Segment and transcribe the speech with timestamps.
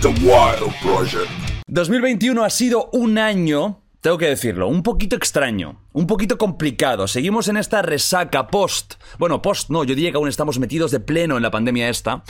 [0.00, 1.30] The Wild Project.
[1.68, 7.08] 2021 ha sido un año, tengo que decirlo, un poquito extraño, un poquito complicado.
[7.08, 8.94] Seguimos en esta resaca post.
[9.18, 12.24] Bueno, post no, yo diría que aún estamos metidos de pleno en la pandemia esta.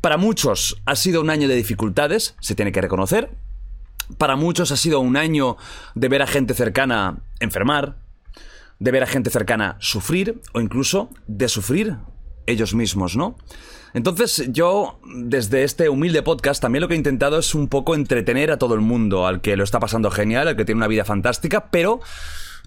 [0.00, 3.30] Para muchos ha sido un año de dificultades, se tiene que reconocer.
[4.16, 5.56] Para muchos ha sido un año
[5.94, 7.96] de ver a gente cercana enfermar,
[8.78, 11.96] de ver a gente cercana sufrir o incluso de sufrir
[12.46, 13.36] ellos mismos, ¿no?
[13.94, 18.50] Entonces yo, desde este humilde podcast, también lo que he intentado es un poco entretener
[18.50, 21.04] a todo el mundo, al que lo está pasando genial, al que tiene una vida
[21.04, 22.00] fantástica, pero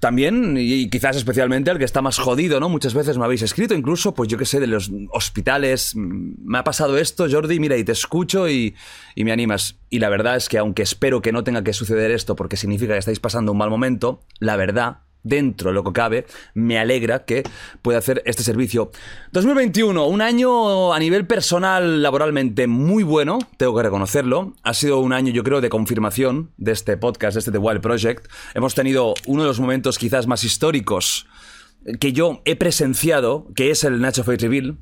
[0.01, 2.69] también, y quizás especialmente al que está más jodido, ¿no?
[2.69, 6.63] Muchas veces me habéis escrito, incluso, pues yo qué sé, de los hospitales, me ha
[6.63, 8.75] pasado esto, Jordi, mira, y te escucho y,
[9.13, 9.75] y me animas.
[9.91, 12.93] Y la verdad es que aunque espero que no tenga que suceder esto porque significa
[12.93, 17.25] que estáis pasando un mal momento, la verdad dentro de lo que cabe, me alegra
[17.25, 17.43] que
[17.81, 18.91] pueda hacer este servicio.
[19.31, 24.53] 2021, un año a nivel personal, laboralmente muy bueno, tengo que reconocerlo.
[24.63, 27.81] Ha sido un año, yo creo, de confirmación de este podcast, de este The Wild
[27.81, 28.27] Project.
[28.53, 31.27] Hemos tenido uno de los momentos quizás más históricos
[31.99, 34.77] que yo he presenciado, que es el Nacho Face Reveal.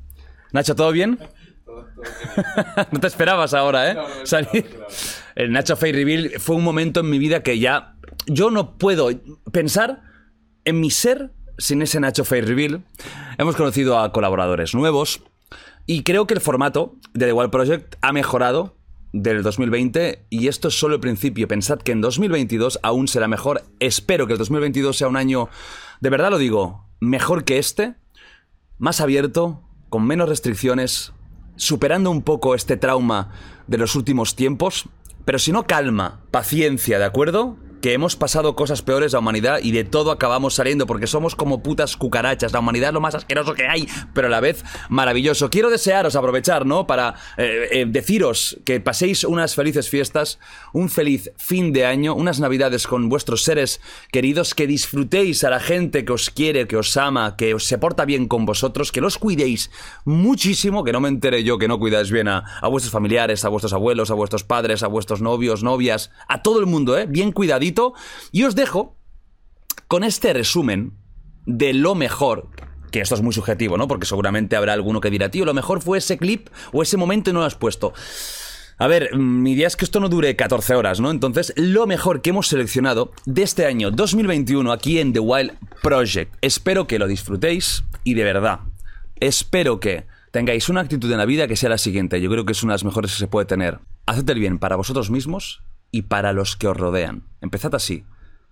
[0.52, 1.18] Nacho, ¿todo bien?
[2.92, 3.96] no te esperabas ahora, ¿eh?
[4.24, 4.66] Salir.
[5.34, 7.94] El Nacho Face Reveal fue un momento en mi vida que ya
[8.26, 9.10] yo no puedo
[9.52, 10.02] pensar
[10.64, 12.84] en mi ser, sin ese Nacho Reveal,
[13.38, 15.22] hemos conocido a colaboradores nuevos
[15.86, 18.76] y creo que el formato de The Project ha mejorado
[19.12, 21.48] del 2020 y esto es solo el principio.
[21.48, 23.64] Pensad que en 2022 aún será mejor.
[23.80, 25.48] Espero que el 2022 sea un año,
[26.00, 27.94] de verdad lo digo, mejor que este,
[28.78, 31.12] más abierto, con menos restricciones,
[31.56, 33.32] superando un poco este trauma
[33.66, 34.84] de los últimos tiempos,
[35.24, 37.58] pero si no calma, paciencia, ¿de acuerdo?
[37.80, 41.34] Que hemos pasado cosas peores a la humanidad y de todo acabamos saliendo porque somos
[41.34, 42.52] como putas cucarachas.
[42.52, 45.50] La humanidad es lo más asqueroso que hay, pero a la vez maravilloso.
[45.50, 46.86] Quiero desearos aprovechar, ¿no?
[46.86, 50.38] Para eh, eh, deciros que paséis unas felices fiestas,
[50.72, 53.80] un feliz fin de año, unas navidades con vuestros seres
[54.12, 57.78] queridos, que disfrutéis a la gente que os quiere, que os ama, que os se
[57.78, 59.70] porta bien con vosotros, que los cuidéis
[60.04, 63.48] muchísimo, que no me entere yo que no cuidáis bien a, a vuestros familiares, a
[63.48, 67.06] vuestros abuelos, a vuestros padres, a vuestros novios, novias, a todo el mundo, ¿eh?
[67.08, 67.69] Bien cuidadito
[68.32, 68.96] y os dejo
[69.88, 70.92] con este resumen
[71.46, 72.48] de lo mejor
[72.90, 73.88] que esto es muy subjetivo, ¿no?
[73.88, 77.30] Porque seguramente habrá alguno que dirá, tío, lo mejor fue ese clip o ese momento
[77.30, 77.92] y no lo has puesto.
[78.78, 81.10] A ver, mi idea es que esto no dure 14 horas, ¿no?
[81.10, 85.52] Entonces, lo mejor que hemos seleccionado de este año 2021 aquí en The Wild
[85.82, 86.34] Project.
[86.40, 88.60] Espero que lo disfrutéis y de verdad,
[89.16, 92.20] espero que tengáis una actitud en la vida que sea la siguiente.
[92.20, 93.80] Yo creo que es una de las mejores que se puede tener.
[94.06, 97.24] Haced el bien para vosotros mismos y para los que os rodean.
[97.40, 98.04] Empezad así,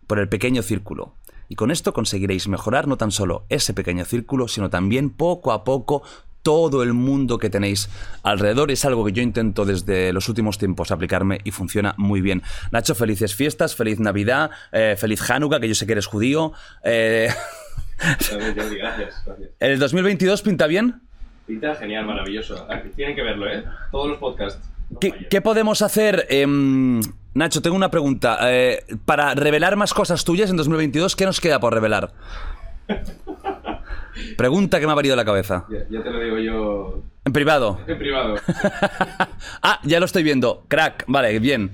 [0.07, 1.15] por el pequeño círculo.
[1.49, 5.65] Y con esto conseguiréis mejorar no tan solo ese pequeño círculo, sino también poco a
[5.65, 6.03] poco
[6.43, 7.89] todo el mundo que tenéis
[8.23, 8.71] alrededor.
[8.71, 12.43] Es algo que yo intento desde los últimos tiempos aplicarme y funciona muy bien.
[12.71, 16.53] Nacho, felices fiestas, feliz Navidad, eh, feliz Hanukkah, que yo sé que eres judío.
[16.85, 17.29] Eh...
[17.99, 19.25] Gracias, gracias.
[19.59, 21.01] ¿El 2022 pinta bien?
[21.47, 22.67] Pinta genial, maravilloso.
[22.95, 23.65] Tienen que verlo, ¿eh?
[23.91, 24.71] Todos los podcasts.
[25.01, 26.27] ¿Qué, qué podemos hacer?
[26.31, 27.01] em,
[27.35, 28.39] Nacho, tengo una pregunta.
[28.51, 32.13] Eh, para revelar más cosas tuyas en 2022, ¿qué nos queda por revelar?
[34.37, 35.65] Pregunta que me ha valido la cabeza.
[35.71, 37.79] Ya, ya te lo digo yo En privado.
[37.87, 38.35] en privado.
[39.63, 40.65] ah, ya lo estoy viendo.
[40.69, 41.73] Crack, vale, bien.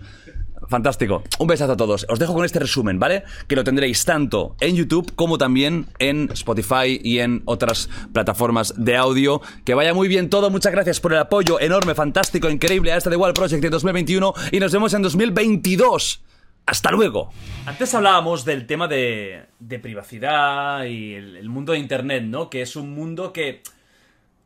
[0.68, 1.22] Fantástico.
[1.38, 2.06] Un besazo a todos.
[2.08, 3.24] Os dejo con este resumen, ¿vale?
[3.46, 8.96] Que lo tendréis tanto en YouTube como también en Spotify y en otras plataformas de
[8.96, 9.40] audio.
[9.64, 10.50] Que vaya muy bien todo.
[10.50, 14.34] Muchas gracias por el apoyo enorme, fantástico, increíble a este The Wild Project de 2021
[14.52, 16.22] y nos vemos en 2022.
[16.66, 17.30] Hasta luego.
[17.66, 19.46] Antes hablábamos del tema de,
[19.82, 22.48] privacidad y el mundo de Internet, ¿no?
[22.48, 23.62] Que es un mundo que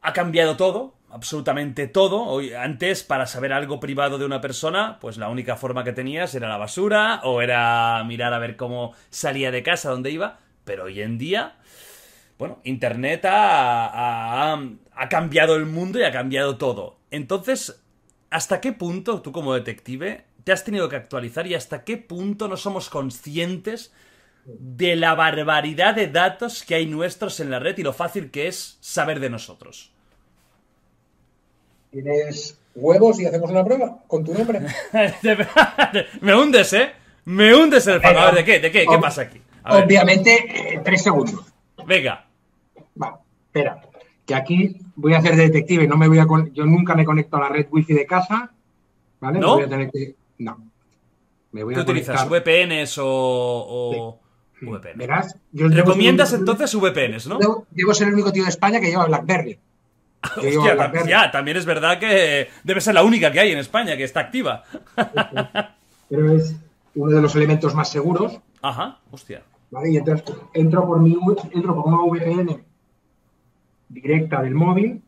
[0.03, 2.23] ha cambiado todo, absolutamente todo.
[2.25, 6.35] Hoy, antes, para saber algo privado de una persona, pues la única forma que tenías
[6.35, 10.39] era la basura o era mirar a ver cómo salía de casa, dónde iba.
[10.65, 11.57] Pero hoy en día,
[12.39, 14.59] bueno, Internet ha,
[15.09, 16.99] cambiado el mundo y ha cambiado todo.
[17.11, 17.83] Entonces,
[18.31, 22.49] ¿hasta qué punto tú como detective te has tenido que actualizar y hasta qué punto
[22.49, 23.93] no somos conscientes
[24.45, 28.49] de la barbaridad de datos que hay nuestros en la red y lo fácil que
[28.49, 29.93] es saber de nosotros?
[31.91, 34.61] ¿Tienes huevos y hacemos una prueba con tu nombre?
[36.21, 36.91] Me hundes, ¿eh?
[37.25, 38.19] Me hundes el fango.
[38.21, 38.61] A ver, ¿de qué?
[38.61, 38.87] ¿De qué?
[38.87, 39.41] ¿Qué pasa aquí?
[39.65, 41.45] A ver, Obviamente, eh, tres segundos.
[41.87, 42.27] venga.
[43.01, 43.81] Va, espera.
[44.25, 45.87] Que aquí voy a hacer de detective.
[45.87, 48.51] No me voy a con- Yo nunca me conecto a la red wifi de casa.
[49.21, 49.35] ¿Vale?
[49.39, 49.55] Me ¿No?
[49.55, 50.15] voy a tener que.
[50.39, 50.59] No.
[51.53, 52.25] Me voy ¿Qué a utilizas?
[52.25, 52.29] conectar-
[52.69, 54.21] ¿VPNs o, o
[54.61, 54.97] VPN?
[54.99, 57.39] Verás, yo ¿Recomiendas ser entonces VPNs, no?
[57.39, 59.59] Debo, debo ser el único tío de España que lleva Blackberry.
[60.37, 64.05] Hostia, ya, también es verdad que debe ser la única que hay en España que
[64.05, 64.65] está activa.
[66.09, 66.57] pero es
[66.95, 69.43] uno de los elementos más seguros, Ajá, hostia.
[69.71, 69.93] ¿vale?
[69.93, 71.17] Y entonces entro por mi
[71.53, 72.65] entro por una VPN
[73.89, 75.03] directa del móvil.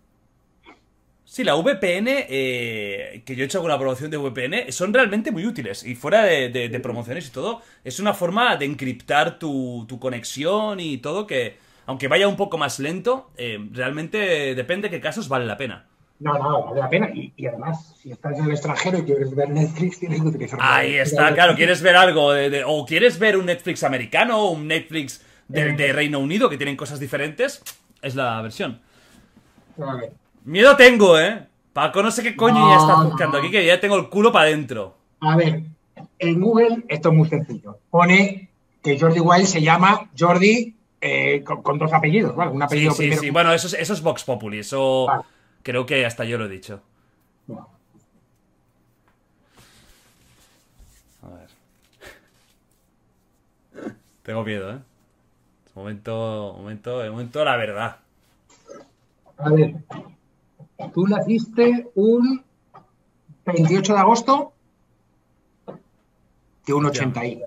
[1.24, 5.46] Sí, la VPN, eh, que yo he hecho alguna promoción de VPN, son realmente muy
[5.46, 5.84] útiles.
[5.84, 10.00] Y fuera de, de- de promociones y todo, es una forma de encriptar tu, tu
[10.00, 11.56] conexión y todo que,
[11.90, 15.86] aunque vaya un poco más lento, eh, realmente depende de qué casos vale la pena.
[16.20, 17.10] No, no, vale la pena.
[17.12, 20.58] Y, y además, si estás en el extranjero y quieres ver Netflix, tienes que utilizar.
[20.62, 24.50] Ahí está, claro, quieres ver algo, de- de- o quieres ver un Netflix americano o
[24.52, 27.62] un Netflix de, de Reino Unido que tienen cosas diferentes,
[28.02, 28.80] es la versión.
[29.76, 30.12] Vale.
[30.44, 31.46] Miedo tengo, ¿eh?
[31.72, 33.04] Paco, no sé qué coño ya estás no.
[33.10, 34.96] buscando aquí, que ya tengo el culo para adentro.
[35.20, 35.62] A ver,
[36.18, 37.78] en Google esto es muy sencillo.
[37.90, 38.48] Pone
[38.82, 42.50] que Jordi Wild se llama Jordi eh, con, con dos apellidos, ¿vale?
[42.50, 43.20] Un Sí, apellido sí, primero.
[43.22, 43.30] sí.
[43.30, 44.58] Bueno, eso es, eso es Vox Populi.
[44.60, 45.22] Eso Vale.
[45.62, 46.82] creo que hasta yo lo he dicho.
[51.22, 51.48] A ver.
[54.22, 54.78] Tengo miedo, ¿eh?
[55.74, 57.96] Momento, momento, el momento de la verdad.
[59.38, 59.76] A ver,
[60.92, 62.44] tú naciste un
[63.46, 64.52] 28 de agosto
[66.66, 67.42] de un 80 y.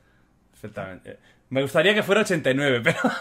[0.52, 1.20] Perfectamente.
[1.54, 2.98] Me gustaría que fuera 89, pero.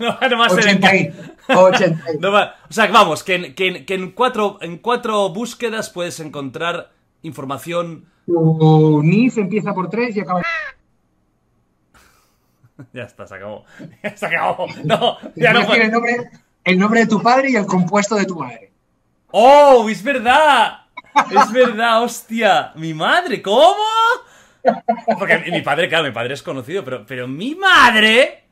[0.00, 0.58] no, no va a ser.
[0.58, 1.12] 80 y.
[1.48, 2.16] 80 y.
[2.20, 5.88] No va- O sea, vamos, que, en, que en- que en cuatro, en cuatro búsquedas
[5.88, 6.90] puedes encontrar
[7.22, 8.04] información.
[8.26, 10.42] Tu NIF empieza por 3 y acaba
[12.92, 13.64] Ya está, se acabó.
[14.02, 14.66] Ya se acabó.
[14.84, 16.16] No, ya no el nombre,
[16.64, 18.72] el nombre de tu padre y el compuesto de tu madre.
[19.30, 19.88] ¡Oh!
[19.88, 20.80] ¡Es verdad!
[21.30, 22.72] Es verdad, hostia.
[22.74, 23.40] ¿Mi madre?
[23.40, 23.74] ¿Cómo?
[25.18, 28.44] Porque mi padre, claro, mi padre es conocido, pero, pero mi madre,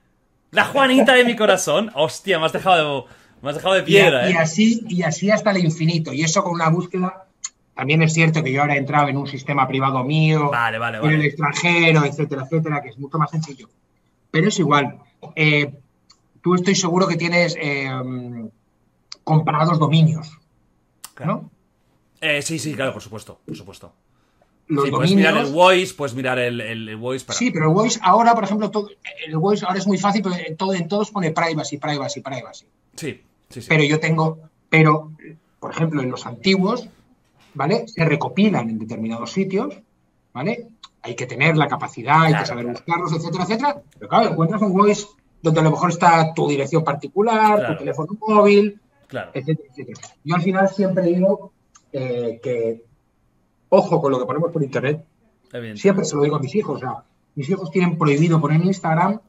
[0.51, 3.13] la Juanita de mi corazón, hostia, me has dejado de,
[3.43, 4.39] me has dejado de piedra, y ¿eh?
[4.39, 6.13] así, y así hasta el infinito.
[6.13, 7.27] Y eso con una búsqueda.
[7.75, 10.99] También es cierto que yo ahora he entrado en un sistema privado mío, Vale, vale,
[10.99, 13.69] en el extranjero, etcétera, etcétera, que es mucho más sencillo.
[14.31, 15.01] Pero es igual.
[15.35, 15.73] Eh,
[16.41, 17.91] tú estoy seguro que tienes eh,
[19.25, 20.39] comprados dominios,
[21.25, 21.51] ¿no?
[22.21, 23.93] Eh, sí, sí, claro, por supuesto, por supuesto.
[24.67, 27.39] Los Sí, puedes mirar el voice, puedes mirar el, el, el voice para...
[27.39, 28.89] Sí, pero el Voice ahora, por ejemplo, todo,
[29.27, 32.65] el Voice ahora es muy fácil, porque en, todo, en todos pone privacy, privacy, privacy.
[32.97, 33.21] Sí,
[33.51, 33.67] sí, sí.
[33.69, 34.39] Pero yo tengo,
[34.71, 35.13] pero,
[35.61, 36.89] por ejemplo, en los antiguos,
[37.53, 37.87] ¿vale?
[37.89, 39.75] Se recopilan en determinados sitios,
[40.33, 40.69] ¿vale?
[41.03, 42.79] Hay que tener la capacidad, hay Claro, que saber claro.
[42.79, 43.83] buscarlos, etcétera, etcétera.
[43.99, 45.07] Pero claro, encuentras un Voice
[45.43, 47.75] donde a lo mejor está tu dirección particular, Claro.
[47.75, 49.31] tu teléfono móvil, Claro.
[49.35, 50.01] etcétera, etcétera.
[50.25, 51.53] Yo al final siempre digo
[51.93, 52.83] eh, que,
[53.75, 55.05] ojo con lo que ponemos por internet.
[55.77, 56.77] Siempre se lo digo a mis hijos.
[56.77, 57.05] O sea,
[57.35, 59.21] mis hijos tienen prohibido poner en Instagram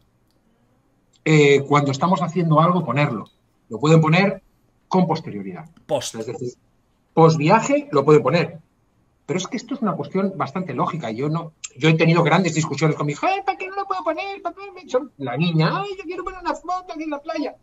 [1.24, 3.26] eh, cuando estamos haciendo algo, ponerlo.
[3.70, 4.42] Lo pueden poner
[4.88, 5.66] con posterioridad.
[5.86, 6.16] Post.
[6.16, 6.50] Es decir,
[7.14, 8.60] post viaje lo pueden poner.
[9.26, 11.10] Pero es que esto es una cuestión bastante lógica.
[11.10, 13.86] Yo no, yo he tenido grandes discusiones con mi hija, "Ay, ¿para qué no lo
[13.86, 14.40] puedo poner?
[14.44, 14.88] ¿Para qué?".
[14.88, 17.56] Son- La niña, ay, yo quiero poner una foto aquí en la playa.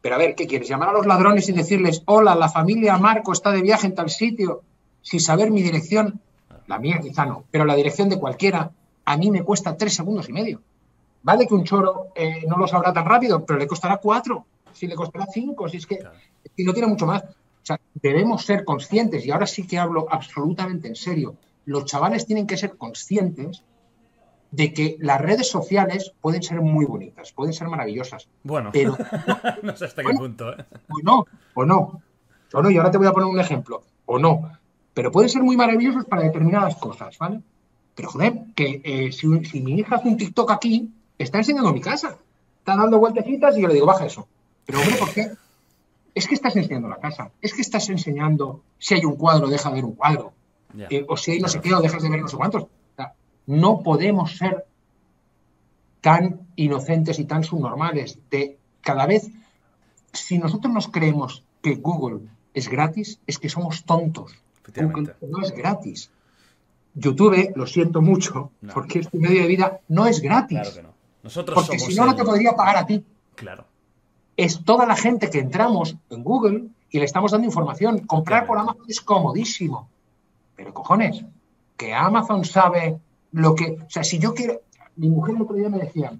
[0.00, 0.68] Pero a ver, ¿qué quieres?
[0.68, 4.10] ¿Llamar a los ladrones y decirles, hola, la familia Marco está de viaje en tal
[4.10, 4.62] sitio,
[5.02, 6.20] sin saber mi dirección?
[6.66, 8.70] La mía quizá no, pero la dirección de cualquiera
[9.04, 10.62] a mí me cuesta tres segundos y medio.
[11.22, 14.86] Vale que un choro eh, no lo sabrá tan rápido, pero le costará cuatro, si
[14.86, 15.98] le costará cinco, si es que,
[16.56, 17.22] que no tiene mucho más.
[17.24, 22.26] O sea, debemos ser conscientes, y ahora sí que hablo absolutamente en serio, los chavales
[22.26, 23.62] tienen que ser conscientes
[24.50, 28.96] de que las redes sociales pueden ser muy bonitas, pueden ser maravillosas, Bueno, pero
[29.62, 30.20] no sé hasta qué Bueno.
[30.20, 30.64] punto, ¿eh?
[30.88, 32.02] o no, o no.
[32.52, 33.82] O no, y ahora te voy a poner un ejemplo.
[34.06, 34.50] O no.
[34.94, 37.40] Pero pueden ser muy maravillosos para determinadas cosas, ¿vale?
[37.94, 41.80] Pero joder, que eh, si, si mi hija hace un TikTok aquí, está enseñando mi
[41.80, 42.16] casa.
[42.58, 44.28] Está dando vueltecitas y yo le digo, baja eso.
[44.66, 45.30] Pero hombre, ¿por qué?
[46.14, 47.30] Es que estás enseñando la casa.
[47.40, 50.32] Es que estás enseñando si hay un cuadro, deja de ver un cuadro.
[50.78, 52.62] Eh, o si hay no sé qué, o dejas de ver no sé cuántos.
[52.64, 53.14] O sea,
[53.46, 54.64] no podemos ser
[56.00, 59.30] tan inocentes y tan subnormales de cada vez,
[60.12, 64.34] si nosotros nos creemos que Google es gratis, es que somos tontos.
[64.74, 65.26] Efectivamente.
[65.26, 66.10] No es gratis.
[66.94, 68.74] YouTube, lo siento mucho, No.
[68.74, 70.58] porque este medio de vida no es gratis.
[70.60, 70.94] Claro que no.
[71.22, 73.04] Nosotros porque somos si no, no te podría pagar a ti.
[73.34, 73.64] Claro.
[74.36, 78.00] Es toda la gente que entramos en Google y le estamos dando información.
[78.00, 79.88] Comprar por Amazon es comodísimo.
[80.56, 81.24] Pero cojones,
[81.76, 82.98] que Amazon sabe
[83.32, 83.78] lo que.
[83.86, 84.60] O sea, si yo quiero.
[84.96, 86.12] Mi mujer el otro día me decía.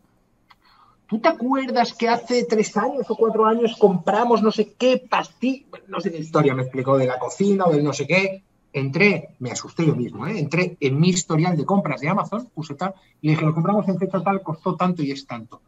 [1.13, 5.67] ¿Tú te acuerdas que hace tres años o cuatro años compramos no sé qué pastilla?
[5.87, 8.43] No sé qué historia me explicó de la cocina o del no sé qué.
[8.73, 10.39] Entré, me asusté yo mismo, ¿eh?
[10.39, 13.99] entré en mi historial de compras de Amazon, puse tal, y dije, lo compramos en
[13.99, 15.61] fecha tal, costó tanto y es tanto.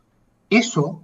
[0.48, 1.02] Eso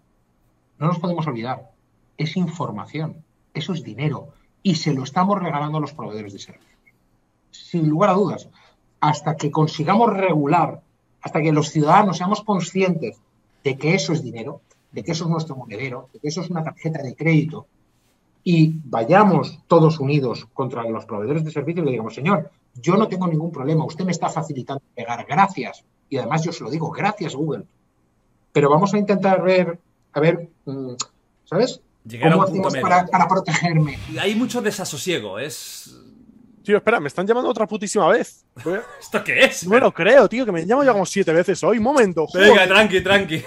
[0.78, 1.72] no nos podemos olvidar.
[2.16, 3.22] Es información.
[3.52, 4.28] Eso es dinero.
[4.62, 6.80] Y se lo estamos regalando a los proveedores de servicios.
[7.50, 8.48] Sin lugar a dudas,
[9.00, 10.80] hasta que consigamos regular,
[11.20, 13.20] hasta que los ciudadanos seamos conscientes
[13.64, 14.62] de que eso es dinero,
[14.92, 17.66] de que eso es nuestro monedero, de que eso es una tarjeta de crédito,
[18.42, 23.08] y vayamos todos unidos contra los proveedores de servicios y le digamos, señor, yo no
[23.08, 25.84] tengo ningún problema, usted me está facilitando pegar, gracias.
[26.08, 27.64] Y además yo se lo digo, gracias Google.
[28.52, 29.78] Pero vamos a intentar ver,
[30.12, 30.94] a ver, mm,
[31.44, 31.80] ¿sabes?
[32.04, 32.82] Llegar a ¿Cómo un punto hacemos medio.
[32.82, 33.98] para, para protegerme?
[34.18, 35.94] Hay mucho desasosiego, es...
[36.64, 38.44] Tío, espera, me están llamando otra putísima vez.
[39.00, 39.64] ¿Esto qué es?
[39.64, 41.78] No me lo creo, tío, que me llamo ya como siete veces hoy.
[41.78, 42.26] Un momento.
[42.34, 42.68] Venga, joder.
[42.68, 43.42] tranqui, tranqui.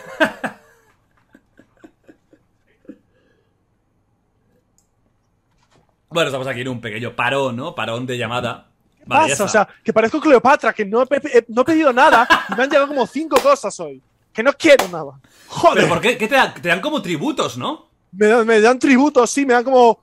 [6.10, 7.75] bueno, estamos aquí en un pequeño parón, ¿no?
[7.75, 8.67] Parón de llamada.
[9.05, 9.43] Vale, ya pasa?
[9.43, 12.70] O sea, que parezco Cleopatra, que no he, no he pedido nada y me han
[12.70, 14.01] llegado como cinco cosas hoy.
[14.34, 15.20] Que no quiero nada.
[15.48, 15.84] Joder.
[15.84, 16.17] ¿Pero por qué?
[16.17, 17.89] ¿Qué te, dan, te dan como tributos, no?
[18.12, 20.00] Me, me dan tributos, sí, me dan como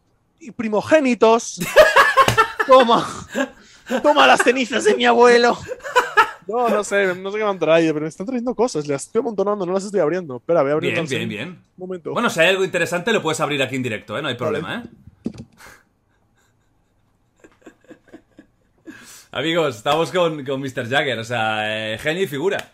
[0.56, 1.60] primogénitos.
[2.70, 3.04] Toma.
[4.02, 5.58] Toma las cenizas de mi abuelo.
[6.46, 8.86] No, no sé, no sé qué me han traído, pero me están trayendo cosas.
[8.86, 10.36] Las estoy amontonando, no las estoy abriendo.
[10.36, 11.48] Espera, voy a abrir Bien, bien, bien.
[11.48, 12.12] Un momento.
[12.12, 14.22] Bueno, si hay algo interesante lo puedes abrir aquí en directo, ¿eh?
[14.22, 14.88] No hay problema, ¿eh?
[19.32, 20.88] Amigos, estamos con, con Mr.
[20.88, 22.72] Jagger, o sea, eh, genio y figura.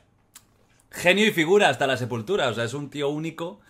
[0.91, 3.61] Genio y figura hasta la sepultura, o sea, es un tío único.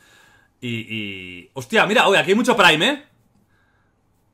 [0.61, 1.51] Y, y...
[1.55, 3.05] Hostia, mira, oye, aquí hay mucho Prime, ¿eh?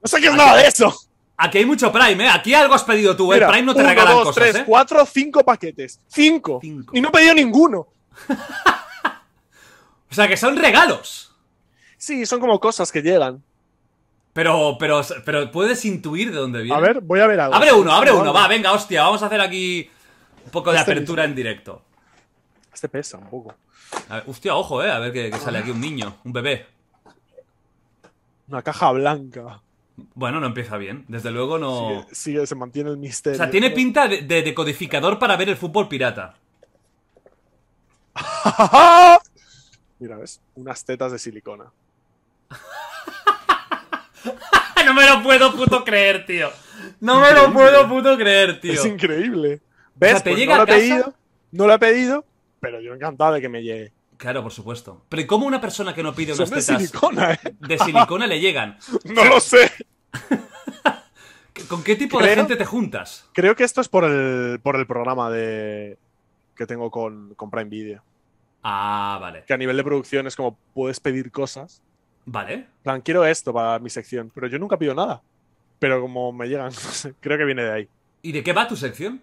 [0.02, 0.94] no sé qué es nada de eso.
[1.36, 2.28] Aquí hay mucho Prime, ¿eh?
[2.28, 3.38] Aquí algo has pedido tú, ¿eh?
[3.38, 4.64] Prime no te uno, regalan dos, cosas, tres, ¿eh?
[4.66, 6.00] cuatro, cinco paquetes.
[6.06, 6.58] Cinco.
[6.60, 6.92] Cinco.
[6.96, 7.88] Y no he pedido ninguno.
[10.12, 11.34] O sea, que son regalos.
[11.96, 13.42] Sí, son como cosas que llegan.
[14.34, 16.76] Pero, pero, pero puedes intuir de dónde viene.
[16.76, 17.54] A ver, voy a ver algo.
[17.54, 19.90] Abre uno, abre uno, va, venga, hostia, vamos a hacer aquí
[20.44, 21.82] un poco de Este apertura en directo.
[22.74, 23.54] Este pesa un poco.
[24.10, 26.66] A ver, hostia, ojo, eh, a ver que, que sale aquí un niño, un bebé.
[28.48, 29.62] Una caja blanca.
[30.14, 32.02] Bueno, no empieza bien, desde luego no...
[32.08, 33.38] Sigue, sigue- se mantiene el O misterio.
[33.38, 36.34] sea, tiene pinta de, de decodificador para ver el fútbol pirata.
[39.98, 40.40] Mira, ¿ves?
[40.54, 41.64] Unas tetas de silicona.
[44.84, 46.50] no me lo puedo puto creer, tío.
[47.00, 48.72] No me lo puedo puto creer, tío.
[48.72, 49.60] Es increíble.
[49.94, 50.12] ¿Ves?
[50.12, 51.14] O sea, te Pues llega no lo he pedido.
[51.52, 52.24] No lo he pedido,
[52.60, 53.92] pero yo encantado de que me llegue.
[54.16, 55.04] Claro, por supuesto.
[55.08, 57.40] Pero ¿y cómo una persona que no pide Son unas de tetas silicona, ¿eh?
[57.60, 58.78] de silicona le llegan?
[59.04, 59.70] No lo sé.
[61.68, 63.28] ¿Con qué tipo de gente te juntas?
[63.32, 65.98] Creo que esto es por el, por el programa de
[66.56, 68.02] que tengo con, con Prime Video.
[68.62, 69.44] Ah, vale.
[69.46, 71.82] Que a nivel de producción es como puedes pedir cosas.
[72.24, 72.54] Vale.
[72.54, 75.22] En plan, quiero esto para mi sección, pero yo nunca pido nada.
[75.78, 77.88] Pero como me llegan, no sé, creo que viene de ahí.
[78.22, 79.20] ¿Y de qué va tu sección?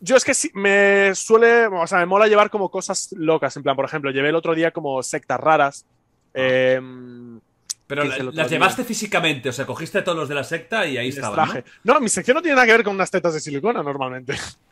[0.00, 3.56] Yo es que sí, me suele, o sea, me mola llevar como cosas locas.
[3.56, 5.84] En plan, por ejemplo, llevé el otro día como sectas raras.
[6.32, 7.40] Em,
[7.88, 10.28] Pero ¿Qué la- hice el otro las llevaste físicamente, o sea, cogiste a todos los
[10.28, 11.64] de la secta y ahí estaban.
[11.82, 11.94] ¿no?
[11.94, 12.00] ¿no?
[12.00, 14.36] mi sección no tiene nada que ver con unas tetas de silicona normalmente.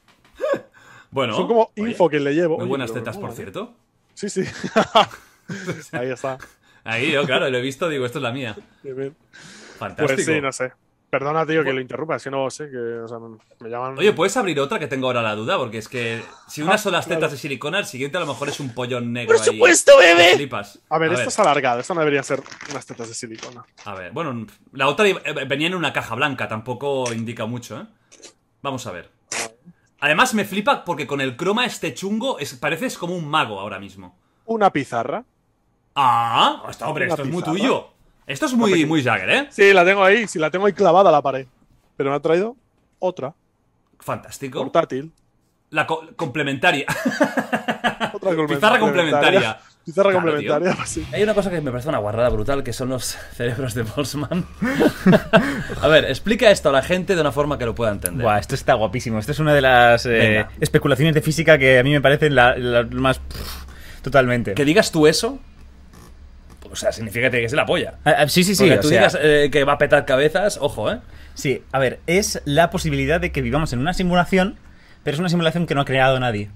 [1.10, 2.56] Bueno, Son como oye, info que le llevo.
[2.56, 3.74] Muy Oye, buenas tetas, por cierto.
[4.12, 4.42] Sí, sí.
[5.92, 6.36] Ahí está.
[6.84, 8.54] Ahí yo, claro, lo he visto, digo, esto es la mía.
[9.78, 10.14] Fantástico.
[10.14, 10.72] Pues sí, no sé.
[11.18, 13.16] Perdona, tío, que lo interrumpa, es que no sé, que o sea,
[13.60, 13.96] me llaman.
[13.96, 15.56] Oye, ¿puedes abrir otra que tengo ahora la duda?
[15.56, 18.50] Porque es que si unas son las tetas de silicona, el siguiente a lo mejor
[18.50, 19.54] es un pollón negro ¡Por ahí.
[19.54, 20.34] supuesto, Que bebé!
[20.34, 20.78] Flipas.
[20.90, 23.64] A ver, esto es alargado, esto no deberían ser unas tetas de silicona.
[23.86, 25.14] A ver, bueno, la otra eh,
[25.48, 27.86] venía en una caja blanca, tampoco indica mucho, ¿eh?
[28.60, 29.10] Vamos a ver.
[30.00, 33.78] Además me flipa porque con el croma este chungo es, pareces como un mago ahora
[33.78, 34.18] mismo.
[34.44, 35.24] Una pizarra.
[35.94, 37.95] Ah, hasta, hombre, esto es muy tuyo.
[38.26, 39.46] Esto es muy, muy Jagger, ¿eh?
[39.50, 41.46] Sí, la tengo ahí, sí, la tengo ahí clavada a la pared.
[41.96, 42.56] Pero me ha traído
[42.98, 43.34] otra,
[44.00, 44.58] Fantástico.
[44.60, 45.12] portátil.
[45.70, 46.86] La co- complementaria.
[48.12, 49.58] Otra Pizarra complementaria.
[49.84, 51.06] Pizarra Claro, complementaria, sí.
[51.12, 53.04] Hay una cosa que me parece una guarrada brutal, que son los
[53.34, 54.44] cerebros de Boltzmann.
[55.82, 58.22] a ver, explica esto a la gente de una forma que lo pueda entender.
[58.24, 59.18] Buah, esto está guapísimo.
[59.18, 62.56] Esto es una de las eh, especulaciones de física que a mí me parecen la-
[62.56, 63.18] las más...
[63.18, 64.54] pff, totalmente.
[64.54, 65.38] Que digas tú eso,
[66.76, 67.94] o sea, significa que es la polla.
[68.04, 68.64] Ah, ah, sí, sí, sí.
[68.64, 70.98] Porque o tú sea, digas eh, que va a petar cabezas, ojo, ¿eh?
[71.34, 74.56] Sí, a ver, es la posibilidad de que vivamos en una simulación,
[75.02, 76.50] pero es una simulación que no ha creado nadie.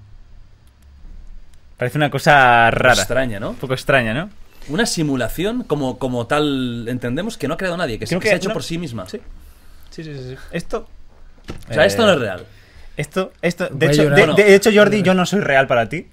[1.77, 2.93] Parece una cosa rara.
[2.93, 3.51] Extraña, ¿no?
[3.51, 4.29] Un poco extraña, ¿no?
[4.69, 8.25] Una simulación como, como tal, entendemos que no ha creado nadie, que, se- Creo que
[8.25, 9.09] que se ha hecho por sí misma.
[9.09, 9.19] Sí.
[9.89, 10.29] Sí, sí, sí.
[10.29, 10.35] sí.
[10.51, 10.87] Esto...
[11.69, 12.45] O sea, esto eh, no es real.
[12.97, 16.07] Esto, esto, de hecho, de hecho, Jordi, yo no soy real para ti.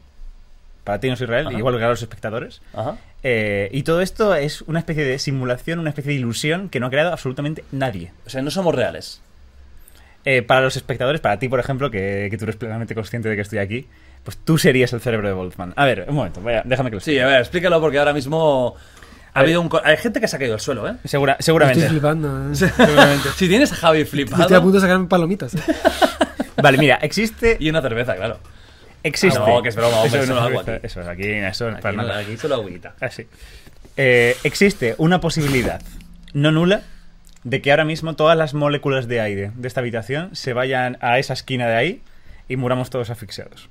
[0.89, 1.59] Para ti no soy real, Ajá.
[1.59, 2.63] igual que a los espectadores.
[2.73, 2.97] Ajá.
[3.23, 6.87] Eh, y todo esto es una especie de simulación, una especie de ilusión que no
[6.87, 8.11] ha creado absolutamente nadie.
[8.25, 9.21] O sea, no somos reales.
[10.25, 13.37] Eh, para los espectadores, para ti, por ejemplo, que, que tú eres plenamente consciente de
[13.37, 13.87] que estoy aquí,
[14.25, 15.75] pues tú serías el cerebro de Boltzmann.
[15.77, 17.23] A ver, un momento, vaya, déjame que lo Sí, explique.
[17.23, 18.75] a ver, explícalo porque ahora mismo.
[19.35, 20.95] Ha habido un hay gente que se ha caído al suelo, ¿eh?
[21.05, 21.87] Segura- Estoy seguramente.
[21.87, 22.29] flipando.
[22.51, 22.55] ¿eh?
[22.55, 23.29] seguramente.
[23.37, 25.55] Si tienes a Javi Estoy a flipado punto de sacarme palomitas.
[25.55, 25.59] ¿eh?
[26.63, 27.59] Vale, mira, existe.
[27.61, 28.39] y una cerveza, claro.
[29.03, 29.39] Existe.
[29.39, 30.87] No, que es broma, hombre, Eso no, agua eso- aquí.
[30.87, 32.19] Eso, aquí, eso no es para Aquí, no- nada.
[32.21, 32.95] aquí solo agüita.
[33.01, 33.27] Así.
[33.97, 35.81] Eh, existe una posibilidad
[36.35, 36.83] no nula
[37.45, 41.19] de que ahora mismo todas las moléculas de aire de esta habitación se vayan a
[41.19, 42.03] esa esquina de ahí
[42.49, 43.69] y muramos todos asfixiados.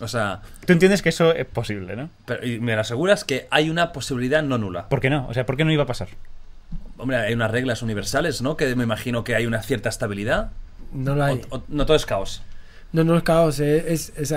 [0.00, 2.10] O sea, Tú entiendes que eso es posible, ¿no?
[2.26, 4.88] pero, y me lo aseguras que hay una posibilidad no nula.
[4.88, 5.26] ¿Por qué no?
[5.28, 6.08] O sea, ¿por qué no iba a pasar?
[6.96, 8.56] Hombre, hay unas reglas universales, ¿no?
[8.56, 10.50] Que me imagino que hay una cierta estabilidad.
[10.92, 11.40] No lo hay.
[11.50, 12.42] O- o- no todo es caos.
[12.94, 13.60] No, no es caos.
[13.60, 14.32] eh, Es, es,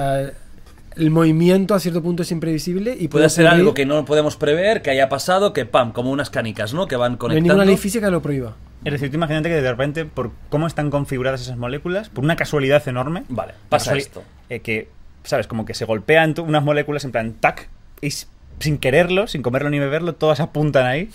[0.96, 4.36] el movimiento a cierto punto es imprevisible y Puede ser ocurrir- algo que no podemos
[4.36, 6.88] prever, que haya pasado, que pam, como unas canicas, ¿no?
[6.88, 7.54] Que van No hay conectando.
[7.54, 8.56] ninguna ley física que lo prohíba.
[8.84, 12.36] Es decir, tú imagínate que de repente, por cómo están configuradas esas moléculas, por una
[12.36, 14.24] casualidad enorme, Vale, pasa esto.
[14.50, 14.90] eh, que,
[15.24, 15.46] ¿sabes?
[15.48, 17.70] Como que se golpean unas moléculas en plan tac,
[18.02, 21.10] y sin quererlo, sin comerlo ni beberlo, todas apuntan ahí,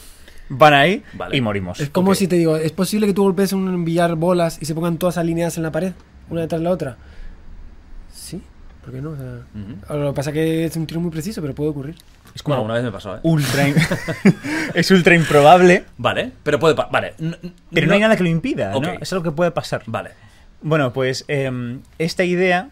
[0.48, 1.36] van ahí Vale.
[1.36, 1.80] y morimos.
[1.80, 4.74] Es como si te digo, ¿es posible que tú golpees un billar bolas y se
[4.76, 5.92] pongan todas alineadas en la pared,
[6.30, 6.96] una detrás de la otra?
[8.82, 9.10] ¿Por qué no?
[9.10, 11.94] O sea, Lo que pasa es que es un tiro muy preciso, pero puede ocurrir.
[12.34, 13.20] Es como Bueno, una vez me pasó, ¿eh?
[13.22, 13.74] ultra, in-
[14.74, 17.14] es ultra improbable, Vale, pero puede Vale.
[17.72, 18.72] pero no, hay nada que lo impida.
[18.72, 18.92] ¿no?
[19.00, 19.82] Es algo que puede pasar.
[19.86, 20.10] Vale.
[20.62, 22.68] Bueno, pues em, esta idea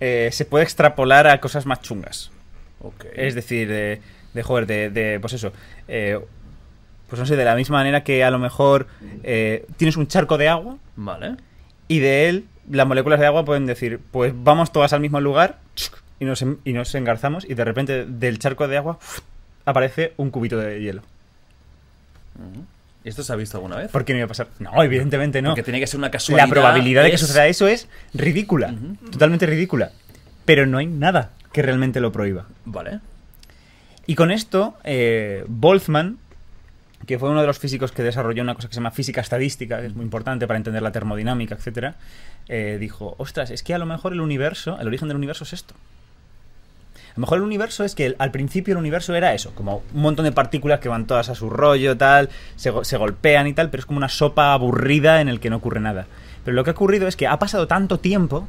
[0.00, 2.30] eh, se puede extrapolar a cosas más chungas.
[3.14, 4.00] Es decir, de,
[4.34, 5.52] de joder, de, de, pues eso.
[5.88, 6.18] eh,
[7.08, 8.86] pues no sé, de la misma manera que a lo mejor
[9.22, 11.36] eh, tienes un charco de agua Vale.
[11.88, 15.58] y de él las moléculas de agua pueden decir, pues vamos todas al mismo lugar
[16.18, 18.98] y nos, y nos engarzamos y de repente del charco de agua
[19.64, 21.02] aparece un cubito de hielo.
[23.04, 23.90] ¿Y esto se ha visto alguna vez?
[23.90, 24.48] ¿Por qué no iba a pasar?
[24.58, 25.50] No, evidentemente no.
[25.50, 26.46] Porque tiene que ser una casualidad.
[26.46, 28.74] La probabilidad de que suceda eso es ridícula,
[29.10, 29.92] totalmente ridícula.
[30.44, 32.46] Pero no hay nada que realmente lo prohíba.
[32.64, 33.00] Vale.
[34.06, 36.18] Y con esto, eh, Boltzmann,
[37.06, 39.80] que fue uno de los físicos que desarrolló una cosa que se llama física estadística,
[39.80, 41.96] que es muy importante para entender la termodinámica, etcétera,
[42.48, 45.52] eh, dijo, ostras, es que a lo mejor el universo, el origen del universo es
[45.52, 45.74] esto.
[46.94, 50.02] A lo mejor el universo es que al principio el universo era eso, como un
[50.02, 53.82] montón de partículas que van todas a su rollo, tal, se golpean y tal, pero
[53.82, 56.06] es como una sopa aburrida en el que no ocurre nada.
[56.44, 58.46] Pero lo que ha ocurrido es que ha pasado tanto tiempo,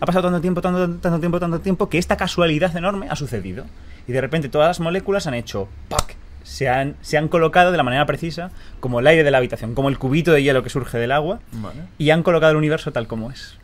[0.00, 3.64] ha pasado tanto tiempo, tanto, tanto tiempo, tanto tiempo, que esta casualidad enorme ha sucedido.
[4.06, 6.16] Y de repente todas las moléculas han hecho ¡pac!
[6.48, 9.74] Se han, se han colocado de la manera precisa, como el aire de la habitación,
[9.74, 11.82] como el cubito de hielo que surge del agua, Vale.
[11.98, 13.58] y han colocado el universo tal como es.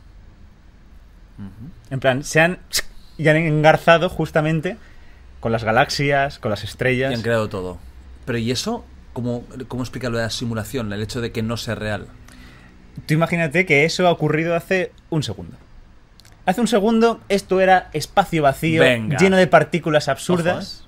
[1.91, 2.59] En plan, se han,
[3.19, 4.77] y han engarzado justamente
[5.41, 7.15] con las galaxias, con las Y estrellas.
[7.15, 7.79] han creado todo.
[8.27, 8.85] Pero ¿y eso?
[9.13, 10.93] ¿Cómo, ¿Cómo explica lo de la simulación?
[10.93, 12.07] El hecho de que no sea real.
[13.07, 15.57] Tú imagínate que eso ha ocurrido hace un segundo.
[16.47, 19.17] Hace un segundo esto era espacio vacío, Venga.
[19.19, 20.81] lleno de partículas absurdas.
[20.83, 20.84] Ojo,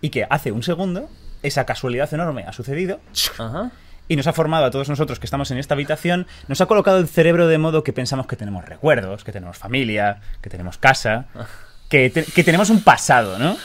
[0.00, 1.08] Y que hace un segundo
[1.42, 3.00] esa casualidad enorme ha sucedido
[3.38, 3.70] Ajá.
[4.08, 6.98] y nos ha formado a todos nosotros que estamos en esta habitación, nos ha colocado
[6.98, 11.26] el cerebro de modo que pensamos que tenemos recuerdos, que tenemos familia, que tenemos casa,
[11.88, 13.56] que, te- que tenemos un pasado, ¿no?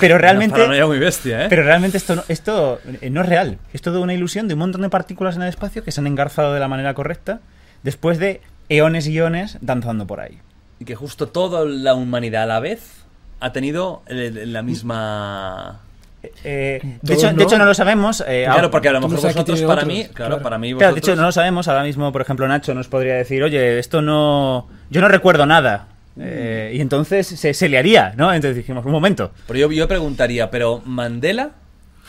[0.00, 0.62] Pero realmente...
[0.62, 1.46] Una muy bestia, ¿eh?
[1.48, 3.58] Pero realmente esto, no, esto eh, no es real.
[3.72, 6.06] Es todo una ilusión de un montón de partículas en el espacio que se han
[6.06, 7.40] engarzado de la manera correcta
[7.82, 10.38] después de eones y eones danzando por ahí.
[10.80, 12.99] Y que justo toda la humanidad a la vez
[13.40, 15.80] ha tenido el- la misma...
[16.44, 17.42] Eh, de, hecho, de no.
[17.42, 18.22] hecho, no lo sabemos.
[18.28, 20.42] eh, Claro, porque a lo mejor vosotros, para otros, mí, claro, claro.
[20.42, 21.08] para mí Claro, de vosotros...
[21.08, 21.66] hecho, no lo sabemos.
[21.68, 24.68] Ahora mismo, por ejemplo, Nacho nos podría decir, oye, esto no.
[24.90, 25.86] Yo no recuerdo nada.
[26.20, 28.32] Eh, y entonces se, se liaría, ¿no?
[28.34, 29.30] Entonces dijimos, un momento.
[29.46, 31.50] Pero yo, yo preguntaría, ¿pero Mandela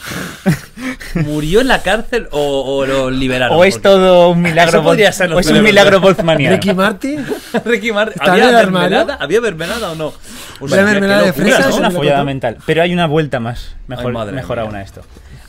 [1.15, 3.57] murió en la cárcel o, o lo liberaron?
[3.57, 4.79] O es Porque- todo un milagro.
[4.79, 6.55] Eso podría ser o es un milagro boltzmanniano.
[6.55, 7.25] Ricky Martin,
[7.65, 9.17] Ricky Martin, ¿Está en ¿había mermelada?
[9.19, 10.13] ¿Había mermelada o no?
[10.59, 11.69] O ¿Había mermelada de fresa?
[11.69, 12.57] Es una ¿Se lo follada mental.
[12.65, 13.75] Pero hay una vuelta más.
[13.87, 15.01] Mejor, Ay, mejor aún a esto.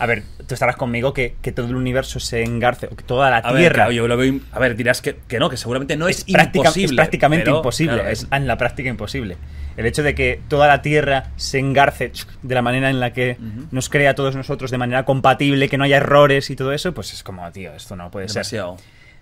[0.02, 3.36] A ver, tú estarás conmigo que, que todo el universo se engarce, que toda la
[3.36, 6.08] A Tierra claro, yo lo veo a ver, dirás que, que no, que seguramente no
[6.08, 6.86] es, imposible.
[6.86, 7.94] es prácticamente pero, imposible.
[7.94, 9.36] claro, es en la práctica imposible.
[9.76, 12.10] El hecho de que toda la Tierra se engarce
[12.42, 13.36] de la manera en la que
[13.70, 16.92] nos crea a todos nosotros de manera compatible, que no haya errores y todo eso,
[16.92, 18.42] pues es como, tío, esto no puede ser.
[18.42, 18.76] demasiado.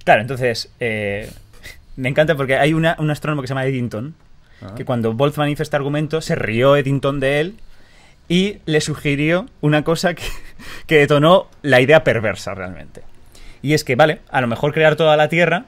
[0.05, 1.31] Claro, entonces, eh,
[1.97, 4.15] me encanta porque hay una, un astrónomo que se llama Eddington,
[4.63, 4.75] Ah.
[4.77, 7.55] que cuando Boltzmann hizo este argumento, se rió Eddington de él
[8.31, 10.23] y le sugirió una cosa que,
[10.87, 13.03] que detonó la idea perversa realmente.
[13.61, 15.67] Y es que, vale, a lo mejor crear toda la Tierra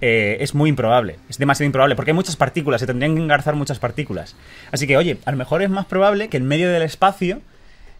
[0.00, 3.54] eh, es muy improbable, es demasiado improbable, porque hay muchas partículas, se tendrían que engarzar
[3.56, 4.36] muchas partículas.
[4.72, 7.42] Así que, oye, a lo mejor es más probable que en medio del espacio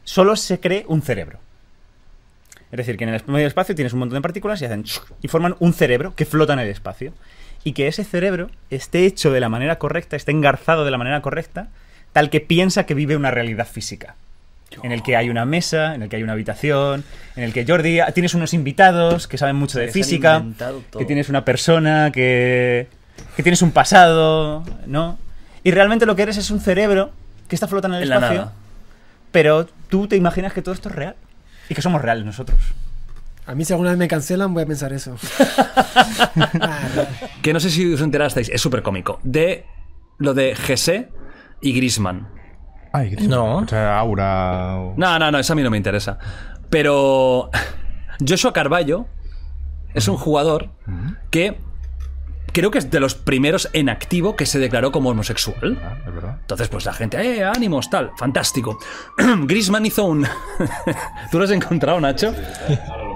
[0.05, 1.39] solo se cree un cerebro.
[2.73, 4.85] Es decir, que en el medio del espacio tienes un montón de partículas y hacen
[5.21, 7.13] y forman un cerebro que flota en el espacio.
[7.63, 11.21] Y que ese cerebro esté hecho de la manera correcta, esté engarzado de la manera
[11.21, 11.69] correcta,
[12.19, 14.17] tal que piensa que vive una realidad física.
[14.83, 17.05] en el que hay una mesa, en el que hay una habitación,
[17.37, 20.45] en el que Jordi tienes unos invitados que saben mucho de física,
[20.99, 22.89] que tienes una persona que
[23.37, 25.17] que tienes un pasado, ¿no?
[25.63, 27.13] Y realmente lo que eres es un cerebro
[27.49, 28.53] que está flotando en el En la espacio, nada.
[29.31, 31.15] pero tú te imaginas que todo esto es real
[31.69, 32.59] y que somos reales nosotros.
[33.47, 35.17] A mí si alguna vez me cancelan voy a pensar eso.
[36.61, 36.81] Ah,
[37.43, 39.21] Que no sé si os enterasteis, es súper cómico.
[39.23, 39.65] De
[40.19, 41.09] lo de Gese
[41.61, 42.29] y Grisman.
[42.93, 43.59] Ay, No.
[43.59, 44.77] O sea, Aura.
[44.79, 46.19] o- No, no, no, eso a mí no me interesa.
[46.71, 47.51] Pero
[48.27, 49.07] Joshua Carballo
[49.95, 50.71] es un jugador
[51.31, 51.61] que
[52.53, 55.79] creo que es de los primeros en activo que se declaró como homosexual.
[55.83, 56.37] Ah, es verdad.
[56.41, 58.11] Entonces, pues la gente, ¡eh, ánimos, tal!
[58.19, 58.79] Fantástico.
[59.45, 60.27] Grisman hizo un.
[61.31, 62.35] ¿Tú lo has encontrado, Nacho?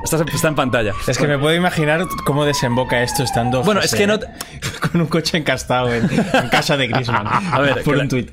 [0.05, 0.93] Está, está en pantalla.
[1.07, 3.63] Es que me puedo imaginar cómo desemboca esto estando.
[3.63, 4.19] Bueno, es que no-
[4.93, 7.27] Con un coche encastado en, en casa de Griezmann.
[7.29, 8.31] A ver, por que un tuit.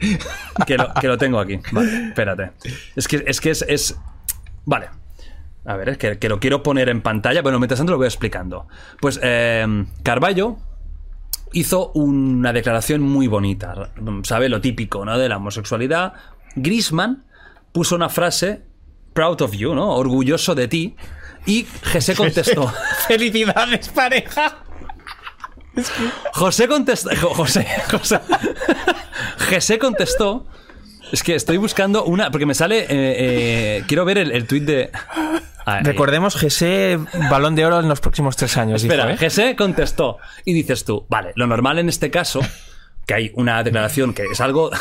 [0.65, 1.59] Que lo, que lo tengo aquí.
[1.71, 2.51] Vale, espérate.
[2.95, 3.39] Es que es.
[3.39, 3.95] Que es, es-
[4.65, 4.89] Vale.
[5.65, 7.41] A ver, es que, que lo quiero poner en pantalla.
[7.43, 8.67] Bueno, mientras tanto lo voy explicando.
[8.99, 10.57] Pues eh, Carballo
[11.53, 13.91] hizo una declaración muy bonita.
[14.23, 14.49] ¿Sabe?
[14.49, 15.17] Lo típico, ¿no?
[15.17, 16.13] De la homosexualidad.
[16.55, 17.25] Grisman
[17.71, 18.63] puso una frase.
[19.13, 19.95] Proud of you, ¿no?
[19.95, 20.95] Orgulloso de ti.
[21.45, 22.71] Y José contestó.
[23.07, 24.57] ¡Felicidades, pareja!
[26.33, 27.09] José contestó.
[27.21, 27.65] Jo- José.
[27.91, 28.19] José.
[29.49, 30.47] José contestó.
[31.12, 32.32] Es que estoy buscando una.
[32.32, 32.82] Porque me sale.
[32.82, 34.91] eh, eh, quiero ver el, el tuit de.
[35.65, 36.98] Ah, eh, Recordemos GC
[37.30, 38.82] balón de oro en los próximos tres años.
[38.84, 39.15] Espera.
[39.17, 40.17] José contestó.
[40.45, 42.39] Y dices tú, vale, lo normal en este caso,
[43.06, 44.72] que hay una declaración que es algo.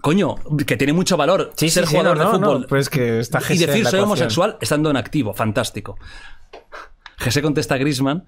[0.00, 2.60] Coño, que tiene mucho valor Sí, ser sí, jugador no, de no, fútbol.
[2.62, 5.34] no, pues que está y Jesse decir soy homosexual estando en activo.
[5.34, 5.98] Fantástico.
[7.18, 8.26] José contesta a Grisman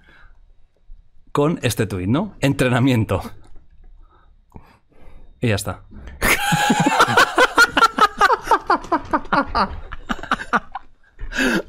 [1.31, 2.35] con este tuit, ¿no?
[2.41, 3.21] Entrenamiento.
[5.39, 5.83] Y ya está.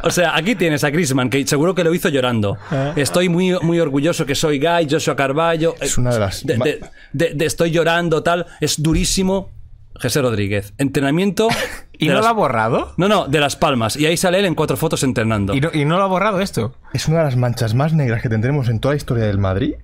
[0.02, 2.58] O sea, aquí tienes a Grisman, que seguro que lo hizo llorando.
[2.96, 5.74] Estoy muy, muy orgulloso que soy gay, Joshua Carballo.
[5.80, 6.80] Es una de las- De, de-
[7.12, 8.46] de- de estoy llorando, tal.
[8.60, 9.50] Es durísimo.
[9.94, 10.72] José Rodríguez.
[10.78, 11.48] Entrenamiento.
[11.98, 12.94] ¿Y no las- lo ha borrado?
[12.96, 13.94] No, no, de Las Palmas.
[13.96, 15.54] Y ahí sale él en cuatro fotos entrenando.
[15.54, 16.74] ¿Y no, y no lo ha borrado esto?
[16.92, 19.74] Es una de las manchas más negras que tendremos en toda la historia del Madrid.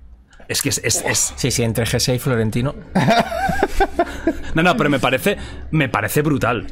[0.49, 2.75] Es que es, es- es- Sí, sí, entre GC y Florentino.
[4.55, 5.37] No, no, pero me parece.
[5.69, 6.65] Me parece brutal.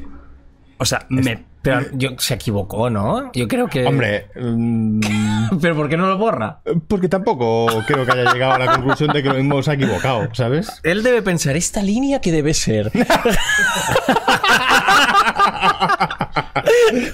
[0.78, 1.46] O sea, me.
[1.62, 3.32] Pero yo, se equivocó, ¿no?
[3.34, 3.86] Yo creo que.
[3.86, 5.02] Hombre, mm,
[5.62, 6.62] ¿Pero por qué no lo borra?
[6.88, 10.80] porque tampoco creo que haya llegado a la conclusión de que lo hemos equivocado, ¿sabes?
[10.84, 12.92] Él debe pensar, esta línea que debe ser.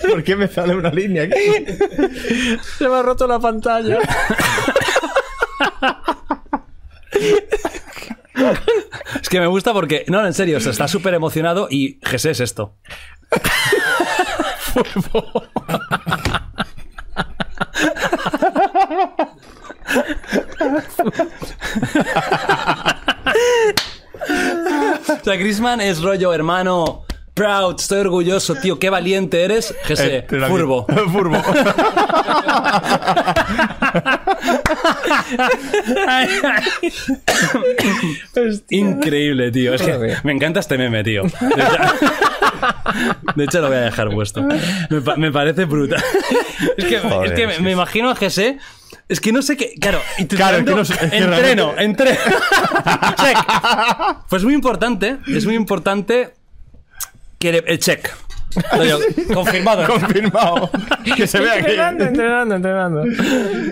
[0.10, 1.36] ¿Por qué me sale una línea aquí?
[2.78, 3.99] Se me ha roto la pantalla.
[9.21, 10.06] Es que me gusta porque.
[10.08, 12.76] No, en serio, o sea, está súper emocionado y José es esto.
[25.21, 27.05] O sea, Grisman es rollo, hermano.
[27.33, 29.73] Proud, estoy orgulloso, tío, qué valiente eres.
[29.87, 30.85] José, Entrenamiento.
[30.85, 31.07] furbo.
[31.11, 31.41] Furbo.
[38.69, 39.73] Increíble, tío.
[39.73, 41.23] Es que me encanta este meme, tío.
[41.23, 41.77] De hecho,
[43.35, 44.43] de hecho, lo voy a dejar puesto.
[44.89, 46.03] Me, pa- me parece brutal.
[46.77, 48.57] Es que, Joder, es que me, imagino a José.
[49.09, 49.73] Es que no sé qué.
[49.79, 52.19] Claro, y Claro, es que no sé- es que entreno, realmente- entreno.
[53.17, 53.37] check.
[54.29, 55.17] Pues muy importante.
[55.27, 56.33] Es muy importante
[57.43, 58.10] que le- el check.
[59.34, 59.86] Confirmado.
[59.88, 60.69] Confirmado.
[61.17, 62.10] Que se vea entrenando, que.
[62.10, 63.03] entrenando, entrenando.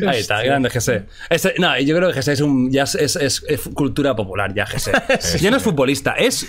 [0.09, 1.05] Ahí está, grande José.
[1.29, 2.69] Este- no, yo creo que José es un.
[2.71, 4.91] Ya es, es- es- es cultura popular, ya José.
[5.39, 6.47] ya no es futbolista, es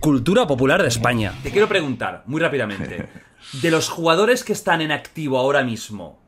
[0.00, 1.32] cultura popular de España.
[1.42, 3.08] Te quiero preguntar, muy rápidamente.
[3.62, 6.20] De los jugadores que están en activo ahora mismo,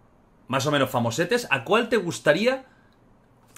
[0.48, 2.64] más o menos famosetes, ¿a cuál te gustaría,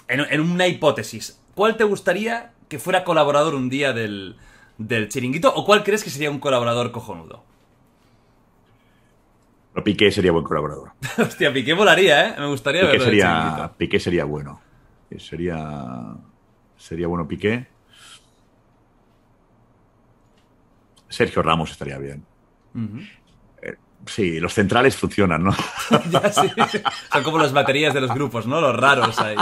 [0.09, 4.35] en, en una hipótesis, cuál te gustaría que fuera colaborador un día del,
[4.87, 5.53] del chiringuito?
[5.53, 7.43] ¿O cuál crees que sería un colaborador cojonudo?
[9.73, 10.91] Pero Piqué sería buen colaborador.
[11.17, 12.35] Hostia, Piqué volaría, ¿eh?
[12.39, 13.71] Me gustaría Piqué verlo sería.
[13.77, 14.61] Piqué sería bueno.
[15.09, 16.15] Eh, Sería,
[16.77, 17.67] sería bueno Piqué.
[21.09, 22.25] Sergio Ramos estaría bien.
[22.75, 23.07] Eh,
[24.05, 25.51] sí, los centrales funcionan, ¿no?
[26.09, 26.49] Ya, sí.
[27.11, 28.61] Son como las baterías de los grupos, ¿no?
[28.61, 29.35] Los raros ahí.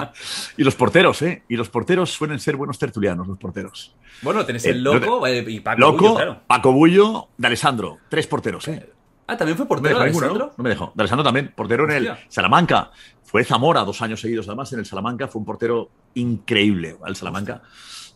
[0.56, 1.42] y los porteros, ¿eh?
[1.48, 3.94] Y los porteros suelen ser buenos tertulianos, los porteros.
[4.22, 6.40] Bueno, tenés Eh, el loco eh, y Paco Loco, Bullo, claro.
[6.46, 7.98] Paco Bullo, de Alessandro.
[8.08, 8.92] Tres porteros, ¿eh?
[9.26, 10.26] Ah, también fue No me portero ninguno.
[10.34, 10.52] ¿no?
[10.56, 10.92] No me dejó.
[10.94, 12.12] De Alessandro también, portero en el.
[12.28, 12.90] Salamanca.
[13.22, 15.28] Fue Zamora dos años seguidos, además, en el Salamanca.
[15.28, 17.62] Fue un portero increíble al Salamanca.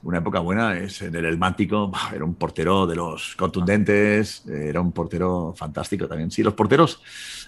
[0.04, 4.80] Una época buena es en el Elmántico, bah, era un portero de los contundentes, era
[4.80, 6.30] un portero fantástico también.
[6.30, 7.00] Sí, los porteros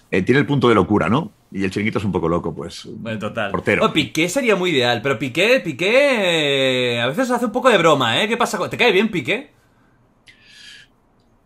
[0.09, 1.31] eh, tienen el punto de locura, ¿no?
[1.51, 2.87] Y el chiringuito es un poco loco, pues.
[2.97, 3.51] Bueno, total.
[3.51, 3.85] Portero.
[3.85, 6.95] Oh, Piqué sería muy ideal, pero Piqué, Piqué.
[6.95, 8.27] eh, a veces hace un poco de broma, ¿eh?
[8.27, 8.57] ¿Qué pasa?
[8.57, 9.51] con- ¿Te cae bien Piqué?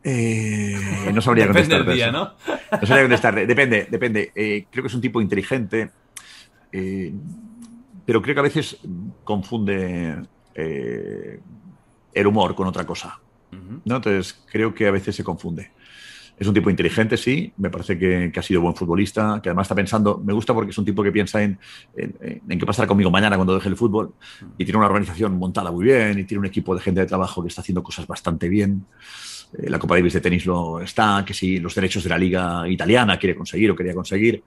[0.03, 1.85] Eh, no sabría Depende contestar.
[1.85, 2.33] del día, ¿no?
[2.81, 3.47] No sabría contestar.
[3.47, 4.31] Depende, depende.
[4.35, 5.89] Eh, creo que es un tipo inteligente,
[6.71, 7.11] eh,
[8.05, 8.77] pero creo que a veces
[9.23, 10.15] confunde
[10.59, 11.39] eh,
[12.13, 13.19] el humor con otra cosa.
[13.85, 13.95] ¿no?
[13.95, 15.71] Entonces, creo que a veces se confunde.
[16.37, 17.51] Es un tipo inteligente, sí.
[17.57, 20.21] Me parece que, que ha sido buen futbolista, que además está pensando.
[20.23, 21.59] Me gusta porque es un tipo que piensa en,
[21.97, 24.13] en, en qué pasará conmigo mañana cuando deje el fútbol.
[24.57, 27.41] Y tiene una organización montada muy bien, y tiene un equipo de gente de trabajo
[27.41, 28.85] que está haciendo cosas bastante bien.
[29.57, 32.67] Eh, la Copa Davis de tenis lo está, que si los derechos de la liga
[32.69, 34.43] italiana quiere conseguir o quería conseguir.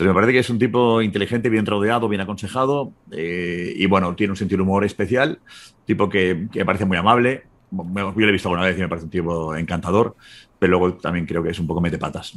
[0.00, 4.14] Entonces me parece que es un tipo inteligente, bien rodeado, bien aconsejado eh, y bueno,
[4.14, 5.40] tiene un sentido del humor especial,
[5.84, 7.44] tipo que, que me parece muy amable.
[7.70, 7.84] Yo
[8.16, 10.16] lo he visto alguna vez y me parece un tipo encantador,
[10.58, 12.32] pero luego también creo que es un poco metepatas.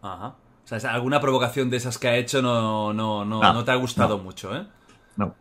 [0.00, 0.36] Ajá.
[0.64, 3.72] O sea, alguna provocación de esas que ha hecho no, no, no, No, no te
[3.72, 4.64] ha gustado mucho, ¿eh?
[5.16, 5.34] No.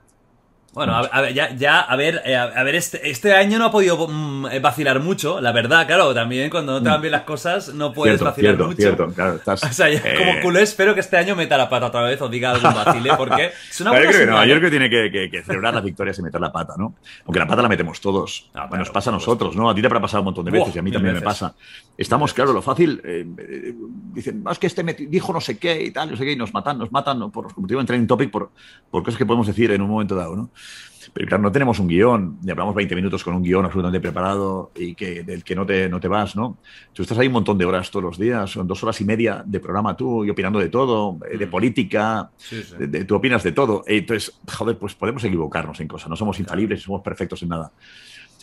[0.71, 3.65] Bueno, a, a ver, ya, ya, a ver, eh, a, ver, este, este año no
[3.65, 7.11] ha podido mm, eh, vacilar mucho, la verdad, claro, también cuando no te van bien
[7.11, 8.13] las cosas no puedes.
[8.19, 8.77] Cierto, vacilar cierto, mucho.
[8.81, 11.67] cierto, claro, estás, O sea, ya eh, como culé espero que este año meta la
[11.69, 14.37] pata otra vez o diga algún vacile, porque es una buena yo creo que no,
[14.37, 14.57] señal, yo ¿eh?
[14.59, 16.93] creo que tiene que, que- que celebrar las victorias y meter la pata, ¿no?
[17.25, 18.49] Aunque la pata la metemos todos.
[18.53, 19.69] Ah, claro, nos pasa a nosotros, ¿no?
[19.71, 21.55] A ti te habrá pasado un montón de veces y a mí también me pasa.
[21.97, 23.01] Estamos, claro, lo fácil.
[23.03, 23.25] eh,
[24.13, 26.35] dicen, "No, es que este dijo no sé qué y tal, no sé qué, y
[26.35, 27.31] nos matan, nos matan ¿no?
[27.31, 28.51] por, como te digo, en trending topic por,
[28.89, 30.51] por cosas que podemos decir en un momento dado, ¿no?
[31.11, 34.71] Pero claro, no tenemos un guion, y hablamos 20 minutos con un guion absolutamente preparado
[34.75, 36.59] y que, del que no te, no te vas, ¿no?
[36.93, 39.41] Tú estás ahí un montón de horas todos los días, son dos horas y media
[39.43, 42.75] de programa tú y opinando de todo, eh, de política, Sí, sí.
[42.77, 43.83] de- de- tú opinas de todo.
[43.87, 47.71] Eh, Entonces, joder, pues podemos equivocarnos en cosas, no somos infalibles, somos perfectos en nada.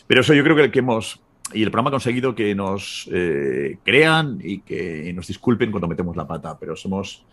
[0.05, 1.21] Pero eso yo creo que el que hemos,
[1.53, 6.17] y el programa ha conseguido que nos eh, crean y que nos disculpen cuando metemos
[6.17, 7.23] la pata, pero somos,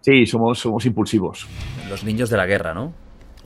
[0.00, 1.48] sí, somos, somos impulsivos.
[1.88, 2.92] Los niños de la guerra, ¿no?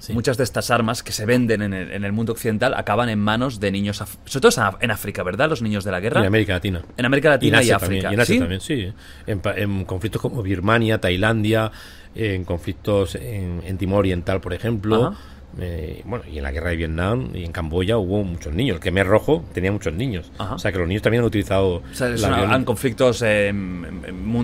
[0.08, 3.18] Muchas de estas armas que se venden en el, en el mundo occidental acaban en
[3.18, 5.48] manos de niños, sobre todo en en África, ¿verdad?
[5.48, 6.20] Los niños de la guerra.
[6.20, 6.82] En América Latina.
[6.96, 8.02] En América Latina y, Asia África.
[8.02, 8.40] También, y en Asia ¿Sí?
[8.40, 8.92] también, sí.
[9.26, 11.70] En, en conflictos como Birmania, Tailandia,
[12.14, 15.08] en conflictos en, en Timor Oriental, por ejemplo.
[15.08, 15.18] Ajá.
[15.58, 18.76] Eh, bueno, y en la guerra de Vietnam y en Camboya hubo muchos niños.
[18.76, 20.30] El Khmer Rojo tenía muchos niños.
[20.38, 20.54] Ajá.
[20.54, 22.08] O sea que los niños también han utilizado O sea,
[22.52, 23.52] han conflictos eh,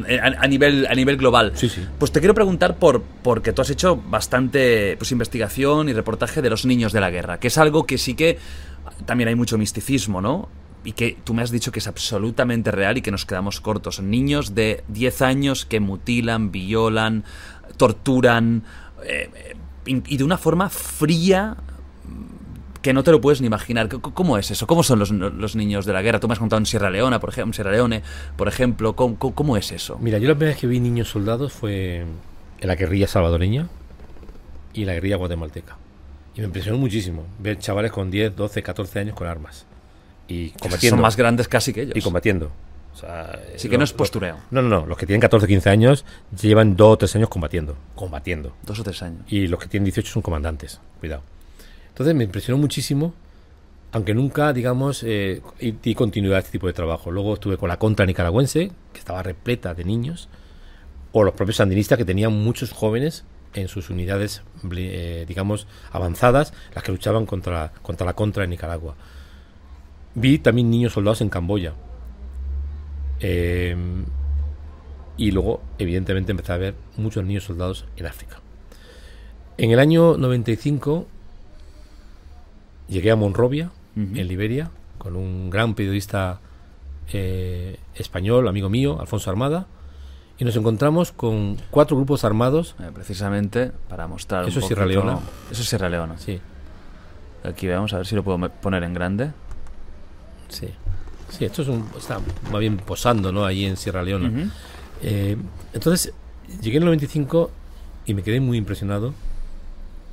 [0.09, 1.53] eh, a, a nivel, a nivel global.
[1.55, 1.87] Sí, sí.
[1.99, 6.51] Pues te quiero preguntar por porque tú has hecho bastante pues, investigación y reportaje de
[6.51, 8.39] los niños de la guerra, que es algo que sí que
[9.05, 10.49] también hay mucho misticismo, ¿no?
[10.85, 14.01] Y que tú me has dicho que es absolutamente real y que nos quedamos cortos.
[14.01, 17.25] Niños de 10 años que mutilan, violan,
[17.77, 18.63] torturan,
[19.05, 19.56] eh,
[19.87, 21.57] y de una forma fría
[22.83, 23.89] que no te lo puedes ni imaginar.
[23.89, 24.67] ¿Cómo es eso?
[24.67, 26.21] ¿Cómo son los, los niños de la guerra?
[26.21, 28.03] Tú me has contado en Sierra Leona, por ejemplo, Sierra Leone,
[28.37, 28.95] por ejemplo.
[28.95, 29.99] ¿Cómo, cómo- es eso?
[30.01, 32.05] Mira, yo la primera vez que vi niños soldados fue
[32.61, 33.69] en la guerrilla salvadoreña
[34.73, 35.77] y la guerrilla guatemalteca.
[36.37, 39.67] Y me impresionó muchísimo ver chavales con 10, 12, 14 años con armas.
[40.29, 40.97] Y combatiendo.
[40.97, 41.97] Son más grandes casi que ellos.
[41.97, 42.53] y combatiendo.
[42.97, 44.39] O sea, Así que no es postureo.
[44.51, 44.87] No, no, no.
[44.87, 46.07] Los que tienen 14, 15 años
[46.41, 47.77] llevan 2 o 3 años combatiendo.
[47.95, 48.55] Combatiendo.
[48.65, 49.21] Dos o tres años.
[49.29, 50.81] Y los que tienen 18 son comandantes.
[50.99, 51.23] Cuidado.
[51.89, 53.13] Entonces me impresionó muchísimo,
[53.93, 57.11] aunque nunca, digamos, eh, y, y continuidad a este tipo de trabajo.
[57.11, 60.31] Luego estuve con la contra nicaragüense, que estaba repleta de niños,
[61.13, 64.43] o los propios sandinistas, que tenían muchos jóvenes en sus unidades,
[64.75, 68.97] eh, digamos, avanzadas, las que luchaban contra, contra la contra en Nicaragua.
[70.15, 71.75] Vi también niños soldados en Camboya.
[73.21, 73.77] Eh,
[75.17, 78.41] y luego, evidentemente, empecé a ver muchos niños soldados en África.
[79.59, 81.07] En el año 95
[82.89, 86.41] llegué a Monrovia, en Liberia, con un gran periodista
[87.15, 89.67] eh, español, amigo mío, Alfonso Armada,
[90.39, 92.77] y nos encontramos con cuatro grupos armados.
[92.79, 95.19] Eh, precisamente para mostrar un Eso es Sierra Leona.
[95.51, 96.19] Eso es Sierra Leona.
[96.19, 96.39] Sí,
[97.43, 99.31] Aquí vamos a ver si lo puedo poner en grande.
[100.49, 100.69] sí.
[101.29, 103.45] Sí, esto es un, está más bien posando, ¿no?
[103.45, 104.29] Allí en Sierra Leona.
[104.29, 104.51] Ujú.
[105.03, 105.37] Eh,
[105.73, 106.13] entonces,
[106.61, 107.51] llegué en el 95
[108.07, 109.13] y me quedé muy impresionado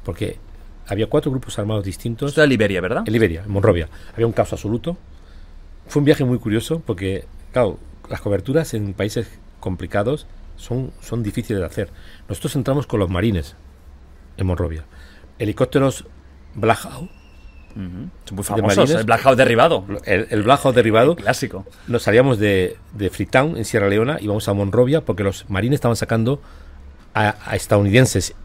[0.03, 0.37] porque
[0.87, 2.31] había cuatro grupos armados distintos.
[2.31, 3.03] Esto es Liberia, ¿verdad?
[3.05, 3.89] En Liberia, en Monrovia.
[4.13, 4.97] Había un caos absoluto.
[5.87, 9.27] Fue un viaje muy curioso porque, claro, las coberturas en países
[9.59, 11.89] complicados son, son difíciles de hacer.
[12.27, 13.55] Nosotros entramos con los marines
[14.37, 14.85] en Monrovia.
[15.39, 16.05] Helicópteros
[16.55, 17.09] Black Hawk,
[17.75, 18.09] Ujú.
[18.25, 18.89] Son muy famosos.
[18.91, 19.85] El Black Hawk derribado.
[20.05, 21.15] el, el Black Hawk derribado.
[21.15, 21.65] Clásico.
[21.87, 25.95] Nos salíamos de, de Freetown, en Sierra Leona, íbamos a Monrovia porque los marines estaban
[25.97, 26.41] sacando
[27.13, 28.35] a, a estadounidenses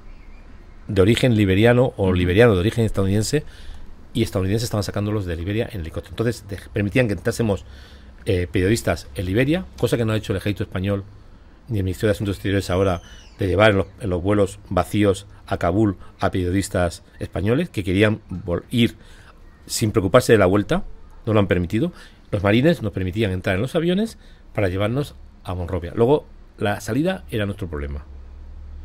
[0.87, 3.45] de origen liberiano o liberiano de origen estadounidense
[4.14, 6.12] y estadounidenses estaban sacándolos de Liberia en helicóptero.
[6.12, 7.64] Entonces de- permitían que entrásemos
[8.25, 11.05] eh, periodistas en Liberia, cosa que no ha hecho el ejército español
[11.69, 13.03] ni el Ministerio de Asuntos Exteriores ahora
[13.38, 18.21] de llevar en los, en los vuelos vacíos a Kabul a periodistas españoles que querían
[18.71, 18.97] ir
[19.69, 20.83] sin preocuparse de la vuelta,
[21.27, 21.93] no lo han permitido.
[22.31, 24.19] Los marines nos permitían entrar en los aviones
[24.55, 25.93] para llevarnos a Monrovia.
[25.95, 26.27] Luego,
[26.59, 28.05] la salida era nuestro problema.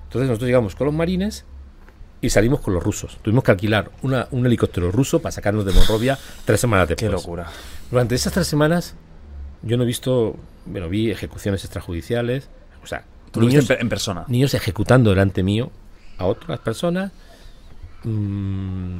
[0.06, 1.46] Entonces nosotros llegamos con los marines
[2.22, 3.17] y salimos con los rusos.
[3.22, 7.10] Tuvimos que alquilar una- un helicóptero ruso para sacarnos de Monrovia tres semanas después.
[7.10, 7.48] Qué locura.
[7.89, 8.96] Durante esas tres semanas
[9.63, 12.50] yo no he visto, bueno, vi ejecuciones extrajudiciales,
[12.84, 14.26] o sea, niños, en, en persona.
[14.28, 15.72] niños ejecutando delante mío
[16.17, 17.12] a otras personas.
[18.04, 19.00] Mm,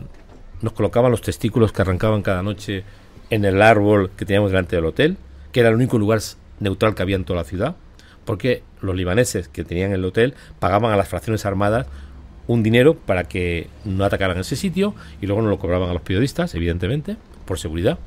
[0.64, 2.84] nos colocaban los testículos que arrancaban cada noche
[3.30, 5.18] en el árbol que teníamos delante del hotel,
[5.52, 6.20] que era el único lugar
[6.60, 7.76] neutral que había en toda la ciudad,
[8.26, 11.86] porque los libaneses que tenían el hotel pagaban a las fracciones armadas
[12.48, 16.02] un dinero para que no atacaran ese sitio y luego no lo cobraban a los
[16.02, 18.00] periodistas, evidentemente, por seguridad.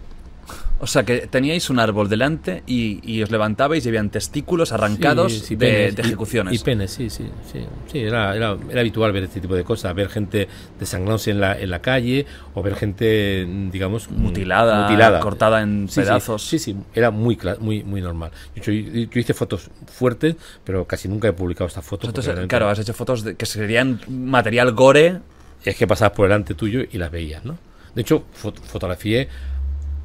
[0.79, 5.33] O sea, que teníais un árbol delante y, y os levantabais y habían testículos arrancados
[5.33, 6.55] Sí, sí, de, penes, de y- ejecuciones.
[6.55, 7.25] Y, penes, sí, sí.
[7.51, 7.61] Sí,
[7.91, 10.47] sí era, era, era habitual ver este tipo de cosas, ver gente
[10.79, 15.21] desangrándose en la, en la calle o ver gente, digamos, mm, Mutilada, mutilada.
[15.21, 16.43] cortada en pedazos.
[16.47, 18.31] Sí, sí, era muy, muy, muy normal.
[18.57, 22.09] Yo, yo hice fotos fuertes, pero casi nunca he publicado estas fotos.
[22.09, 25.21] Entonces, realmente- claro, has hecho fotos de- que serían material gore.
[25.65, 27.57] es que pasabas por delante tuyo y las veías, ¿no?
[27.95, 29.27] De hecho, fot- fotografié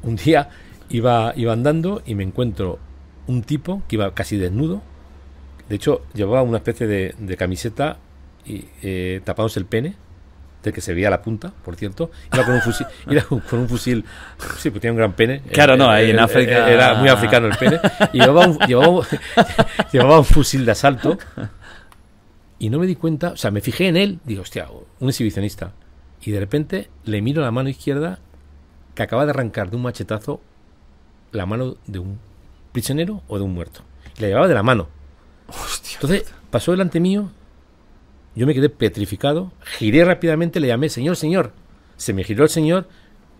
[0.02, 0.48] un día,
[0.90, 2.78] iba, iba andando y me encuentro
[3.26, 4.82] un tipo que iba casi desnudo.
[5.68, 7.98] De hecho, llevaba una especie de, de camiseta
[8.44, 9.94] y eh, tapándose el pene,
[10.62, 12.10] del que se veía la punta, por cierto.
[12.32, 14.04] Iba con un fusil, iba con un fusil,
[14.58, 15.40] sí, pues tenía un gran pene.
[15.52, 17.80] Claro, no, ahí en África- Era muy africano el pene.
[18.12, 19.04] Y llevaba un, llevaba un-
[19.92, 21.18] llevaba un fusil de asalto
[22.58, 24.68] y no me di cuenta, o sea, me fijé en él, digo, hostia,
[25.00, 25.72] un exhibicionista.
[26.24, 28.20] Y de repente le miro la mano izquierda
[28.94, 30.40] que acaba de arrancar de un machetazo
[31.32, 32.18] la mano de un
[32.72, 33.80] prisionero o de un muerto.
[34.18, 34.88] Y la llevaba de la mano.
[35.94, 37.30] Entonces pasó delante mío,
[38.34, 41.52] yo me quedé petrificado, giré rápidamente, le llamé, señor, señor.
[41.96, 42.88] Se me giró el señor,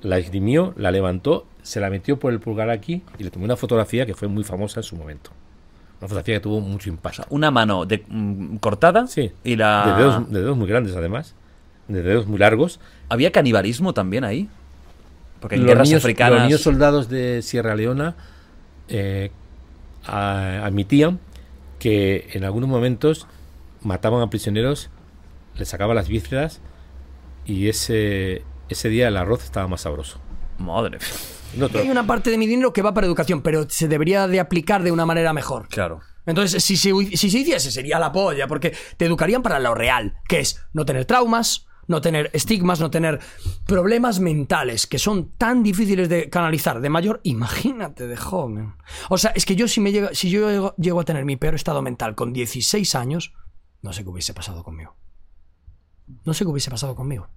[0.03, 3.57] la esgrimió, la levantó, se la metió por el pulgar aquí y le tomé una
[3.57, 5.31] fotografía que fue muy famosa en su momento.
[6.01, 7.25] Una fotografía que tuvo mucho impacto.
[7.31, 9.33] Una mano de, mm, cortada Sí.
[9.45, 9.87] y la...
[9.95, 11.35] De dedos, de dedos muy grandes, además.
[11.89, 12.81] De dedos muy largos.
[13.09, 14.49] ¿Había canibalismo también ahí?
[15.43, 16.33] Porque en los, guerras niños, africanas...
[16.33, 18.15] los niños soldados de Sierra Leona
[18.89, 19.31] eh,
[20.07, 21.21] a- admitían
[21.79, 23.27] que en algunos momentos
[23.83, 24.89] mataban a prisioneros,
[25.57, 26.61] les sacaban las vísceras
[27.45, 30.21] y ese, ese día el arroz estaba más sabroso.
[30.59, 30.99] Madre.
[31.57, 34.27] No, pero- Hay una parte de mi dinero que va para educación, pero se debería
[34.29, 35.69] de aplicar de una manera mejor.
[35.69, 36.01] Claro.
[36.25, 40.15] Entonces, si se, si se hiciese, sería la polla, porque te educarían para lo real,
[40.29, 43.21] que es no tener traumas, no tener estigmas, no tener
[43.67, 48.75] problemas mentales, que son tan difíciles de canalizar de mayor, imagínate de joven.
[49.09, 51.37] O sea, es que yo si, me llega, si yo llego, llego a tener mi
[51.37, 53.35] peor estado mental con 16 años,
[53.83, 54.97] no sé qué hubiese pasado conmigo.
[56.25, 57.29] No sé qué hubiese pasado conmigo.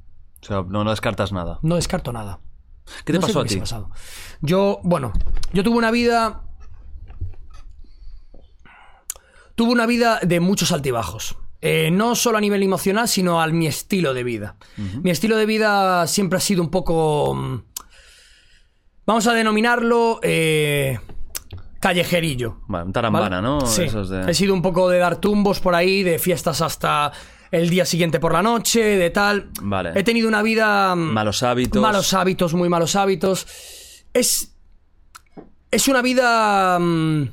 [0.42, 1.60] O sea, no, no descartas nada.
[1.64, 2.40] No descarto nada.
[3.04, 3.60] ¿Qué te No sé pasó a qué hubiese ti?
[3.62, 3.90] pasado.
[4.42, 5.12] Yo, bueno,
[5.54, 6.44] yo tuve una vida.
[9.56, 11.38] Tuve una vida de muchos altibajos.
[11.62, 14.56] Eh, no solo a nivel emocional, sino a mi estilo de vida.
[15.02, 17.34] Mi estilo de vida siempre ha sido un poco.
[17.36, 17.62] mm,
[19.08, 20.20] Vamos a denominarlo.
[20.24, 21.00] eh,
[21.80, 22.62] callejerillo.
[22.68, 23.42] Un tarambana, ¿vale?
[23.42, 23.62] ¿no?
[23.68, 23.84] Sí.
[23.84, 27.12] Esos de- He sido un poco de dar tumbos por ahí, de fiestas hasta
[27.52, 29.50] el día siguiente por la noche, de tal.
[29.62, 29.92] Vale.
[29.96, 30.96] He tenido una vida.
[30.96, 31.82] mm, Malos hábitos.
[31.82, 33.46] Malos hábitos, muy malos hábitos.
[34.14, 34.52] Es.
[35.72, 36.80] Es una vida.
[36.80, 37.24] mm,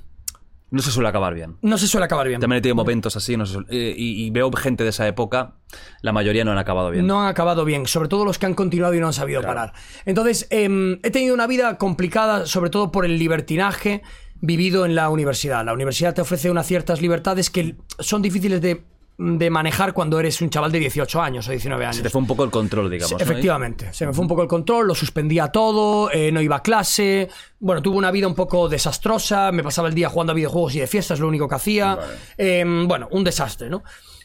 [0.73, 1.59] No se suele acabar bien.
[1.63, 2.41] no se suele acabar bien.
[2.41, 5.07] También he tenido momentos así no se suele- eh, y, y veo gente de esa
[5.07, 5.57] época,
[6.01, 7.07] la mayoría no han acabado bien.
[7.07, 9.73] No han acabado bien, sobre todo los que han continuado y no han sabido parar.
[10.07, 14.03] Entonces, em, he tenido una vida complicada, sobre todo por el libertinaje
[14.41, 15.65] vivido en la universidad.
[15.65, 18.83] La universidad te ofrece unas ciertas libertades que son difíciles de,
[19.19, 21.97] de manejar cuando eres un chaval de 18 años o 19 años.
[21.97, 23.21] Se te fue un poco el control, digamos.
[23.21, 26.63] Efectivamente, se me fue un poco el control, lo suspendía todo, eh, no iba a
[26.63, 27.29] clase,
[27.61, 30.81] bueno, tuve una vida un poco desastrosa, me pasaba el día jugando a videojuegos y
[30.81, 31.99] de fiesta, es lo único que hacía,
[32.39, 33.83] Eh, bueno, un desastre, ¿no?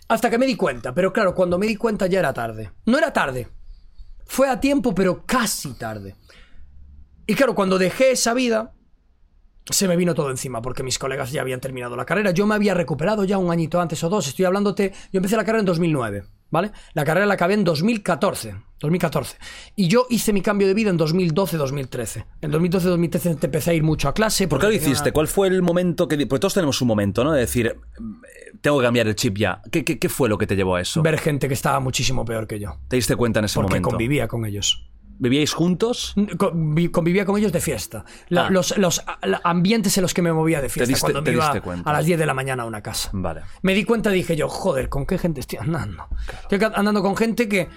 [0.08, 2.72] Hasta que me di cuenta, pero claro, cuando me di cuenta ya era tarde.
[2.86, 3.50] No era tarde,
[4.26, 6.16] fue a tiempo, pero casi tarde.
[7.26, 8.74] Y claro, cuando dejé esa vida,
[9.70, 12.32] se me vino todo encima, porque mis colegas ya habían terminado la carrera.
[12.32, 14.28] Yo me había recuperado ya un añito antes o dos.
[14.28, 14.94] Estoy hablándote.
[15.12, 16.72] Yo empecé la carrera en 2009, ¿vale?
[16.94, 18.56] La carrera la acabé en 2014.
[18.80, 19.38] 2014.
[19.76, 22.26] Y yo hice mi cambio de vida en 2012-2013.
[22.42, 24.48] En 2012-2013 empecé a ir mucho a clase.
[24.48, 25.10] ¿Por qué lo porque hiciste?
[25.10, 26.16] una- ¿Cuál fue el momento que...
[26.28, 27.32] Porque todos tenemos un momento, ¿no?
[27.32, 28.22] De decir, "Mm,
[28.62, 29.62] tengo que cambiar el chip ya.
[29.72, 31.02] ¿Qué, qué, qué fue lo que te llevó a eso?
[31.02, 32.78] Ver gente que estaba muchísimo peor que yo.
[32.88, 33.90] ¿Te diste cuenta en ese Porque momento?
[33.90, 34.88] convivía con ellos.
[35.20, 36.14] ¿Vivíais juntos?
[36.16, 38.06] Convi- Convivía con ellos de fiesta.
[38.30, 38.50] La- Ah.
[38.52, 40.88] los, los la- ambientes en los que me movía de fiesta.
[40.92, 41.90] diste- cuando te iba cuenta.
[41.90, 43.10] a las 10 de la mañana a una casa.
[43.14, 43.42] Vale.
[43.64, 46.08] Me di cuenta y dije yo, joder, ¿con qué gente estoy andando?
[46.50, 47.68] Estoy andando con gente que,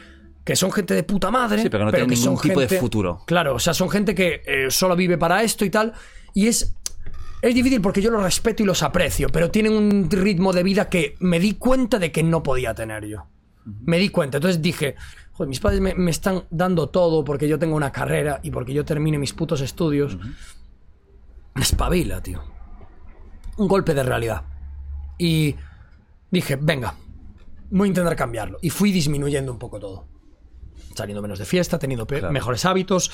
[0.45, 1.63] que son gente de puta madre.
[1.63, 3.23] Sí, pero que no tienen ningún tipo de futuro.
[3.27, 5.93] Claro, o sea, son gente que eh, solo vive para esto y tal.
[6.35, 6.75] Y es.
[7.43, 10.91] Es difícil porque yo los respeto y los aprecio, pero tienen un ritmo de vida
[10.91, 13.29] que me di cuenta de que no podía tener yo.
[13.65, 14.37] Me di cuenta.
[14.37, 14.95] Entonces dije,
[15.41, 18.75] joder, mis padres me, me están dando todo porque yo tengo una carrera y porque
[18.75, 20.19] yo termine mis putos estudios.
[21.55, 22.43] Espabila, tío.
[23.57, 24.43] Un golpe de realidad.
[25.17, 25.57] Y
[26.31, 26.95] dije, venga,
[27.71, 28.59] voy a intentar cambiarlo.
[28.61, 30.07] Y fui disminuyendo un poco todo.
[30.95, 32.31] Saliendo menos de fiesta, teniendo Claro.
[32.33, 33.11] mejores hábitos.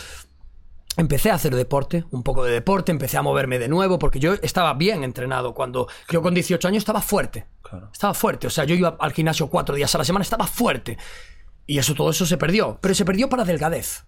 [0.96, 4.34] Empecé a hacer deporte, un poco de deporte, empecé a moverme de nuevo, porque yo
[4.34, 7.46] estaba bien entrenado cuando yo con 18 años estaba fuerte.
[7.62, 7.90] Claro.
[7.92, 10.96] Estaba fuerte, o sea, yo iba al gimnasio cuatro días a la semana, estaba fuerte.
[11.66, 14.04] Y eso, todo eso se perdió, pero se perdió para delgadez.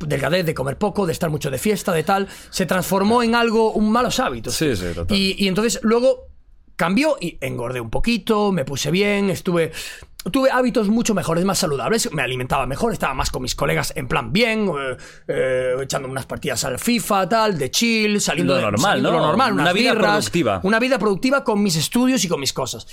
[0.00, 3.72] Delgadez, de comer poco, de estar mucho de fiesta, de tal, se transformó en algo,
[3.72, 4.54] un malos hábitos.
[4.54, 5.16] Sí, sí, total.
[5.16, 6.28] Y, y entonces luego
[6.78, 9.72] cambió y engordé un poquito, me puse bien, estuve.
[10.32, 14.08] Tuve hábitos mucho mejores, más saludables, me alimentaba mejor, estaba más con mis colegas en
[14.08, 14.96] plan bien, eh,
[15.28, 19.18] eh, echando unas partidas al FIFA, tal, de chill, saliendo Lo de normal, saliendo ¿no?
[19.18, 20.60] Lo normal, Una unas vida birras, productiva.
[20.64, 22.86] Una vida productiva con mis estudios y con mis cosas.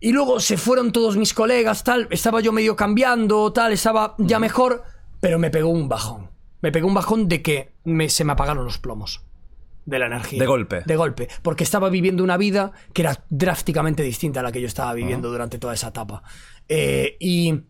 [0.00, 4.38] Y luego se fueron todos mis colegas, tal, estaba yo medio cambiando, tal, estaba ya
[4.38, 4.82] mejor,
[5.20, 6.30] pero me pegó un bajón.
[6.60, 9.22] Me pegó un bajón de que me- se me apagaron los plomos
[9.86, 10.38] de la energía.
[10.40, 10.82] De golpe.
[10.86, 11.28] De golpe.
[11.42, 15.30] Porque estaba viviendo una vida que era drásticamente distinta a la que yo estaba viviendo
[15.30, 16.22] durante toda esa etapa.
[16.68, 17.62] Eh, y.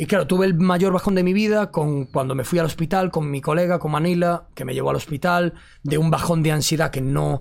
[0.00, 3.10] Y claro, tuve el mayor bajón de mi vida con, cuando me fui al hospital
[3.10, 6.92] con mi colega, con Manila, que me llevó al hospital, de un bajón de ansiedad
[6.92, 7.40] que no,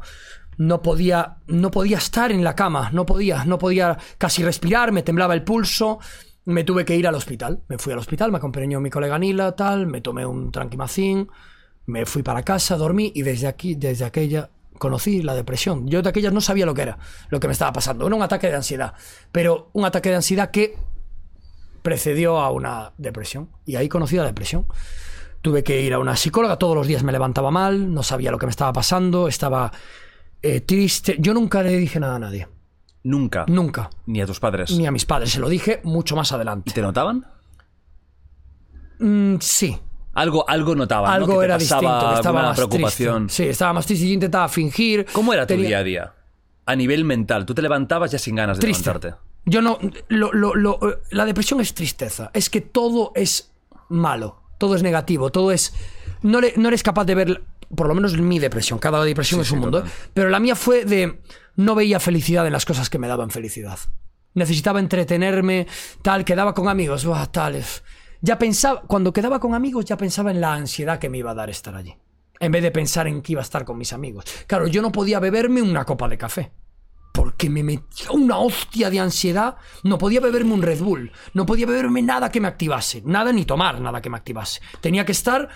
[0.58, 5.03] no, podía, no podía estar en la cama, no podía, no podía casi respirar, me
[5.03, 5.99] temblaba el pulso,
[6.45, 7.64] me tuve que ir al hospital.
[7.68, 11.30] Me fui al hospital, me acompañó mi colega Nila, tal, me tomé un tranquimacín,
[11.86, 15.88] me fui para casa, dormí y desde aquí, desde aquella, conocí la depresión.
[15.88, 16.97] Yo de aquellas no sabía lo que era,
[17.30, 18.08] lo que me estaba pasando.
[18.08, 18.93] Era un ataque de ansiedad,
[19.32, 20.76] pero un ataque de ansiedad que
[21.82, 23.49] precedió a una depresión.
[23.66, 24.68] Y ahí conocí la depresión.
[25.41, 28.38] Tuve que ir a una psicóloga, todos los días me levantaba mal, no sabía lo
[28.38, 29.72] que me estaba pasando, estaba
[30.42, 31.18] eh, triste.
[31.20, 32.48] Yo nunca le dije nada a nadie,
[33.04, 33.46] Nunca.
[33.48, 33.90] nunca.
[34.06, 34.72] Ni a tus padres.
[34.72, 36.72] Ni a mis padres, se lo dije mucho más ¿Y adelante.
[36.72, 37.26] te notaban?
[39.00, 39.78] Mm, sí,
[40.14, 41.16] Algo, algo notaban, ¿no?
[41.16, 43.28] algo te era pasaba distinto, que estaba más preocupación.
[43.28, 43.44] triste.
[43.44, 44.08] Sí, estaba más triste.
[44.08, 45.06] Yo intentaba fingir.
[45.14, 46.14] ¿Cómo era tu día a día?
[46.66, 47.46] A nivel mental.
[47.46, 48.90] Tú te levantabas ya sin ganas de Triste.
[48.90, 49.18] levantarte.
[49.46, 49.78] Yo no.
[50.10, 50.80] lo- lo- lo-
[51.12, 52.32] la depresión es tristeza.
[52.34, 53.54] Es que todo es
[53.90, 54.42] malo.
[54.58, 55.30] Todo es negativo.
[55.32, 55.74] Todo es.
[56.24, 57.44] No, le- no eres capaz de ver.
[57.76, 58.80] Por lo menos mi depresión.
[58.80, 59.80] Cada depresión Sí, es sí, un mundo.
[59.84, 59.93] total.
[60.13, 61.22] Pero la mía fue de.
[61.55, 63.80] No veía felicidad en las cosas que me daban felicidad.
[64.34, 65.68] Necesitaba entretenerme,
[66.03, 67.55] tal, quedaba con amigos, buah, tal.
[67.55, 67.84] es-
[68.22, 68.82] Ya pensaba.
[68.82, 71.76] Cuando quedaba con amigos, ya pensaba en la ansiedad que me iba a dar estar
[71.76, 71.95] allí.
[72.39, 74.26] En vez de pensar en que iba a estar con mis amigos.
[74.45, 76.51] Claro, yo no podía beberme una copa de café
[77.13, 79.55] porque me metía una hostia de ansiedad.
[79.84, 83.43] No podía beberme un Red Bull, no podía beberme nada que me activase, nada ni
[83.45, 84.61] tomar nada que me activase.
[84.82, 85.49] Tenía que estar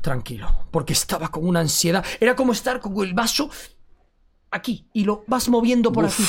[0.00, 2.04] tranquilo, porque estaba con una ansiedad.
[2.20, 3.50] Era como estar con el vaso
[4.50, 6.24] aquí y lo vas moviendo por aquí.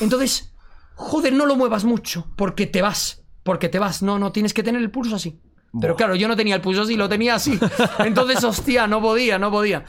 [0.00, 0.52] Entonces,
[0.94, 4.02] joder, no lo muevas mucho, porque te vas, porque te vas.
[4.02, 5.40] No, no, tienes que tener el pulso así.
[5.80, 7.58] Pero claro, yo no tenía el pulso así, lo tenía así.
[7.98, 9.84] Entonces, hostia, no podía, no podía.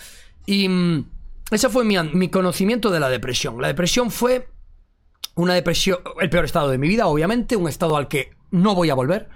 [0.46, 1.10] Y mm,
[1.52, 3.62] ese fue mi, mi conocimiento de la depresión.
[3.62, 4.50] La depresión fue
[5.36, 8.90] una depresión, el peor estado de mi vida, obviamente, un estado al que no voy
[8.90, 9.30] a volver.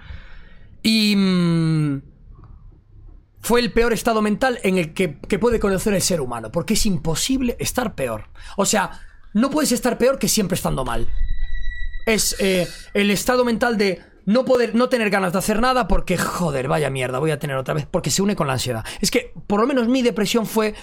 [0.82, 2.02] Y mm,
[3.44, 6.72] fue el peor estado mental en el que, que puede conocer el ser humano, porque
[6.72, 8.30] es imposible estar peor.
[8.56, 9.02] O sea,
[9.34, 11.06] no puedes estar peor que siempre estando mal.
[12.06, 16.16] Es eh, el estado mental de no poder, no tener ganas de hacer nada porque,
[16.16, 18.82] joder, vaya mierda, voy a tener otra vez, porque se une con la ansiedad.
[19.02, 20.74] Es que, por lo menos mi depresión fue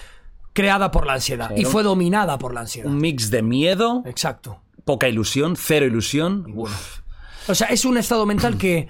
[0.52, 2.88] creada por la ansiedad y fue dominada por la ansiedad.
[2.88, 4.62] Un mix de miedo, Exacto.
[4.84, 6.46] poca ilusión, cero ilusión.
[6.54, 7.00] Uf.
[7.48, 8.86] O sea, es un estado mental que.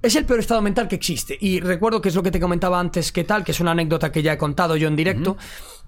[0.00, 1.36] Es el peor estado mental que existe.
[1.40, 4.12] Y recuerdo que es lo que te comentaba antes, que tal, que es una anécdota
[4.12, 5.36] que ya he contado yo en directo,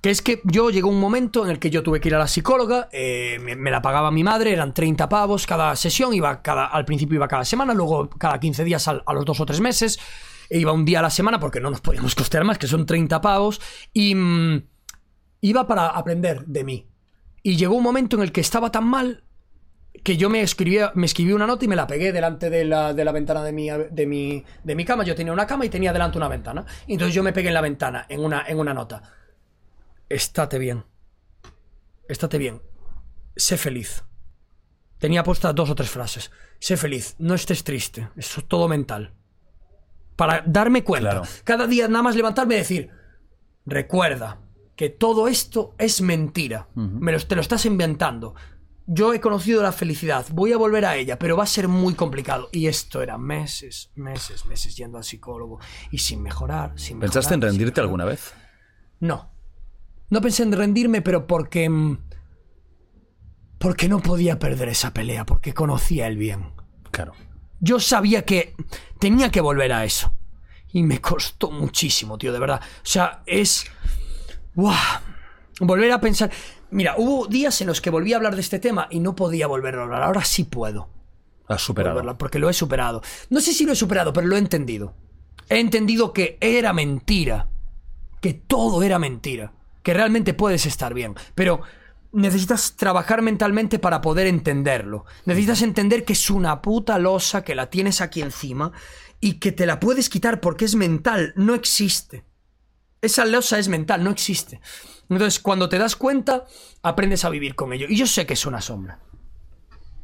[0.00, 2.18] que es que yo llegó un momento en el que yo tuve que ir a
[2.18, 6.42] la psicóloga, eh, me, me la pagaba mi madre, eran 30 pavos cada sesión, iba
[6.42, 9.46] cada, al principio iba cada semana, luego cada 15 días al- a los dos o
[9.46, 10.00] tres meses,
[10.48, 12.86] e iba un día a la semana porque no nos podíamos costear más, que son
[12.86, 13.60] 30 pavos,
[13.92, 14.62] y mm,
[15.42, 16.88] iba para aprender de mí.
[17.44, 19.22] Y llegó un momento en el que estaba tan mal
[20.02, 22.94] que yo me escribía, me escribí una nota y me la pegué delante de la,
[22.94, 25.04] de la ventana de mi, de, mi, de mi cama.
[25.04, 26.64] Yo tenía una cama y tenía delante una ventana.
[26.86, 29.02] Y entonces yo me pegué en la ventana, en una, en una nota.
[30.08, 30.84] Estate bien.
[32.08, 32.62] Estate bien.
[33.36, 34.04] Sé feliz.
[34.98, 36.30] Tenía puestas dos o tres frases.
[36.58, 37.16] Sé feliz.
[37.18, 38.08] No estés triste.
[38.16, 39.14] Eso es todo mental.
[40.16, 41.10] Para darme cuenta.
[41.10, 41.26] Claro.
[41.44, 42.90] Cada día nada más levantarme y decir,
[43.66, 44.40] recuerda
[44.76, 46.68] que todo esto es mentira.
[46.74, 48.34] Me lo, te lo estás inventando.
[48.92, 51.94] Yo he conocido la felicidad, voy a volver a ella, pero va a ser muy
[51.94, 52.48] complicado.
[52.50, 55.60] Y esto era meses, meses, meses yendo al psicólogo
[55.92, 57.12] y sin mejorar, sin mejorar.
[57.12, 58.34] ¿Pensaste en rendirte alguna vez?
[58.98, 59.30] No.
[60.08, 61.70] No pensé en rendirme, pero porque...
[61.70, 61.98] mm,
[63.58, 66.52] Porque no podía perder esa pelea, porque conocía el bien.
[66.90, 67.12] Claro.
[67.60, 68.56] Yo sabía que
[68.98, 70.12] tenía que volver a eso.
[70.72, 72.60] Y me costó muchísimo, tío, de verdad.
[72.60, 73.66] O sea, es...
[74.56, 74.74] ¡Guau!
[75.60, 76.30] Volver a pensar...
[76.70, 79.46] Mira, hubo días en los que volví a hablar de este tema y no podía
[79.46, 80.02] volverlo a hablar.
[80.02, 80.88] Ahora sí puedo.
[81.48, 81.94] Has superado.
[81.96, 83.02] volverlo, porque lo he superado.
[83.28, 84.94] No sé si lo he superado, pero lo he entendido.
[85.48, 87.48] He entendido que era mentira.
[88.20, 89.52] Que todo era mentira.
[89.82, 91.14] Que realmente puedes estar bien.
[91.34, 91.62] Pero
[92.12, 95.04] necesitas trabajar mentalmente para poder entenderlo.
[95.24, 98.72] Necesitas entender que es una puta losa que la tienes aquí encima
[99.20, 101.32] y que te la puedes quitar porque es mental.
[101.36, 102.24] No existe.
[103.02, 104.60] Esa losa es mental, no existe.
[105.08, 106.44] Entonces, cuando te das cuenta,
[106.82, 107.86] aprendes a vivir con ello.
[107.88, 109.00] Y yo sé que es una sombra.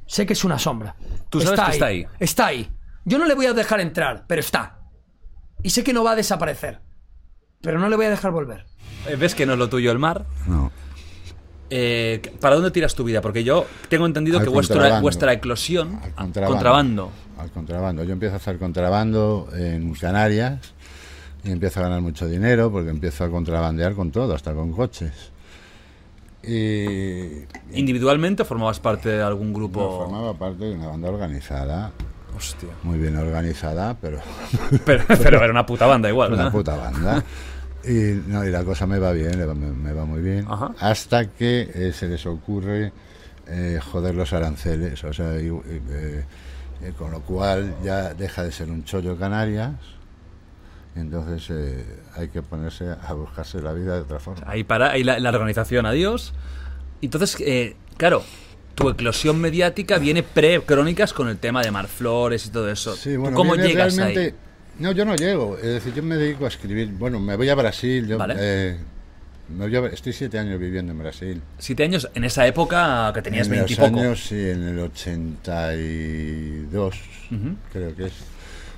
[0.07, 0.97] Sé que es una sombra.
[1.30, 2.07] Tú sabes que está ahí.
[2.18, 2.70] Está ahí.
[3.05, 4.78] Yo no le voy a dejar entrar, pero está.
[5.62, 6.80] Y sé que no va a desaparecer.
[7.61, 8.66] Pero no le voy a dejar volver.
[9.09, 10.24] Eh, ¿Ves que no es lo tuyo el mar?
[10.47, 10.72] No.
[11.70, 13.20] Eh, ¿Para dónde tiras tu vida?
[13.20, 15.03] Porque yo tengo entendido Al que vuestra, contrabando.
[15.03, 16.01] vuestra eclosión...
[16.03, 16.53] Al contrabando.
[16.55, 17.12] contrabando.
[17.38, 18.05] Al contrabando.
[18.05, 20.61] Yo empiezo a hacer contrabando en Canarias
[21.47, 25.32] y empiezo a ganar mucho dinero porque empiezo a contrabandear con todo, hasta con coches.
[26.42, 29.99] Y ¿Individualmente formabas parte de algún no, grupo?
[30.05, 31.92] formaba parte de una banda organizada,
[32.36, 32.68] Hostia.
[32.82, 34.20] muy bien organizada, pero
[34.84, 36.53] Pero, pero era una puta banda igual, una ¿no?
[36.53, 37.24] puta banda.
[37.84, 40.44] Y, no, y la cosa me va bien, me va, me- me va muy bien.
[40.49, 40.72] Ajá.
[40.80, 42.92] Hasta que eh, se les ocurre
[43.49, 45.03] eh, joder los aranceles.
[45.05, 45.51] O sea, y- y,
[45.90, 46.24] eh,
[46.82, 49.70] eh, con lo cual ya deja de ser un chollo Canarias.
[50.97, 51.84] Y entonces eh,
[52.14, 54.42] hay que ponerse a buscarse la vida de otra forma.
[54.51, 56.32] Ahí para, ahí la, la organización, adiós.
[57.03, 58.24] Entonces, eh, claro,
[58.74, 62.97] tu eclosión mediática viene pre-crónicas con el tema de Mar Flores y todo eso.
[62.97, 64.32] Sí, ¿Tú bueno, ¿Cómo llegas ahí?
[64.78, 65.57] No, yo no llego.
[65.59, 66.88] Es decir, yo me dedico a escribir.
[66.92, 68.07] Bueno, me voy a Brasil.
[68.07, 68.34] Yo, Vale.
[68.38, 68.76] eh,
[69.49, 71.40] me voy a- estoy siete años viviendo en Brasil.
[71.59, 74.01] Siete años en esa época que tenías en los veintipoco.
[74.01, 76.94] años, sí, en el 82,
[77.30, 77.57] Ujú.
[77.72, 78.12] creo que es.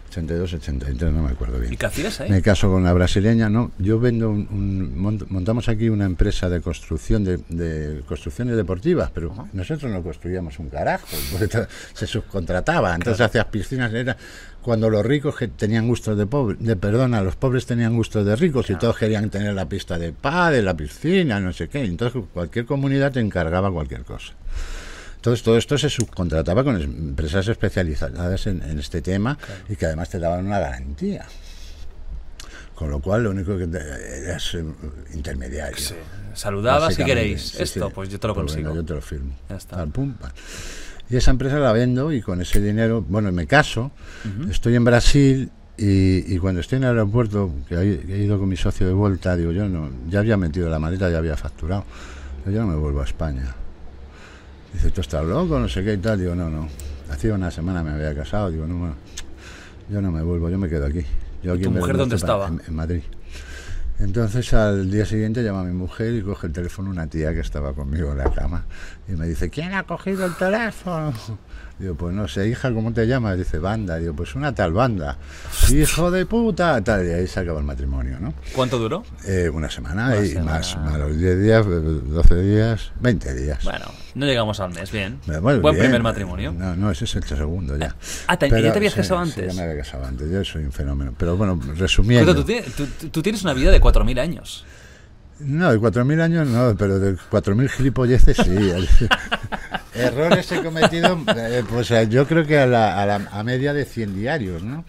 [0.09, 1.73] 82, 83, no me acuerdo bien.
[1.73, 2.31] ¿Y qué hacías ahí?
[2.31, 3.71] Me caso con una brasileña, ¿no?
[3.79, 9.11] Yo vendo un, un- mont- montamos aquí una empresa de construcción de, de construcciones deportivas,
[9.13, 11.07] pero nosotros no construíamos un carajo,
[11.95, 14.17] se subcontrataba, entonces hacías piscinas, era
[14.63, 18.37] cuando los ricos que tenían gustos de pobres, de perdona, los pobres tenían gustos de
[18.37, 22.23] ricos y todos querían tener la pista de pádel, la piscina, no sé qué, entonces
[22.35, 24.35] cualquier comunidad te encargaba cualquier cosa.
[25.19, 29.37] Entonces todo esto se subcontrataba con es- empresas especializadas en, en este tema
[29.69, 31.27] y que además te daban una garantía.
[32.75, 34.65] Con lo cual lo único que te, eras eh,
[35.13, 35.77] intermediario.
[36.35, 37.43] Saludabas si queréis.
[37.43, 37.93] sí, Esto, sí.
[37.95, 38.73] pues yo te lo Pues consigo.
[38.75, 39.33] yo te lo firmo.
[39.51, 39.77] Ya está.
[39.77, 40.31] Tal, pum, pam.
[41.11, 43.91] Y esa empresa la vendo y con ese dinero, bueno, me caso,
[44.51, 48.49] estoy en Brasil y, y cuando estoy en el aeropuerto, que he, he ido con
[48.49, 51.85] mi socio de vuelta, digo, yo no, ya había metido la maleta, ya había facturado,
[52.47, 53.55] yo no me vuelvo a España.
[54.79, 55.59] Dice, ¿tú estás loco?
[55.59, 56.21] No sé qué y tal.
[56.21, 56.69] Digo, no, no.
[57.11, 58.49] Hacía una semana me había casado.
[58.49, 58.95] Digo, no, bueno,
[59.91, 61.05] yo no me vuelvo, yo me quedo aquí.
[61.43, 62.47] Yo ¿Y aquí tu mujer dónde estaba?
[62.47, 63.03] En, en Madrid.
[63.99, 67.41] Entonces al día siguiente llama a mi mujer y coge el teléfono una tía que
[67.41, 68.67] estaba conmigo en la cama
[69.09, 71.13] y me dice, ¿quién ha cogido el teléfono?
[71.79, 73.39] Digo, pues no sé, hija, ¿cómo te llamas?
[73.39, 73.99] Dice, banda.
[73.99, 75.17] Digo, pues una tal banda.
[75.71, 76.83] Hijo de puta.
[76.83, 78.35] Tal, y ahí se acabó el matrimonio, ¿no?
[78.53, 79.05] ¿Cuánto duró?
[79.25, 80.53] Eh, una semana Una y semana.
[80.59, 83.63] más, más los 10 días, eh, 12 días, 20 días.
[83.63, 83.85] Bueno,
[84.17, 85.21] no llegamos al mes, bien.
[85.27, 85.85] Bueno, Buen bien.
[85.87, 86.53] primer matrimonio.
[86.53, 87.95] No, no, ese es el segundo ya.
[88.27, 89.55] Ah, ¿te- Pero, ya te habías sí, casado sí, antes?
[89.55, 91.15] ya me había casado antes, yo soy un fenómeno.
[91.17, 92.27] Pero bueno, resumiendo.
[92.33, 94.65] Pero tú, tienes- tú- tú- tú tienes una vida de 4.000 años.
[95.39, 98.51] No, de 4.000 años no, pero de 4.000 gilipolleces sí.
[99.99, 103.73] Errores he cometido, eh, pues eh, yo creo que a, la, a, la- a media
[103.73, 104.85] de 100 diarios, ¿no?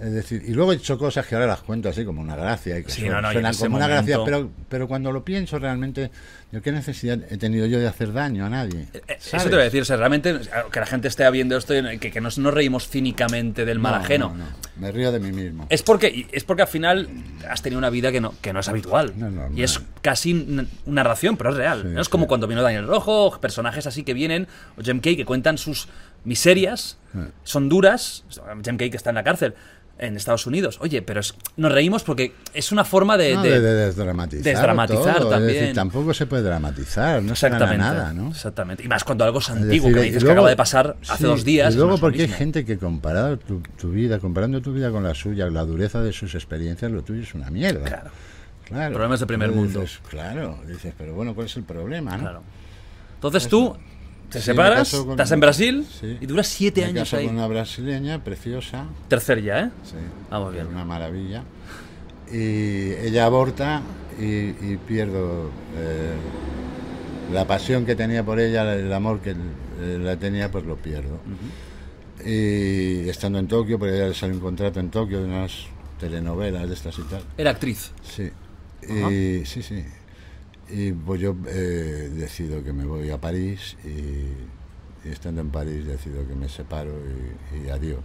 [0.00, 2.76] Es decir, y luego he hecho cosas que ahora las cuento así como una gracia,
[2.78, 4.88] y que Sí, no, no, y en suenan ese como una gracia, momento- pero, pero
[4.88, 6.10] cuando lo pienso realmente,
[6.64, 8.88] qué necesidad he tenido yo de hacer daño a nadie.
[8.92, 9.44] Eh, Eso ¿sabes?
[9.44, 10.36] te voy a decir, o sea, realmente
[10.72, 13.92] que la gente esté viendo esto y que, que nos, no reímos cínicamente del mal
[13.94, 14.28] No, ajeno.
[14.30, 14.44] no, no.
[14.76, 15.66] Me río de mí mismo.
[15.70, 17.08] Es porque, y es porque al final
[17.48, 19.12] has tenido una vida que no, que no es habitual.
[19.54, 21.82] Y es casi una narración, pero es real.
[21.82, 22.00] Sí, ¿no?
[22.00, 22.10] Es sí.
[22.10, 25.86] como cuando vino Daniel Rojo, personajes así que vienen, o Jem Kay que cuentan sus
[26.24, 26.98] miserias,
[27.44, 28.24] son duras.
[28.64, 29.54] Jem Kay que está en la cárcel
[29.98, 30.78] en Estados Unidos.
[30.80, 33.34] Oye, pero es- nos reímos porque es una forma de...
[33.34, 34.44] No, de- de, de desdramatizar.
[34.44, 35.60] desdramatizar todo, es también.
[35.60, 37.78] decir, tampoco se puede dramatizar, no Exactamente.
[37.78, 38.28] nada, ¿no?
[38.30, 38.82] Exactamente.
[38.84, 41.18] Y más cuando algo es Es antiguo, decir, que dices que acaba de pasar hace
[41.18, 41.72] sí, dos días.
[41.72, 44.72] Y luego no es lo porque hay gente que comparado tu, tu vida, comparando tu
[44.72, 47.84] vida con la suya, la dureza de sus experiencias, lo tuyo es una mierda.
[47.84, 48.10] Claro.
[48.64, 48.92] Claro.
[48.94, 49.80] Problemas de primer mundo.
[49.80, 52.18] dices, claro, dices, pero bueno, ¿cuál es el problema?
[52.18, 52.42] Claro.
[53.16, 53.76] Entonces tú
[54.30, 56.18] te Sí, separas, con- estás en Brasil Sí.
[56.20, 57.26] y duras siete Me años caso ahí.
[57.26, 59.70] con una brasileña preciosa, Tercer ya, ¿eh?
[59.84, 59.96] sí,
[60.30, 60.66] Ah, muy bien.
[60.66, 61.42] una maravilla.
[62.32, 63.82] Y ella aborta
[64.18, 66.14] y, y pierdo eh,
[67.32, 71.20] la pasión que tenía por ella, el amor que eh, la tenía, pues lo pierdo.
[72.24, 75.52] Y estando en Tokio, porque ella le sale un contrato en Tokio de unas
[76.00, 77.22] telenovelas de estas y tal.
[77.36, 77.90] Era actriz.
[78.02, 78.30] Sí.
[78.88, 79.84] Y, sí, sí.
[80.70, 85.86] Y pues yo eh, decido que me voy a París y, y estando en París
[85.86, 86.92] decido que me separo
[87.52, 88.04] y, y adiós.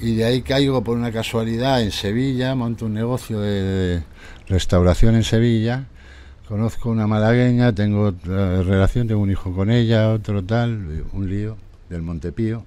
[0.00, 4.02] Y de ahí caigo por una casualidad en Sevilla, monto un negocio de, de
[4.48, 5.86] restauración en Sevilla,
[6.48, 11.56] conozco una malagueña, tengo eh, relación, tengo un hijo con ella, otro tal, un lío
[11.88, 12.64] del Montepío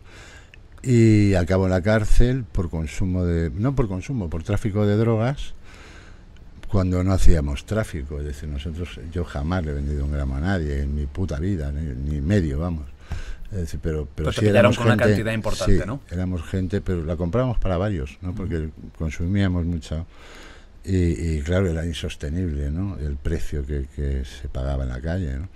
[0.81, 5.53] y acabo en la cárcel por consumo de no por consumo por tráfico de drogas
[6.69, 10.39] cuando no hacíamos tráfico es decir nosotros yo jamás le he vendido un gramo a
[10.39, 12.85] nadie en mi puta vida ni, ni medio vamos
[13.51, 16.01] es decir, pero pero te sí éramos con una gente- cantidad importante, sí, ¿no?
[16.11, 20.05] éramos gente pero la comprábamos para varios no porque consumíamos mucho
[20.83, 20.95] y,
[21.37, 25.49] y claro era insostenible no el precio que, que se pagaba en la calle ¿no?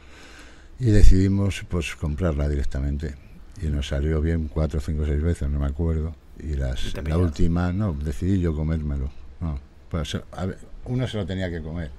[0.80, 3.16] y decidimos pues comprarla directamente
[3.62, 6.16] y nos salió bien cuatro, cinco, seis veces, no me acuerdo.
[6.40, 9.12] Y las, Y la última, no, decidí yo comérmelo.
[9.40, 9.60] No,
[9.90, 11.90] pues, a ver, uno se lo tenía que comer.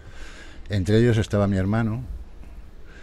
[0.68, 2.02] Entre ellos estaba mi hermano,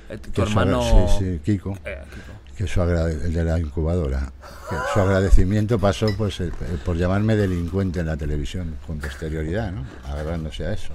[0.09, 0.81] Eh, Tu su hermano.
[0.83, 2.57] sí, sí, Kiko, Eh, Kiko.
[2.57, 4.31] que su el de la incubadora.
[4.69, 6.51] que su agradecimiento pasó pues eh,
[6.85, 9.85] por llamarme delincuente en la televisión con posterioridad, ¿no?
[10.05, 10.93] Agarrándose a eso.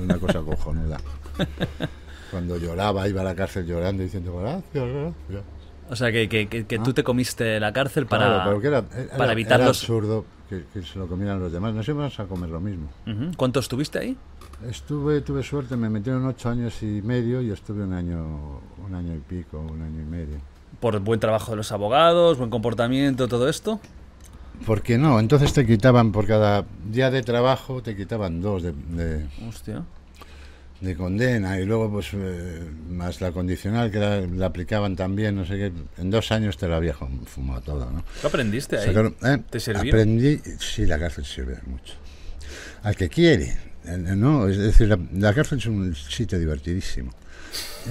[0.00, 0.98] Una cosa cojonuda.
[2.30, 4.64] Cuando lloraba, iba a la cárcel llorando diciendo gracias,
[5.28, 5.44] gracias.
[5.90, 8.66] O sea, que, que, que, que tú te comiste la cárcel para, Claro, pero que
[8.68, 9.80] era, era- para evitar era los.
[9.80, 11.72] absurdo que, que se lo comieran los demás.
[11.72, 12.88] Nos íbamos a comer lo mismo.
[13.36, 14.16] ¿Cuánto estuviste ahí?
[14.68, 19.14] Estuve, tuve suerte, me metieron ocho años y medio y estuve un año, un año
[19.14, 20.36] y pico, un año y medio.
[20.80, 23.80] Por buen trabajo de los abogados, buen comportamiento, todo esto.
[24.66, 25.18] ¿Por qué no?
[25.18, 29.82] Entonces te quitaban, por cada día de trabajo, te quitaban dos de, de, Hostia.
[30.82, 35.46] De condena y luego pues eh, más la condicional que la, la aplicaban también, no
[35.46, 35.72] sé qué.
[35.98, 38.04] En dos años te lo había fum- fumado todo, ¿no?
[38.20, 38.88] ¿Qué aprendiste ahí?
[38.88, 39.42] Sacaron- ¿eh?
[39.48, 39.92] ¿Te sirvió?
[39.92, 41.94] Aprendí, sí, la cárcel sirve mucho.
[42.82, 47.12] Al que quiere, eh, no, es decir, la, la cárcel es un sitio divertidísimo.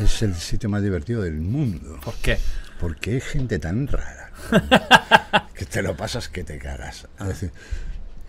[0.03, 1.97] Es el sitio más divertido del mundo.
[2.03, 2.37] ¿Por qué?
[2.79, 4.31] Porque hay gente tan rara
[5.55, 7.07] que te lo pasas que te cagas.
[7.21, 7.51] Es decir,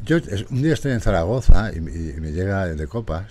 [0.04, 0.18] yo
[0.50, 1.80] un día estoy en Zaragoza y, y
[2.20, 3.26] me llega de copas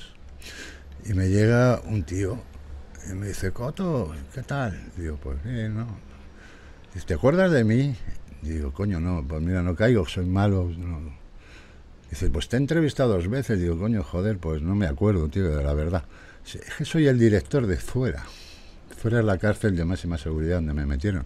[1.05, 2.39] y me llega un tío
[3.09, 4.79] y me dice, Coto, ¿qué tal?
[4.97, 5.87] Digo, pues bien, ¿no?
[6.93, 7.95] Dice, ¿te acuerdas de mí?
[8.41, 10.69] Digo, coño, no, pues mira, no caigo, soy malo.
[10.77, 11.19] no".
[12.09, 13.59] Dice, pues te he entrevistado dos veces.
[13.59, 16.03] Digo, coño, joder, pues no me acuerdo, tío, de la verdad.
[16.45, 18.23] Es que soy el director de Fuera.
[18.97, 21.25] Fuera es la cárcel de máxima seguridad donde me metieron.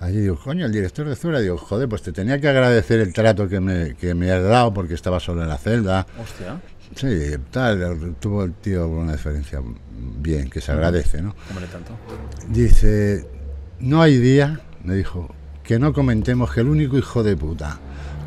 [0.00, 1.40] Allí digo, coño, el director de Fuera.
[1.40, 4.74] Digo, joder, pues te tenía que agradecer el trato que me, que me has dado
[4.74, 6.06] porque estaba solo en la celda.
[6.20, 6.60] Hostia.
[6.94, 9.60] Sí, tal, tuvo el tío una diferencia
[10.18, 11.34] bien, que se agradece, ¿no?
[11.50, 11.92] Hombre, tanto.
[12.48, 13.26] Dice,
[13.80, 17.78] no hay día, me dijo, que no comentemos que el único hijo de puta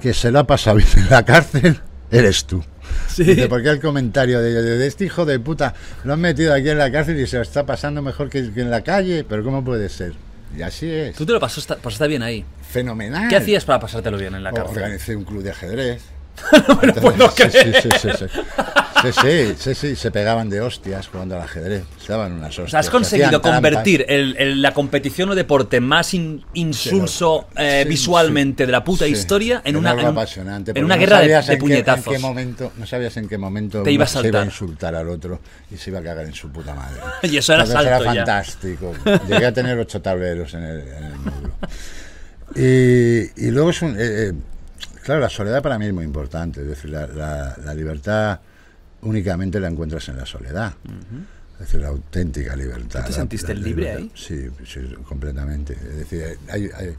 [0.01, 1.80] que se la pasa bien en la cárcel
[2.12, 2.64] eres tú.
[3.07, 3.24] Sí.
[3.24, 6.78] Dice, porque el comentario de, de este hijo de puta lo han metido aquí en
[6.78, 9.64] la cárcel y se lo está pasando mejor que, que en la calle, pero ¿cómo
[9.64, 10.14] puede ser?
[10.57, 11.16] Y así es.
[11.16, 12.43] Tú te lo pasaste, pasaste bien ahí.
[12.70, 13.30] Fenomenal.
[13.30, 14.78] ¿Qué hacías para pasártelo bien en la cárcel?
[14.78, 16.03] Organicé un club de ajedrez.
[16.68, 17.82] no me lo puedo sí, creer.
[17.82, 18.42] sí, sí, sí, sí.
[19.02, 21.84] Sí, sí, sí, sí, se pegaban de hostias jugando al ajedrez.
[22.06, 22.74] Se daban unas hostias.
[22.76, 28.66] Has se conseguido convertir el- el- la competición o deporte más in- insulso eh, visualmente
[28.68, 31.28] de la puta historia en una, algo en, apasionante, en porque una no guerra de,
[31.30, 32.08] de qué- puñetazos.
[32.08, 34.46] en qué momento, no sabías en qué momento Te iba a se iba a saltar.
[34.46, 35.40] insultar al otro
[35.72, 37.00] y se iba a cagar en su puta madre.
[37.24, 38.20] Y eso era Entonces salto era ya.
[38.26, 38.94] fantástico.
[39.28, 41.54] Llegué a tener ocho tableros en el, el módulo.
[42.56, 43.96] Y, y luego es un...
[43.96, 44.34] eh, eh,
[45.04, 46.62] claro, la soledad para mí es muy importante.
[46.62, 48.39] Es decir, la, la- la libertad
[49.02, 50.74] únicamente la encuentras en la soledad.
[51.54, 53.02] Es decir, la auténtica libertad.
[53.02, 54.12] ¿Tú te sentiste la libre ahí?
[54.16, 55.74] Sí, sí, completamente.
[55.74, 56.95] Es decir, hay, hay-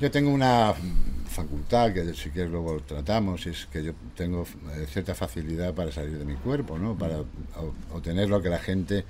[0.00, 0.74] Yo tengo una
[1.30, 6.18] facultad que si quieres luego tratamos, es que yo tengo eh, cierta facilidad para salir
[6.18, 6.96] de mi cuerpo, ¿no?
[6.98, 7.26] Para o-
[7.92, 9.04] obtener lo que la gente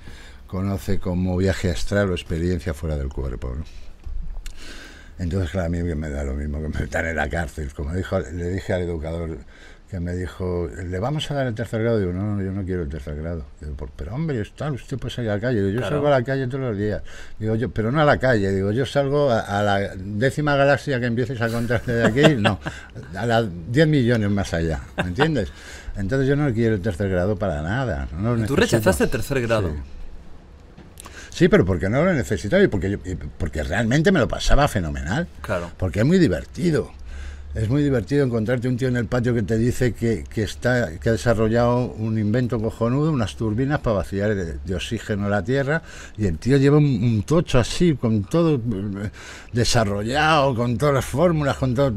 [0.47, 3.63] conoce como viaje astral o experiencia fuera del cuerpo, ¿no?
[5.19, 7.71] Entonces, claro, a mí me da lo mismo que me metan en la cárcel.
[7.73, 9.37] Como dijo, le dije al educador
[9.89, 11.99] que me dijo, ¿le vamos a dar el tercer grado?
[11.99, 13.45] Digo, no, no, yo no quiero el tercer grado.
[13.61, 15.57] Digo, "Por- pero hombre, está, usted puede salir a la calle.
[15.59, 15.95] Digo, yo Claro.
[15.97, 17.03] salgo a la calle todos los días.
[17.37, 18.51] Digo, yo, pero no a la calle.
[18.51, 22.35] Digo, yo salgo a, a la décima galaxia que empieces a contar de aquí.
[22.39, 22.59] No,
[23.15, 24.79] a las 10 millones más allá.
[24.97, 25.49] ¿Me entiendes?
[25.95, 28.07] Entonces yo no quiero el tercer grado para nada.
[28.17, 29.69] no Tú rechazaste el tercer grado.
[29.69, 29.75] Sí.
[31.33, 34.67] Sí, pero porque no lo necesitaba y porque, yo- y porque realmente me lo pasaba
[34.67, 35.27] fenomenal.
[35.41, 35.71] Claro.
[35.77, 36.91] Porque es muy divertido.
[37.55, 40.97] Es muy divertido encontrarte un tío en el patio que te dice que, que está,
[40.99, 45.83] que ha desarrollado un invento cojonudo, unas turbinas para vaciar de, de oxígeno la Tierra,
[46.17, 49.09] y el tío lleva un, un tocho así, con todo eh,
[49.51, 51.91] desarrollado, con todas las fórmulas, con todo...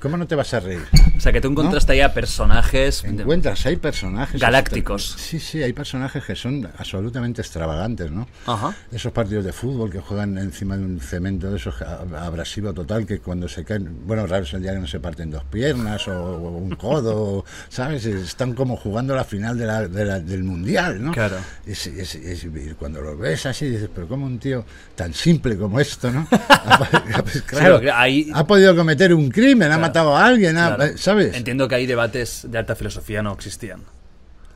[0.00, 0.80] ¿Cómo no te vas a reír?
[1.16, 3.02] O sea, que tú encontraste ahí a personajes.
[3.04, 5.16] Encuentras, hay personajes Galácticos.
[5.18, 8.28] Sí, sí, hay personajes que son absolutamente extravagantes, ¿no?
[8.46, 8.74] Ajá.
[8.92, 13.18] Esos partidos de fútbol que juegan encima de un cemento de esos abrasivo total que
[13.18, 16.12] cuando se caen, bueno, raro es el día que no se parten dos piernas o,
[16.16, 18.06] o un codo, ¿sabes?
[18.06, 21.10] Están como jugando la final de la- de la- del mundial, ¿no?
[21.12, 21.36] Claro.
[21.66, 25.56] Es- es- es- y cuando lo ves así dices, pero como un tío tan simple
[25.56, 26.26] como esto, ¿no?
[26.48, 30.76] Ha- pues, claro, que ahí- ha podido cometer un crimen, ha matado a alguien, ha-
[30.76, 30.96] Claro.
[30.98, 31.34] ¿sabes?
[31.36, 33.82] Entiendo que ahí debates de alta filosofía no existían.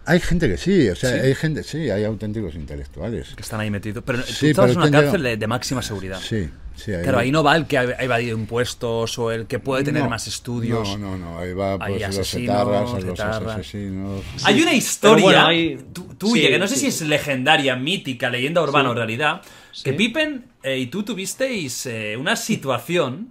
[0.05, 1.19] Hay gente que sí, o sea, ¿Sí?
[1.21, 3.35] hay gente, sí, hay auténticos intelectuales.
[3.37, 4.03] Que están ahí metidos.
[4.05, 6.19] Pero Sí, tú pero estabas es en una cárcel de, de máxima seguridad.
[6.21, 6.91] Sí, sí.
[7.05, 10.09] Claro, ahí no va el que ha evadido impuestos o el que puede tener No,
[10.11, 10.99] más estudios.
[10.99, 13.55] No, no, no, ahí va Hay pues, los asesinos, etarras, los etarras.
[13.61, 14.23] asesinos.
[14.43, 16.81] Hay una historia bueno, hay- tu- tuya, sí, que no sé sí.
[16.81, 18.91] si es legendaria, mítica, leyenda urbana Sí.
[18.91, 19.43] o realidad,
[19.85, 19.97] que Sí.
[19.97, 23.29] Pippen eh, y tú tuvisteis eh, una situación.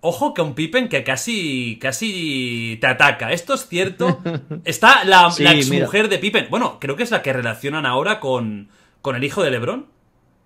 [0.00, 3.32] Ojo con Pippen que casi, casi te ataca.
[3.32, 4.20] Esto es cierto.
[4.64, 5.60] Está la, Sí, la mira.
[5.62, 6.46] exmujer de Pippen.
[6.50, 8.68] Bueno, creo que es la que relacionan ahora con,
[9.02, 9.86] con el hijo de LeBron.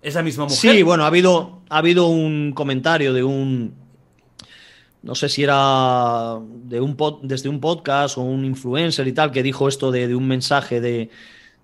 [0.03, 0.57] ¿Es la misma mujer?
[0.76, 3.74] Sí, bueno, ha habido, ha habido un comentario de un.
[5.03, 9.30] No sé si era de un pod- desde un podcast o un influencer y tal,
[9.30, 11.11] que dijo esto de, de un mensaje de,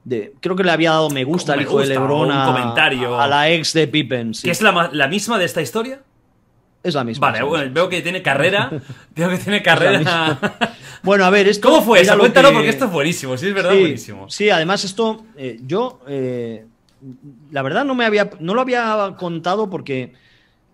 [0.04, 2.46] de- Creo que le había dado me gusta al Me hijo de Lebron un a,
[2.46, 3.18] comentario.
[3.18, 4.34] a la ex de Pippen.
[4.34, 4.42] sí.
[4.44, 6.00] ¿Que es la, la misma de esta historia?
[6.86, 7.30] Es la misma.
[7.30, 8.70] Vale, bueno, veo que tiene carrera.
[9.16, 10.38] Veo que tiene carrera.
[11.02, 11.68] Bueno, a ver, esto.
[11.68, 12.12] ¿Cómo fue eso?
[12.14, 13.36] lo Cuéntalo que- porque esto es buenísimo.
[13.36, 14.30] Sí, es verdad, Sí, buenísimo.
[14.30, 16.64] Sí, además esto, eh, yo, eh,
[17.50, 20.12] la verdad no me había, no lo había contado porque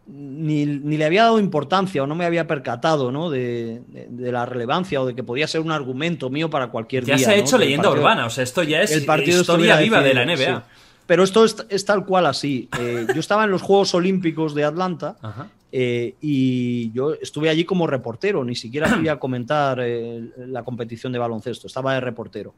[0.07, 3.31] ni, ni le había dado importancia o no me había percatado, ¿no?
[3.31, 7.05] De, de- de la relevancia o de que podía ser un argumento mío para cualquier
[7.05, 7.27] Ya día.
[7.27, 8.27] se ha hecho leyenda partido- urbana.
[8.27, 10.37] O sea, esto ya es el partido historia viva de la NBA.
[10.37, 10.63] sí.
[11.07, 12.69] Pero esto es, es tal cual así.
[12.79, 15.49] Eh, yo estaba en los Juegos Olímpicos de Atlanta Ajá.
[15.75, 21.13] Eh, y yo estuve allí como reportero, ni siquiera fui a comentar eh, la competición
[21.13, 22.55] de baloncesto, estaba de reportero.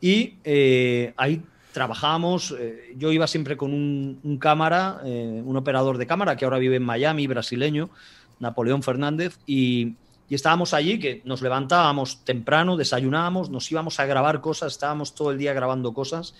[0.00, 1.42] Y eh, ahí
[1.72, 6.58] trabajábamos, eh, yo iba siempre con un, un cámara, un operador de cámara que ahora
[6.58, 7.90] vive en Miami, brasileño,
[8.38, 9.94] Napoleón Fernández, y,
[10.28, 15.32] y estábamos allí, que nos levantábamos temprano, desayunábamos, nos íbamos a grabar cosas, estábamos todo
[15.32, 16.34] el día grabando cosas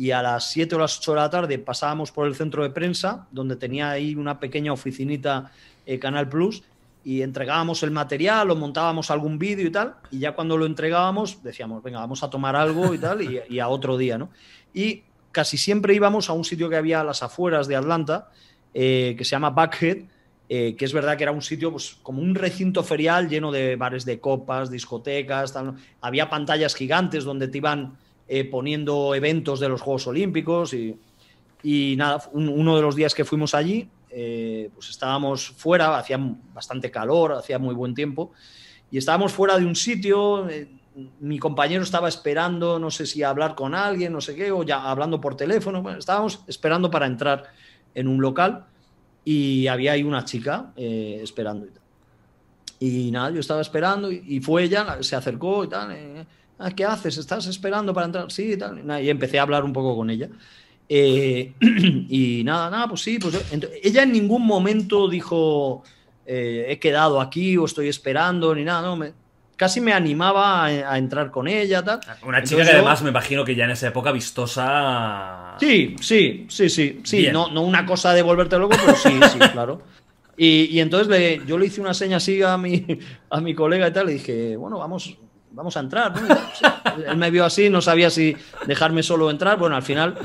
[0.00, 2.70] y a las 7 o las 8 de la tarde pasábamos por el centro de
[2.70, 5.52] prensa, donde tenía ahí una pequeña oficinita
[5.84, 6.62] eh, Canal Plus,
[7.04, 11.42] y entregábamos el material o montábamos algún vídeo y tal, y ya cuando lo entregábamos
[11.42, 14.30] decíamos, venga, vamos a tomar algo y tal, y, a otro día, ¿no?
[14.72, 18.30] Y casi siempre íbamos a un sitio que había a las afueras de Atlanta,
[18.72, 20.04] eh, que se llama Backhead,
[20.48, 23.76] eh, que es verdad que era un sitio pues, como un recinto ferial lleno de
[23.76, 25.54] bares de copas, discotecas,
[26.00, 27.98] había pantallas gigantes donde te iban
[28.32, 30.96] eh, poniendo eventos de los Juegos Olímpicos y,
[31.96, 36.16] nada, un- uno de los días que fuimos allí, eh, pues estábamos fuera, hacía
[36.54, 38.30] bastante calor, hacía muy buen tiempo,
[38.90, 40.68] y estábamos fuera de un sitio, eh,
[41.20, 44.88] mi compañero estaba esperando, no sé si hablar con alguien, no sé qué, o ya
[44.88, 47.44] hablando por teléfono, bueno, estábamos esperando para entrar
[47.94, 48.66] en un local
[49.24, 51.70] y había ahí una chica esperando y.
[52.82, 56.26] Y nada, yo estaba esperando y, y fue ella, la- se acercó y tal.
[56.60, 57.16] "Ah, ¿Qué haces?
[57.18, 58.30] ¿Estás esperando para entrar?
[58.30, 58.82] Sí, y tal.
[59.02, 60.28] Y, empecé a hablar un poco con ella.
[60.88, 61.52] Eh,
[62.08, 63.18] y nada, nada, pues sí.
[63.18, 63.34] Pues,
[63.82, 65.82] ella en ningún momento dijo,
[66.26, 68.82] eh, he quedado aquí o estoy esperando, ni nada.
[68.82, 69.12] No, me-
[69.56, 71.84] casi me animaba a, a entrar con ella.
[71.84, 72.00] Tal.
[72.22, 75.56] Una chica Entonces que yo- además me imagino que ya en esa época vistosa.
[75.60, 77.00] Sí, sí, sí, sí.
[77.04, 77.32] sí Bien.
[77.32, 79.82] no, no una cosa de volverte loco, pero sí, sí, claro.
[80.36, 82.86] Y, y entonces le, yo le hice una seña así a mi,
[83.28, 85.18] a mi colega y tal, le dije, bueno, vamos,
[85.52, 86.20] vamos a entrar.
[86.20, 86.28] ¿no?
[86.54, 86.64] Sí.
[87.06, 88.36] Él me vio así, no sabía si
[88.66, 89.58] dejarme solo entrar.
[89.58, 90.16] Bueno, al final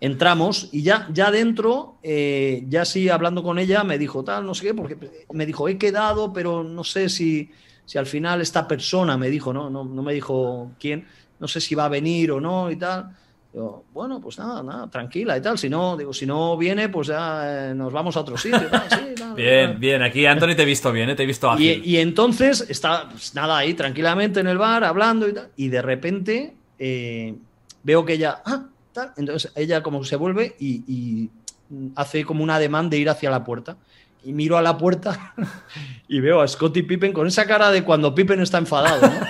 [0.00, 4.54] entramos y ya, ya dentro, eh, ya sí hablando con ella, me dijo tal, no
[4.54, 4.96] sé qué, porque
[5.32, 7.50] me dijo, he quedado, pero no sé si,
[7.84, 11.06] si al final esta persona, me dijo, no, no, no me dijo quién,
[11.38, 13.16] no sé si va a venir o no y tal.
[13.56, 15.56] Digo, bueno, pues nada, nada, tranquila y tal.
[15.56, 18.60] Si no, digo, si no viene, pues ya eh, nos vamos a otro sitio.
[18.66, 20.02] y tal, sí, nada, Bien, bien.
[20.02, 21.14] Aquí, Anthony, te he visto bien, ¿eh?
[21.14, 21.80] Te he visto ágil.
[21.82, 25.48] y entonces está pues, nada ahí tranquilamente en el bar hablando y tal.
[25.56, 27.34] Y de repente eh,
[27.82, 29.12] veo que ella, ah, tal.
[29.16, 31.30] Entonces ella como se vuelve y, y
[31.94, 33.78] hace como un ademán de ir hacia la puerta.
[34.26, 35.34] Y miro a la puerta
[36.08, 39.26] y veo a Scottie Pippen con esa cara de cuando Pippen está enfadado, ¿no?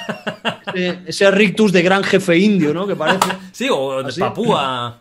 [0.75, 2.87] Ese, ese rictus de gran jefe indio, ¿no?
[2.87, 3.31] Que parece.
[3.53, 4.21] Sí, o de ¿Así?
[4.21, 4.99] Papúa.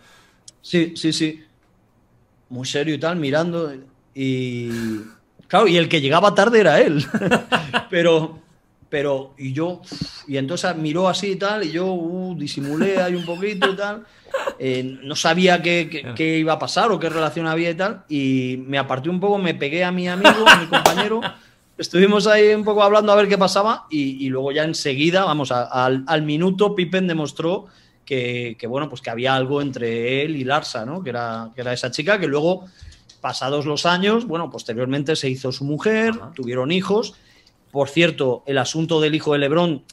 [0.61, 1.43] Sí, sí, sí.
[2.49, 3.73] Muy serio y tal, mirando.
[4.13, 4.69] Y.
[5.47, 7.05] Claro, y el que llegaba tarde era él.
[7.89, 8.39] pero.
[8.95, 9.33] Pero.
[9.37, 9.81] Y yo.
[10.25, 14.05] Y entonces miró así y tal, y yo uh, disimulé ahí un poquito y tal.
[14.57, 18.05] Eh, no sabía qué, qué- qué iba a pasar o qué relación había y tal.
[18.07, 21.19] Y me aparté un poco, me pegué a mi amigo, a mi compañero.
[21.77, 25.51] Estuvimos ahí un poco hablando a ver qué pasaba y, y luego ya enseguida, vamos,
[25.51, 27.65] a- al, al minuto Pippen demostró
[28.05, 31.03] que, que, bueno, pues que había algo entre él y Larsa, ¿no?
[31.03, 32.65] Que era, que era esa chica que luego,
[33.19, 37.15] pasados los años, bueno, posteriormente se hizo su mujer, tuvieron hijos.
[37.75, 39.83] Por cierto, el asunto del hijo de Lebrón,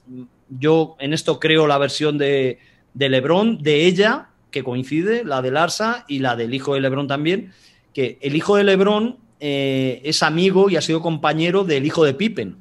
[0.48, 2.60] yo en esto creo la versión de,
[2.94, 7.08] de Lebrón, de ella, que coincide, la de Larsa y la del hijo de Lebrón
[7.08, 7.52] también,
[7.92, 12.14] que el hijo de Lebrón eh, es amigo y ha sido compañero del hijo de
[12.14, 12.58] Pippen,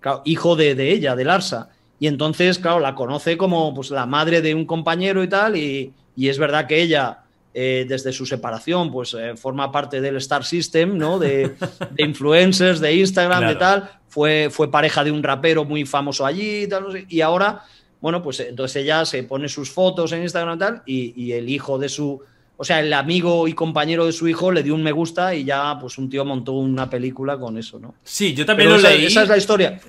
[0.00, 1.70] Claro, hijo de, de ella, de Larsa.
[2.00, 5.92] Y entonces, claro, la conoce como pues, la madre de un compañero y tal, y,
[6.16, 7.20] y es verdad que ella,
[7.56, 11.20] eh, desde su separación, pues eh, forma parte del Star System, ¿no?
[11.20, 11.54] De,
[11.92, 13.90] de influencers, de Instagram, de tal.
[14.14, 17.04] Fue, fue pareja de un rapero muy famoso allí y tal, no sé.
[17.08, 17.64] Y ahora,
[18.00, 21.32] bueno, pues eh, entonces ella se pone sus fotos en Instagram y tal, y, y
[21.32, 22.22] el hijo de su.
[22.56, 25.42] O sea, el amigo y compañero de su hijo le dio un me gusta y
[25.42, 27.96] ya, pues un tío montó una película con eso, ¿no?
[28.04, 29.06] Sí, yo también Pero lo esa, leí.
[29.06, 29.80] esa es la historia.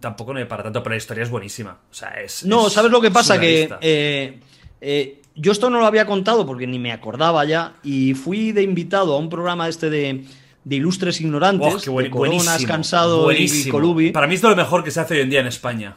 [0.00, 1.78] Tampoco no me para tanto, pero la historia es buenísima.
[1.90, 2.44] O sea, es.
[2.44, 3.40] No, es ¿sabes lo que pasa?
[3.40, 4.38] Que eh,
[4.82, 8.62] eh, yo esto no lo había contado porque ni me acordaba ya y fui de
[8.62, 10.24] invitado a un programa este de,
[10.64, 13.72] de Ilustres Ignorantes, qué buen- de Coronas, buenísimo, Cansado y buenísimo.
[13.72, 14.10] Colubi.
[14.12, 15.96] Para mí es de lo mejor que se hace hoy en día en España.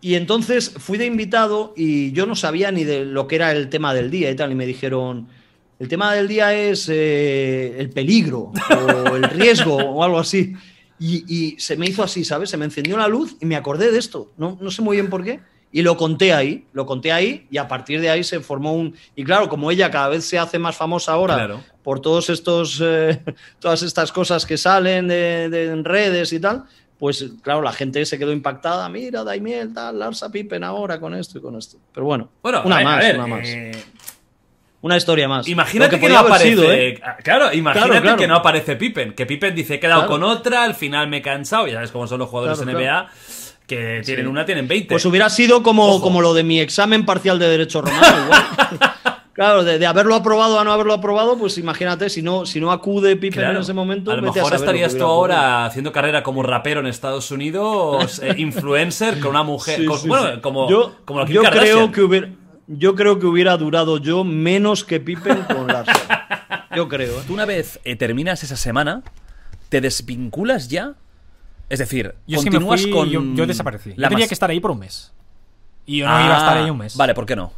[0.00, 3.68] Y entonces fui de invitado y yo no sabía ni de lo que era el
[3.68, 4.52] tema del día y tal.
[4.52, 5.26] Y me dijeron,
[5.80, 8.52] el tema del día es eh, el peligro
[9.10, 10.54] o el riesgo o algo así.
[11.00, 12.48] Y, y se me hizo así, ¿sabes?
[12.50, 14.32] Se me encendió la luz y me acordé de esto.
[14.36, 15.40] No, no sé muy bien por qué.
[15.70, 18.94] Y lo conté ahí, lo conté ahí y a partir de ahí se formó un...
[19.14, 21.60] Y claro, como ella cada vez se hace más famosa ahora Claro.
[21.82, 23.20] por todos estos, eh,
[23.58, 26.64] todas estas cosas que salen de, de- en redes y tal,
[26.98, 28.88] pues claro, la gente se quedó impactada.
[28.88, 31.76] Mira, Daimiel, tal, Larsa Pippen ahora con esto y con esto.
[31.92, 33.40] Pero bueno, Bueno, una a más, ver, una más.
[33.48, 33.72] eh,
[34.80, 35.46] Una historia más.
[35.48, 36.48] Imagínate que, no aparece.
[36.50, 36.98] sido, ¿eh?
[37.04, 38.16] ah, Claro, imagínate Claro, claro.
[38.16, 39.12] que no aparece Pippen.
[39.12, 41.66] Que Pippen dice, he quedado con otra, al final me he cansado.
[41.66, 43.08] Ya sabes cómo son los jugadores NBA.
[43.68, 44.30] Que tienen Sí.
[44.30, 44.88] una, tienen 20.
[44.88, 46.00] Pues hubiera sido como, Ojo.
[46.02, 48.06] como lo de mi examen parcial de Derecho Romano.
[48.24, 48.42] igual.
[49.34, 52.72] claro, de, de haberlo aprobado a no haberlo aprobado, pues imagínate, si no, si no
[52.72, 53.56] acude Pippen Claro.
[53.56, 54.10] en ese momento.
[54.10, 58.20] a lo mejor lo que estarías tú ahora haciendo carrera como rapero en Estados Unidos,
[58.24, 59.78] eh, influencer con una mujer.
[59.80, 60.40] Sí, con- sí, bueno, sí.
[60.40, 62.28] como, yo, como creo que hubiera,
[62.68, 65.92] yo creo que hubiera durado yo menos que Pippen con Larsa.
[66.76, 67.18] Yo creo.
[67.20, 67.22] ¿eh?
[67.26, 69.02] Tú una vez eh, terminas esa semana,
[69.70, 70.94] ¿te desvinculas ya?
[71.68, 73.08] Es decir, Yo es que me continúas con.
[73.10, 73.92] yo, yo desaparecí.
[73.96, 75.12] la yo tenía que estar ahí por un mes.
[75.86, 76.96] Y yo no iba a estar ahí un mes.
[76.96, 77.52] Vale, ¿por qué no?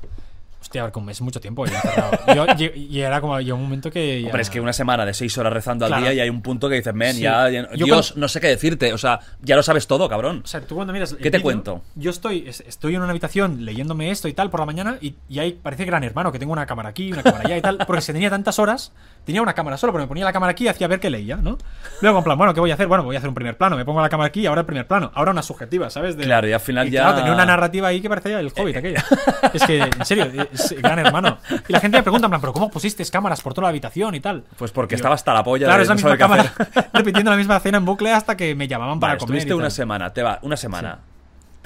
[0.61, 1.65] Hostia, a ver, con un mes es mucho tiempo.
[2.37, 2.45] Yo-
[2.77, 4.21] y, era como llegó un momento que.
[4.21, 6.43] ya- Hombre, es que una semana de seis horas rezando al día y hay un
[6.43, 7.23] punto que dices, men, Sí.
[7.23, 8.93] ya, ya- Yo Dios, cuando- no sé qué decirte.
[8.93, 10.43] O sea, ya lo sabes todo, cabrón.
[10.45, 11.15] O sea, tú cuando miras.
[11.15, 11.83] ¿Qué te cuento?
[11.95, 15.15] Yo estoy, es- estoy en una habitación leyéndome esto y tal por la mañana y,
[15.31, 17.79] y ahí parece gran hermano que tengo una cámara aquí, una cámara allá y tal.
[17.87, 18.93] Porque se tenía tantas horas,
[19.25, 21.37] tenía una cámara solo, pero me ponía la cámara aquí y hacía ver que leía,
[21.37, 21.57] ¿no?
[22.01, 22.87] Luego, en plan, bueno, ¿qué voy a hacer?
[22.89, 24.87] Bueno, voy a hacer un primer plano, me pongo la cámara aquí, ahora el primer
[24.87, 26.17] plano, ahora una subjetiva, ¿sabes?
[26.17, 28.53] De- Claro, y al final y ya- claro, tenía una narrativa ahí que parecía el
[28.57, 29.05] hobbit aquella.
[29.53, 31.39] es que, en serio, es gran hermano.
[31.69, 34.15] Y la gente me pregunta, en plan, ¿pero cómo pusiste cámaras por toda la habitación
[34.15, 34.45] y tal?
[34.57, 36.53] Pues porque Yo- estaba hasta la polla Claro, de es la no misma cámara,
[36.93, 39.35] repitiendo la misma escena en bucle hasta que me llamaban para Vale, comer.
[39.35, 40.99] y estuviste una semana, te va, una semana.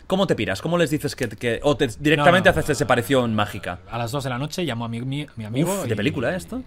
[0.07, 0.61] ¿Cómo te piras?
[0.61, 3.79] ¿Cómo les dices que, que- o te- directamente No, no, haces separación mágica?
[3.91, 5.73] A las 2 de la noche llamo a mi, mi- mi amigo.
[5.73, 6.61] Uf, y- ¿de película eh, esto?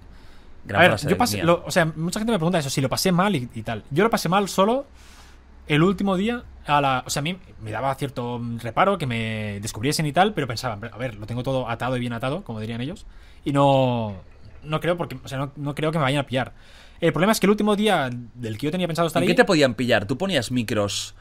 [0.68, 2.82] Gran a ver, frase yo pasé, lo- o sea, mucha gente me pregunta eso, si
[2.82, 3.84] lo pasé mal y, y tal.
[3.90, 4.86] Yo lo pasé mal solo
[5.68, 6.44] el último día.
[6.66, 10.12] A la, o sea, a mí me daba cierto mm, reparo que me descubriesen y
[10.12, 13.06] tal, pero pensaba, a ver, lo tengo todo atado y bien atado, como dirían ellos.
[13.46, 14.16] Y no,
[14.64, 16.52] no creo porque, o sea, no, no creo que me vayan a pillar.
[17.00, 19.34] El problema es que el último día del que yo tenía pensado estar ¿En ahí,
[19.34, 20.06] qué te podían pillar?
[20.08, 21.16] ¿Tú ponías micros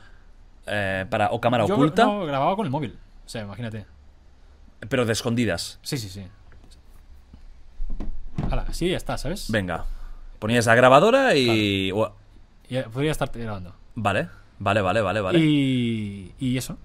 [0.66, 2.98] eh, para, o cámara yo oculta, no, grababa con el móvil.
[3.24, 3.86] O sea, imagínate.
[4.88, 5.78] pero de escondidas?
[5.82, 6.26] Sí, sí, sí.
[8.68, 9.50] Así ya está, ¿sabes?
[9.50, 9.84] Venga.
[10.38, 11.92] Ponías la grabadora y.
[12.68, 13.74] Ya podría estar grabando.
[13.94, 14.28] Vale,
[14.58, 15.38] vale, vale, vale, vale.
[15.38, 16.76] Y, y eso.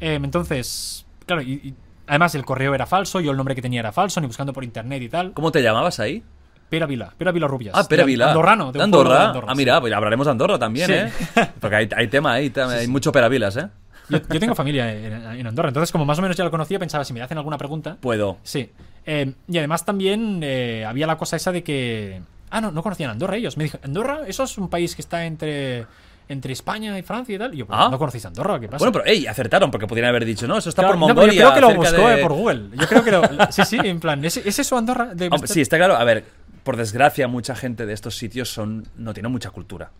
[0.00, 1.74] Em, entonces, claro, y, y
[2.06, 4.64] además el correo era falso, yo el nombre que tenía era falso, ni buscando por
[4.64, 5.32] internet y tal.
[5.32, 6.22] ¿Cómo te llamabas ahí?
[6.70, 7.74] Pera Vila, Pera Vila Rubias.
[7.76, 8.28] Ah, Pere de Vila.
[8.28, 9.20] Andorrano, de ¿De un pueblo Andorra?
[9.22, 10.92] de Andorra, ah, mira, pues hablaremos de Andorra también, Sí.
[10.94, 11.12] ¿eh?
[11.60, 13.68] Porque hay, hay tema ahí, hay mucho peravilas, ¿eh?
[14.08, 16.78] Yo, yo tengo familia en, en Andorra, entonces como más o menos ya lo conocía,
[16.78, 17.96] pensaba si me hacen alguna pregunta.
[18.00, 18.38] Puedo.
[18.42, 18.70] Sí.
[19.06, 22.20] Eh, y además también eh, había la cosa esa de que...
[22.50, 23.56] Ah, no, no conocían Andorra ellos.
[23.56, 24.20] Me dijo, ¿Andorra?
[24.26, 25.84] ¿Eso es un país que está entre,
[26.28, 27.54] entre España y Francia y tal?
[27.54, 27.88] Y yo, pues, Ah.
[27.90, 28.58] ¿no conocéis Andorra?
[28.58, 28.78] ¿Qué pasa?
[28.78, 31.32] Bueno, pero ey, acertaron porque podrían haber dicho, no, eso está Claro, por no, Mongolia.
[31.42, 32.62] yo creo que lo buscó de- eh, por Google.
[32.74, 33.22] Yo creo que lo...
[33.52, 35.14] Sí, sí, en plan, ¿es, es eso Andorra?
[35.14, 35.96] De- Hombre, sí, está claro.
[35.96, 36.24] A ver,
[36.64, 39.90] por desgracia, mucha gente de estos sitios son no tienen mucha cultura.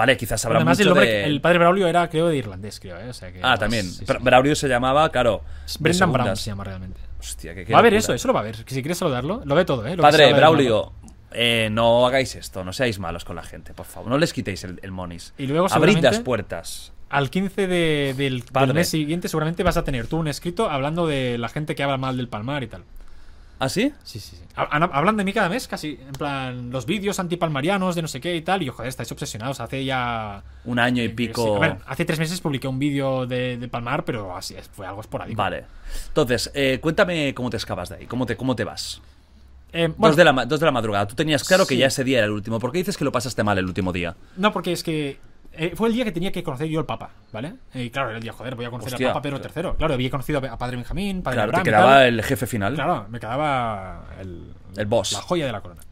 [0.00, 1.24] Vale, quizás habrá Además, el, mucho nombre- de...
[1.24, 2.98] el padre Braulio era, creo, de irlandés, creo.
[2.98, 3.10] ¿eh?
[3.10, 3.84] O sea que Ah, también.
[3.84, 4.04] sí, sí.
[4.06, 5.42] Pero Braulio se llamaba, claro.
[5.78, 7.00] Brendan Brown se llama realmente.
[7.18, 7.98] Hostia, qué Va a ver locura.
[7.98, 8.64] eso, eso lo va a ver.
[8.64, 9.90] Que si quieres saludarlo, lo ve todo, ¿eh?
[9.90, 10.92] Lo que Padre Braulio,
[11.32, 14.08] eh, no hagáis esto, no seáis malos con la gente, por favor.
[14.10, 15.34] No les quitéis el, el monis.
[15.36, 16.92] Y luego, Abrid las puertas.
[17.10, 21.36] Al 15 de- del, mes siguiente seguramente vas a tener tú un escrito hablando de
[21.38, 22.84] la gente que habla mal del Palmar y tal.
[23.60, 23.92] ¿Ah, sí?
[24.04, 24.42] Sí, sí, sí.
[24.56, 26.00] Ha- Hablan de mí cada mes casi.
[26.06, 28.62] En plan, los vídeos antipalmarianos de no sé qué y tal.
[28.62, 29.60] Y yo, joder, estáis obsesionados.
[29.60, 30.42] Hace ya...
[30.64, 31.56] Un año y Sí, pico.
[31.56, 34.86] a ver, hace tres meses publiqué un vídeo de, de Palmar, pero así es, fue
[34.86, 35.36] algo esporádico.
[35.36, 35.64] Vale.
[36.08, 39.00] Entonces, eh, cuéntame cómo te escapas de ahí, cómo te, cómo te vas.
[39.72, 41.06] Eh, bueno, dos, de la, ma- dos de la madrugada.
[41.06, 42.58] Tú tenías claro que ya ese día era el último.
[42.58, 44.16] ¿Por qué dices que lo pasaste mal el último día?
[44.36, 45.18] No, porque es que
[45.52, 47.54] eh, fue el día que tenía que conocer yo al Papa, ¿vale?
[47.74, 49.08] Y claro, era el día, joder, voy a conocer Hostia.
[49.08, 49.76] al Papa Pedro III.
[49.76, 52.74] Claro, había conocido a Padre Benjamín, Padre Claro, Abraham quedaba el jefe final.
[52.74, 55.12] Claro, me quedaba el, El boss.
[55.12, 55.82] la joya de la corona.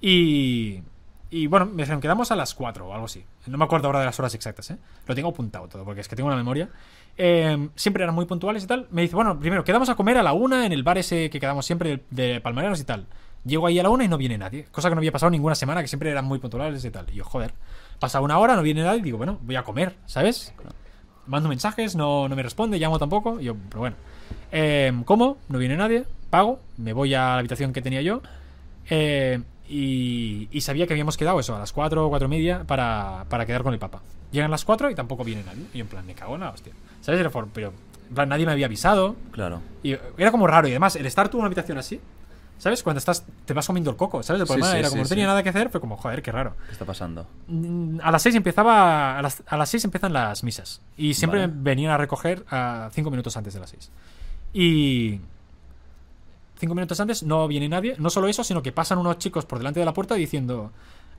[0.00, 0.82] Y,
[1.30, 3.24] y bueno, me dijeron, quedamos a las 4 o algo así.
[3.46, 4.78] No me acuerdo ahora de las horas exactas, ¿eh?
[5.06, 6.68] Lo tengo apuntado todo, porque es que tengo una memoria.
[7.16, 8.88] Eh, siempre eran muy puntuales y tal.
[8.90, 11.40] Me dice, bueno, primero, quedamos a comer a la una en el bar ese que
[11.40, 13.06] quedamos siempre de, de Palmareros y tal.
[13.44, 14.64] Llego ahí a la una y no viene nadie.
[14.72, 17.06] Cosa que no había pasado ninguna semana, que siempre eran muy puntuales y tal.
[17.10, 17.52] Y yo, joder,
[17.98, 20.52] pasa una hora, no viene nadie, digo, bueno, voy a comer, ¿sabes?
[21.26, 23.40] Mando mensajes, no, no me responde, llamo tampoco.
[23.40, 23.96] Y yo, pero bueno.
[24.52, 28.20] Eh, como, no viene nadie, pago, me voy a la habitación que tenía yo.
[28.90, 32.64] eh, y, y sabía que habíamos quedado eso, a las 4 o 4 y media
[32.64, 34.02] para, para quedar con el Papa.
[34.30, 35.64] Llegan las 4 y tampoco viene nadie.
[35.72, 36.74] Y yo en plan, me cago en la hostia.
[37.00, 37.18] ¿Sabes?
[37.20, 37.72] Era por- Pero
[38.10, 39.16] en plan, nadie me había avisado.
[39.30, 39.62] Claro.
[39.82, 40.68] Y era como raro.
[40.68, 41.98] Y además, el estar tú en una habitación así,
[42.58, 42.82] ¿sabes?
[42.82, 44.40] Cuando estás, te vas comiendo el coco, ¿sabes?
[44.40, 46.32] El problema sí, era sí, como no tenía nada que hacer, fue como, joder, qué
[46.32, 46.54] raro.
[46.66, 47.26] ¿Qué está pasando?
[47.48, 49.18] Mm, A las 6 empezaba.
[49.18, 50.80] A las, a las 6 empiezan las misas.
[50.96, 51.52] Y siempre Vale.
[51.56, 53.90] venían a recoger a 5 minutos antes de las 6.
[54.54, 55.20] Y.
[56.60, 57.96] 5 minutos antes no viene nadie.
[57.98, 60.70] No solo eso, sino que pasan unos chicos por delante de la puerta diciendo.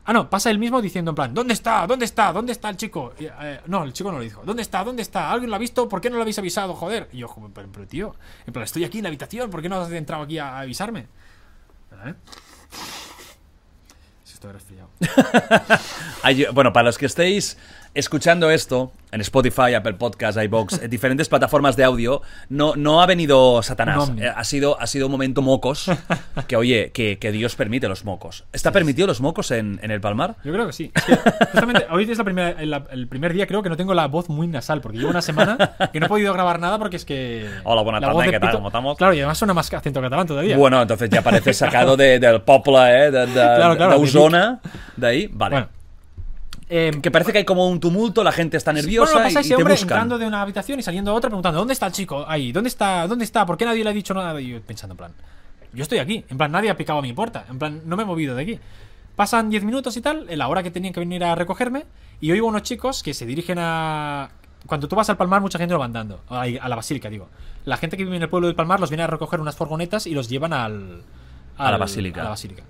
[0.08, 1.88] Ah, no, pasa él mismo diciendo en plan, ¿dónde está?
[1.88, 2.32] ¿Dónde está?
[2.32, 3.14] ¿Dónde está el chico?
[3.18, 4.44] Eh, no, el chico no lo dijo.
[4.46, 4.84] ¿Dónde está?
[4.84, 5.32] ¿Dónde está?
[5.32, 5.90] ¿Alguien lo ha visto?
[5.90, 6.76] ¿Por qué no lo habéis avisado?
[6.76, 7.10] Joder.
[7.12, 9.70] Y yo, "Joder, pero, pero, tío, en plan, estoy aquí en la habitación, ¿por qué
[9.70, 11.08] no has entrado aquí a, avisarme?
[12.06, 12.14] ¿Eh?
[14.24, 14.90] Si estoy resfriado.
[16.54, 17.58] Bueno, para los que estéis
[17.96, 23.06] escuchando esto en Spotify, Apple Podcasts, iBox, en diferentes plataformas de audio, no, no ha
[23.06, 24.12] venido Satanás.
[24.36, 25.90] Ha, sido, ha sido un momento mocos.
[26.48, 28.44] Que oye, que, que Dios permite los mocos.
[28.52, 30.36] ¿Está permitido los mocos en, en el Palmar?
[30.44, 30.92] Yo creo que sí.
[30.94, 31.16] Es que,
[31.52, 34.28] justamente, hoy es la primera, el, el primer día creo que no tengo la voz
[34.30, 35.58] muy nasal, porque llevo una semana
[35.94, 37.50] que no he podido grabar nada porque es que...
[37.64, 38.50] Hola, buenas la tardes, voz de ¿qué tal?
[38.50, 38.98] pito- ¿Cómo estamos?
[38.98, 40.58] Claro, y además suena más acento catalán todavía.
[40.58, 43.12] Bueno, entonces ya parece sacado de, del Popla, ¿eh?
[43.12, 44.60] De, de, Claro, claro, de Osona.
[44.98, 45.56] De ahí, vale.
[45.56, 45.70] Bueno.
[46.68, 49.42] Em, que parece que hay como un tumulto, la gente está nerviosa Bueno, pasa y,
[49.42, 49.88] ese y te hombre buscan.
[49.90, 52.26] entrando de una habitación y saliendo a otra preguntando, ¿dónde está el chico?
[52.28, 53.06] Ahí, ¿dónde está?
[53.08, 53.46] ¿Dónde está?
[53.46, 54.40] ¿Por qué nadie le ha dicho nada?
[54.42, 55.12] Y yo pensando, en plan,
[55.74, 56.26] yo estoy aquí.
[56.28, 57.46] En plan, nadie ha picado a mi puerta.
[57.52, 58.60] En plan, no me he movido de aquí.
[59.16, 61.86] Pasan 10 minutos y tal, en la hora que tenían que venir a recogerme,
[62.20, 64.30] y oigo unos chicos que se dirigen a.
[64.66, 66.22] Cuando tú vas al Palmar, mucha gente lo va andando.
[66.30, 67.30] A la Basílica, digo.
[67.66, 70.08] La gente que vive en el pueblo del Palmar los viene a recoger unas furgonetas
[70.08, 71.04] y los llevan al.
[71.58, 72.22] A la al- Basílica.
[72.22, 72.64] A la Basílica.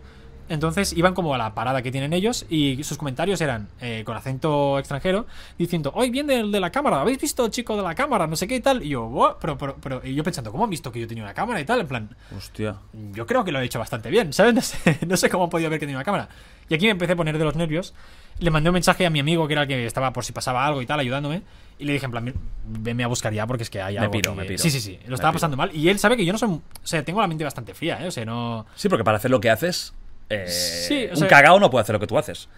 [0.48, 4.16] Entonces iban como a la parada que tienen ellos y sus comentarios eran eh, con
[4.16, 5.26] acento extranjero
[5.58, 8.28] diciendo, hoy viene el de la cámara, ¿habéis visto chico de la cámara?
[8.28, 8.84] No sé qué y tal.
[8.84, 11.34] Y yo, pero, pero, pero, y yo pensando, ¿cómo han visto que yo tenía una
[11.34, 11.80] cámara y tal?
[11.80, 12.76] En plan, Hostia.
[13.14, 14.54] yo creo que lo he hecho bastante bien, ¿sabes?
[14.54, 16.30] No sé, no sé cómo han podido ver que tenía una cámara.
[16.70, 17.94] Y aquí me empecé a poner de los nervios.
[18.40, 20.66] Le mandé un mensaje a mi amigo, que era el que estaba por si pasaba
[20.66, 21.42] algo y tal, ayudándome.
[21.80, 22.34] Y le dije, en plan,
[22.68, 24.60] venme a buscar ya porque es que hay Me algo piro, que- me piro.
[24.60, 25.00] Sí, sí, sí.
[25.04, 25.38] Lo Me estaba piro.
[25.38, 25.76] pasando mal.
[25.76, 26.50] Y él sabe que yo no soy...
[26.50, 28.08] O sea, tengo la mente bastante fría, ¿eh?
[28.08, 28.66] O sea, no...
[28.76, 29.94] Sí, porque para hacer lo que haces,
[30.30, 32.50] eh, Sí, o un cagao no puede hacer lo que tú haces.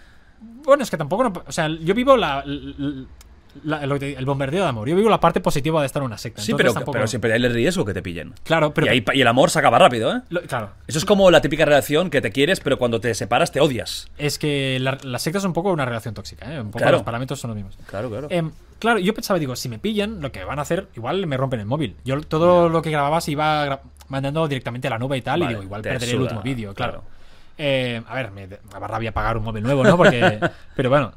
[0.41, 1.23] Bueno, es que tampoco.
[1.23, 4.87] no- o sea, yo vivo la, el bombardeo de amor.
[4.87, 6.41] Yo vivo la parte positiva de estar en una secta.
[6.41, 8.33] Sí, pero, tampoco- pero siempre hay el riesgo que te pillen.
[8.43, 8.87] Claro, pero.
[8.87, 10.21] y, ahí- y el amor se acaba rápido, ¿eh?
[10.29, 10.71] lo- claro.
[10.85, 14.09] Eso es como la típica relación que te quieres, pero cuando te separas te odias.
[14.17, 16.59] Es que la, secta es un poco una relación tóxica, ¿eh?
[16.61, 16.97] Un poco Claro.
[16.97, 17.77] los parámetros son los mismos.
[17.87, 18.27] Claro, claro.
[18.29, 21.37] Em, claro, yo pensaba, digo, si me pillan, lo que van a hacer, igual me
[21.37, 21.95] rompen el móvil.
[22.05, 25.51] Yo todo lo que grababa se iba mandando directamente a la nube y tal, Vale,
[25.51, 26.91] y digo, igual perderé el último vídeo, claro.
[27.01, 27.16] claro.
[27.57, 29.97] Eh, a ver, me daba rabia pagar un móvil nuevo, ¿no?
[29.97, 30.39] Porque,
[30.75, 31.13] pero bueno.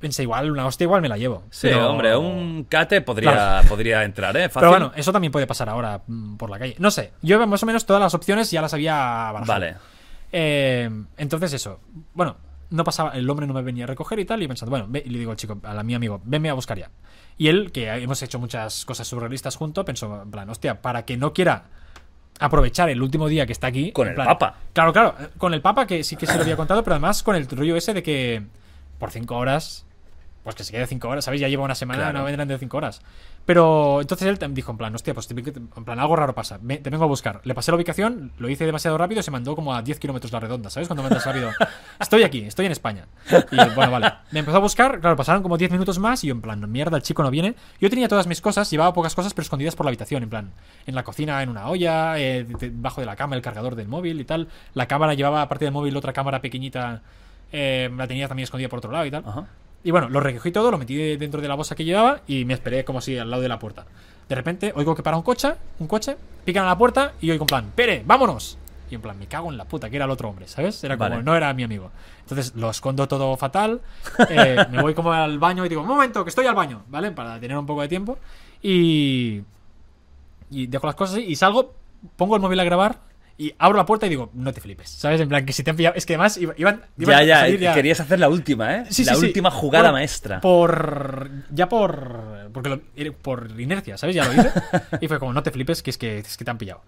[0.00, 1.42] Pensé, igual, una hostia igual me la llevo.
[1.50, 3.68] Sí, Pero- hombre, un cate podría, Claro.
[3.68, 4.42] podría entrar, ¿eh?
[4.48, 4.60] Fácil.
[4.60, 6.76] Pero bueno, eso también puede pasar ahora mm, por la calle.
[6.78, 9.46] No sé, yo más o menos todas las opciones ya las había barajado.
[9.46, 9.74] Vale.
[10.30, 11.80] Eh, entonces eso.
[12.14, 12.36] Bueno,
[12.70, 15.02] no pasaba, el hombre no me venía a recoger y tal, y pensando, bueno, ve-
[15.04, 16.90] y le digo al chico, a la- mi amigo, venme a buscar ya.
[17.36, 21.16] Y él, que hemos hecho muchas cosas surrealistas juntos, pensó, en plan, hostia, para que
[21.16, 21.64] no quiera
[22.38, 23.92] aprovechar el último día que está aquí.
[23.92, 24.56] Con el plan- Papa.
[24.72, 27.34] Claro, claro, con el Papa, que sí que se lo había contado, pero además con
[27.36, 28.42] el rollo ese de que
[28.98, 29.84] por cinco horas,
[30.44, 31.40] pues que se quede cinco horas, ¿sabéis?
[31.42, 32.18] Ya lleva una semana, Claro.
[32.20, 33.02] no vendrán de cinco horas.
[33.48, 36.90] Pero entonces él dijo, en plan, hostia, pues en plan, algo raro pasa, ve- te
[36.90, 37.40] vengo a buscar.
[37.44, 40.30] Le pasé la ubicación, lo hice demasiado rápido y se mandó como a 10 kilómetros
[40.32, 40.86] la redonda, ¿sabes?
[40.86, 41.48] Cuando mandas rápido.
[41.98, 43.06] Estoy aquí, estoy en España.
[43.50, 44.12] Y bueno, vale.
[44.32, 46.98] Me empezó a buscar, claro, pasaron como 10 minutos más y yo en plan, mierda,
[46.98, 47.54] el chico no viene.
[47.80, 50.50] Yo tenía todas mis cosas, llevaba pocas cosas, pero escondidas por la habitación, en plan,
[50.86, 53.88] en la cocina, en una olla, eh, de- debajo de la cama, el cargador del
[53.88, 54.48] móvil y tal.
[54.74, 57.00] La cámara llevaba, aparte del móvil, otra cámara pequeñita,
[57.50, 59.24] eh, la tenía también escondida por otro lado y tal.
[59.84, 62.44] Y bueno, lo recogí todo, lo metí de- dentro de la bolsa que llevaba y
[62.44, 63.86] me esperé como si al lado de la puerta.
[64.28, 67.44] De repente oigo que para un coche, un coche, pican a la puerta y oigo
[67.44, 68.58] en plan, ¡Pere, vámonos!
[68.90, 70.82] Y en plan, me cago en la puta, que era el otro hombre, ¿sabes?
[70.82, 71.22] Era como, Vale.
[71.22, 71.90] no era mi amigo.
[72.20, 73.80] Entonces lo escondo todo fatal,
[74.30, 77.10] eh, me voy como al baño y digo, un momento, que estoy al baño, ¿vale?
[77.12, 78.18] Para tener un poco de tiempo.
[78.62, 79.42] Y,
[80.50, 81.74] y dejo las cosas así y salgo,
[82.16, 82.98] pongo el móvil a grabar
[83.40, 85.20] y abro la puerta y digo, no te flipes, ¿sabes?
[85.20, 87.48] En plan, que si te han pillado, es que además iba- iban, iban Ya, a
[87.48, 88.84] ya, querías hacer la última, ¿eh?
[88.90, 89.26] Sí, la sí, sí.
[89.26, 90.40] última jugada Bueno, maestra.
[90.40, 91.30] Por.
[91.50, 92.50] Ya por.
[92.52, 94.16] Porque lo- eh, por inercia, ¿sabes?
[94.16, 94.50] Ya lo hice.
[95.00, 96.82] y fue como, no te flipes, que es que, es que te han pillado.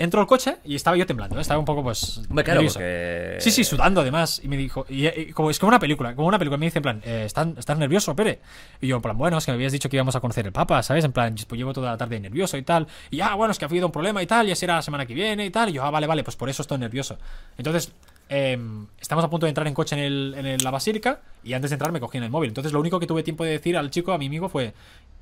[0.00, 1.40] Entro al coche y estaba yo temblando, ¿eh?
[1.40, 2.20] estaba un poco pues.
[2.28, 2.74] Claro, nervioso.
[2.78, 4.40] porque- Sí, sí, sudando además.
[4.44, 6.78] Y me dijo, y, y como es como una película, como una película, me dice
[6.78, 8.38] en plan, eh, ¿estás, ¿estás nervioso, Pere?
[8.80, 10.52] Y yo, en plan, bueno, es que me habías dicho que íbamos a conocer el
[10.52, 11.04] Papa, ¿sabes?
[11.04, 12.86] En plan, pues llevo toda la tarde nervioso y tal.
[13.10, 15.04] Y ah, bueno, es que ha habido un problema y tal, y será la semana
[15.04, 15.68] que viene y tal.
[15.70, 17.18] Y yo, ah, vale, vale, pues por eso estoy nervioso.
[17.56, 17.92] Entonces,
[18.28, 21.54] em, estamos a punto de entrar en coche en, el- en el- la basílica y
[21.54, 22.48] antes de entrar me cogí en el móvil.
[22.50, 24.74] Entonces, lo único que tuve tiempo de decir al chico, a mi amigo, fue: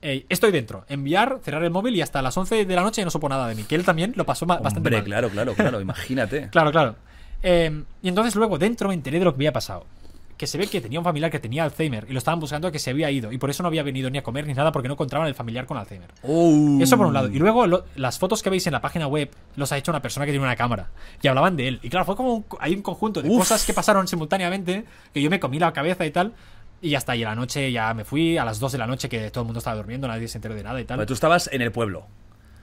[0.03, 3.11] "Ey, Estoy dentro, enviar, cerrar el móvil y hasta las 11 de la noche no
[3.11, 3.65] supo nada de mí.
[3.65, 5.05] Que él también lo pasó ma- bastante Hombre, mal.
[5.05, 6.49] claro, claro, claro, imagínate.
[6.51, 6.97] Claro, claro.
[7.43, 9.87] Eh, y entonces luego dentro me enteré de lo que había pasado.
[10.37, 12.79] Que se ve que tenía un familiar que tenía Alzheimer y lo estaban buscando que
[12.79, 14.87] se había ido y por eso no había venido ni a comer ni nada porque
[14.87, 16.11] no encontraban el familiar con Alzheimer.
[16.23, 16.79] Uh.
[16.83, 17.29] Eso por un lado.
[17.31, 20.03] Y luego lo- las fotos que veis en la página web los ha hecho una
[20.03, 20.91] persona que tiene una cámara
[21.23, 21.81] y hablaban de él.
[21.83, 23.39] Y claro, fue como un, hay un conjunto de Uf.
[23.39, 24.85] cosas que pasaron simultáneamente
[25.15, 26.35] que yo me comí la cabeza y tal.
[26.83, 28.87] Y ya está, y a la noche ya me fui, a las 2 de la
[28.87, 30.99] noche que todo el mundo estaba durmiendo, nadie se enteró de nada y tal.
[30.99, 32.07] Pero tú estabas en el pueblo.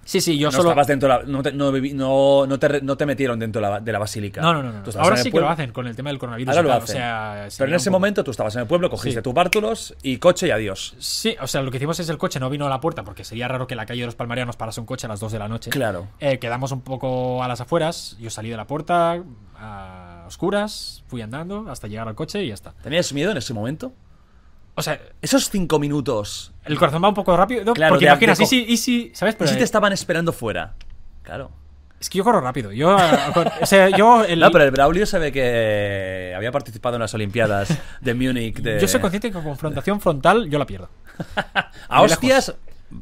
[0.06, 2.82] Sí, sí, yo no solo- estabas dentro de la, no, te, no, no, no te,
[2.82, 4.42] no te metieron dentro de la, de la basílica.
[4.42, 4.84] No, no, no.
[5.00, 6.50] Ahora sí que lo hacen con el tema del coronavirus.
[6.54, 6.96] Ahora lo tal, hacen.
[6.98, 9.24] O sea, Pero en ese poco- momento tú estabas en el pueblo, cogiste Sí.
[9.24, 10.94] tus bártulos y coche y adiós.
[11.00, 13.24] Sí, o sea, lo que hicimos es el coche no vino a la puerta porque
[13.24, 15.32] sería raro que en la calle de los Palmarianos parase un coche a las 2
[15.32, 15.70] de la noche.
[15.70, 16.10] Claro.
[16.20, 19.24] Eh, quedamos un poco a las afueras, yo salí de la puerta
[19.58, 22.74] a oscuras, fui andando hasta llegar al coche y ya está.
[22.84, 23.94] ¿Tenías miedo en ese momento?
[24.76, 26.52] O sea, esos cinco minutos.
[26.66, 27.74] El corazón va un poco rápido, ¿no?
[27.74, 29.36] Claro, porque imaginas, y si, y si, ¿sabes?
[29.36, 30.74] ¿Y Pero, si eh, te estaban esperando fuera?
[31.22, 31.52] Claro.
[32.00, 32.72] Es que yo corro rápido.
[32.72, 33.02] Yo, eh,
[33.62, 37.14] o sea, yo el- No, pero el Braulio se ve que había participado en las
[37.14, 37.70] Olimpiadas
[38.02, 38.58] de Múnich.
[38.60, 38.80] De...
[38.80, 40.90] yo soy consciente que con confrontación frontal yo la pierdo.
[41.88, 42.56] A hostias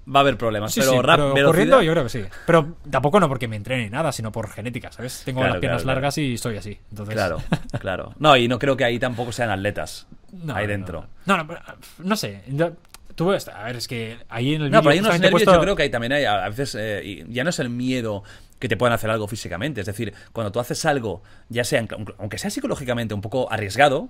[0.08, 2.24] va a haber problemas, Sí, pero sí, rap, pero velocidad- corriendo yo creo que sí.
[2.46, 5.22] Pero tampoco no porque me entrene ni nada, sino por genética, ¿sabes?
[5.26, 5.96] Tengo Claro, las piernas claro, claro.
[6.02, 6.80] largas y soy así.
[6.89, 7.16] Entonces...
[7.16, 7.38] Claro,
[7.80, 8.14] claro.
[8.20, 10.08] No, y no creo que ahí tampoco sean atletas.
[10.32, 11.08] No, ahí no, dentro.
[11.26, 11.62] No, no, pero,
[12.00, 12.44] no sé.
[13.16, 15.54] Tú, ves- a ver, es que ahí en el No, pero hay unos nervios, puesto-
[15.54, 18.24] yo creo que ahí también hay, a veces, eh, ya no es el miedo
[18.58, 21.84] que te puedan hacer algo físicamente, es decir, cuando tú haces algo, ya sea,
[22.20, 24.10] aunque sea psicológicamente un poco arriesgado,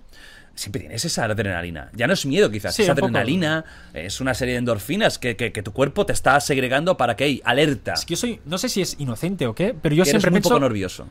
[0.56, 1.89] siempre tienes esa adrenalina.
[1.93, 3.06] Ya no es miedo quizás, Sí, es poco.
[3.06, 7.16] adrenalina, es una serie de endorfinas que, que- que tu cuerpo te está segregando para
[7.16, 7.93] que, hey, alerta.
[7.93, 10.22] Es que yo soy, no sé si es inocente o qué, pero yo Que eres
[10.22, 10.49] siempre muy pienso.
[10.49, 11.08] poco nervioso.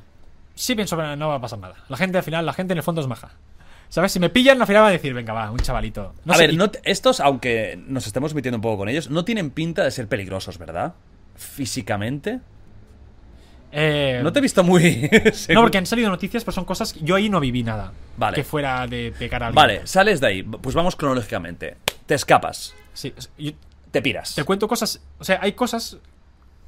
[0.55, 1.74] Sí, pienso que no va a pasar nada.
[1.88, 3.30] La gente al final, la gente en el fondo es maja.
[3.88, 4.12] ¿Sabes?
[4.12, 6.14] Si me pillan, al final va a decir, venga, va, un chavalito.
[6.24, 9.24] No a sé, ver, no estos, aunque nos estemos metiendo un poco con ellos, no
[9.24, 10.95] tienen pinta de ser peligrosos, ¿verdad?
[11.35, 12.40] Físicamente.
[13.72, 15.09] Eh, No te he visto muy...
[15.48, 17.92] No, porque han salido noticias, pero son cosas que yo ahí no viví nada.
[18.16, 18.36] Vale.
[18.36, 19.56] Que fuera de pegar a alguien.
[19.56, 20.42] Vale, sales de ahí.
[20.42, 21.76] Pues vamos cronológicamente.
[22.06, 22.74] Te escapas.
[22.94, 23.52] Sí, yo-
[23.90, 24.34] Te piras.
[24.34, 25.01] Te cuento cosas.
[25.18, 25.98] O sea, hay cosas,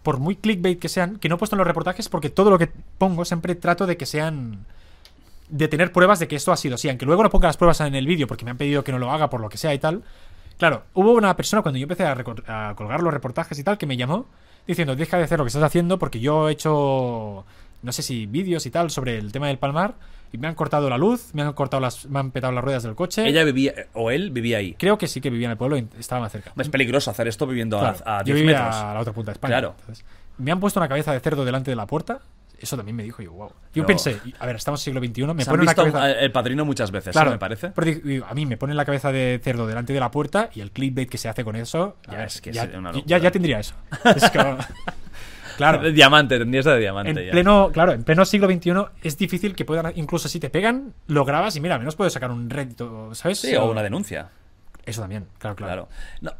[0.02, 2.58] por muy clickbait que sean, que no he puesto en los reportajes porque todo lo
[2.58, 2.68] que
[2.98, 4.64] pongo siempre trato de que sean.
[5.48, 6.88] de tener pruebas de que esto ha sido así.
[6.88, 8.98] Aunque luego no ponga las pruebas en el vídeo porque me han pedido que no
[8.98, 10.02] lo haga por lo que sea y tal.
[10.58, 13.96] Claro, hubo una persona cuando yo empecé a colgar los reportajes y tal que me
[13.96, 14.26] llamó
[14.66, 17.44] diciendo: Deja de hacer lo que estás haciendo porque yo he hecho.
[17.82, 19.94] no sé si vídeos y tal sobre el tema del palmar.
[20.34, 22.06] Y me han cortado la luz, me han cortado las.
[22.06, 23.28] me han petado las ruedas del coche.
[23.28, 24.74] Ella vivía, o él vivía ahí.
[24.78, 26.52] Creo que sí que vivía en el pueblo y estaba más cerca.
[26.58, 28.76] Es peligroso hacer esto viviendo a- Claro, a, yo 10 vivía metros.
[28.76, 29.52] a la otra punta de España.
[29.58, 29.74] Claro.
[29.80, 30.04] Entonces,
[30.38, 32.20] me han puesto una cabeza de cerdo delante de la puerta.
[32.62, 33.50] Eso también me dijo yo, wow.
[33.74, 33.86] Yo No.
[33.86, 36.10] pensé, a ver, estamos en siglo XXI, me pone la visto cabeza.
[36.12, 37.34] El Padrino muchas veces, Claro, ¿no?
[37.34, 37.70] me parece.
[37.74, 40.70] pero a mí me pone la cabeza de cerdo delante de la puerta y el
[40.70, 41.96] clickbait que se hace con eso.
[42.06, 43.74] Ah, Ya, es que ya, una ya- tendría eso.
[44.16, 44.58] Es como-
[45.56, 45.82] claro.
[45.82, 47.32] De diamante, tendrías de diamante En ya.
[47.32, 48.72] pleno, claro, en pleno siglo XXI
[49.02, 52.12] es difícil que puedan, incluso si te pegan, lo grabas y mira, al menos puedes
[52.12, 53.40] sacar un rédito, ¿sabes?
[53.40, 54.28] Sí, o una denuncia.
[54.84, 55.88] Eso también, claro, claro.
[56.22, 56.32] No,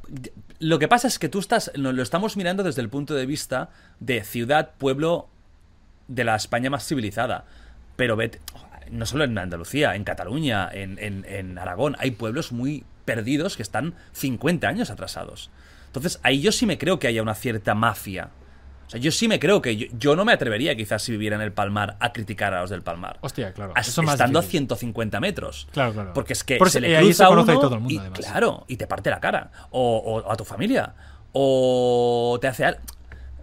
[0.58, 3.24] lo que pasa es que tú estás, lo, lo estamos mirando desde el punto de
[3.24, 3.70] vista
[4.00, 5.28] de ciudad, pueblo
[6.14, 7.44] de la España más civilizada.
[7.96, 8.40] Pero vete,
[8.90, 13.62] no solo en Andalucía, en Cataluña, en, en- en Aragón, hay pueblos muy perdidos que
[13.62, 15.50] están 50 años atrasados.
[15.86, 18.30] Entonces, ahí yo sí me creo que haya una cierta mafia.
[18.86, 21.36] O sea, yo sí me creo que yo, yo no me atrevería quizás si viviera
[21.36, 23.18] en el Palmar a criticar a los del Palmar.
[23.22, 23.72] Hostia, claro.
[23.74, 24.60] As- Eso es más estando a difícil.
[24.68, 25.68] 150 metros.
[25.72, 26.12] Claro, claro.
[26.14, 28.20] Porque es que Por se le cruza conoce uno todo el mundo, y, además.
[28.20, 29.50] Claro, y te parte la cara.
[29.70, 30.94] O, o a tu familia.
[31.32, 32.80] O te hace algo.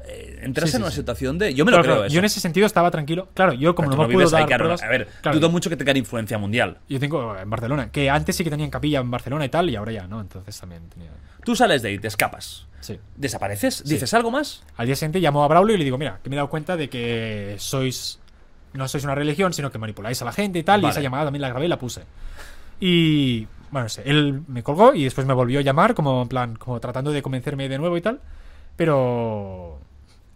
[0.10, 0.98] Eh, entras Sí, sí, en una sí.
[0.98, 1.54] situación de.
[1.54, 2.14] Yo me lo creo claro, eso.
[2.14, 3.30] Yo en ese sentido estaba tranquilo.
[3.34, 5.78] Claro, yo como Pero no me puedo dar pruebas- A ver, claro, dudo mucho que
[5.78, 6.78] tengan influencia mundial.
[6.90, 9.76] Yo tengo en Barcelona, que antes sí que tenían capilla en Barcelona y tal, y
[9.76, 10.20] ahora ya, ¿no?
[10.22, 11.12] Entonces también tenía...
[11.44, 12.66] Tú sales de ahí, te escapas.
[12.82, 13.00] Sí.
[13.16, 13.76] ¿Desapareces?
[13.86, 13.94] Sí.
[13.94, 14.64] ¿Dices algo más?
[14.78, 16.76] Al día siguiente llamo a Braulio y le digo, mira, que me he dado cuenta
[16.76, 18.20] de que sois...
[18.74, 21.26] No sois una religión, sino que manipuláis a la gente y tal, y esa llamada
[21.26, 22.02] también la grabé y la puse.
[22.80, 23.48] Y...
[23.72, 26.56] Bueno, no sé, él me colgó y después me volvió a llamar, como en plan,
[26.56, 28.20] como tratando de convencerme de nuevo y tal.
[28.76, 29.79] Pero...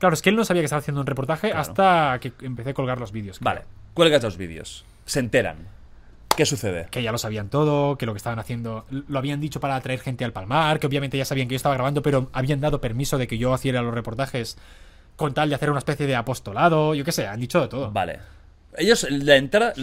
[0.03, 1.61] Claro, es que él no sabía que estaba haciendo un reportaje Claro.
[1.61, 3.39] hasta que empecé a colgar los vídeos.
[3.39, 3.61] Vale,
[3.93, 4.83] cuelgas los vídeos.
[5.05, 5.59] Se enteran.
[6.35, 6.87] ¿Qué sucede?
[6.91, 10.01] que ya lo sabían todo, que lo que estaban haciendo lo habían dicho para atraer
[10.01, 13.17] gente al Palmar, que obviamente ya sabían que yo estaba grabando, pero habían dado permiso
[13.17, 14.57] de que yo hiciera los reportajes
[15.15, 17.89] con tal de hacer una especie de apostolado, yo qué sé, han dicho de todo.
[17.91, 18.19] Vale.
[18.75, 19.73] Ellos, la entrada,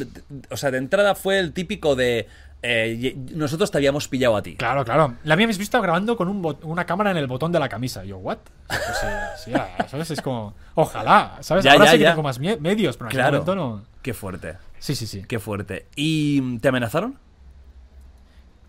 [0.50, 2.28] o sea, de entrada fue el típico de
[2.62, 4.56] eh, nosotros te habíamos pillado a ti.
[4.56, 5.14] Claro, claro.
[5.24, 8.04] La habéis visto grabando con un una cámara en el botón de la camisa.
[8.04, 8.38] Yo, ¿what?
[8.68, 9.06] Pues sí,
[9.44, 9.52] sí,
[9.88, 10.10] ¿sabes?
[10.10, 11.64] Es como, ojalá, ¿sabes?
[11.64, 12.10] Ya, Ahora ya, sí que ya.
[12.10, 13.32] tengo más medios, pero en aquel Claro.
[13.44, 13.82] momento no.
[14.02, 14.56] Qué fuerte.
[14.78, 15.24] Sí, sí, sí.
[15.28, 15.86] Qué fuerte.
[15.96, 17.18] ¿Y te amenazaron?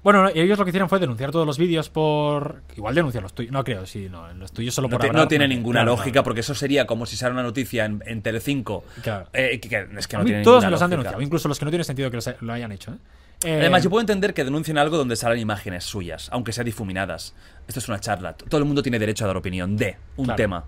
[0.03, 2.63] Bueno, no, ellos lo que hicieron fue denunciar todos los vídeos por.
[2.75, 3.51] Igual denunciar los tuyos.
[3.51, 4.33] No creo, sí, no.
[4.33, 6.87] Los tuyos solo No, por te- hablar, no tiene ninguna Claro, lógica, porque eso sería
[6.87, 8.83] como si sale una noticia en, en Telecinco.
[9.03, 9.27] Claro.
[9.33, 11.65] Eh, que- que- es que no tiene todos me los han denunciado, incluso los que
[11.65, 12.91] no tienen sentido que los- lo hayan hecho.
[12.93, 12.97] ¿eh?
[13.43, 17.35] Eh, Además, yo puedo entender que denuncien algo donde salen imágenes suyas, aunque sean difuminadas.
[17.67, 18.33] Esto es una charla.
[18.33, 20.63] Todo el mundo tiene derecho a dar opinión de un tema.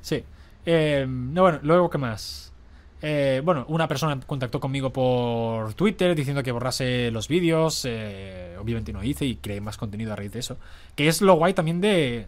[0.00, 0.24] Sí.
[0.66, 2.52] Eh, no, bueno, luego, ¿qué más?
[3.00, 7.84] Eh, bueno, una persona contactó conmigo por Twitter diciendo que borrase los vídeos.
[7.84, 10.56] eh, obviamente no hice y creé más contenido a raíz de eso.
[10.96, 12.26] Que es lo guay también de.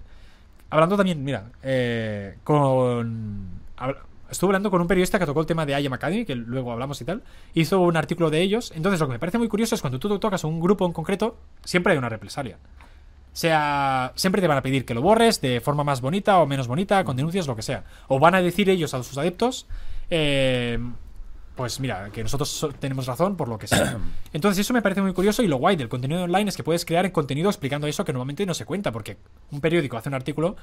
[0.71, 3.61] Hablando también, mira, eh, con.
[4.31, 7.01] Estuve hablando con un periodista que tocó el tema de IAM Academy, que luego hablamos
[7.01, 7.23] y tal.
[7.55, 8.73] Hizo un artículo de ellos.
[8.77, 10.93] Entonces, lo que me parece muy curioso es cuando tú tocas a un grupo en
[10.93, 12.59] concreto, siempre hay una represalia.
[13.33, 16.69] sea, siempre te van a pedir que lo borres de forma más bonita o menos
[16.69, 17.85] bonita, con denuncias, lo que sea.
[18.07, 19.67] O van a decir ellos a sus adeptos,
[20.11, 20.79] eh,
[21.57, 23.99] pues mira, que nosotros so- tenemos razón por lo que sea.
[24.33, 26.85] Entonces eso me parece muy curioso y lo guay del contenido online es que puedes
[26.85, 29.19] crear en contenido explicando eso que normalmente no se cuenta, porque
[29.51, 30.57] un periódico hace un artículo,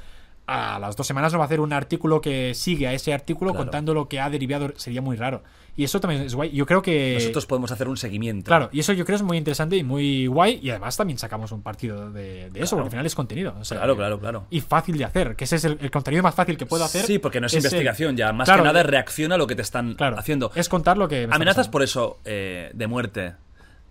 [0.48, 3.52] a las dos semanas no va a hacer un artículo que sigue a ese artículo
[3.52, 3.66] Claro.
[3.66, 5.44] contando lo que ha derivado, sería muy raro.
[5.78, 6.52] Y eso también es guay.
[6.52, 7.14] Yo creo que...
[7.20, 8.48] Nosotros podemos hacer un seguimiento.
[8.48, 10.60] Claro, y eso yo creo es muy interesante y muy guay.
[10.62, 13.56] Y además también sacamos un partido de, de eso, porque al final es contenido.
[13.60, 14.48] o sea, Claro, claro, claro.
[14.50, 17.06] Y fácil de hacer, que ese es el, el contenido más fácil que puedo hacer.
[17.06, 18.34] Sí, porque no es, investigación ya.
[18.34, 20.52] Más Claro, que nada reacciona a lo que te están haciendo.
[20.56, 21.28] Es contar lo que.
[21.32, 23.36] Amenazas por eso eh, de muerte.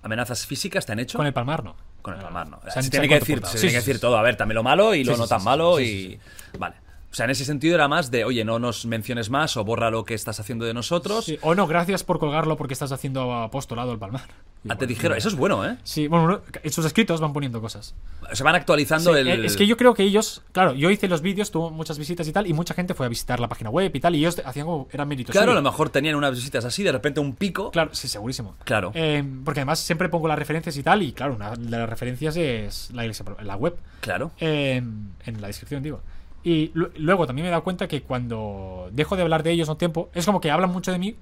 [0.03, 1.19] ¿Amenazas físicas te han hecho?
[1.19, 1.77] Con el palmar no.
[2.03, 2.61] Con el palmar no.
[2.69, 3.53] Se Se, tiene que decir, comportado.
[3.53, 4.01] se Sí, tiene que decir sí.
[4.01, 4.17] todo.
[4.19, 6.19] A ver, también lo malo y lo no tan malo y...
[6.59, 6.77] Vale.
[7.17, 9.91] O sea, en ese sentido era más de, oye, no nos menciones más o borra
[9.91, 11.25] lo que estás haciendo de nosotros.
[11.25, 14.25] Sí, O no, gracias por colgarlo porque estás haciendo apostolado el palmar.
[14.69, 15.79] Ah, te dijeron, eso es bueno, ¿eh?
[15.83, 17.95] Sí, bueno, no, en sus escritos van poniendo cosas.
[18.33, 19.29] Se van actualizando Sí, el...
[19.29, 22.29] eh, Es que yo creo que ellos, claro, yo hice los vídeos, tuvo muchas visitas
[22.29, 24.43] y tal, y mucha gente fue a visitar la página web y tal, y ellos
[24.45, 25.33] hacían como, eran méritos.
[25.33, 27.71] Claro, a lo mejor tenían unas visitas así, de repente un pico.
[27.71, 28.57] Claro, sí, segurísimo.
[28.65, 28.91] Claro.
[28.95, 32.37] Eh, porque además siempre pongo las referencias y tal, y claro, una de las referencias
[32.37, 33.75] es la, iglesia, la web.
[34.01, 34.33] Claro.
[34.39, 34.83] Eh,
[35.25, 36.03] en la descripción, digo.
[36.49, 39.69] Y lu- luego también me he dado cuenta que cuando dejo de hablar de ellos
[39.69, 41.17] un tiempo, es como que hablan mucho de mí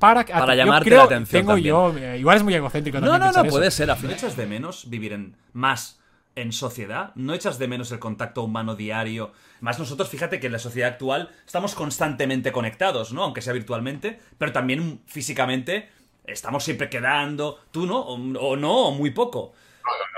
[0.00, 1.68] para, Para yo llamarte creo- la atención Tengo también.
[1.68, 3.44] yo, eh, igual es muy egocéntrico No, no, no, eso.
[3.44, 3.88] puede ser.
[3.88, 6.00] Al final ¿No echas de menos vivir en más
[6.34, 7.12] en sociedad?
[7.14, 9.30] ¿No echas de menos el contacto humano diario?
[9.60, 13.22] Más nosotros, fíjate que en la sociedad actual estamos constantemente conectados, ¿no?
[13.22, 15.88] Aunque sea virtualmente, pero también físicamente
[16.24, 17.60] estamos siempre quedando.
[17.70, 18.00] Tú, ¿no?
[18.00, 19.52] O, o no, o muy poco.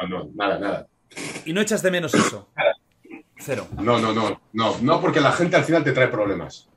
[0.00, 0.86] No, no, no, nada, nada.
[1.44, 2.48] Y no echas de menos eso.
[3.40, 3.66] Cero.
[3.78, 6.68] No, no, no, no, no, porque la gente al final te trae problemas.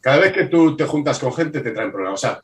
[0.00, 2.22] Cada vez que tú te juntas con gente te traen problemas.
[2.22, 2.40] O sea,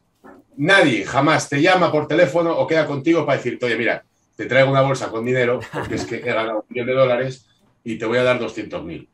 [0.57, 4.05] nadie jamás te llama por teléfono o queda contigo para decirte, oye, mira,
[4.37, 7.47] te traigo una bolsa con dinero porque es que he ganado un millón de dólares
[7.85, 9.09] y te voy a dar 200.000.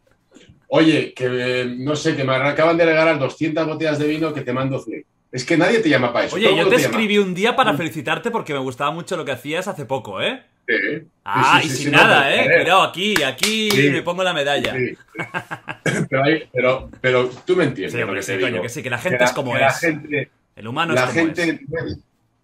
[0.69, 4.43] Oye, que eh, no sé, que me acaban de regalar 200 botellas de vino que
[4.43, 5.05] te mando 100.
[5.33, 6.37] Es que nadie te llama para eso.
[6.37, 6.77] Oye, yo te llama.
[6.77, 10.43] escribí un día para felicitarte porque me gustaba mucho lo que hacías hace poco, ¿eh?
[10.71, 11.07] Sí.
[11.25, 12.45] Ah, Sí, sí, y sin sí, nada, no, ¿eh?
[12.63, 13.91] Cuidado, aquí, aquí Sí.
[13.91, 14.73] me pongo la medalla.
[14.75, 14.97] Sí.
[16.11, 17.93] pero, hay- pero, pero tú me entiendes.
[17.93, 18.63] Sí, lo que sí, te coño, digo.
[18.63, 19.79] que sí, que la gente la- es como que la es.
[19.79, 21.61] gente- El humano la es como gente.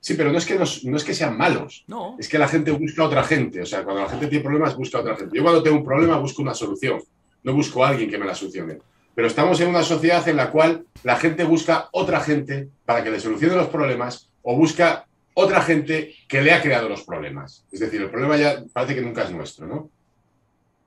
[0.01, 1.85] Sí, pero no es, que nos- no es que sean malos.
[1.89, 2.17] No.
[2.19, 3.61] Es que la gente busca a otra gente.
[3.63, 5.37] O sea, cuando la gente tiene problemas, busca a otra gente.
[5.37, 7.01] Yo cuando tengo un problema busco una solución.
[7.43, 8.79] No busco a alguien que me la solucione.
[9.15, 13.11] Pero estamos en una sociedad en la cual la gente busca otra gente para que
[13.11, 15.07] le solucione los problemas o busca
[15.39, 17.67] otra gente que le ha creado los problemas.
[17.71, 19.91] Es decir, el problema ya parece que nunca es nuestro, ¿no?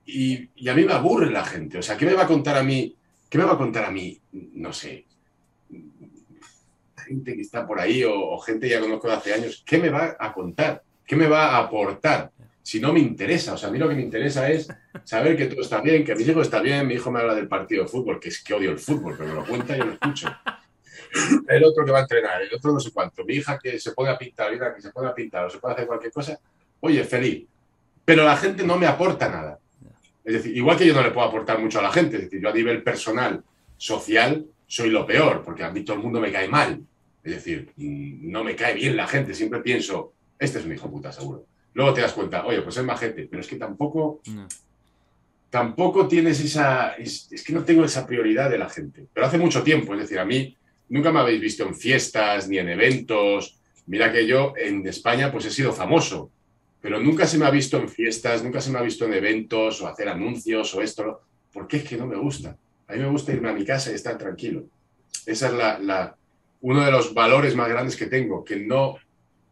[0.04, 1.78] Y, a mí me aburre la gente.
[1.78, 2.96] O sea, ¿qué me va a contar a mí?
[3.28, 4.20] ¿Qué me va a contar a mí?
[4.32, 5.04] No sé.
[7.06, 9.62] Gente que está por ahí o, gente que ya conozco de hace años.
[9.64, 10.82] ¿Qué me va a contar?
[11.06, 12.32] ¿Qué me va a aportar?
[12.60, 13.54] Si no me interesa.
[13.54, 14.66] O sea, a mí lo que me interesa es
[15.04, 16.88] saber que todo está bien, que mi hijo está bien.
[16.88, 19.28] Mi hijo me habla del partido de fútbol, que es que odio el fútbol, pero
[19.28, 20.26] me lo cuenta y lo escucho.
[21.48, 23.24] El otro que va a entrenar, el otro no sé cuánto.
[23.24, 25.58] Mi hija que se pone a pintar, mira, que se pone a pintar o se
[25.58, 26.38] puede hacer cualquier cosa.
[26.80, 27.46] Oye, feliz.
[28.04, 29.58] Pero la gente no me aporta nada.
[30.24, 32.40] Es decir, igual que yo no le puedo aportar mucho a la gente, es decir,
[32.40, 33.42] yo a nivel personal,
[33.76, 36.80] social, soy lo peor, porque a mí todo el mundo me cae mal.
[37.24, 40.90] Es decir, mm, no me cae bien la gente, siempre pienso, este es un hijo
[40.90, 41.46] puta, seguro.
[41.74, 44.20] Luego te das cuenta, oye, pues es majete, pero es que tampoco,
[45.48, 49.06] tampoco tienes esa, es, es que no tengo esa prioridad de la gente.
[49.12, 50.56] Pero hace mucho tiempo, es decir, a mí
[50.90, 53.58] nunca me habéis visto en fiestas ni en eventos.
[53.86, 56.30] Mira que yo en España pues he sido famoso,
[56.80, 59.80] pero nunca se me ha visto en fiestas, nunca se me ha visto en eventos
[59.80, 61.22] o hacer anuncios o esto,
[61.52, 62.56] porque es que no me gusta.
[62.86, 64.64] A mí me gusta irme a mi casa y estar tranquilo.
[65.24, 65.52] Esa es
[65.82, 66.16] la,
[66.60, 68.96] uno de los valores más grandes que tengo, que no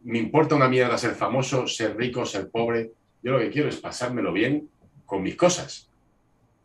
[0.05, 2.91] me importa una mierda ser famoso, ser rico, ser pobre.
[3.23, 4.69] Yo lo que quiero es pasármelo bien
[5.07, 5.88] con mis cosas.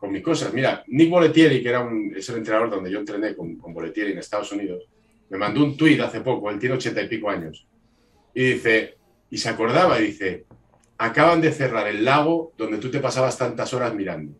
[0.04, 0.54] Con mis cosas.
[0.54, 4.12] Mira, Nick Boletieri, que era un, es el entrenador donde yo entrené con, con Boletieri
[4.12, 4.84] en Estados Unidos,
[5.30, 7.66] me mandó un tuit hace poco, él tiene ochenta y pico años,
[8.34, 8.98] y dice,
[9.30, 10.44] y se acordaba y dice,
[10.98, 14.34] acaban de cerrar el lago donde tú te pasabas tantas horas mirando.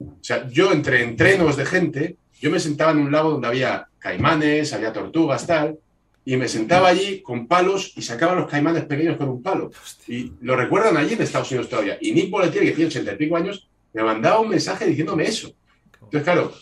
[0.00, 3.86] O sea, yo entre entrenos de gente, yo me sentaba en un lago donde había
[4.00, 5.78] caimanes, había tortugas, tal,
[6.24, 9.70] y me sentaba allí con palos y sacaba los caimanes pequeños con un palo.
[10.08, 11.98] Y lo recuerdan allí en Estados Unidos todavía.
[12.00, 15.54] Y Nick Boletieri, que tiene ochenta y pico años, me mandaba un mensaje diciéndome eso.
[15.94, 16.54] Entonces, claro,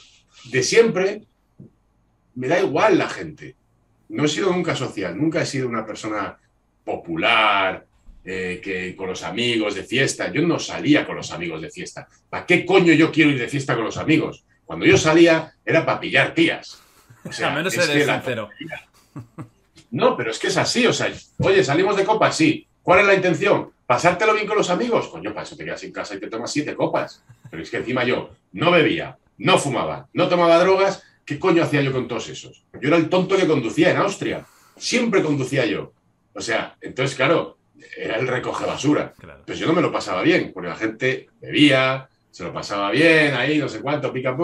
[0.50, 1.22] de siempre
[2.34, 3.56] me da igual la gente.
[4.10, 6.38] No he sido nunca social, nunca he sido una persona
[6.84, 7.86] popular,
[8.24, 10.30] eh, que con los amigos de fiesta.
[10.30, 12.06] Yo no salía con los amigos de fiesta.
[12.28, 14.44] ¿Para qué coño yo quiero ir de fiesta con los amigos?
[14.64, 16.80] Cuando yo salía era para pillar tías.
[17.24, 18.50] O sea, Al menos es eres sincero.
[19.90, 22.66] no, pero es que es así, o sea, oye, salimos de copas, sí.
[22.82, 23.70] ¿Cuál es la intención?
[23.92, 25.08] ¿Pasártelo bien con los amigos?
[25.08, 27.22] Coño, para eso te quedas en casa y te tomas siete copas.
[27.50, 31.02] Pero es que encima yo no bebía, no fumaba, no tomaba drogas.
[31.26, 32.64] ¿Qué coño hacía yo con todos esos?
[32.80, 34.46] Yo era el tonto que conducía en Austria.
[34.78, 35.92] Siempre conducía yo.
[36.32, 37.58] O sea, entonces, claro,
[37.94, 39.12] era el recoge basura.
[39.44, 43.34] Pues yo no me lo pasaba bien, porque la gente bebía, se lo pasaba bien,
[43.34, 44.34] ahí, no sé cuánto, pica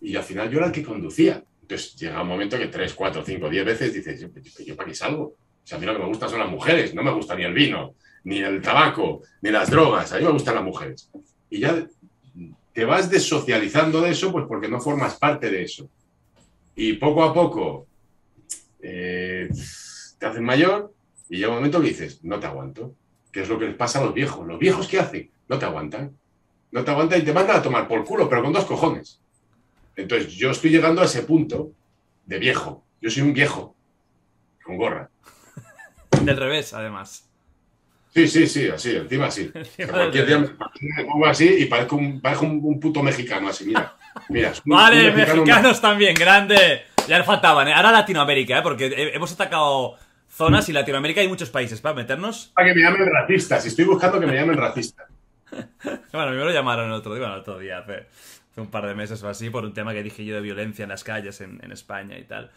[0.00, 1.42] y al final yo era el que conducía.
[1.60, 4.28] Entonces llega un momento que tres, cuatro, cinco, diez veces dices, yo,
[4.64, 5.24] yo para qué salgo.
[5.24, 7.44] O sea, a mí lo que me gusta son las mujeres, no me gusta ni
[7.44, 7.94] el vino,
[8.26, 11.08] ni el tabaco, ni las drogas, a mí me gustan las mujeres.
[11.48, 11.86] Y ya
[12.72, 15.88] te vas desocializando de eso, pues porque no formas parte de eso.
[16.74, 17.86] Y poco a poco
[18.82, 19.48] eh,
[20.18, 20.92] te haces mayor
[21.28, 22.96] y llega un momento que dices, no te aguanto.
[23.30, 24.44] Que es lo que les pasa a los viejos.
[24.44, 25.30] Los viejos, ¿qué hacen?
[25.46, 26.18] No te aguantan.
[26.72, 29.20] No te aguantan y te mandan a tomar por culo, pero con dos cojones.
[29.94, 31.70] Entonces, yo estoy llegando a ese punto
[32.24, 32.84] de viejo.
[33.00, 33.76] Yo soy un viejo.
[34.64, 35.10] Con gorra.
[36.22, 37.25] Del revés, además.
[38.16, 39.50] Sí, sí, sí, así, encima así.
[39.90, 40.48] Cualquier día me,
[41.04, 43.94] pongo así y parezco un, parezco un, un puto mexicano, así, mira.
[44.30, 46.82] Mira, un- Vale, un mexicano- mexicanos también, grande.
[47.06, 47.74] Ya le faltaban, ¿eh?
[47.74, 48.62] Ahora Latinoamérica, ¿eh?
[48.62, 49.96] Porque he- hemos atacado
[50.30, 52.52] zonas y Latinoamérica hay muchos países para meternos.
[52.54, 53.60] Para que me llamen racista.
[53.60, 55.04] Si estoy buscando que me llamen racista.
[56.12, 58.06] Bueno, a mí me lo llamaron el otro día, bueno, el otro día, hace,
[58.50, 60.84] hace un par de meses o así, por un tema que dije yo de violencia
[60.84, 62.50] en las calles en, en España y tal.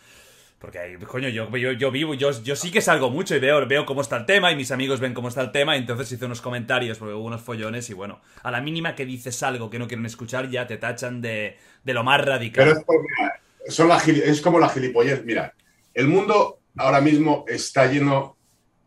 [0.59, 4.01] Porque coño, yo, yo, vivo, yo, yo sí que salgo mucho y veo, veo cómo
[4.01, 6.41] está el tema y mis amigos ven cómo está el tema y entonces hice unos
[6.41, 9.87] comentarios porque hubo unos follones y bueno, a la mínima que dices algo que no
[9.87, 12.83] quieren escuchar ya te tachan de, de lo más radical.
[12.85, 12.95] Pero
[13.65, 15.23] es, son es como la gilipollez.
[15.23, 15.53] Mira,
[15.93, 18.35] el mundo ahora mismo está lleno.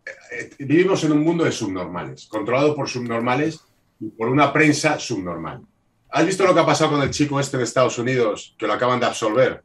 [0.04, 3.60] eh, vivimos en un mundo de subnormales, controlado por subnormales
[3.98, 5.62] y por una prensa subnormal.
[6.10, 8.74] ¿Has visto lo que ha pasado con el chico este en Estados Unidos, que lo
[8.74, 9.62] acaban de absolver?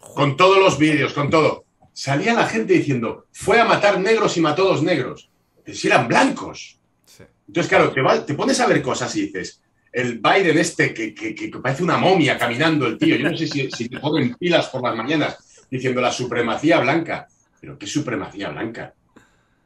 [0.00, 1.64] Con todos los vídeos, con todo.
[1.92, 5.30] Salía la gente diciendo, fue a matar negros y mató dos negros.
[5.64, 6.78] Pero si eran blancos.
[7.46, 9.60] Entonces, claro, te, va- te pones a ver cosas y dices,
[9.92, 13.16] el Biden este que, que- que parece una momia caminando el tío.
[13.16, 15.36] Yo no sé si, si te ponen pilas por las mañanas
[15.70, 17.28] diciendo la supremacía blanca.
[17.60, 18.94] ¿Pero qué supremacía blanca?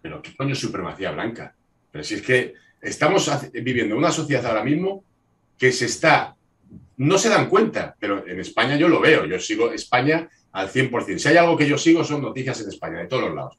[0.03, 1.55] ¿Pero qué coño es supremacía blanca?
[1.93, 5.05] Pero si es que estamos viviendo una sociedad ahora mismo
[5.57, 6.35] que se está...
[6.97, 9.25] No se dan cuenta, pero en España yo lo veo.
[9.27, 11.19] Yo sigo España al 100%.
[11.19, 13.59] Si hay algo que yo sigo son noticias en España, de todos los lados.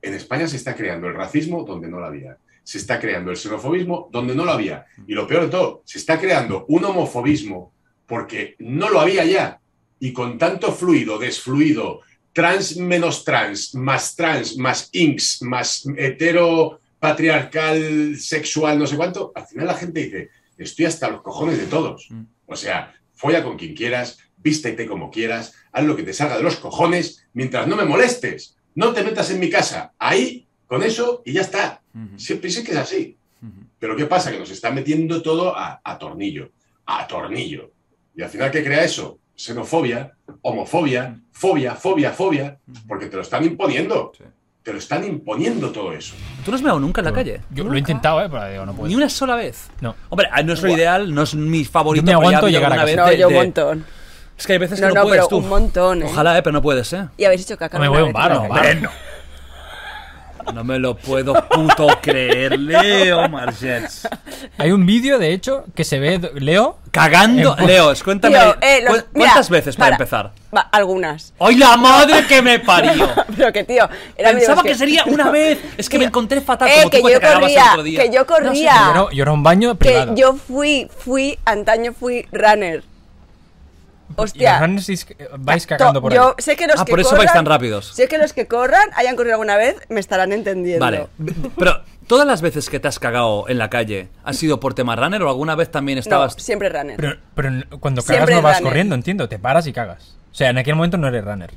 [0.00, 2.36] En España se está creando el racismo donde no lo había.
[2.64, 4.86] Se está creando el xenofobismo donde no lo había.
[5.06, 7.72] Y lo peor de todo, se está creando un homofobismo
[8.06, 9.60] porque no lo había ya.
[9.98, 12.00] Y con tanto fluido, desfluido,
[12.32, 19.44] trans menos trans, más trans, más inks, más hetero, patriarcal, sexual, no sé cuánto, al
[19.46, 20.30] final la gente dice,
[20.64, 22.08] estoy hasta los cojones de todos.
[22.46, 26.42] O sea, folla con quien quieras, vístete como quieras, haz lo que te salga de
[26.42, 28.56] los cojones, mientras no me molestes.
[28.74, 29.92] No te metas en mi casa.
[29.98, 31.82] Ahí, con eso, y ya está.
[32.16, 33.16] Siempre sé que es así.
[33.78, 34.30] Pero ¿qué pasa?
[34.30, 36.52] Que nos está metiendo todo a, a tornillo,
[36.86, 37.72] a tornillo.
[38.14, 39.18] Y al final, ¿qué crea eso?
[39.34, 44.12] Xenofobia, homofobia, fobia, fobia, fobia, porque te lo están imponiendo.
[44.62, 46.14] Te lo están imponiendo todo eso.
[46.44, 47.40] ¿Tú no has meado nunca en la calle?
[47.50, 48.28] Yo lo he intentado, ¿eh?
[48.30, 48.88] Pero digo, no puedo.
[48.88, 49.68] Ni una sola vez.
[49.80, 49.96] No.
[50.08, 52.02] Hombre, ah, no es lo ideal, no es mi favorito.
[52.02, 52.84] Yo me ya aguanto llegar a casa.
[52.86, 53.84] vez No, de- yo un de- montón.
[54.38, 55.36] Es que hay veces No, que no, no, puedes pero tú.
[55.38, 56.06] un montón, ¿eh?
[56.06, 57.08] Ojalá, eh, pero no puedes, ¿eh?
[57.16, 57.76] Y habéis hecho caca.
[57.78, 58.62] Me alguna voy a un bar, en no, bar.
[58.62, 58.88] calle?
[60.52, 64.08] No me lo puedo puto creer, Leo Margets.
[64.58, 67.56] Hay un vídeo, de hecho, que se ve Leo Cagando.
[67.58, 68.38] En- Leo, cuéntame.
[68.38, 70.04] Tío, eh, los- ¿cu- mira, ¿Cuántas veces para, para.
[70.04, 70.32] empezar?
[70.54, 71.32] Va, algunas.
[71.40, 73.08] ¡Ay, la madre que me parió!
[73.36, 75.58] Pero que, tío, era Pensaba que sería una vez.
[75.78, 78.02] Es que me encontré fatal Eh, como que tú que yo te corría, otro día.
[78.02, 78.72] que yo yo corría.
[78.90, 80.14] era, yo era un baño que privado.
[80.14, 82.82] yo fui, fui, antaño fui runner.
[84.16, 84.52] Y Hostia.
[84.52, 85.06] los runners is-
[85.38, 86.16] vais cagando por ahí.
[86.16, 87.92] yo sé que los Ah, que por eso corran, vais tan rápidos.
[87.94, 90.84] Sé que los que corran, hayan corrido alguna vez, me estarán entendiendo.
[90.84, 91.06] Vale.
[91.58, 94.96] Pero, ¿todas las veces que te has cagado en la calle ha sido por tema
[94.96, 96.34] runner o alguna vez también No, estabas.
[96.38, 96.96] siempre runner.
[96.96, 98.70] Pero, pero cuando cagas Siempre no vas runner.
[98.70, 99.28] corriendo, entiendo.
[99.28, 100.16] Te paras y cagas.
[100.30, 101.50] O sea, en aquel momento no eres runner.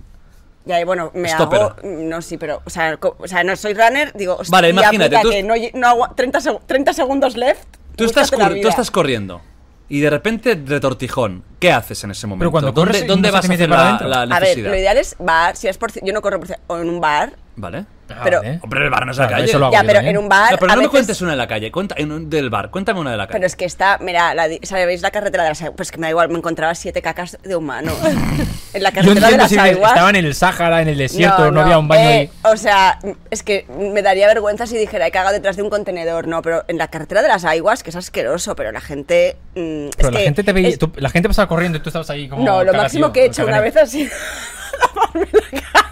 [0.66, 1.62] Ya, y bueno, me Stopper.
[1.62, 1.76] hago.
[1.84, 2.62] No, sí, pero.
[2.66, 4.34] O sea, co- o sea, no soy runner, digo.
[4.38, 5.44] hostia, Vale, imagínate, puta, tú- que
[5.76, 7.68] no, hago 30, seg- 30 segundos left.
[7.96, 9.42] Tú estás, tú estás corriendo
[9.90, 11.44] y de repente retortijón.
[11.60, 12.42] ¿Qué haces en ese momento?
[12.42, 14.70] Pero cuando ¿Dónde, corres dónde no vas a hacer la, la A ver, necesidad?
[14.72, 15.92] lo ideal es bar, si es por.
[16.04, 17.34] Yo no corro por, o en un bar.
[17.56, 17.86] Vale.
[18.10, 18.42] Ah, Pero-.
[18.62, 19.50] Hombre, el bar no es la Claro, calle.
[19.50, 20.16] eso lo hago Ya, yo pero también.
[20.16, 20.52] en un bar.
[20.52, 21.72] No, pero me cuentes una de la calle.
[21.72, 22.70] Cuenta, en un- del bar.
[22.70, 23.38] Cuéntame una de la calle.
[23.38, 25.74] Pero es que está, mira, la, ¿sabéis la carretera de las aguas?
[25.76, 27.92] Pues que me da igual, me encontraba siete cacas de humano.
[28.74, 29.92] en la Yo carretera de las si aguas.
[29.92, 32.30] estaban en el Sáhara, en el desierto, no, había un baño eh, ahí.
[32.44, 33.00] O sea,
[33.32, 36.64] es que me daría vergüenza si dijera he cagado detrás de un contenedor, no, pero
[36.68, 39.38] en la carretera de las aguas, que es asqueroso, pero la gente.
[39.56, 41.82] mm, Pero es la que gente te veía, es- tú- la gente pasaba corriendo y
[41.82, 42.44] tú estabas ahí como.
[42.44, 44.12] No, lo máximo que he hecho una vez ha sido
[44.94, 45.85] taparme la cara.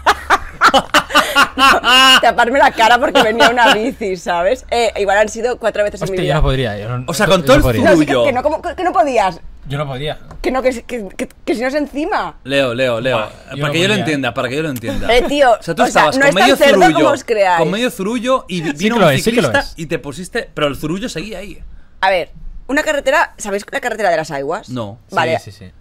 [2.20, 4.64] taparme la cara porque venía una bici, ¿sabes?
[4.70, 6.34] Eh, igual han sido cuatro veces en mi yo vida.
[6.34, 6.78] no podría.
[6.78, 7.84] yo no- O sea, yo con no todo el podría.
[7.90, 9.40] No, sí, que, no, como- que no podías.
[9.66, 10.18] Yo no podía.
[10.42, 12.36] Que no, que, que, que- que si no es encima.
[12.44, 13.18] Leo, Leo, Leo.
[13.18, 15.14] Yo para no que yo lo podría, entienda, para que yo lo entienda.
[15.14, 16.94] Eh, tío, O sea, tú o sea, estabas no con medio zurullo.
[16.94, 17.58] como os creáis.
[17.58, 19.74] Con medio zurullo y vino un es, sí que lo ciclista es.
[19.76, 20.50] y te pusiste.
[20.52, 21.62] Pero el zurullo seguía ahí.
[22.02, 22.30] A ver,
[22.66, 24.68] una carretera, ¿sabéis la carretera de las aguas?
[24.68, 24.98] No.
[25.10, 25.72] Vale, Sí, sí, sí.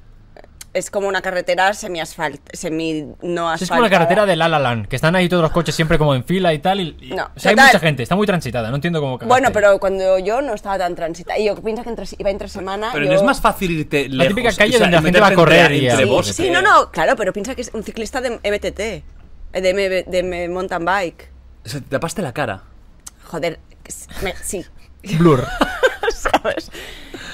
[0.73, 3.63] Es como una carretera semi-asfalt, semi no asfaltada.
[3.63, 5.97] Es como la carretera de La La Land, que están ahí todos los coches siempre
[5.99, 6.79] como en fila y tal.
[6.79, 9.49] Y, y- No, o sea, hay mucha gente, está muy transitada, no entiendo cómo Bueno,
[9.53, 12.89] pero cuando yo no estaba tan transitada, y yo pienso que entre, iba entre semana.
[12.91, 13.11] Pero yo...
[13.11, 14.35] no es más fácil irte La lejos.
[14.35, 16.33] típica calle o sea, donde la gente va a correr y a- entre Sí, bosque.
[16.33, 19.03] sí, no, no, claro, pero piensa que es un ciclista de MTT, eh,
[19.61, 21.29] de, M- de M- mountain bike.
[21.65, 22.63] O sea, te tapaste la cara.
[23.25, 23.59] Joder,
[24.23, 24.65] me- sí,
[25.19, 25.45] Blur.
[26.11, 26.71] ¿sabes?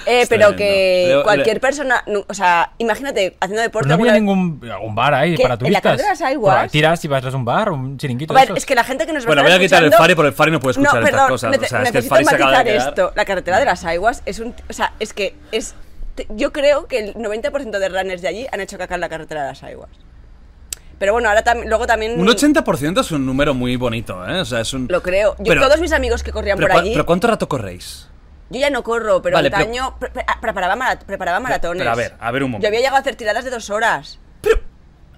[0.10, 3.88] Eh, pero que Leo- cualquier le- persona, o sea, imagínate haciendo Pero deporte.
[3.90, 4.60] no había ningún
[4.96, 5.82] bar ahí para ¿En la turistas.
[5.84, 6.56] carretera de las aguas?
[6.62, 8.34] Pero Tiras y vas a un bar o un chiringuito.
[8.34, 10.16] Ver, es que la gente que nos va Bueno, a voy a quitar el Fari
[10.16, 11.52] porque el Fari no puede escuchar no, estas perdón, cosas.
[11.54, 12.88] nece- o sea, es que el Fari se acaba de quedar.
[12.90, 13.12] esto.
[13.16, 14.56] La carretera de las aguas es un...
[14.70, 15.76] O sea, es que es...
[16.30, 19.44] Yo creo que el 90% de runners de allí han hecho caca en la carretera
[19.44, 19.90] de las aguas.
[20.98, 22.20] Pero bueno, ahora también luego también...
[22.20, 24.42] Un 80% es un número muy bonito, ¿eh?
[24.42, 24.88] O sea, es un.
[24.90, 25.36] Lo creo.
[25.38, 26.92] Yo, Pero- todos mis amigos que corrían pero, por allí...
[26.92, 28.08] pero ¿cuánto rato corréis?
[28.50, 31.82] Yo ya no corro, pero Vale, pero- antaño pre- pre- ah, preparaba, preparaba maratones.
[31.82, 32.64] pero a ver, a ver un momento.
[32.64, 34.20] Yo había llegado a hacer tiradas de dos horas.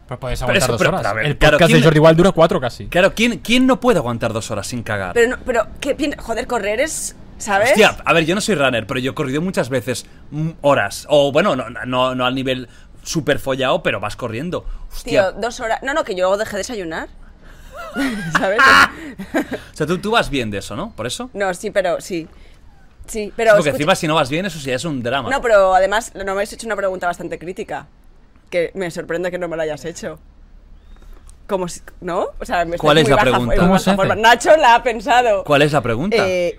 [0.08, 1.16] Pues puedes Pero aguantar eso- dos pero- horas.
[1.16, 2.88] ver, el podcast ¿quién- de Jordi igual dura cuatro casi.
[2.88, 5.14] Claro, ¿quién, ¿quién no puede aguantar dos horas sin cagar?
[5.14, 7.16] Pero, no, pero ¿qué pi- Joder, correr es...
[7.38, 7.72] ¿Sabes?
[7.72, 11.08] Hostia, a ver, yo no soy runner, pero yo he corrido muchas veces mm, horas.
[11.10, 12.68] O bueno, no, no, no al nivel
[13.04, 14.64] super follado, pero vas corriendo.
[14.92, 15.32] Hostia.
[15.32, 15.80] Tío, dos horas...
[15.82, 17.08] No, no, que yo dejé de desayunar.
[18.38, 18.60] ¿Sabes?
[19.74, 20.92] O sea, tú, tú vas bien de eso, ¿no?
[20.96, 21.30] ¿Por eso?
[21.34, 22.28] No, sí, pero sí.
[23.12, 23.52] Sí, pero...
[23.52, 25.30] Porque escucha- encima si no vas bien, eso sí es un drama.
[25.30, 27.88] No, pero además no me habéis hecho una pregunta bastante crítica.
[28.50, 30.18] Que me sorprende que no me la hayas hecho.
[31.48, 32.28] Como si, ¿No?
[32.40, 33.46] O sea, me ¿Cuál es muy la baja- pregunta?
[33.46, 34.16] muy ¿Cómo se hace?
[34.16, 35.44] Nacho la ha pensado.
[35.44, 36.16] ¿Cuál es la pregunta?
[36.20, 36.58] Eh,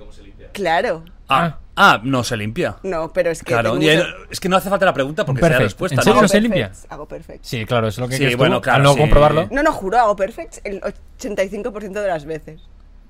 [0.52, 1.04] claro.
[1.28, 2.76] Ah, Ah, no se limpia.
[2.82, 3.46] No, pero es que.
[3.46, 5.70] Claro, tengo es que no hace falta la pregunta porque sea la perfect.
[5.70, 5.94] respuesta.
[5.94, 6.22] ¿En serio ¿no?
[6.22, 6.70] no se limpia?
[6.90, 7.48] Hago perfects.
[7.48, 8.98] Sí, claro, es lo que Sí, tú, bueno, claro, Al no sí.
[8.98, 9.48] comprobarlo.
[9.50, 12.60] No, no, juro, hago perfects el 85% de las veces.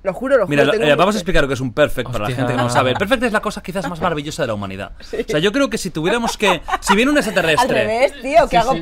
[0.02, 0.48] Lo juro, lo juro.
[0.48, 2.56] Mira, lo- eh, vamos a explicar lo que es un perfect para la gente que
[2.58, 2.90] no sabe.
[2.90, 4.92] El perfect es la cosa quizás más maravillosa de la humanidad.
[5.12, 6.60] O sea, yo creo que si tuviéramos que.
[6.80, 7.84] Si viene un Al extraterrestre.
[7.86, 8.74] revés, tío, que hago.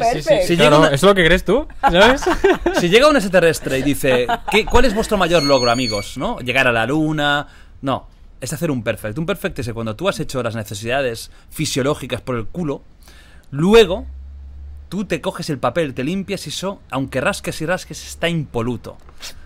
[0.47, 2.22] Si Claro, una- eso es lo que crees tú, ¿sabes?
[2.80, 6.16] Si llega un extraterrestre y dice, ¿qué, ¿cuál es vuestro mayor logro, amigos?
[6.16, 6.38] ¿No?
[6.40, 7.47] Llegar a la luna.
[7.82, 8.06] No,
[8.40, 9.18] es hacer un perfect.
[9.18, 12.82] Un perfect es que cuando tú has hecho las necesidades fisiológicas por el culo,
[13.51, 14.06] luego
[14.88, 18.97] tú te coges el papel, te limpias y eso, aunque rasques y rasques, está impoluto.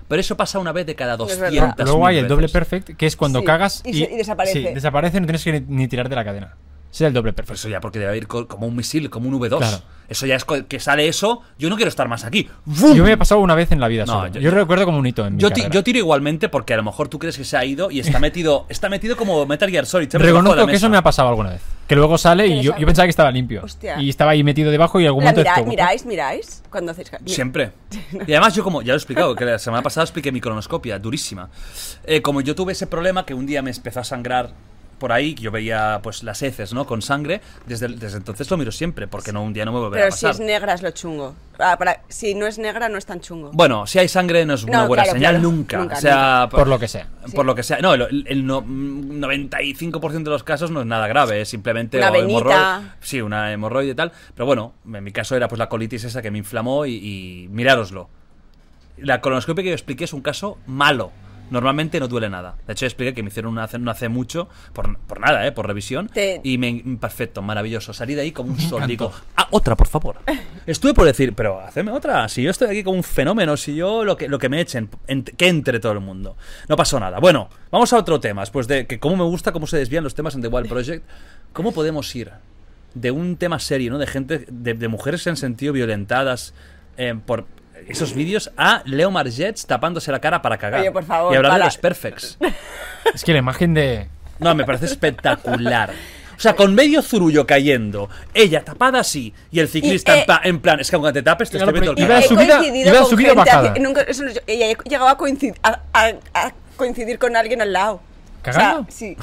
[0.08, 1.74] Pero eso pasa una vez de cada Es 200 verdad.
[1.78, 4.68] Luego hay el doble perfect, que es cuando Sí, cagas y se- y desaparece.
[4.68, 6.54] Sí, desaparece, no tienes que ni, ni tirar de la cadena.
[6.94, 7.58] Es el doble Pues perfect.
[7.58, 9.58] eso ya porque debe ir co- como un misil, como un V2.
[9.58, 9.78] Claro.
[10.08, 11.40] Eso ya es que sale eso.
[11.58, 12.48] Yo no quiero estar más aquí.
[12.66, 12.94] ¡Vum!
[12.94, 14.28] Yo me he pasado una vez en la vida No, solo.
[14.28, 16.76] yo- Yo, recuerdo como un hito en mi Yo, ti- yo tiro igualmente porque a
[16.76, 19.68] lo mejor tú crees que se ha ido y está metido está metido como Metal
[19.70, 20.08] Gear Solid.
[20.12, 21.62] Reconozco que eso me ha pasado alguna vez.
[21.88, 23.62] Que luego sale y yo, yo pensaba que estaba limpio.
[23.64, 24.00] Hostia.
[24.00, 25.50] Y estaba ahí metido debajo y algún La momento...
[25.50, 26.62] mira- miráis, miráis.
[26.70, 27.10] Cuando hacéis.
[27.20, 27.34] mira.
[27.34, 27.72] Siempre.
[28.26, 30.98] Y además yo como, ya lo he explicado, que la semana pasada expliqué mi colonoscopia,
[30.98, 31.48] durísima.
[32.04, 34.50] Eh, como yo tuve ese problema que un día me empezó a sangrar
[35.04, 36.86] por ahí, que yo veía pues las heces, ¿no?
[36.86, 40.04] Con sangre, desde, desde entonces lo miro siempre, porque no un día no me volverá
[40.04, 40.40] Pero a si pasar.
[40.40, 41.34] es negra es lo chungo.
[41.58, 43.50] Ah, para- si no es negra no es tan chungo.
[43.52, 45.50] Bueno, si hay sangre no es una No, buena claro, señal claro.
[45.50, 45.76] nunca.
[45.76, 46.14] Nunca, O sea,
[46.44, 46.56] nunca.
[46.56, 47.06] Por lo que sea.
[47.34, 47.80] Por lo que sea.
[47.82, 51.98] No, el, el no- mm, 95% de los casos no es nada grave, es simplemente
[51.98, 54.10] Una hemorroide- Sí, una hemorroide y tal.
[54.34, 57.48] Pero bueno, en mi caso era pues la colitis esa que me inflamó y, y
[57.50, 58.08] mirároslo.
[58.96, 61.12] La colonoscopia que yo expliqué es un caso malo.
[61.50, 62.56] Normalmente no duele nada.
[62.66, 65.52] De hecho, expliqué que me hicieron una hace, no hace mucho, por, por nada, ¿eh?
[65.52, 66.08] Por revisión.
[66.08, 67.92] Te- Y me, perfecto, maravilloso.
[67.92, 68.86] Salí de ahí como un sol.
[68.86, 70.16] Digo, ah, otra, por favor.
[70.66, 72.28] Estuve por decir, pero hacedme otra.
[72.28, 74.88] Si yo estoy aquí como un fenómeno, si yo lo que, lo que me echen,
[75.06, 76.36] ent- que entre todo el mundo.
[76.68, 77.18] No pasó nada.
[77.20, 78.40] Bueno, vamos a otro tema.
[78.42, 81.04] Después de que cómo me gusta cómo se desvían los temas en The Wild Project.
[81.52, 82.32] ¿Cómo podemos ir
[82.94, 83.98] de un tema serio, ¿no?
[83.98, 86.54] De gente, de, de mujeres que se han sentido violentadas
[86.96, 87.44] eh, por
[87.88, 90.80] esos vídeos a Leo Margets tapándose la cara para cagar.
[90.80, 92.38] Oye, por favor, y hablar para- de los perfects.
[93.14, 94.08] Es que la imagen de...
[94.38, 95.90] No, me parece espectacular.
[96.36, 100.26] O sea, con medio zurullo cayendo, ella tapada así, y el ciclista Y, eh, en,
[100.26, 102.64] pa- en plan, es que aunque te tapes te estoy viendo el iba de subida-
[102.64, 103.74] iba de con subida bajada.
[103.78, 107.72] nunca- eso no- ella he llegado a coincidir, a, a- a coincidir con alguien al
[107.72, 108.00] lado.
[108.42, 108.80] ¿Cagando?
[108.80, 109.16] O sea, sí.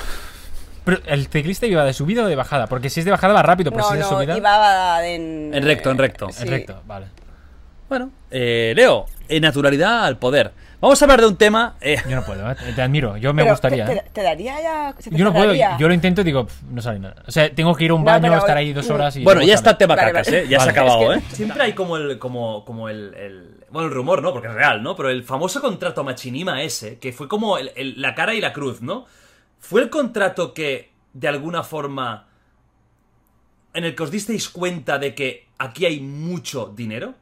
[0.85, 3.43] Pero el ciclista iba de subida o de bajada, porque si es de bajada va
[3.43, 4.37] rápido, pero No, si es de no, subida...
[4.37, 5.51] iba en...
[5.53, 6.29] En recto, en recto.
[6.31, 6.43] Sí.
[6.43, 7.07] En recto, vale.
[7.91, 10.53] Bueno, eh, Leo, en naturalidad al poder.
[10.79, 11.75] Vamos a hablar de un tema.
[11.81, 12.55] eh, Yo no puedo, ¿eh?
[12.73, 13.85] te admiro, yo me Pero gustaría.
[13.85, 14.01] Te, ¿eh?
[14.05, 14.93] te- te daría ya...
[14.93, 17.21] te Yo no puedo, yo lo intento y digo, "Pf, no sale nada.
[17.27, 19.25] O sea, tengo que ir a un No, baño, estar ahí dos horas y.
[19.25, 20.43] Bueno, ya está el tema Vale, cacas, vale.
[20.43, 20.47] ¿eh?
[20.47, 21.25] Ya se ha acabado, Es ¿eh?
[21.33, 24.31] Siempre hay como el, como, como el, el- Bueno, el rumor, ¿no?
[24.31, 24.95] Porque es real, ¿no?
[24.95, 28.53] Pero el famoso contrato Machinima ese, que fue como el- el- la cara y la
[28.53, 29.05] cruz, ¿no?
[29.59, 32.27] ¿Fue el contrato que, de alguna forma,
[33.73, 37.15] en el que os disteis cuenta de que aquí hay mucho dinero?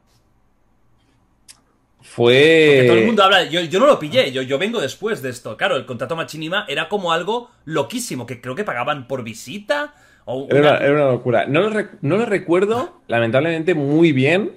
[2.20, 2.74] Fue.
[2.76, 3.46] Porque todo el mundo habla.
[3.46, 5.56] Yo, yo no lo pillé, yo, yo vengo después de esto.
[5.56, 9.94] Claro, el contrato Machinima era como algo loquísimo, que creo que pagaban por visita.
[10.26, 11.46] O Era una- era una locura.
[11.46, 11.70] No lo,
[12.02, 14.52] no lo recuerdo, lamentablemente, muy bien,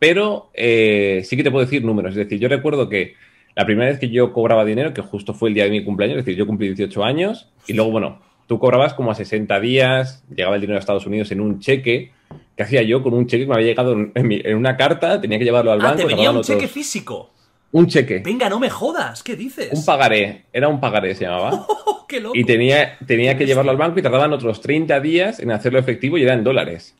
[0.00, 2.10] pero eh, sí que te puedo decir números.
[2.10, 3.14] Es decir, yo recuerdo que
[3.54, 6.18] la primera vez que yo cobraba dinero, que justo fue el día de mi cumpleaños,
[6.18, 8.20] es decir, yo cumplí 18 años, y luego, bueno,
[8.50, 12.10] tú cobrabas como a 60 días, llegaba el dinero a Estados Unidos en un cheque.
[12.56, 14.76] ¿Qué hacía yo con un cheque que me había llegado en, en mi- en una
[14.76, 15.20] carta?
[15.20, 15.98] Tenía que llevarlo al Ah, banco.
[15.98, 17.30] te venía un cheque físico.
[17.70, 18.18] Un cheque.
[18.24, 19.68] Venga, no me jodas, ¿qué dices?
[19.72, 20.46] Un pagaré.
[20.52, 21.64] Era un pagaré, se llamaba.
[21.86, 22.36] Oh, qué loco.
[22.36, 26.18] Y tenía, tenía que llevarlo al banco y tardaban otros 30 días en hacerlo efectivo
[26.18, 26.96] y eran dólares.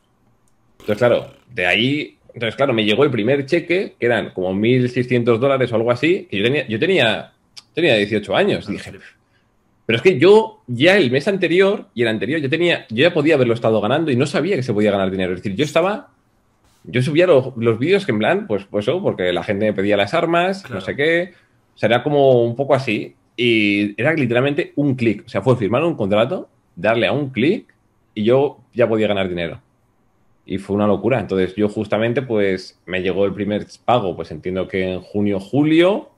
[0.78, 2.16] Entonces, claro, de ahí.
[2.32, 6.28] Entonces, claro, me llegó el primer cheque, que eran como 1.600 dólares o algo así,
[6.31, 7.32] que yo tenía, yo tenía,
[7.74, 8.68] tenía 18 años.
[8.68, 8.93] Y dije,
[9.90, 13.12] pero es que yo ya el mes anterior y el anterior, yo tenía, yo ya
[13.12, 15.32] podía haberlo estado ganando y no sabía que se podía ganar dinero.
[15.32, 16.10] Es decir, yo estaba.
[16.84, 19.72] Yo subía lo- los vídeos que en plan, pues, pues eso, porque la gente me
[19.72, 21.32] pedía las armas, no sé qué.
[21.74, 23.16] O sea, era como un poco así.
[23.36, 25.24] Y era literalmente un clic.
[25.26, 27.74] O sea, fue firmar un contrato, darle a un clic
[28.14, 29.60] y yo ya podía ganar dinero.
[30.46, 31.18] Y fue una locura.
[31.18, 36.10] Entonces yo justamente pues me llegó el primer pago, pues entiendo que en junio, julio,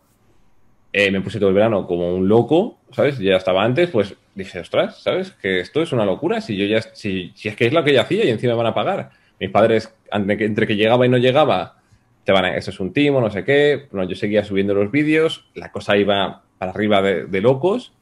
[0.92, 3.19] eh, me puse todo el verano como un loco, ¿sabes?
[3.19, 5.32] Ya estaba antes, pues dije, ostras, ¿sabes?
[5.32, 6.40] Que esto es una locura.
[6.40, 8.59] Si yo ya, si, si es que es lo que yo hacía y encima me
[8.59, 9.10] van a pagar.
[9.40, 11.78] Mis padres, entre que, llegaba y no llegaba,
[12.24, 13.86] te van a, eso es un timo, no sé qué.
[13.90, 17.93] Bueno, yo seguía subiendo los vídeos, la cosa iba para arriba de, de locos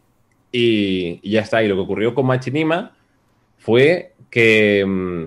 [0.53, 1.63] y, y ya está.
[1.63, 2.97] Y lo que ocurrió con Machinima
[3.59, 5.27] fue que mm,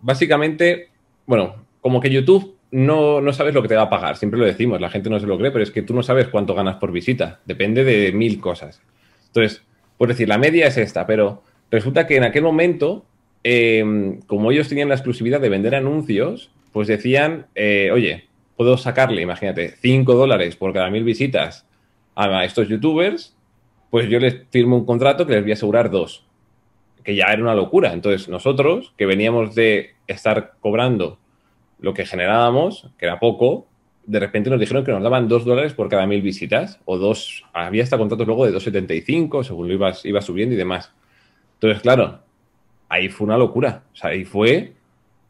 [0.00, 0.90] básicamente,
[1.26, 4.46] bueno, como que YouTube no, no sabes lo que te va a pagar, siempre lo
[4.46, 6.76] decimos, la gente no se lo cree, pero es que tú no sabes cuánto ganas
[6.76, 8.82] por visita, depende de mil cosas.
[9.26, 9.62] Entonces,
[9.96, 11.42] Pues decir, la media es esta, pero
[11.72, 13.04] resulta que en aquel momento,
[13.42, 19.22] eh, como ellos tenían la exclusividad de vender anuncios, pues decían, eh, oye, puedo sacarle,
[19.22, 21.66] imagínate, 5 dólares por cada mil visitas
[22.14, 23.36] a estos youtubers,
[23.90, 26.24] pues yo les firmo un contrato que les voy a asegurar dos,
[27.02, 27.92] que ya era una locura.
[27.92, 31.18] Entonces nosotros, que veníamos de estar cobrando
[31.80, 33.66] lo que generábamos, que era poco,
[34.06, 37.44] de repente nos dijeron que nos daban dos dólares por cada mil visitas, o dos,
[37.52, 40.92] había hasta contratos luego de 2,75, según lo ibas, iba subiendo y demás.
[41.54, 42.20] Entonces, claro,
[42.88, 43.82] ahí fue una locura.
[43.92, 44.72] O sea, ahí fue,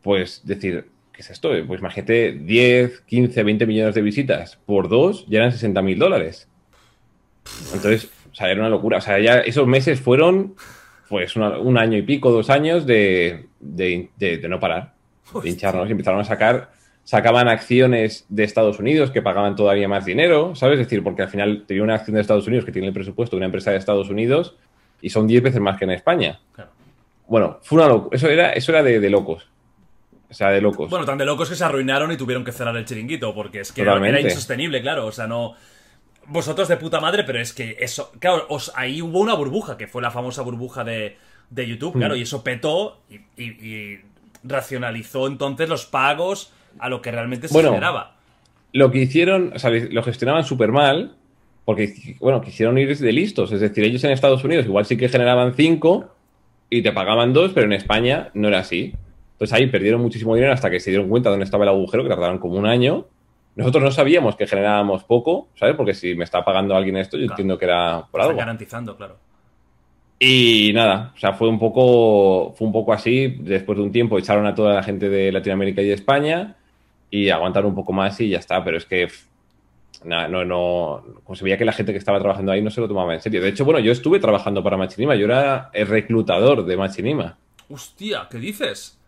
[0.02, 1.50] pues, decir, ¿qué es esto?
[1.66, 6.48] Pues imagínate 10, 15, 20 millones de visitas por dos, ya eran 60 mil dólares.
[7.74, 8.98] Entonces, o sea, era una locura.
[8.98, 10.54] O sea, ya esos meses fueron,
[11.08, 14.94] pues, un año y pico, dos años de- de no parar,
[15.42, 15.88] de hincharnos.
[15.88, 16.70] Y empezaron a sacar,
[17.04, 20.78] sacaban acciones de Estados Unidos que pagaban todavía más dinero, ¿sabes?
[20.80, 23.36] Es decir, porque al final tenía una acción de Estados Unidos que tiene el presupuesto
[23.36, 24.56] de una empresa de Estados Unidos
[25.00, 26.40] y son 10 veces más que en España.
[27.26, 28.16] Bueno, fue una locura.
[28.16, 29.46] Eso era, eso era de, de locos.
[30.30, 30.90] O sea, de locos.
[30.90, 33.72] Bueno, tan de locos que se arruinaron y tuvieron que cerrar el chiringuito, porque es
[33.72, 34.20] que era, Totalmente.
[34.20, 35.06] era insostenible, claro.
[35.06, 35.54] O sea, no.
[36.26, 38.12] Vosotros de puta madre, pero es que eso.
[38.18, 41.16] Claro, os- ahí hubo una burbuja, que fue la famosa burbuja de,
[41.48, 41.98] de YouTube, Mm.
[41.98, 44.00] claro, y eso petó y, y- y
[44.42, 48.16] racionalizó entonces los pagos a lo que realmente se Bueno, generaba.
[48.72, 51.14] lo que hicieron, o sea, lo gestionaban súper mal,
[51.64, 53.52] porque, bueno, quisieron ir de listos.
[53.52, 56.14] Es decir, ellos en Estados Unidos igual sí que generaban 5
[56.70, 58.94] y te pagaban 2, pero en España no era así.
[59.32, 62.02] Entonces ahí perdieron muchísimo dinero hasta que se dieron cuenta de dónde estaba el agujero,
[62.02, 63.06] que tardaron como un año.
[63.54, 65.74] Nosotros no sabíamos que generábamos poco, ¿sabes?
[65.76, 68.36] Porque si me está pagando alguien esto, yo entiendo que era por algo.
[68.38, 69.16] garantizando, claro.
[70.20, 73.36] Y nada, o sea, fue un poco, fue un poco así.
[73.38, 76.56] Después de un tiempo echaron a toda la gente de Latinoamérica y de España
[77.10, 78.64] y aguantaron un poco más y ya está.
[78.64, 79.06] Pero es que
[80.04, 82.80] nada, no, no, como se veía que la gente que estaba trabajando ahí no se
[82.80, 83.40] lo tomaba en serio.
[83.40, 87.38] De hecho, bueno, yo estuve trabajando para Machinima, yo era el reclutador de Machinima.
[87.70, 88.98] Hostia, ¿qué dices?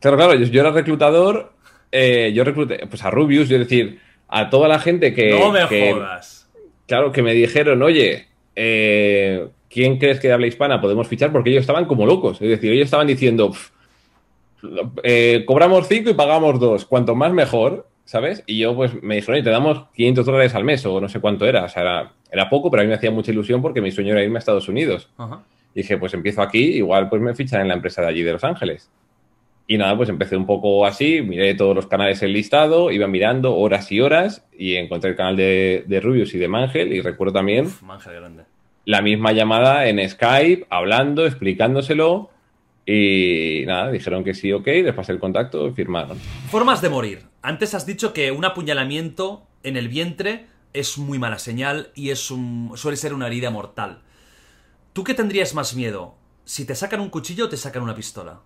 [0.00, 1.52] Claro, claro, yo, yo era reclutador,
[1.90, 3.98] eh, yo recluté pues a Rubius, es decir,
[4.28, 5.30] a toda la gente que...
[5.30, 6.48] no me que- jodas.
[6.86, 11.32] Claro, que me dijeron, oye, eh, ¿quién crees que de habla hispana podemos fichar?
[11.32, 12.40] Porque ellos estaban como locos.
[12.40, 13.72] Es decir, ellos estaban diciendo, "Pf,
[15.02, 16.84] eh, cobramos 5 y pagamos 2.
[16.86, 18.44] Cuanto más mejor, ¿sabes?
[18.46, 21.20] Y yo pues me dijeron, oye, te damos 500 dólares al mes o no sé
[21.20, 21.64] cuánto era.
[21.64, 24.12] O sea, era, era poco, pero a mí me hacía mucha ilusión porque mi sueño
[24.12, 25.10] era irme a Estados Unidos.
[25.16, 25.42] Ajá.
[25.74, 28.32] Y dije, pues empiezo aquí, igual pues me fichan en la empresa de allí de
[28.32, 28.90] Los Ángeles.
[29.66, 33.56] Y nada, pues empecé un poco así, miré todos los canales en listado, iba mirando
[33.56, 37.32] horas y horas y encontré el canal de, de Rubius y de Mangel y recuerdo
[37.32, 38.44] también Manja grande.
[38.84, 42.30] La misma llamada en Skype, hablando, explicándoselo
[42.86, 46.18] y nada, dijeron que sí, ok, les pasé el contacto y firmaron.
[46.50, 47.26] Formas de morir.
[47.40, 52.30] Antes has dicho que un apuñalamiento en el vientre es muy mala señal y es
[52.30, 54.02] un, suele ser una herida mortal.
[54.92, 56.16] ¿Tú qué tendrías más miedo?
[56.44, 58.40] ¿Si te sacan un cuchillo o te sacan una pistola?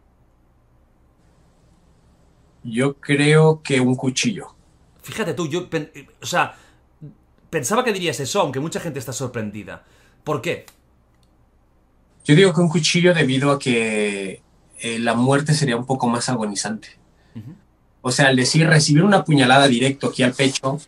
[2.62, 4.55] Yo creo que un cuchillo.
[5.02, 5.69] Fíjate tú, yo,
[6.23, 6.55] o sea,
[7.51, 9.85] pensaba que dirías eso, aunque mucha gente está sorprendida.
[10.24, 10.66] ¿Por qué?
[12.24, 14.43] Yo digo que un cuchillo debido a que
[14.81, 16.89] eh, la muerte sería un poco más agonizante.
[18.01, 20.78] O sea, al decir recibir una puñalada directo aquí al pecho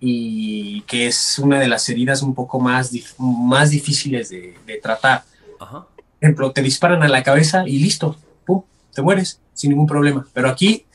[0.00, 4.76] y que es una de las heridas un poco más, dif- más difíciles de, de
[4.78, 5.24] tratar.
[5.60, 5.86] Ajá.
[5.96, 8.16] Por ejemplo, te disparan a la cabeza y listo,
[8.46, 8.62] pum,
[8.94, 10.26] te mueres sin ningún problema.
[10.32, 10.86] Pero aquí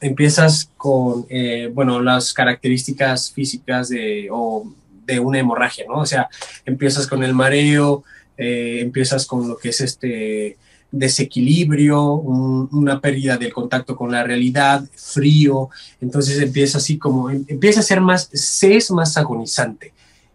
[0.00, 4.66] empiezas con, eh, bueno, las características físicas de, o
[5.06, 5.98] de una hemorragia, ¿no?
[6.00, 6.28] O sea,
[6.64, 8.04] empiezas con el mareo,
[8.36, 10.56] eh, empiezas con lo que es este
[10.90, 15.68] desequilibrio, un- una pérdida del contacto con la realidad, frío,
[16.00, 19.92] entonces empieza así como, em- empieza a ser más, se es más agonizante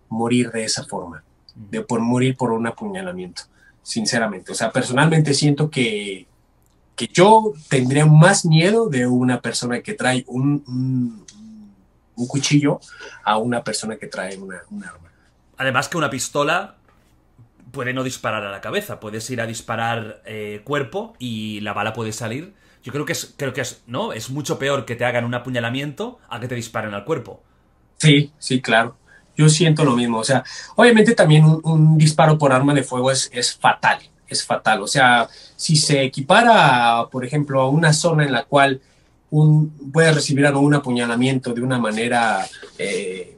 [0.10, 1.24] morir de esa forma,
[1.56, 3.44] de por morir por un apuñalamiento,
[3.84, 4.52] sinceramente.
[4.52, 6.26] O sea, personalmente siento que,
[6.96, 11.24] que yo tendría más miedo de una persona que trae un, un,
[12.18, 12.80] un cuchillo
[13.24, 15.10] a una persona que trae una, un arma.
[15.58, 16.76] Además que una pistola
[17.72, 21.94] puede no disparar a la cabeza, puedes ir a disparar eh, cuerpo y la bala
[21.94, 22.54] puede salir.
[22.84, 24.14] Yo creo que es, creo que es, ¿no?
[24.14, 27.42] Es mucho peor que te hagan un apuñalamiento a que te disparen al cuerpo.
[27.98, 28.98] Sí, sí, claro.
[29.36, 30.20] Yo siento lo mismo.
[30.20, 30.44] O sea,
[30.76, 34.82] obviamente también un, un disparo por arma de fuego es, es fatal, es fatal.
[34.82, 38.82] O sea, si se equipara, por ejemplo, a una zona en la cual
[39.32, 42.46] un, puede recibir un apuñalamiento de una manera
[42.78, 43.38] eh,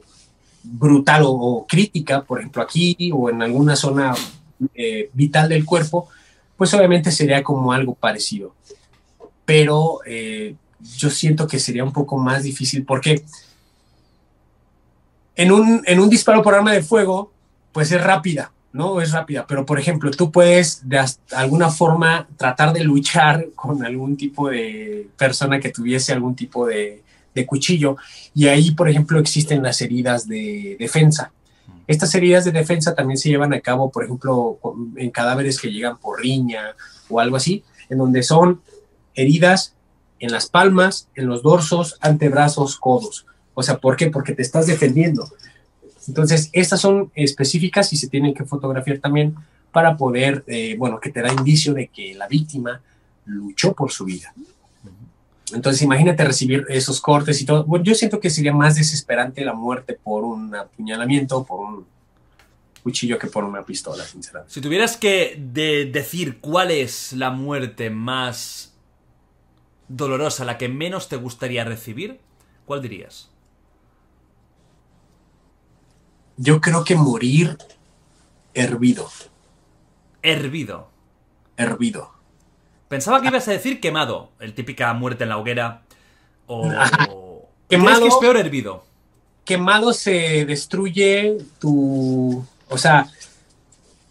[0.62, 4.14] brutal o, o crítica, por ejemplo, aquí o en alguna zona
[4.74, 6.08] eh, vital del cuerpo,
[6.56, 8.54] pues obviamente sería como algo parecido.
[9.44, 10.54] Pero eh,
[10.98, 13.24] yo siento que sería un poco más difícil porque
[15.34, 17.32] en un, en un disparo por arma de fuego,
[17.72, 18.52] pues es rápida.
[18.72, 21.02] No es rápida, pero por ejemplo, tú puedes de
[21.32, 27.02] alguna forma tratar de luchar con algún tipo de persona que tuviese algún tipo de,
[27.46, 27.96] cuchillo
[28.34, 31.32] y ahí, por ejemplo, existen las heridas de defensa.
[31.86, 34.58] Estas heridas de defensa también se llevan a cabo, por ejemplo,
[34.96, 36.76] en cadáveres que llegan por riña
[37.08, 38.60] o algo así, en donde son
[39.14, 39.74] heridas
[40.18, 43.24] en las palmas, en los dorsos, antebrazos, codos.
[43.54, 44.10] O sea, ¿por qué?
[44.10, 45.26] Porque te estás defendiendo.
[46.10, 49.34] Entonces, estas son específicas y se tienen que fotografiar también
[49.72, 52.80] para poder, eh, bueno, que te da indicio de que la víctima
[53.26, 54.34] luchó por su vida.
[55.52, 57.64] Entonces, imagínate recibir esos cortes y todo.
[57.64, 61.86] Bueno, yo siento que sería más desesperante la muerte por un apuñalamiento, por un
[62.82, 64.52] cuchillo que por una pistola, sinceramente.
[64.54, 68.72] Si tuvieras que de- decir cuál es la muerte más
[69.88, 72.18] dolorosa, la que menos te gustaría recibir,
[72.64, 73.28] ¿cuál dirías?
[76.42, 77.58] Yo creo que morir
[78.54, 79.08] hervido,
[80.22, 80.88] Hervido.
[81.58, 82.10] hervido.
[82.88, 85.82] Pensaba que ibas a decir quemado, el típica muerte en la hoguera.
[86.46, 86.62] O.
[87.68, 88.84] ¿Crees Quemado- que es peor hervido?
[89.44, 93.08] quemado se destruye tu, o sea,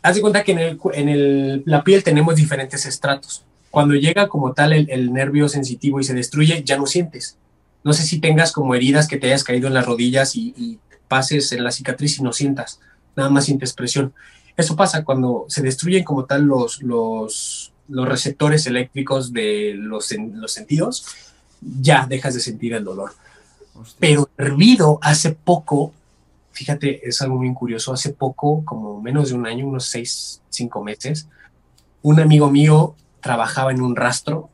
[0.02, 3.44] haz de cuenta que en, el, en el- la piel tenemos diferentes estratos.
[3.72, 7.38] Cuando llega como tal el, el nervio sensitivo y se destruye, ya no sientes.
[7.86, 10.80] No sé si tengas como heridas que te hayas caído en las rodillas y, y
[11.10, 12.80] pases en la cicatriz y no sientas,
[13.18, 14.14] nada más sientes presión.
[14.56, 20.54] Eso pasa cuando se destruyen como tal los, los, los receptores eléctricos de los, los
[20.54, 21.06] sentidos,
[21.62, 23.12] ya dejas de sentir el dolor.
[24.00, 25.94] Pero hervido hace poco,
[26.52, 30.84] fíjate, es algo muy curioso, hace poco, como menos de un año, unos seis, cinco
[30.84, 31.28] meses,
[32.02, 34.50] un amigo mío trabajaba en un rastro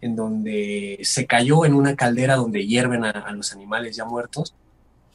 [0.00, 4.54] en donde se cayó en una caldera donde hierven a, a los animales ya muertos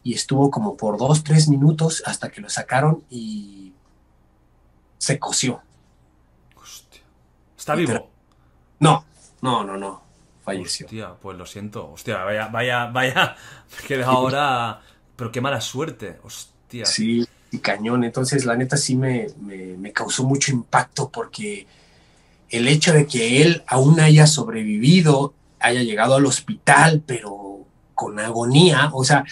[0.04, 3.74] y estuvo como por dos, tres minutos hasta que lo sacaron y
[4.98, 5.62] se coció.
[7.58, 8.10] ¿Está vivo?
[8.80, 9.06] No,
[9.42, 10.02] no, no, no.
[10.44, 10.88] Falleció.
[10.88, 11.92] Hostia, pues lo siento.
[11.92, 13.36] Hostia, vaya, vaya, vaya.
[13.82, 14.82] Me quedé ahora.
[15.16, 16.18] Pero qué mala suerte.
[16.24, 16.86] Hostia.
[16.86, 18.04] Sí, y cañón.
[18.04, 21.68] Entonces, la neta sí me, me- me causó mucho impacto porque
[22.50, 27.41] el hecho de que él aún haya sobrevivido, haya llegado al hospital, pero
[28.02, 29.24] con agonía, o sea,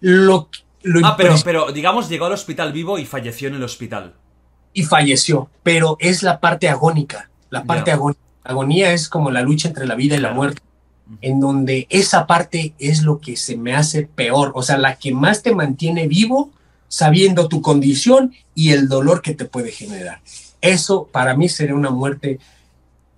[0.00, 0.48] lo,
[0.82, 4.14] lo Ah, pero, pero digamos, llegó al hospital vivo y falleció en el hospital.
[4.72, 7.28] y falleció, pero es la parte agónica.
[7.50, 8.20] La parte agónica.
[8.42, 10.60] Agonía es como la lucha entre la vida y la muerte,
[11.20, 15.12] en donde esa parte es lo que se me hace peor, o sea, la que
[15.12, 16.50] más te mantiene vivo
[16.88, 20.20] sabiendo tu condición y el dolor que te puede generar.
[20.60, 22.38] Eso para mí sería una muerte,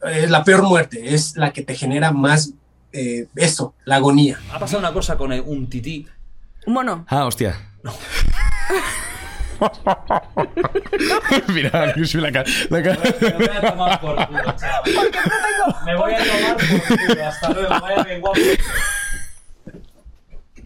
[0.02, 2.52] es la peor muerte, es la que te genera más
[2.96, 4.38] eh, eso, la agonía.
[4.52, 6.06] Ha pasado una cosa con el- un tití.
[6.66, 7.04] Un mono.
[7.08, 7.56] Ah, hostia.
[11.48, 12.48] Mira, aquí soy la cara.
[12.70, 12.98] La cara.
[13.20, 14.82] Me voy a tomar por culo, chaval.
[15.84, 17.26] Me voy a tomar por culo.
[17.26, 17.68] Hasta luego.
[17.80, 18.40] Vaya bien guapo.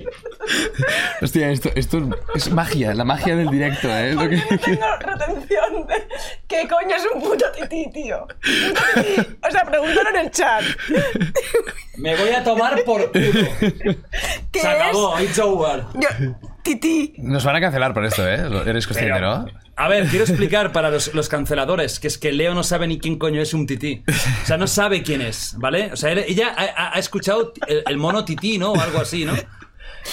[1.23, 4.15] Hostia, esto, esto es magia, la magia del directo, ¿eh?
[4.15, 6.09] Lo que- Tengo retención de...
[6.49, 8.27] ¿Qué coño es un puto tití, tío?
[8.43, 9.37] Tití.
[9.47, 10.63] O sea, pregúntalo en el chat.
[11.97, 13.23] Me voy a tomar por culo.
[14.53, 15.21] ¿Qué Se acabó.
[15.21, 15.85] It's over.
[16.63, 17.15] Tití.
[17.19, 18.41] Nos van a cancelar por esto, ¿eh?
[18.67, 19.47] Eres consciente, Pero- ¿no?
[19.77, 22.99] A ver, quiero explicar para los, los canceladores que es que Leo no sabe ni
[22.99, 24.03] quién coño es un tití.
[24.43, 25.91] O sea, no sabe quién es, ¿vale?
[25.91, 28.73] O sea, ella ha escuchado el, el mono tití, ¿no?
[28.73, 29.33] O algo así, ¿no?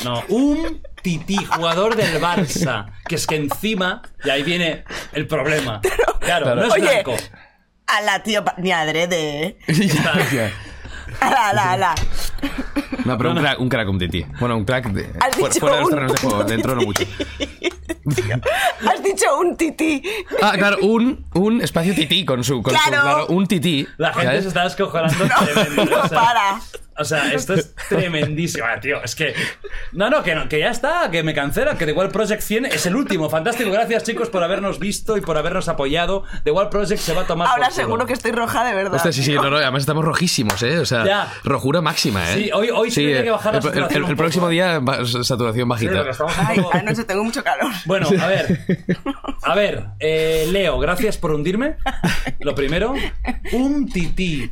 [0.03, 2.87] No, un tití, jugador del Barça.
[3.07, 4.83] Que es que encima, y ahí viene
[5.13, 5.81] el problema.
[6.19, 6.81] Claro, no es Oye.
[6.81, 7.15] blanco.
[7.87, 10.51] Ala, tío, pa- ni adrede, ¿eh?
[11.21, 11.95] Ala, ala, ala.
[13.05, 14.25] No, pero un crack, un crack un tití.
[14.41, 16.75] Bueno, un crack de, Has fuera, dicho fuera de los un terrenos de juego, dentro
[16.75, 17.03] no mucho.
[18.85, 20.03] Has dicho un tití.
[20.41, 22.61] Ah, claro, un, un espacio tití con su.
[22.61, 23.27] Con su- Claro.
[23.27, 23.87] un tití.
[23.97, 24.41] La gente ¿sabes?
[24.43, 25.85] se está descojonando tremendo.
[25.85, 26.59] No o sea, para.
[26.99, 29.01] O sea, esto es tremendísimo, Ah, tío.
[29.03, 29.33] Es que.
[29.93, 32.65] No, no, que no, que ya está, que me cancela, que The Wild Project 100
[32.65, 33.29] es el último.
[33.29, 36.23] Fantástico, gracias chicos por habernos visto y por habernos apoyado.
[36.43, 37.47] The Wild Project se va a tomar.
[37.49, 38.95] Ahora seguro que estoy roja de verdad.
[38.95, 40.79] Hostia, sí, sí, no, no, además estamos rojísimos, ¿eh?
[40.79, 41.33] O sea, Ya.
[41.43, 42.33] rojura máxima, ¿eh?
[42.35, 44.81] Sí, hoy- hoy sí eh, que bajar la el- saturación el- próximo día,
[45.23, 46.01] saturación bajita.
[46.01, 46.07] un
[46.47, 47.71] Ay, anoche tengo mucho calor.
[47.85, 48.65] Bueno, a ver.
[49.43, 51.75] A ver, eh, Leo, gracias por hundirme.
[52.39, 52.95] Lo primero.
[53.53, 54.51] Un tití.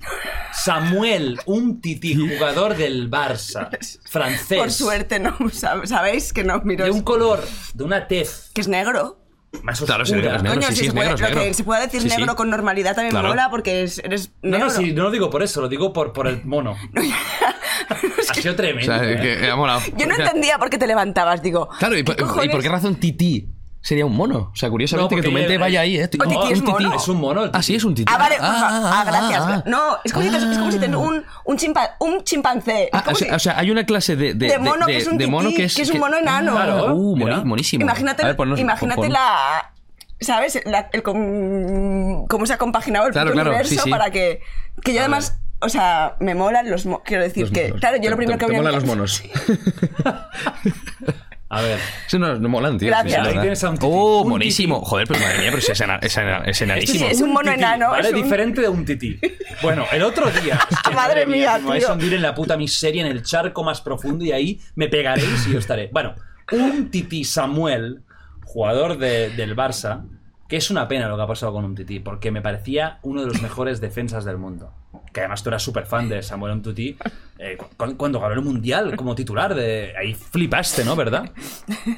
[0.53, 3.69] Samuel, un tití, jugador del Barça.
[4.09, 4.57] Francés.
[4.59, 5.37] Por suerte, no.
[5.51, 6.85] sab- Sabéis que no miro.
[6.85, 7.43] De un color,
[7.73, 8.51] de una tez.
[8.53, 9.19] Que es negro.
[9.63, 10.35] Más Claro, oscura.
[10.35, 11.53] es negro, Coño, sí, si sí, se es puede, negro, es lo que negro.
[11.53, 12.17] se puede decir Sí, sí.
[12.17, 13.29] negro con normalidad también Claro.
[13.29, 14.65] mola porque es- eres No, negro.
[14.67, 16.75] no, sí, no lo digo por eso, lo digo por, por el mono.
[18.29, 18.93] ha sido O tremendo.
[18.93, 19.15] sea, ¿eh?
[19.21, 19.79] que, que ha molado.
[19.97, 21.69] Yo no O entendía por qué te levantabas, digo.
[21.79, 23.47] Claro, ¿y, ¿qué por- y por qué razón tití?
[23.85, 24.49] Sería un mono.
[24.51, 26.07] O sea, curiosamente No, que tu mente el- vaya ahí, ¿eh?
[26.07, 26.93] Tití es mono.
[26.95, 27.49] Es un mono.
[27.53, 28.11] Ah, sí, es un tití.
[28.11, 29.41] Ah, vale, Ah, ah, Ah, ah, gracias.
[29.45, 29.63] ah.
[29.67, 32.89] No, es como, si, es como si tienes un, un, chimpa- un chimpancé.
[32.91, 35.05] Ah, o, si- sea, o sea, hay una clase de, de, De mono que es
[35.07, 36.53] un de mono tití, que es, que es un mono enano.
[36.53, 37.83] Claro, uh, monísimo.
[37.83, 39.71] imagínate A ver, ponnos- imagínate pon- pon- la.
[40.19, 40.59] ¿Sabes?
[40.65, 43.89] La- el com- cómo se ha compaginado el Claro, universo sí, sí.
[43.91, 44.41] para que.
[44.83, 45.37] Que yo además.
[45.61, 47.01] O sea, me molan los monos.
[47.05, 47.67] Quiero decir Los que.
[47.67, 47.79] monos.
[47.79, 49.23] Claro, yo Te- lo primero te- que te voy a molan los monos.
[51.49, 51.79] A ver.
[52.07, 52.87] Eso no, no molan, tío.
[52.89, 53.25] Gracias.
[53.27, 53.87] Ahí tienes a un tití.
[53.89, 54.81] Oh, Un monísimo.
[54.81, 57.05] Joder, pero madre mía, pero si es, ena- es, ena- es enanísimo.
[57.05, 58.07] Sí, es un mono tití, enano, ¿vale?
[58.07, 59.19] es un- Diferente de un tití.
[59.61, 60.59] Bueno, el otro día.
[60.87, 61.91] que, Madre mía, me vais tío.
[61.91, 65.47] a hundir en la puta miseria, en el charco más profundo y ahí me pegaréis
[65.47, 65.89] y yo estaré.
[65.93, 66.15] Bueno,
[66.51, 68.01] un tití Samuel,
[68.43, 70.03] jugador de- del Barça,
[70.49, 73.21] que es una pena lo que ha pasado con un tití, porque me parecía uno
[73.21, 74.73] de los mejores defensas del mundo.
[75.15, 76.97] Que además tú eras súper fan de Samuel Umtiti
[77.39, 79.55] eh, cu- cuando ganó el mundial como titular.
[79.55, 80.93] de Ahí flipaste, ¿no?
[80.97, 81.31] ¿Verdad?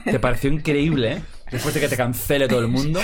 [0.06, 1.22] Te pareció increíble, ¿eh?
[1.52, 3.00] Después de que te cancele todo el mundo.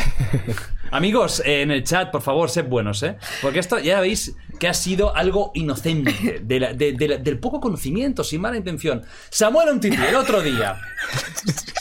[0.91, 3.15] Amigos, eh, en el chat, por favor, sed buenos, ¿eh?
[3.41, 7.37] Porque esto ya veis que ha sido algo inocente, de la- de- de la- del
[7.37, 9.03] poco conocimiento, sin mala intención.
[9.29, 10.77] Samuel Umtiti, el otro día.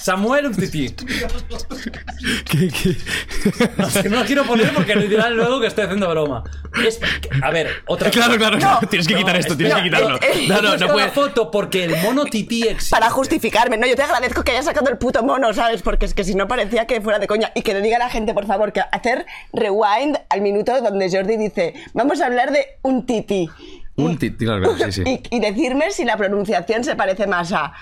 [0.03, 0.93] Samuel Umtiti.
[3.79, 6.43] No, no lo quiero poner porque me dirán luego que estoy haciendo broma.
[6.85, 6.99] Es-
[7.41, 8.81] a ver, otra Claro, claro, No.
[8.89, 10.17] tienes que quitar esto, tienes que quitarlo.
[10.17, 11.07] eh, No, no, he no buscado puede.
[11.07, 12.91] la foto porque el mono tití existe.
[12.97, 15.83] Para justificarme, no, yo te agradezco que hayas sacado el puto mono, ¿sabes?
[15.83, 17.53] Porque es que si no parecía que fuera de coña.
[17.55, 21.09] Y que le diga a la gente, por favor, que hacer rewind al minuto donde
[21.11, 23.49] Jordi dice, vamos a hablar de un tití.
[23.97, 25.03] Un tití, claro, sí, sí.
[25.31, 27.73] Y, y decirme si la pronunciación se parece más a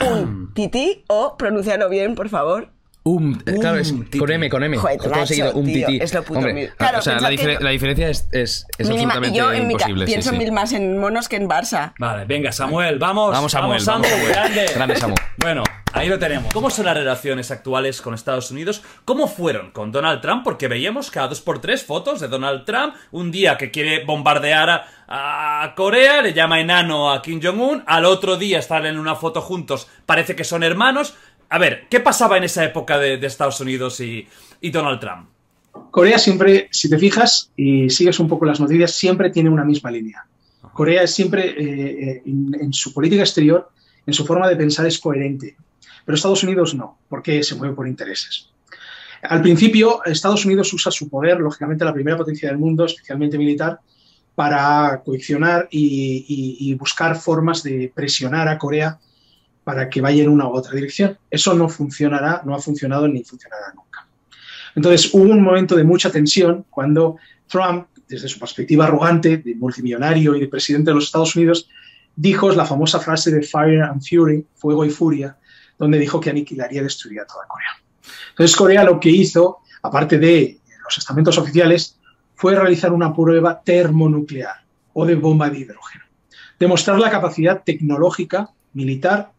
[0.00, 2.72] un tití o pronunciarlo bien, por favor.
[3.08, 4.76] Um, eh, claro, es con M, con M.
[4.78, 5.98] Joder, todo seguido, tío, tití.
[6.02, 8.08] es lo puto Hombre, ah, Claro, o sea, la, pensad que difer- yo- la diferencia
[8.08, 10.04] es, es, es Mínima- absolutamente yo en imposible.
[10.06, 10.36] pienso sí.
[10.38, 11.92] mil más en monos que en Barça.
[12.00, 13.30] Vale, venga, Samuel, vamos.
[13.30, 14.32] Vamos, Samuel, Samu, vamos, Samuel.
[14.32, 14.66] grande.
[14.74, 15.14] Grande, Samu.
[15.38, 15.62] Bueno,
[15.92, 16.52] ahí lo tenemos.
[16.52, 18.82] ¿Cómo son las relaciones actuales con Estados Unidos?
[19.04, 20.42] ¿Cómo fueron con Donald Trump?
[20.42, 22.94] Porque veíamos cada dos por tres fotos de Donald Trump.
[23.12, 24.68] Un día que quiere bombardear
[25.08, 27.84] a, a Corea, le llama enano a Kim Jong-un.
[27.86, 31.14] Al otro día están en una foto juntos, parece que son hermanos.
[31.48, 34.26] A ver, ¿qué pasaba en esa época de, de Estados Unidos y,
[34.60, 35.28] y Donald Trump?
[35.90, 39.90] Corea siempre, si te fijas y sigues un poco las noticias, siempre tiene una misma
[39.90, 40.24] línea.
[40.72, 43.70] Corea es siempre, eh, eh, en, en su política exterior,
[44.06, 45.56] en su forma de pensar es coherente.
[46.04, 48.48] Pero Estados Unidos no, porque se mueve por intereses.
[49.22, 53.80] Al principio, Estados Unidos usa su poder, lógicamente la primera potencia del mundo, especialmente militar,
[54.34, 58.98] para coaccionar y, y- y buscar formas de presionar a Corea
[59.66, 61.18] para que vaya en una u otra dirección.
[61.28, 64.06] Eso no funcionará, no ha funcionado ni funcionará nunca.
[64.76, 67.16] Entonces hubo un momento de mucha tensión cuando
[67.48, 71.68] Trump, desde su perspectiva arrogante de multimillonario y de presidente de los Estados Unidos,
[72.14, 75.36] dijo la famosa frase de Fire and Fury, fuego y furia,
[75.76, 77.70] donde dijo que aniquilaría y destruiría toda Corea.
[78.30, 81.98] Entonces Corea lo que hizo, aparte de los estamentos oficiales,
[82.36, 84.62] fue realizar una prueba termonuclear
[84.92, 86.04] o de bomba de hidrógeno.
[86.56, 89.32] Demostrar la capacidad tecnológica, militar,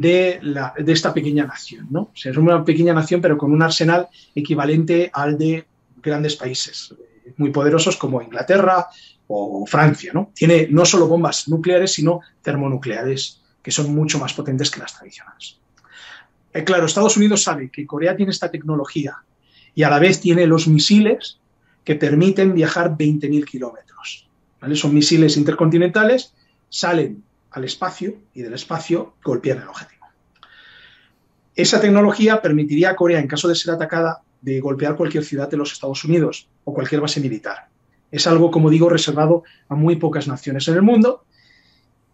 [0.00, 0.40] de,
[0.86, 1.88] esta pequeña nación.
[1.90, 2.10] ¿no?
[2.14, 5.66] Es una pequeña nación, pero con un arsenal equivalente al de
[6.02, 6.94] grandes países
[7.24, 8.86] eh, muy poderosos como Inglaterra
[9.28, 10.12] o Francia.
[10.12, 10.32] ¿no?
[10.34, 15.58] Tiene no solo bombas nucleares, sino termonucleares, que son mucho más potentes que las tradicionales.
[16.52, 19.16] Eh, claro, Estados Unidos sabe que Corea tiene esta tecnología
[19.74, 21.38] y a la vez tiene los misiles
[21.84, 24.28] que permiten viajar 20.000 kilómetros.
[24.60, 24.76] ¿vale?
[24.76, 26.34] Son misiles intercontinentales,
[26.68, 27.24] salen
[27.56, 30.04] al espacio y del espacio golpean el objetivo.
[31.54, 35.56] Esa tecnología permitiría a Corea, en caso de ser atacada, de golpear cualquier ciudad de
[35.56, 37.68] los Estados Unidos o cualquier base militar.
[38.10, 41.24] Es algo, como digo, reservado a muy pocas naciones en el mundo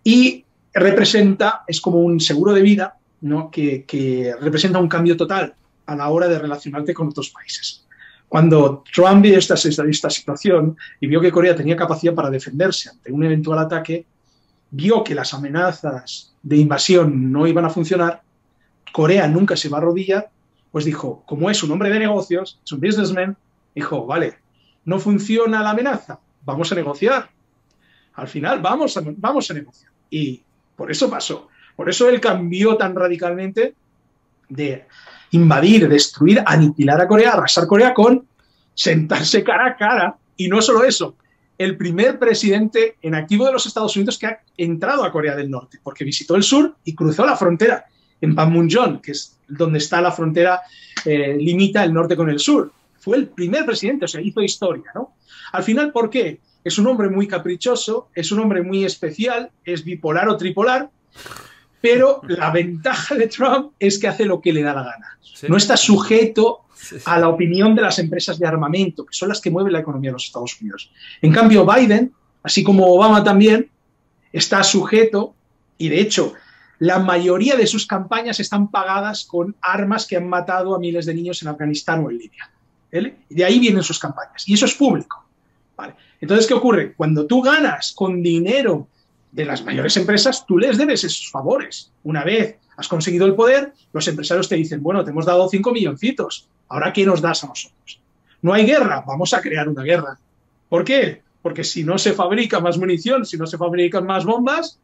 [0.05, 3.51] y representa, es como un seguro de vida, ¿no?
[3.51, 5.57] que, representa un cambio total
[5.87, 7.85] a la hora de relacionarte con otros países.
[8.29, 13.25] Cuando Trump vio esta situación y vio que Corea tenía capacidad para defenderse ante un
[13.25, 14.07] eventual ataque,
[14.73, 18.23] vio que las amenazas de invasión no iban a funcionar,
[18.91, 20.31] Corea nunca se va a arrodillar,
[20.73, 23.37] pues dijo, como es un hombre de negocios, es un businessman,
[23.75, 24.39] dijo, vale,
[24.85, 27.31] no funciona la amenaza, vamos a negociar.
[28.15, 29.93] Al final vamos a, vamos a negociar.
[30.11, 30.43] Y
[30.75, 31.49] por eso pasó.
[31.77, 33.75] Por eso él cambió tan radicalmente
[34.49, 34.87] de
[35.31, 38.27] invadir, destruir, aniquilar a Corea, arrasar Corea con
[38.75, 40.17] sentarse cara a cara.
[40.37, 41.17] Y no solo eso,
[41.63, 45.51] el primer presidente en activo de los Estados Unidos que ha entrado a Corea del
[45.51, 47.85] Norte, porque visitó el sur y cruzó la frontera
[48.21, 50.63] en Panmunjom, que es donde está la frontera,
[51.05, 52.73] eh, limita el norte con el sur.
[52.99, 55.15] Fue el primer presidente, o sea, hizo historia, ¿no?
[55.53, 56.41] Al final, ¿por qué?
[56.65, 60.91] Es un hombre muy caprichoso, es un hombre muy especial, es bipolar o tripolar,
[61.81, 65.19] Pero la ventaja de Trump es que hace lo que le da la gana.
[65.49, 66.61] No está sujeto
[67.05, 70.11] a la opinión de las empresas de armamento, que son las que mueven la economía
[70.11, 70.91] de los Estados Unidos.
[71.21, 73.71] En cambio, Biden, así como Obama también,
[74.33, 75.35] está sujeto,
[75.79, 76.35] y de hecho,
[76.79, 81.15] la mayoría de sus campañas están pagadas con armas que han matado a miles de
[81.15, 82.51] niños en Afganistán o en Libia.
[82.93, 83.17] ¿vale?
[83.29, 84.49] Y de ahí vienen sus campañas.
[84.49, 85.25] Y eso es público.
[85.77, 85.95] ¿vale?
[86.21, 86.95] Entonces, ¿qué ocurre?
[86.95, 88.89] Cuando tú ganas con dinero
[89.31, 91.93] de las mayores empresas, tú les debes esos favores.
[92.03, 95.73] Una vez has conseguido el poder, los empresarios te dicen, bueno, te hemos dado 5
[95.73, 98.01] milloncitos, ahora ¿qué nos das a nosotros?
[98.41, 100.19] No hay guerra, vamos a crear una guerra.
[100.69, 101.23] ¿Por qué?
[101.43, 104.79] Porque si no se fabrica más munición, si no se fabrican más bombas,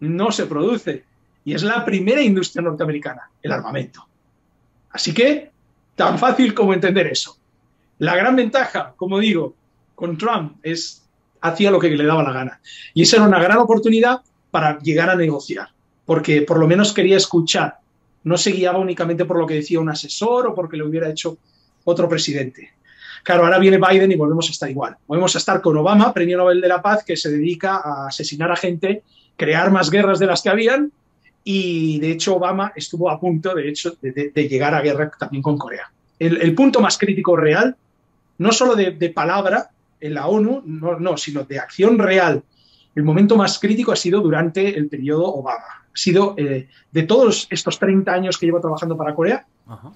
[0.00, 1.04] no se produce.
[1.44, 4.06] Y es la primera industria norteamericana, el armamento.
[4.90, 5.50] Así que,
[5.96, 7.36] tan fácil como entender eso.
[7.98, 9.54] La gran ventaja, como digo,
[9.94, 11.00] con Trump es
[11.40, 12.60] hacía lo que le daba la gana.
[12.94, 15.68] Y esa era una gran oportunidad para llegar a negociar,
[16.10, 17.78] porque por lo menos quería escuchar.
[18.24, 21.38] No se guiaba únicamente por lo que decía un asesor o porque le hubiera hecho
[21.84, 22.70] otro presidente.
[23.22, 24.96] Claro, ahora viene Biden y volvemos a estar igual.
[25.06, 28.50] Volvemos a estar con Obama, premio Nobel de la Paz, que se dedica a asesinar
[28.50, 29.04] a gente,
[29.36, 30.90] crear más guerras de las que habían
[31.44, 35.12] y de hecho Obama estuvo a punto, de hecho, de, de- de llegar a guerra
[35.16, 35.92] también con Corea.
[36.18, 37.76] El, el punto más crítico real,
[38.38, 39.70] no solo de, de palabra
[40.00, 42.42] en la ONU, no, no, sino de acción real,
[42.96, 45.79] el momento más crítico ha sido durante el periodo Obama.
[45.92, 49.44] Ha sido eh, de todos estos 30 años que llevo trabajando para Corea,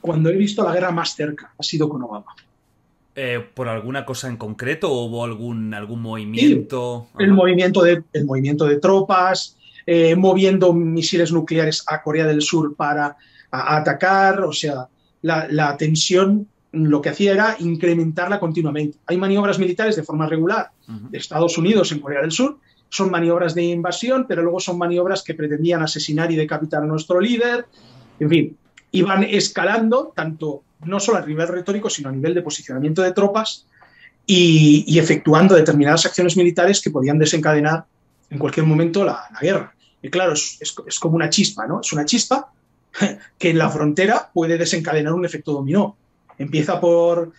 [0.00, 2.26] cuando he visto la guerra más cerca, ha sido con Obama.
[3.16, 7.06] Eh, ¿Por alguna cosa en concreto o hubo algún, algún movimiento?
[7.18, 9.56] el movimiento de, el movimiento de tropas,
[9.86, 13.16] eh, moviendo misiles nucleares a Corea del Sur para a-
[13.74, 14.88] a atacar, o sea,
[15.22, 18.98] la, la tensión lo que hacía era incrementarla continuamente.
[19.06, 22.58] Hay maniobras militares de forma regular de Estados Unidos en Corea del Sur,
[22.94, 27.20] son maniobras de invasión, pero luego son maniobras que pretendían asesinar y decapitar a nuestro
[27.20, 27.66] líder,
[28.20, 28.56] en fin,
[28.92, 33.66] iban escalando tanto no solo a nivel retórico, sino a nivel de posicionamiento de tropas
[34.28, 37.84] y, efectuando determinadas acciones militares que podían desencadenar
[38.30, 39.74] en cualquier momento la, guerra.
[40.00, 41.80] Y claro, es, es- como una chispa, ¿no?
[41.80, 42.52] Es una chispa
[43.38, 45.96] que en la frontera puede desencadenar un efecto dominó.
[46.38, 47.32] Empieza por,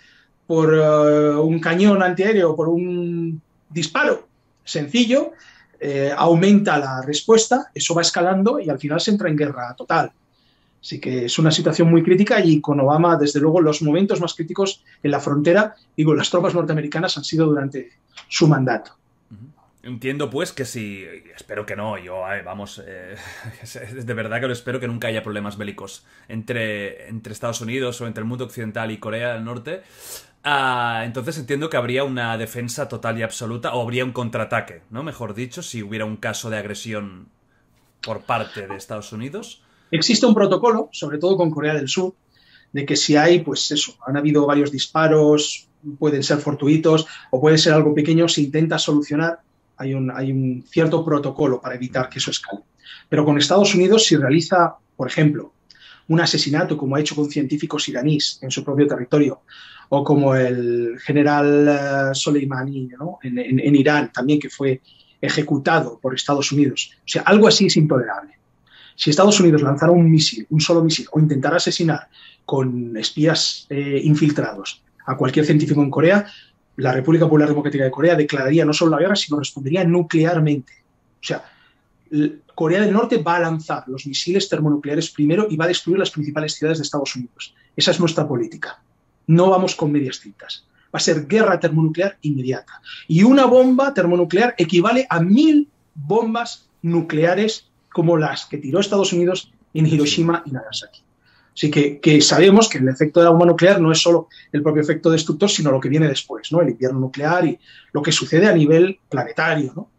[0.47, 4.34] por eh, un cañón antiaéreo, por un disparo
[4.65, 5.31] sencillo,
[5.79, 10.11] eh, aumenta la respuesta, eso va escalando y al final se entra en guerra total.
[10.81, 14.35] Así que es una situación muy crítica y con Obama, desde luego, los momentos más
[14.35, 17.91] críticos en la frontera y con las tropas norteamericanas han sido durante
[18.27, 18.91] su mandato.
[19.81, 21.05] Entiendo pues que si,
[21.35, 23.15] espero que no, yo, vamos, eh,
[24.03, 28.07] de verdad que lo espero que nunca haya problemas bélicos entre, entre Estados Unidos o
[28.07, 29.83] entre el mundo occidental y Corea del Norte.
[30.47, 35.01] Ah, entonces entiendo que habría una defensa total y absoluta, o habría un contraataque, ¿no?
[35.01, 37.29] Mejor dicho, si hubiera un caso de agresión
[38.03, 39.63] por parte de Estados Unidos.
[39.89, 42.13] Existe un protocolo, sobre todo con Corea del Sur,
[42.71, 45.67] de que si hay, pues eso, han habido varios disparos,
[45.97, 49.39] pueden ser fortuitos o puede ser algo pequeño, se intenta solucionar.
[49.77, 52.61] Hay un, hay un cierto protocolo para evitar que eso escale.
[53.09, 55.53] Pero con Estados Unidos, si realiza, por ejemplo,
[56.07, 59.41] un asesinato como ha hecho con científicos iraníes en su propio territorio,
[59.89, 62.89] o como el general eh, Soleimani
[63.23, 64.81] en, Irán también, que fue
[65.21, 66.91] ejecutado por Estados Unidos.
[66.99, 68.33] O sea, algo así es intolerable.
[68.95, 72.07] Si Estados Unidos lanzara un misil, un solo misil, o intentara asesinar
[72.45, 76.25] con espías eh, infiltrados a cualquier científico en Corea,
[76.77, 80.73] la República Popular Democrática de Corea declararía no solo la guerra, sino respondería nuclearmente.
[81.21, 81.43] O sea,
[82.53, 86.11] Corea del Norte va a lanzar los misiles termonucleares primero y va a destruir las
[86.11, 87.53] principales ciudades de Estados Unidos.
[87.75, 88.81] Esa es nuestra política.
[89.27, 90.65] No vamos con medias tintas.
[90.93, 92.81] Va a ser guerra termonuclear inmediata.
[93.07, 99.51] Y una bomba termonuclear equivale a mil bombas nucleares como las que tiró Estados Unidos
[99.73, 101.01] en Hiroshima y Nagasaki.
[101.55, 104.81] Así que, sabemos que el efecto de la bomba nuclear no es solo el propio
[104.81, 106.61] efecto destructor, sino lo que viene después, ¿no?
[106.61, 107.57] El invierno nuclear y
[107.93, 109.89] lo que sucede a nivel planetario, ¿no?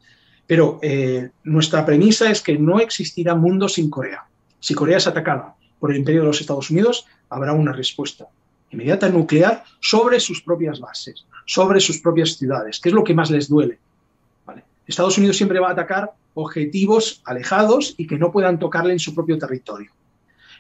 [0.47, 4.27] Pero eh, nuestra premisa es que no existirá mundo sin Corea.
[4.61, 8.27] Si Corea es atacada por el imperio de los Estados Unidos, habrá una respuesta
[8.71, 13.31] inmediata nuclear sobre sus propias bases, sobre sus propias ciudades, que es lo que más
[13.31, 13.79] les duele.
[14.87, 19.15] Estados Unidos siempre va a atacar objetivos alejados y que no puedan tocarle en su
[19.15, 19.91] propio territorio.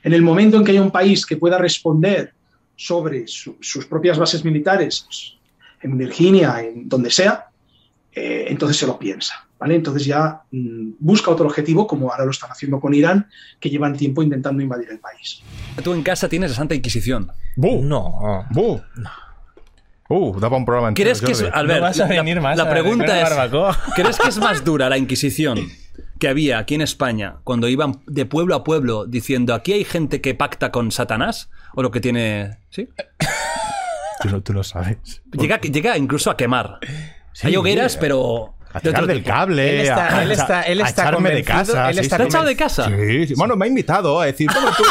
[0.02, 2.32] En el momento en que haya un país que pueda responder
[2.74, 5.06] sobre su- sus propias bases militares,
[5.80, 7.46] en Virginia, en donde sea,
[8.12, 9.45] eh, entonces se lo piensa.
[9.58, 9.76] ¿Vale?
[9.76, 13.28] Entonces ya mm, busca otro objetivo, como ahora lo están haciendo con Irán,
[13.60, 15.42] que llevan tiempo intentando invadir el país.
[15.82, 17.30] Tú en casa tienes la Santa Inquisición.
[17.56, 18.46] No.
[18.50, 18.80] ¡Bu!
[20.08, 21.52] Uh, da para un programa entero, ¿Crees que es.
[21.52, 23.28] Albert, la, la pregunta es,
[23.96, 25.58] ¿crees que es más dura la Inquisición
[26.20, 30.20] que había aquí en España cuando iban de pueblo a pueblo diciendo aquí hay gente
[30.20, 31.50] que pacta con Satanás?
[31.74, 32.58] ¿O lo que tiene...
[32.70, 32.88] ¿Sí?
[34.22, 35.22] Tú no, tú no sabes.
[35.32, 36.78] Llega, llega incluso a quemar.
[37.32, 37.98] Sí, hay hogueras, sí.
[38.00, 38.55] pero...
[38.76, 39.30] A tirar del tipo.
[39.30, 39.80] cable.
[39.80, 41.88] Él está- a- él está- él a está echarme de casa.
[41.90, 42.18] él sí, está sí.
[42.18, 42.86] ¿Te ha echado de casa?
[42.88, 43.34] Sí, sí.
[43.36, 44.82] Bueno, me ha invitado a decir, "Toma, tú,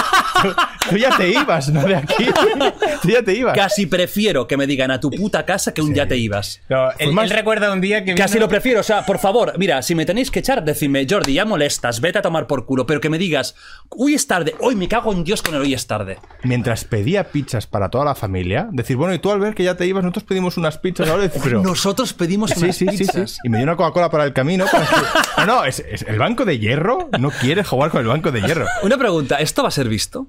[0.41, 0.55] tú-
[0.91, 1.81] tú ya te ibas, ¿no?
[1.83, 2.25] De aquí.
[3.01, 3.53] Tú ya te ibas.
[3.55, 6.61] Casi prefiero que me digan a tu puta casa que un ya te ibas.
[6.69, 9.19] No, él, más- él recuerda un día que Casi vino- lo prefiero, o sea, por
[9.19, 12.65] favor, mira, si me tenéis que echar, decidme, Jordi, ya molestas, vete a tomar por
[12.65, 13.55] culo, pero que me digas,
[13.89, 16.17] hoy es tarde, hoy me cago en Dios con el hoy es tarde.
[16.43, 19.75] Mientras pedía pizzas para toda la familia, decir, bueno, y tú al ver que ya
[19.75, 21.29] te ibas, nosotros pedimos unas pizzas ahora.
[21.43, 21.61] Pero...
[21.61, 23.31] Nosotros pedimos Sí, unas sí, sí, pizzas.
[23.31, 23.37] sí.
[23.43, 24.65] Y me dio una Coca-Cola para el camino.
[24.72, 24.95] para que-
[25.38, 28.41] No, no, es, es- el banco de hierro no quiere jugar con el banco de
[28.41, 28.65] hierro.
[28.84, 30.27] Una pregunta, ¿esto va a ser visto?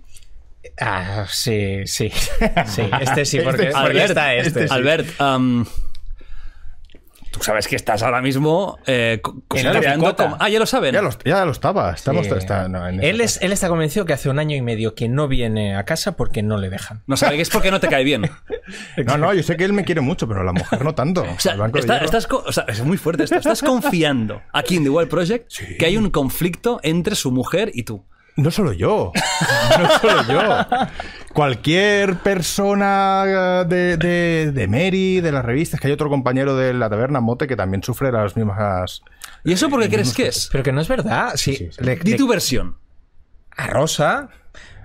[0.80, 2.10] Ah, sí, sí.
[2.66, 4.48] Sí, este sí, porque, Este- porque Albert, está este.
[4.48, 4.74] este sí.
[4.74, 5.64] Albert, am,
[7.36, 10.94] tú sabes que estás ahora mismo eh, como- Ah, ya lo saben.
[10.94, 11.92] Ya lo, ya lo estaba.
[11.92, 12.32] Estamos, Sí.
[12.36, 15.08] está- no, en él, es, él está convencido que hace un año y medio que
[15.08, 17.02] no viene a casa porque no le dejan.
[17.06, 18.22] No sabe que es porque no te cae bien.
[19.06, 21.22] No, no, yo sé que él me quiere mucho, pero la mujer no tanto.
[21.36, 23.36] O sea, está- estás co- o sea, es muy fuerte esto.
[23.36, 27.84] Estás confiando aquí en The Wild Project que hay un conflicto entre su mujer y
[27.84, 28.04] tú.
[28.36, 29.12] No solo yo.
[29.78, 30.88] No solo yo.
[31.32, 36.88] Cualquier persona de, de, de Mary, de las revistas, que hay otro compañero de la
[36.88, 39.02] taberna Mote que también sufre las mismas.
[39.44, 40.48] ¿Y eso por qué Eh, crees que es?
[40.52, 41.32] Pero que no es verdad.
[41.36, 42.76] Sí, le- Di le- tu versión.
[43.56, 44.28] a Rosa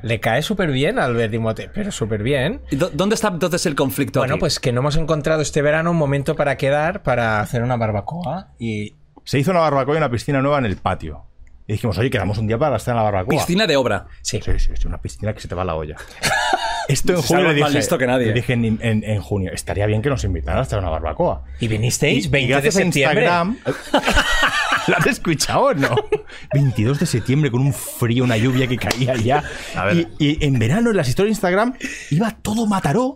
[0.01, 2.61] le cae súper bien al ver Dimote, pero súper bien.
[2.71, 4.39] ¿Y dó- ¿Dónde está entonces el conflicto Bueno, aquí?
[4.39, 8.47] pues que no hemos encontrado este verano un momento para quedar para hacer una barbacoa
[8.59, 11.25] y Se hizo una barbacoa y una piscina nueva en el patio.
[11.71, 13.29] Y dijimos, oye, quedamos un día para estar en la barbacoa.
[13.37, 14.07] Piscina de obra.
[14.21, 14.41] Sí.
[14.43, 15.95] Sí, sí, sí, una piscina que se te va la olla.
[16.89, 18.25] Esto en Si junio le dije, más listo que nadie.
[18.27, 20.91] le dije en, en- en junio, estaría bien que nos invitaran a estar en una
[20.91, 21.43] barbacoa.
[21.61, 23.21] y vinisteis Y- 20 y de gracias a septiembre.
[23.23, 23.57] Instagram.
[24.87, 25.95] ¿La has escuchado o no?
[26.53, 29.43] 22 de septiembre con un frío, una lluvia que caía ya.
[29.93, 31.73] Y, y en verano en las historias de Instagram
[32.09, 33.13] iba todo Mataró.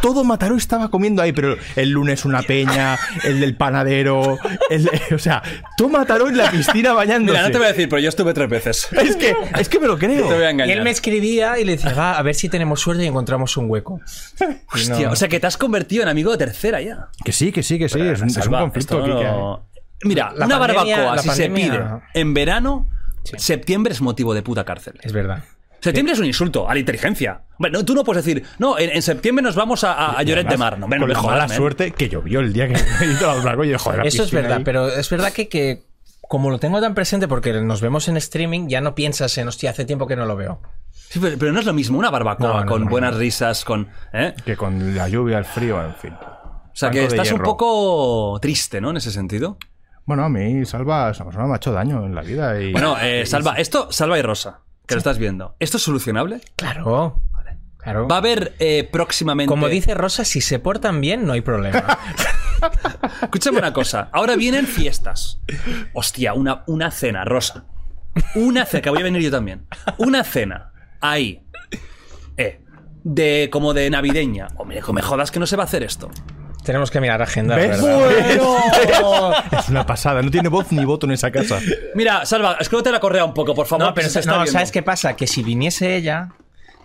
[0.00, 4.38] Todo Mataró estaba comiendo ahí, pero el lunes una peña, el del panadero,
[4.70, 5.42] el de- o sea,
[5.76, 7.36] todo Mataró en la piscina bañándose.
[7.36, 8.88] Mira, no te voy a decir, pero yo estuve tres veces.
[8.92, 10.26] Es que, es que me lo No te creo.
[10.26, 10.76] voy a Y engañar.
[10.78, 13.68] él me escribía y le decía, va, a ver si tenemos suerte y encontramos un
[13.68, 14.00] hueco.
[14.40, 14.44] Y
[14.78, 17.08] Hostia, no- o sea que te has convertido en amigo de tercera ya.
[17.24, 17.98] Que sí, que sí, que sí.
[18.00, 19.34] Es un, es un Salva, conflicto esto aquí que hay.
[20.02, 21.80] Mira, La una pandemia- barbacoa, si pandemia- se pide
[22.14, 22.88] en verano,
[23.24, 24.98] septiembre es motivo de puta cárcel.
[25.02, 25.42] Es verdad.
[25.80, 27.42] Septiembre es un insulto a la inteligencia.
[27.58, 30.48] Bueno, tú no puedes decir, no, en, en septiembre nos vamos a, a, a Lloret
[30.48, 30.72] de Mar.
[30.78, 31.56] No, no con me la men.
[31.56, 34.64] suerte que llovió el día que y joder, la Eso es verdad, ahí.
[34.64, 35.84] pero es verdad que, que
[36.22, 39.70] como lo tengo tan presente porque nos vemos en streaming, ya no piensas en, hostia,
[39.70, 40.60] hace tiempo que no lo veo.
[40.92, 43.18] Sí, pero, pero no es lo mismo una barbacoa No, no, con no, buenas no.
[43.20, 43.88] risas, con...
[44.12, 44.34] ¿eh?
[44.44, 46.12] Que con la lluvia, el frío, en fin.
[46.12, 48.90] O sea, que Banco estás un poco triste, ¿no?
[48.90, 49.58] En ese sentido.
[50.08, 52.58] Bueno, a mí, Salva, persona me ha hecho daño en la vida.
[52.58, 55.54] Y, Bueno, eh, y- Salva, esto, Salva y Rosa, que lo estás viendo.
[55.60, 56.40] ¿Esto es solucionable?
[56.56, 57.20] Claro.
[57.76, 58.08] Claro.
[58.08, 59.48] Va a haber eh, próximamente...
[59.50, 61.98] Como dice Rosa, si se portan bien, no hay problema.
[63.22, 64.08] Escúchame una cosa.
[64.12, 65.40] Ahora vienen fiestas.
[65.92, 67.66] Hostia, una, una cena, Rosa.
[68.34, 69.66] Una cena, que voy a venir yo también.
[69.98, 70.72] Una cena.
[71.02, 71.44] Ahí.
[72.38, 72.62] Eh.
[73.04, 74.48] De, como de navideña.
[74.56, 76.10] Hombre, me jodas que no se va a hacer esto.
[76.68, 77.80] Tenemos que mirar agenda, ¿Ves?
[77.82, 79.44] ¿verdad?
[79.58, 81.58] Es una pasada, no tiene voz ni voto en esa casa.
[81.94, 83.86] Mira, Salva, escrótate la correa un poco, por favor.
[83.86, 84.52] No, pero que se está no, viendo.
[84.52, 85.16] ¿sabes qué pasa?
[85.16, 86.28] Que si viniese ella,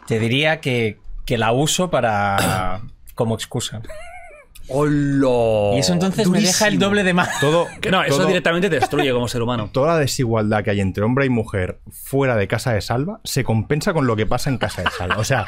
[0.08, 2.80] te diría que, que la uso para
[3.14, 3.82] como excusa.
[4.70, 5.76] ¡Hola!
[5.76, 7.28] Y eso entonces me deja el doble de mal.
[7.42, 9.70] Todo, Que no, eso todo- directamente te destruye como ser humano.
[9.74, 13.44] Toda la desigualdad que hay entre hombre y mujer fuera de casa de Salva se
[13.44, 15.18] compensa con lo que pasa en casa de Salva.
[15.18, 15.48] O sea,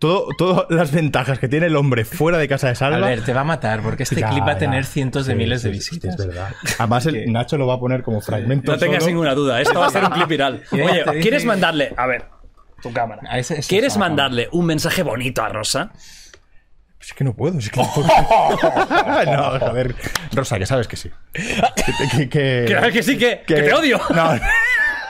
[0.00, 2.96] todo, todas las ventajas que tiene el hombre fuera de casa de Salva.
[3.06, 4.58] A ver, te va a matar porque este Ya, clip va a ya.
[4.58, 6.18] tener cientos de Sí, miles de sí, visitas.
[6.18, 6.48] es verdad.
[6.78, 8.72] Además, el Nacho lo va a poner como fragmento.
[8.72, 10.62] No tengas ninguna duda, esto va a ser un clip viral.
[10.72, 11.92] Oye, ¿quieres mandarle?
[11.96, 12.24] A ver,
[12.82, 13.22] tu cámara.
[13.28, 15.92] A ese- ese ¿Quieres mandarle un mensaje bonito a Rosa?
[17.00, 18.06] Es que no puedo, es que no puedo.
[19.26, 19.94] no, joder.
[20.32, 21.10] Rosa, que sabes que sí.
[21.32, 21.42] Que,
[22.10, 23.98] que, que- Que, que sí, que, que te odio.
[24.14, 24.32] No,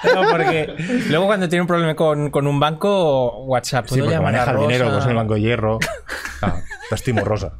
[0.14, 0.74] No, porque
[1.08, 4.58] luego cuando tiene un problema con, con un banco, WhatsApp, sí, ¿puedo porque maneja el
[4.60, 5.78] dinero, pues en el banco de hierro.
[6.42, 6.58] Ah,
[6.88, 7.52] te estimo, Rosa.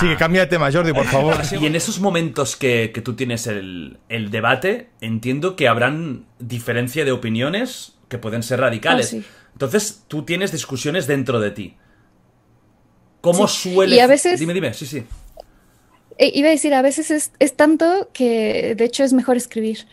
[0.00, 1.36] Sí, que cambia de tema, Jordi, por favor.
[1.60, 7.04] Y en esos momentos que, que tú tienes el, el debate, entiendo que habrán diferencia
[7.04, 9.08] de opiniones que pueden ser radicales.
[9.08, 9.24] Ah, sí.
[9.52, 11.76] Entonces, tú tienes discusiones dentro de ti.
[13.20, 13.74] ¿Cómo Sí.
[13.74, 13.96] suele...?
[13.96, 15.04] Y a veces- Dime, dime, sí, sí.
[16.16, 19.86] Eh, iba a decir, a veces es, es tanto que de hecho es mejor escribir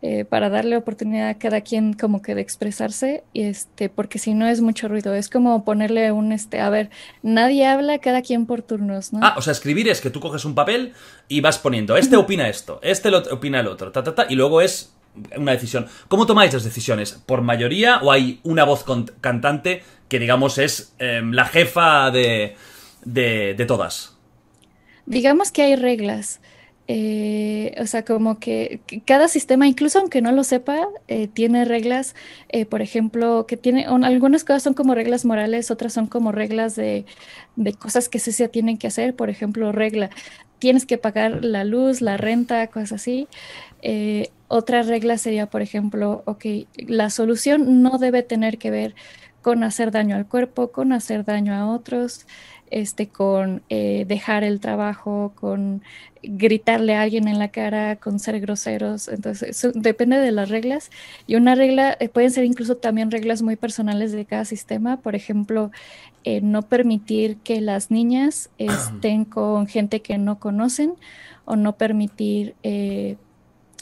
[0.00, 4.32] eh, para darle oportunidad a cada quien como que de expresarse, y este, porque si
[4.32, 5.14] no es mucho ruido.
[5.14, 6.90] Es como ponerle un, este, a ver,
[7.22, 9.20] nadie habla, cada quien por turnos, ¿no?
[9.22, 10.92] Ah, o sea, escribir es que tú coges un papel
[11.26, 14.36] y vas poniendo, este opina esto, este lo opina el otro, ta, ta, ta, y
[14.36, 14.94] luego es
[15.36, 15.86] una decisión.
[16.06, 17.20] ¿Cómo tomáis las decisiones?
[17.26, 18.84] ¿Por mayoría o hay una voz
[19.20, 22.54] cantante que, digamos, es em, la jefa de,
[23.04, 24.16] de, de todas?
[25.06, 26.40] Digamos que hay reglas.
[26.88, 32.14] Eh, o sea, como que, cada sistema, incluso aunque no lo sepa, eh, tiene reglas,
[32.48, 36.32] eh, por ejemplo, que tiene, un- algunas cosas son como reglas morales, otras son como
[36.32, 37.04] reglas de,
[37.78, 39.14] cosas que se tienen que hacer.
[39.16, 40.10] Por ejemplo, regla,
[40.58, 43.28] tienes que pagar la luz, la renta, cosas así.
[43.82, 46.44] Eh, otra regla sería, por ejemplo, ok,
[46.76, 48.94] la solución no debe tener que ver
[49.42, 52.26] con hacer daño al cuerpo, con hacer daño a otros,
[52.70, 55.82] este, con eh, dejar el trabajo, con
[56.22, 59.08] gritarle a alguien en la cara, con ser groseros.
[59.08, 60.90] Entonces, eso depende de las reglas.
[61.26, 64.98] Y una regla, eh, pueden ser incluso también reglas muy personales de cada sistema.
[64.98, 65.70] Por ejemplo,
[66.24, 70.94] eh, no permitir que las niñas estén con gente que no conocen
[71.44, 72.54] o no permitir...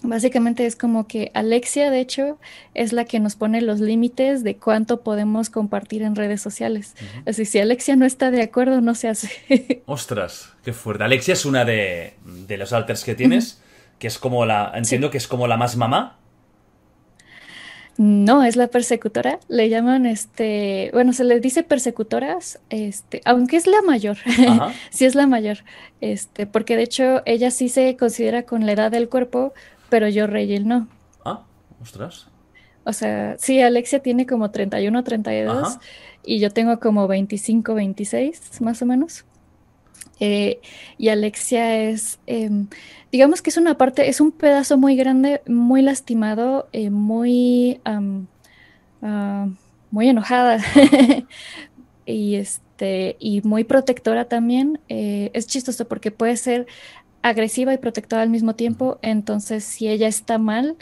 [0.06, 2.38] Básicamente es como que Alexia, de hecho,
[2.74, 6.94] es la que nos pone los límites de cuánto podemos compartir en redes sociales.
[7.26, 9.82] Así, si Alexia no está de acuerdo, no se hace.
[9.86, 11.04] Ostras, qué fuerte.
[11.04, 13.60] Alexia es una de, de los alters que tienes,
[13.98, 16.18] que es como la, entiendo que es como la más mamá.
[17.98, 19.38] No, es la persecutora.
[19.48, 24.18] Le llaman, este, bueno, se les dice persecutoras, este, aunque es la mayor.
[24.90, 25.58] Sí es la mayor,
[26.00, 29.54] este, porque de hecho ella sí se considera con la edad del cuerpo,
[29.88, 30.88] pero yo Reyel no.
[31.24, 31.44] Ah,
[31.80, 32.28] ostras.
[32.84, 35.80] O sea, sí, Alexia tiene como 31, 32 Ajá.
[36.24, 39.24] y yo tengo como 25, 26 más o menos.
[40.20, 40.60] Eh,
[40.96, 42.68] y Alexia es, em,
[43.12, 49.48] digamos que es una parte, es un pedazo muy grande, muy lastimado, eh, muy, ah,
[49.90, 50.58] muy enojada
[52.06, 54.80] y este y muy protectora también.
[54.88, 56.66] Eh, es chistoso porque puede ser
[57.28, 58.98] agresiva y protectora al mismo tiempo.
[59.02, 60.76] Entonces, si ella está mal,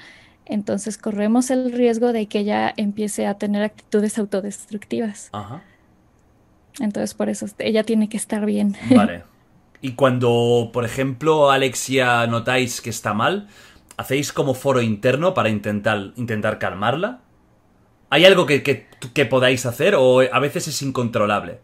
[0.47, 5.31] entonces corremos el riesgo de que ella empiece a tener actitudes autodestructivas.
[5.33, 5.63] Ajá.
[6.81, 8.77] Entonces, por eso ella tiene que estar bien.
[8.95, 9.25] Vale.
[9.81, 13.49] Y cuando, por ejemplo, Alexia notáis que está mal,
[13.97, 17.21] ¿hacéis como foro interno para intentar, intentar calmarla?
[18.11, 21.59] ¿Hay algo que, que, que podáis hacer o a veces es incontrolable?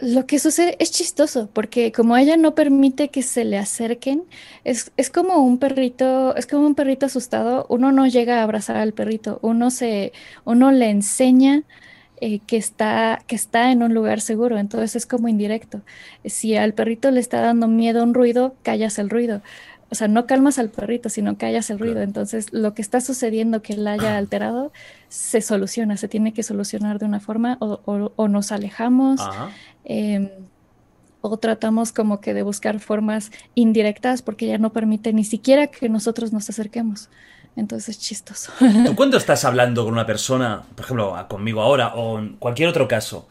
[0.00, 4.24] Lo que sucede es chistoso, porque como ella no permite que se le acerquen,
[4.64, 8.76] es, es como un perrito, es como un perrito asustado, uno no llega a abrazar
[8.76, 10.12] al perrito, uno se,
[10.44, 11.64] uno le enseña
[12.20, 15.82] eh, que está, que está en un lugar seguro, entonces es como indirecto.
[16.24, 19.42] Si al perrito le está dando miedo un ruido, callas el ruido.
[19.90, 22.02] O sea, no calmas al perrito, sino callas el ruido.
[22.02, 24.72] Entonces, lo que está sucediendo que la haya alterado
[25.08, 29.20] se soluciona, se tiene que solucionar de una forma o, o- o nos alejamos
[29.84, 30.28] em,
[31.20, 35.88] o tratamos como que de buscar formas indirectas porque ya no permite ni siquiera que
[35.88, 37.08] nosotros nos acerquemos.
[37.56, 38.52] Entonces es chistoso.
[38.86, 42.86] Tú cuando estás hablando con una persona, por ejemplo, conmigo ahora o en cualquier otro
[42.86, 43.26] caso,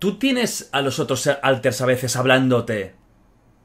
[0.00, 2.94] tú tienes a los otros alters a veces hablándote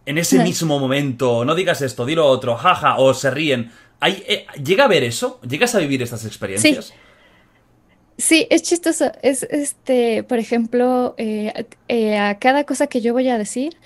[0.05, 3.71] en ese mismo momento, no digas esto, dilo otro, jaja, o se ríen.
[3.99, 5.39] ¿Hay, eh, ¿Llega a ver eso?
[5.47, 6.85] ¿Llegas a vivir estas experiencias?
[6.85, 6.93] Sí,
[8.49, 9.11] es chistoso.
[9.21, 13.77] Es este, por ejemplo, eh, eh, a cada cosa que yo voy a decir,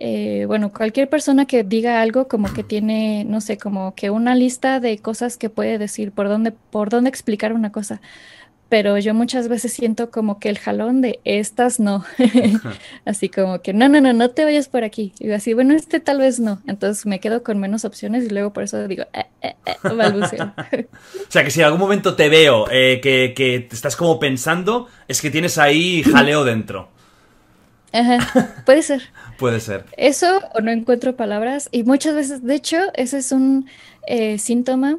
[0.00, 4.34] eh, bueno, cualquier persona que diga algo como que tiene, no sé, como que una
[4.34, 8.00] lista de cosas que puede decir, por dónde, por dónde explicar una cosa.
[8.74, 12.04] Pero yo muchas veces siento como que el jalón de estas no.
[13.04, 15.12] Así como que no, no, no, no te vayas por aquí.
[15.20, 16.60] Y así, bueno, este tal vez no.
[16.66, 20.54] Entonces me quedo con menos opciones y luego por eso digo, eh, eh, eh, balbuceo.
[20.58, 24.88] O sea, que si en algún momento te veo que, que te estás como pensando,
[25.06, 26.88] es que tienes ahí jaleo dentro.
[27.92, 29.02] Ajá, puede ser.
[29.38, 29.84] Puede ser.
[29.96, 33.68] Eso o no encuentro palabras y muchas veces, de hecho, ese es un
[34.36, 34.98] síntoma,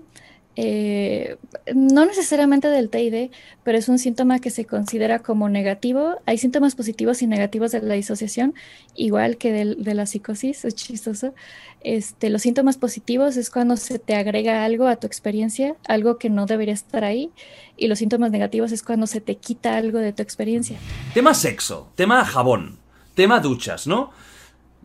[0.56, 1.38] eh,
[1.74, 3.30] no necesariamente del TID,
[3.64, 6.16] pero es un síntoma que se considera como negativo.
[6.26, 8.54] Hay síntomas positivos y negativos de la disociación,
[8.96, 11.34] igual que del- de la psicosis, es chistoso.
[11.82, 16.30] Este, los síntomas positivos es cuando se te agrega algo a tu experiencia, algo que
[16.30, 17.32] no debería estar ahí,
[17.78, 20.78] y los síntomas negativos es cuando se te quita algo de tu experiencia.
[21.14, 22.80] Tema sexo, tema jabón,
[23.14, 24.12] tema duchas, ¿no?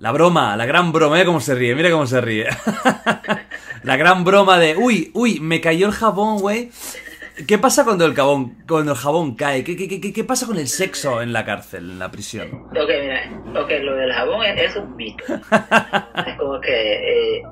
[0.00, 2.46] La broma, la gran broma, mira cómo se ríe, mira cómo se ríe.
[3.82, 6.70] la gran broma de, uy, uy, me cayó el jabón, güey.
[7.46, 9.62] ¿Qué pasa cuando el jabón, cuando el jabón cae?
[9.62, 12.48] ¿Qué, qué, qué, qué pasa con el sexo en la cárcel, en la prisión?
[12.70, 15.24] Ok, mira, ok, lo del jabón es, es un mito.
[15.28, 17.42] es como que eh,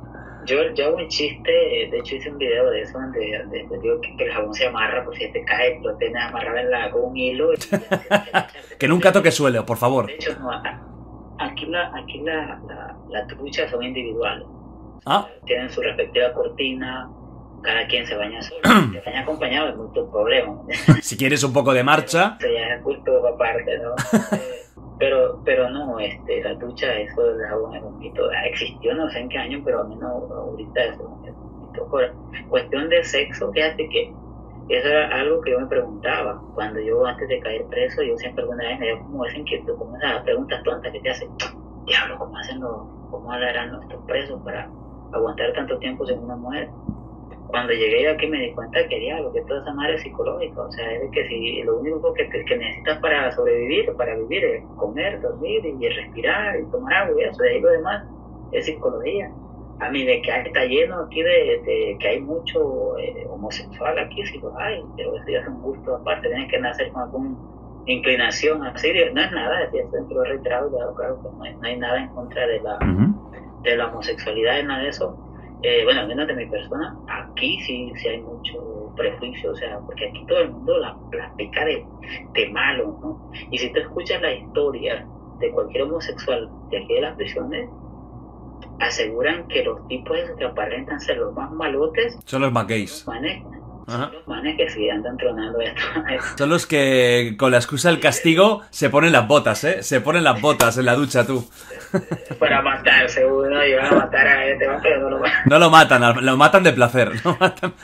[0.46, 1.50] yo, yo hago un chiste,
[1.90, 4.54] de hecho hice un video de eso donde, donde- donde digo que, que el jabón
[4.54, 7.52] se amarra, por si te cae, lo tienes amarrado en la, con un hilo.
[7.52, 7.58] y-
[8.78, 10.06] Que nunca toque suelo, por favor.
[10.06, 10.50] de hecho, no,
[11.38, 14.46] aquí, la, aquí la, la, las duchas son individuales.
[15.06, 15.26] Ah.
[15.46, 17.08] Tienen su respectiva cortina,
[17.62, 18.60] cada quien se baña solo.
[18.92, 20.60] Se baña acompañado es mucho problema.
[21.02, 22.36] Si quieres un poco de marcha.
[22.38, 23.94] Eso ya es justo aparte, ¿no?
[24.98, 28.28] Pero, pero no, este, la ducha, eso del jabón es un mito.
[28.30, 31.70] Ah, Existió no sé en qué año, pero a mí no, ahorita eso es un
[31.70, 31.88] mito.
[32.48, 34.12] Cuestión de sexo, fíjate que
[34.76, 36.42] eso era algo que yo me preguntaba.
[36.54, 39.76] Cuando yo, antes de caer preso, yo siempre alguna vez me dio como esa inquietud,
[39.76, 41.28] como esas preguntas tontas que te hacen.
[41.86, 44.70] Diablo, ¿cómo hacen los, cómo harán nuestros presos para
[45.12, 46.68] aguantar tanto tiempo sin una mujer?
[47.48, 50.70] cuando llegué aquí me di cuenta que diablo, que toda esa madre es psicológica, o
[50.70, 55.20] sea, es que si lo único que, que necesitas para sobrevivir, para vivir es comer,
[55.22, 58.04] dormir y respirar y tomar agua y eso, de ahí lo demás
[58.52, 59.30] es psicología.
[59.80, 64.24] A mí de que está lleno aquí de, de que hay mucho eh, homosexual aquí,
[64.26, 67.36] sí lo hay, pero eso ya es un gusto aparte, tienes que nacer con alguna
[67.86, 71.62] inclinación así, no es nada, es cierto, dentro de claro, claro, que no hay, no
[71.62, 72.78] hay nada en contra de la,
[73.62, 75.16] de la homosexualidad, nada de eso,
[75.62, 79.78] eh, bueno, al menos de mi persona, aquí sí, sí hay mucho prejuicio, o sea,
[79.80, 81.84] porque aquí todo el mundo la, la pica de,
[82.34, 83.30] de malo, ¿no?
[83.50, 85.06] Y si tú escuchas la historia
[85.40, 87.68] de cualquier homosexual de aquí de las prisiones,
[88.80, 93.06] aseguran que los tipos que aparentan ser los más malotes, Son los McGays.
[93.06, 93.42] manes,
[93.86, 94.10] Ajá.
[94.12, 95.80] los manes que sí andan tronando esto.
[96.38, 99.82] Son los que con la excusa del castigo se ponen las botas, ¿eh?
[99.82, 101.48] Se ponen las botas en la ducha, tú.
[102.38, 105.70] para matarse uno y van a matar a este, pero no lo van No lo
[105.70, 107.12] matan, lo matan de placer.
[107.24, 107.74] lo matan.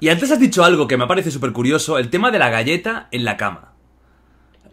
[0.00, 3.08] y antes has dicho algo que me parece súper curioso, el tema de la galleta
[3.10, 3.72] en la cama.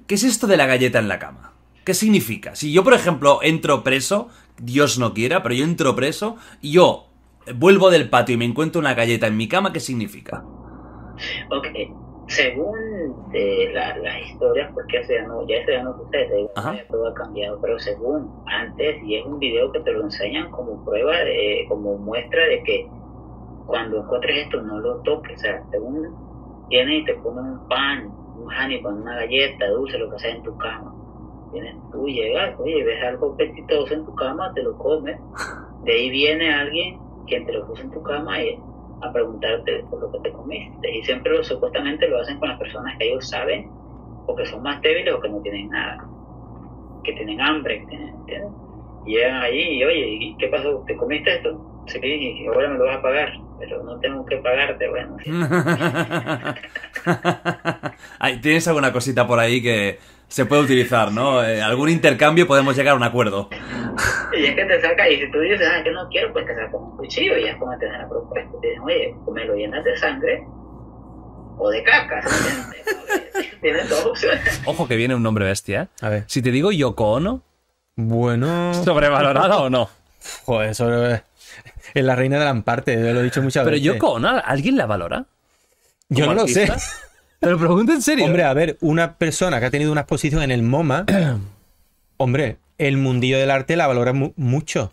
[0.07, 1.51] ¿Qué es esto de la galleta en la cama?
[1.83, 2.55] ¿Qué significa?
[2.55, 7.07] Si yo, por ejemplo, entro preso, Dios no quiera, pero yo entro preso y yo
[7.55, 10.47] vuelvo del patio y me encuentro una galleta en mi cama, ¿qué significa?
[11.49, 11.67] Ok,
[12.27, 16.87] según de la- las historias, porque eso ya no, ya eso ya no sucede, ya
[16.89, 20.83] todo ha cambiado, pero según antes, y es un video que te lo enseñan como
[20.83, 22.91] prueba, de, como muestra de que
[23.65, 26.19] cuando encuentres esto no lo toques, o sea, según
[26.69, 30.31] viene y te pone un pan, un honey pan, una galleta, dulce, lo que sea
[30.35, 30.96] en tu cama.
[31.53, 35.17] Vienes tú, llegas, oye, ves algo apetitoso en tu cama, te lo comes.
[35.83, 38.57] De ahí viene alguien quien te lo puso en tu cama y
[39.01, 40.95] a preguntarte por lo que te comiste.
[40.95, 43.69] Y siempre lo- supuestamente lo hacen con las personas que ellos saben
[44.25, 46.03] o que son más débiles o que no tienen nada,
[47.03, 47.97] que tienen hambre, que.
[49.05, 50.83] Y llegan allí y oye, ¿y qué pasó?
[50.85, 51.83] ¿Te comiste esto?
[51.87, 55.15] Sí, y ahora me lo vas a pagar, pero no tengo que pagarte, bueno.
[58.41, 59.97] ¿Tienes alguna cosita por ahí que
[60.27, 61.43] se puede utilizar, no?
[61.43, 63.49] Eh, algún intercambio y podemos llegar a un acuerdo.
[64.37, 66.55] Y es que te saca, y si tú dices, ah, que no quiero, pues te
[66.55, 68.51] saca un cuchillo y ya es como te dan la propuesta.
[68.61, 70.43] Te dicen, oye, o me lo llenas de sangre
[71.57, 72.21] o de caca.
[73.61, 74.61] Tienes dos opciones.
[74.65, 75.87] Ojo que viene un nombre bestia, ¿eh?
[76.05, 76.23] A ver.
[76.27, 77.41] Si te digo Yoko Ono,
[77.95, 78.73] Bueno.
[78.83, 79.89] ¿Sobrevalorada o no?
[80.45, 81.21] Joder, eso es
[81.93, 83.85] es la reina de Lamparte, yo lo he dicho muchas Pero veces.
[83.85, 85.25] Yoko Ono, ¿alguien la valora?
[86.09, 86.71] Yo no ¿Como lo sé.
[87.39, 88.25] Te lo pregunto en serio.
[88.25, 91.05] Hombre, a ver, una persona que ha tenido una exposición en el MoMA,
[92.17, 94.91] hombre, el mundillo del arte la valora mu- mucho.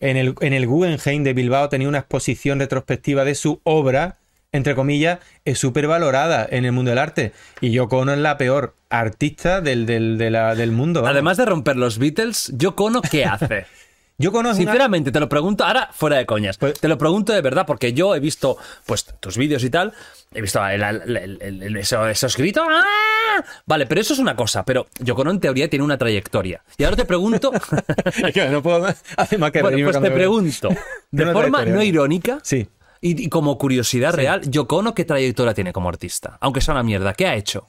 [0.00, 4.18] En el, en el Guggenheim de Bilbao tenía una exposición retrospectiva de su obra,
[4.52, 7.32] entre comillas, es súper valorada en el mundo del arte.
[7.60, 11.02] Y Yoko Ono es la peor artista del, del, de la- del mundo.
[11.02, 11.14] vamos.
[11.14, 13.66] Además de romper los Beatles, Yoko Ono, ¿qué hace?
[14.18, 17.66] Una- Pues Sinceramente, te lo pregunto, ahora fuera de coñas, te lo pregunto de verdad,
[17.66, 18.56] porque yo he visto
[18.86, 19.92] pues tus vídeos y tal,
[20.32, 22.64] he visto el- el- el- el- el- eso- esos gritos.
[22.68, 23.44] ¡ah!
[23.66, 26.62] Vale, pero eso es una cosa, pero Yoko Ono en teoría tiene una trayectoria.
[26.78, 27.52] Y ahora te pregunto...
[28.50, 28.86] No puedo
[29.16, 30.68] hacer más que Bueno, pues te pregunto,
[31.10, 32.66] de forma no irónica, Sí.
[33.02, 36.38] y, y como curiosidad real, Yoko Ono, ¿qué trayectoria tiene como artista?
[36.40, 37.66] Aunque sea una mierda, ¿qué ha hecho?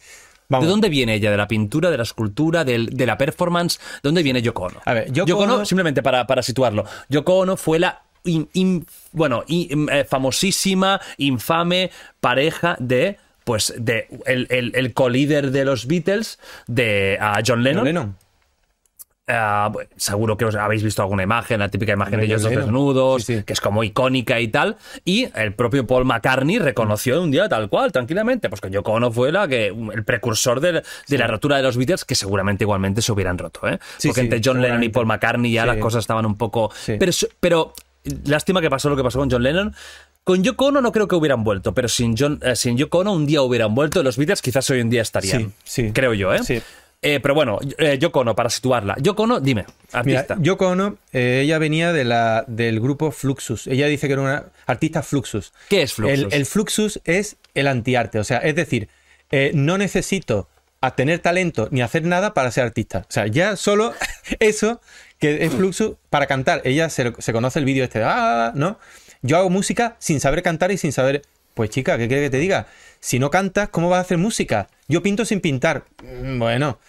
[0.49, 1.29] ¿De dónde viene ella?
[1.31, 3.79] ¿De la pintura, de la escultura, del- de, la performance?
[3.95, 4.81] ¿De dónde viene Yoko Ono?
[4.85, 8.85] A ver, Yoko Ono, Ono- simplemente para, para situarlo, Yoko Ono fue la in- in-
[9.11, 15.87] bueno, in- eh, famosísima, infame pareja de pues de el, el, el co-líder de los
[15.87, 16.37] Beatles,
[16.67, 17.77] de John Lennon.
[17.79, 18.17] John Lennon.
[19.29, 22.51] Ah, seguro que os habéis visto alguna imagen, la típica imagen Hombre, de ellos dos
[22.51, 24.77] desnudos, que es como icónica y tal.
[25.03, 29.11] Y el propio Paul McCartney reconoció un día tal cual, tranquilamente, pues que Yoko Ono
[29.11, 33.01] fue la que, el precursor de, de la rotura de los Beatles, que seguramente igualmente
[33.01, 33.79] se hubieran roto, ¿eh?
[34.01, 34.89] Porque entre John Lennon y.
[34.89, 36.71] Paul McCartney ya las cosas estaban un poco...
[36.85, 37.73] Pero, pero
[38.23, 39.75] lástima que pasó lo que pasó con John Lennon.
[40.23, 43.13] Con Yoko Ono no creo que hubieran vuelto, pero sin, John, eh, sin Yoko Ono
[43.13, 44.01] un día hubieran vuelto.
[44.03, 45.53] Los Beatles quizás hoy en día estarían.
[45.63, 45.91] Sí, sí.
[45.91, 46.43] Creo yo, ¿eh?
[46.43, 46.61] Sí.
[47.01, 48.95] Eh, pero bueno, eh, Yoko Ono, para situarla.
[48.99, 49.65] Yoko Ono, dime,
[50.03, 50.37] Mira, artista.
[50.39, 53.67] Yoko Ono, eh, ella venía de la, del grupo Fluxus.
[53.67, 55.53] Ella dice que era una artista Fluxus.
[55.69, 56.19] ¿Qué es Fluxus?
[56.19, 58.19] El, el Fluxus es el antiarte.
[58.19, 58.89] O sea, es decir,
[59.29, 60.47] eh, no necesito
[60.81, 62.99] a tener talento ni hacer nada para ser artista.
[62.99, 63.93] O sea, ya solo
[64.39, 64.81] eso,
[65.19, 66.61] que es Fluxus, para cantar.
[66.63, 68.79] Ella se, se conoce el vídeo este, ah, ¿no?
[69.21, 71.21] Yo hago música sin saber cantar y sin saber.
[71.53, 72.67] Pues chica, ¿qué quieres que te diga?
[72.99, 74.67] Si no cantas, ¿cómo vas a hacer música?
[74.87, 75.85] Yo pinto sin pintar.
[76.03, 76.79] Mm, Bueno.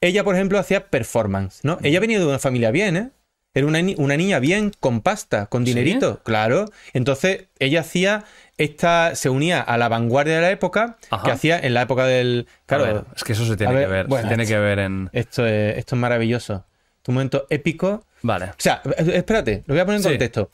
[0.00, 1.78] Ella, por ejemplo, hacía performance, ¿no?
[1.82, 3.10] Ella venía de una familia bien, ¿eh?
[3.54, 6.64] Era una, ni- una niña bien, con pasta, con dinerito, claro.
[6.92, 8.24] Entonces, ella hacía
[8.58, 11.22] esta, se unía a la vanguardia de la época, Ajá.
[11.24, 12.48] que hacía en la época del.
[12.66, 15.46] Claro, ver, es que eso se tiene que ver, se tiene que ver en- Esto
[15.46, 16.64] es, esto es maravilloso.
[17.06, 18.04] Un momento épico.
[18.22, 18.46] Vale.
[18.46, 20.08] O sea, eh, espérate, lo voy a poner en Sí.
[20.08, 20.50] contexto.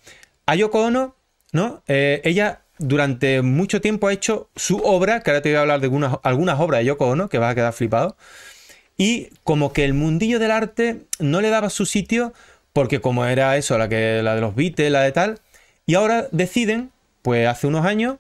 [0.47, 1.15] A Yoko Ono,
[1.53, 1.83] ¿no?
[1.87, 5.81] Eh, ella durante mucho tiempo ha hecho su obra, que ahora te voy a hablar
[5.81, 8.17] de algunas, algunas obras de Yoko Ono, que vas a quedar flipado.
[8.97, 12.33] Y como que el mundillo del arte no le daba su sitio,
[12.73, 15.39] porque como era eso, la, que, la de los Beatles, la de tal,
[15.87, 16.91] y ahora deciden,
[17.23, 18.17] pues hace unos años,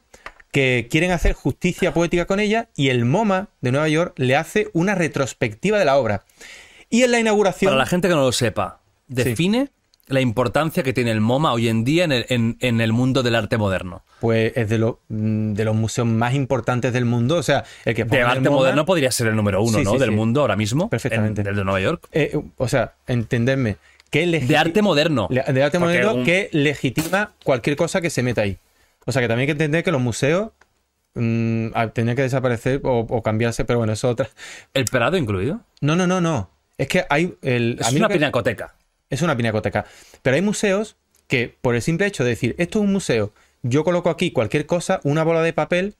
[0.52, 4.68] que quieren hacer justicia poética con ella, y el MoMA de Nueva York le hace
[4.72, 6.24] una retrospectiva de la obra.
[6.90, 7.70] Y en la inauguración...
[7.70, 9.70] Para la gente que no lo sepa, define
[10.06, 13.22] la importancia que tiene el MoMA hoy en día en el, en- en el mundo
[13.22, 14.04] del arte moderno.
[14.20, 17.36] Pues es de, lo- mm, de los museos más importantes del mundo.
[17.36, 19.92] O sea, el que De el arte moderno podría ser el número uno, Sí, ¿no?
[19.92, 20.14] sí, del sí.
[20.16, 20.88] mundo ahora mismo.
[20.90, 21.40] Perfectamente.
[21.42, 22.08] en- del de Nueva York.
[22.12, 23.76] Eh, o sea, entenderme.
[24.10, 25.28] Que De arte moderno.
[25.30, 28.56] Le- De arte moderno un- que legitima cualquier cosa que se meta ahí.
[29.06, 30.50] O sea, que también hay que entender que los museos
[31.14, 34.28] mm, ah, tenían que desaparecer o, o cambiarse, pero bueno, eso es otra.
[34.74, 35.60] ¿El Prado incluido?
[35.80, 36.50] No, no, no, no.
[36.76, 37.34] Es que hay.
[37.42, 38.74] El, Es una que- pinacoteca.
[39.10, 39.84] Es una pinacoteca.
[40.22, 40.96] Pero hay museos
[41.26, 43.32] que, por el simple hecho de decir, esto es un museo,
[43.62, 45.94] yo coloco aquí cualquier cosa, una bola de papel,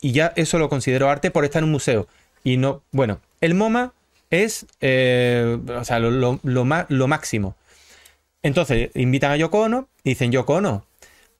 [0.00, 2.08] y ya eso lo considero arte por estar en un museo.
[2.44, 3.92] Y no, bueno, el MoMA
[4.30, 6.40] es eh, o sea, lo, lo-
[6.88, 7.54] lo máximo.
[8.42, 10.84] Entonces, invitan a Yoko Ono y dicen, Yoko Ono,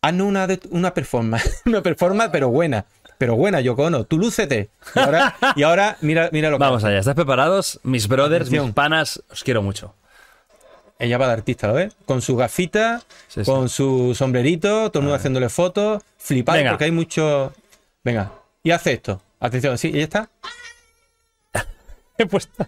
[0.02, 2.84] haznos una, de- una performance, una performance, pero buena.
[3.18, 4.68] Pero buena, Yoko Ono, tú lúcete.
[4.94, 7.80] Y ahora, y ahora mira, mira lo que Vamos allá, ¿estáis preparados?
[7.82, 8.66] Mis brothers, Atención.
[8.66, 9.94] mis panas, os quiero mucho.
[11.02, 11.96] Ella va de artista, ¿lo ves?
[12.06, 13.02] Con su gafita,
[13.44, 16.70] con su sombrerito, todo el mundo haciéndole fotos, flipar, Venga.
[16.70, 17.52] porque hay mucho.
[18.04, 18.30] Venga,
[18.62, 19.20] y hace esto.
[19.40, 20.30] Atención, sí, y ya está.
[22.18, 22.64] He puesto.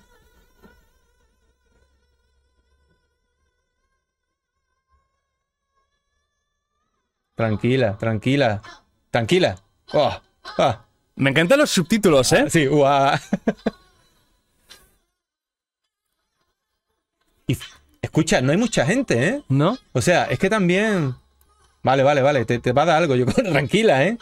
[7.36, 8.62] Tranquila, tranquila,
[9.12, 9.58] tranquila.
[9.92, 10.12] Oh,
[10.58, 10.84] ah.
[11.14, 12.50] Me encantan los subtítulos, ¿eh?
[12.50, 12.68] Sí.
[17.46, 17.58] Y
[18.14, 19.42] escucha, no hay mucha gente, ¿eh?
[19.48, 19.76] ¿No?
[19.92, 21.16] O sea, es que también.
[21.82, 23.16] Vale, vale, vale, te, te va a dar algo.
[23.16, 24.16] Yo tranquila, ¿eh?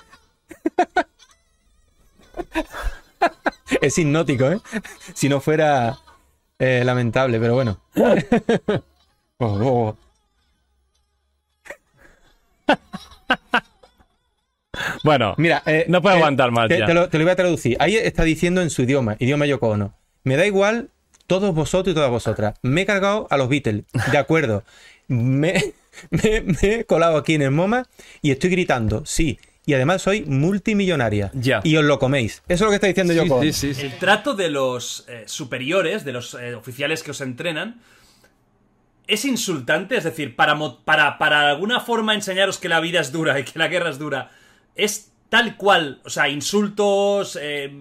[3.82, 4.58] es hipnótico, ¿eh?
[5.12, 5.98] Si no fuera
[6.58, 7.78] eh, lamentable, pero bueno.
[9.44, 9.96] Oh, oh.
[15.02, 16.86] Bueno, Mira, eh, no puedo eh, aguantar más te, ya.
[16.86, 17.76] te lo, te lo voy a traducir.
[17.80, 19.94] Ahí está diciendo en su idioma, idioma Yoko Ono.
[20.22, 20.90] Me da igual
[21.40, 22.58] todos vosotros y todas vosotras.
[22.62, 24.64] Me he cargado a los Beatles, de acuerdo.
[25.08, 25.72] Me,
[26.10, 27.86] me- me he colado aquí en el MoMA
[28.20, 29.38] y estoy gritando, sí.
[29.64, 31.30] Y además soy multimillonaria.
[31.32, 31.60] Ya.
[31.64, 32.42] Y os lo coméis.
[32.48, 33.42] Eso es lo que está diciendo Yoko Ono.
[33.44, 37.80] El trato de los eh, superiores, de los eh, oficiales que os entrenan,
[39.06, 39.96] es insultante.
[39.96, 43.58] Es decir, para, para, para alguna forma enseñaros que la vida es dura y que
[43.58, 44.30] la guerra es dura,
[44.74, 46.00] es tal cual.
[46.04, 47.72] O sea, insultos, eh,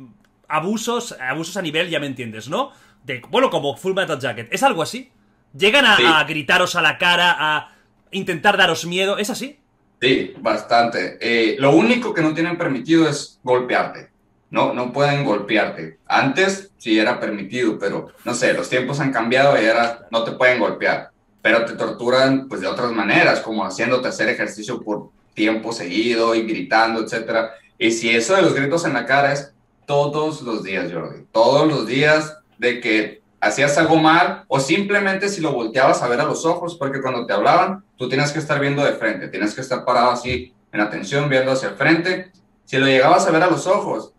[0.47, 2.71] abusos, abusos a nivel, ya me entiendes, ¿no?
[3.05, 4.47] De, bueno, como Full Metal Jacket.
[4.53, 5.11] ¿Es algo así?
[5.57, 6.03] ¿Llegan a, Sí.
[6.05, 7.75] a gritaros a la cara, a
[8.11, 9.17] intentar daros miedo?
[9.17, 9.59] ¿Es así?
[10.01, 11.17] Sí, bastante.
[11.21, 14.09] Eh, lo único que no tienen permitido es golpearte.
[14.49, 15.99] No, no pueden golpearte.
[16.07, 20.31] Antes sí era permitido, pero no sé, los tiempos han cambiado y ahora no te
[20.31, 21.11] pueden golpear.
[21.41, 26.43] Pero te torturan pues de otras maneras, como haciéndote hacer ejercicio por tiempo seguido y
[26.43, 27.51] gritando, etcétera.
[27.77, 29.53] Y si eso de los gritos en la cara es
[29.85, 31.25] todos los días, Jordi.
[31.31, 36.21] Todos los días de que hacías algo mal o simplemente si lo volteabas a ver
[36.21, 39.55] a los ojos, porque cuando te hablaban, tú tienes que estar viendo de frente, tienes
[39.55, 42.31] que estar parado así en atención, viendo hacia el frente.
[42.65, 44.13] Si lo llegabas a ver a los ojos,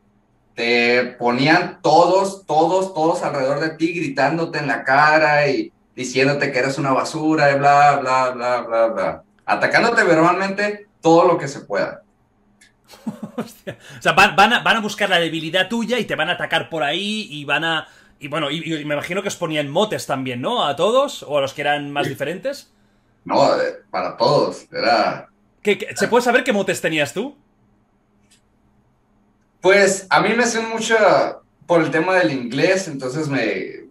[0.57, 6.59] te ponían todos, todos, todos alrededor de ti gritándote en la cara y diciéndote que
[6.59, 9.23] eres una basura y bla, bla, bla, bla, bla.
[9.47, 12.03] Atacándote verbalmente todo lo que se pueda.
[13.37, 16.69] O sea, van, a, van a buscar la debilidad tuya y te van a atacar
[16.69, 17.89] por ahí y van a...
[18.23, 20.65] Y bueno, y, y me imagino que os ponían motes también, ¿no?
[20.65, 22.73] A todos o a los que eran más diferentes.
[23.25, 24.67] No, eh, para todos.
[24.73, 25.29] Era,
[25.63, 27.37] ¿Qué- qué- ¿Se puede saber qué motes tenías tú?
[29.61, 30.97] Pues a mí me hacían mucho
[31.67, 33.85] por el tema del inglés, entonces me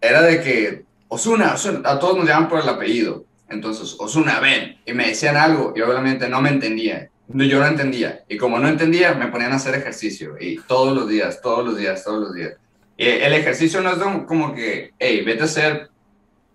[0.00, 3.24] era de que Osuna, Osuna, a todos nos llaman por el apellido.
[3.48, 7.08] Entonces, Osuna, ven, y me decían algo, y obviamente no me entendía.
[7.28, 11.08] Yo no entendía, y como no entendía, me ponían a hacer ejercicio, y todos los
[11.08, 12.54] días, todos los días, todos los días.
[12.96, 15.90] El ejercicio no es como que, hey, vete a hacer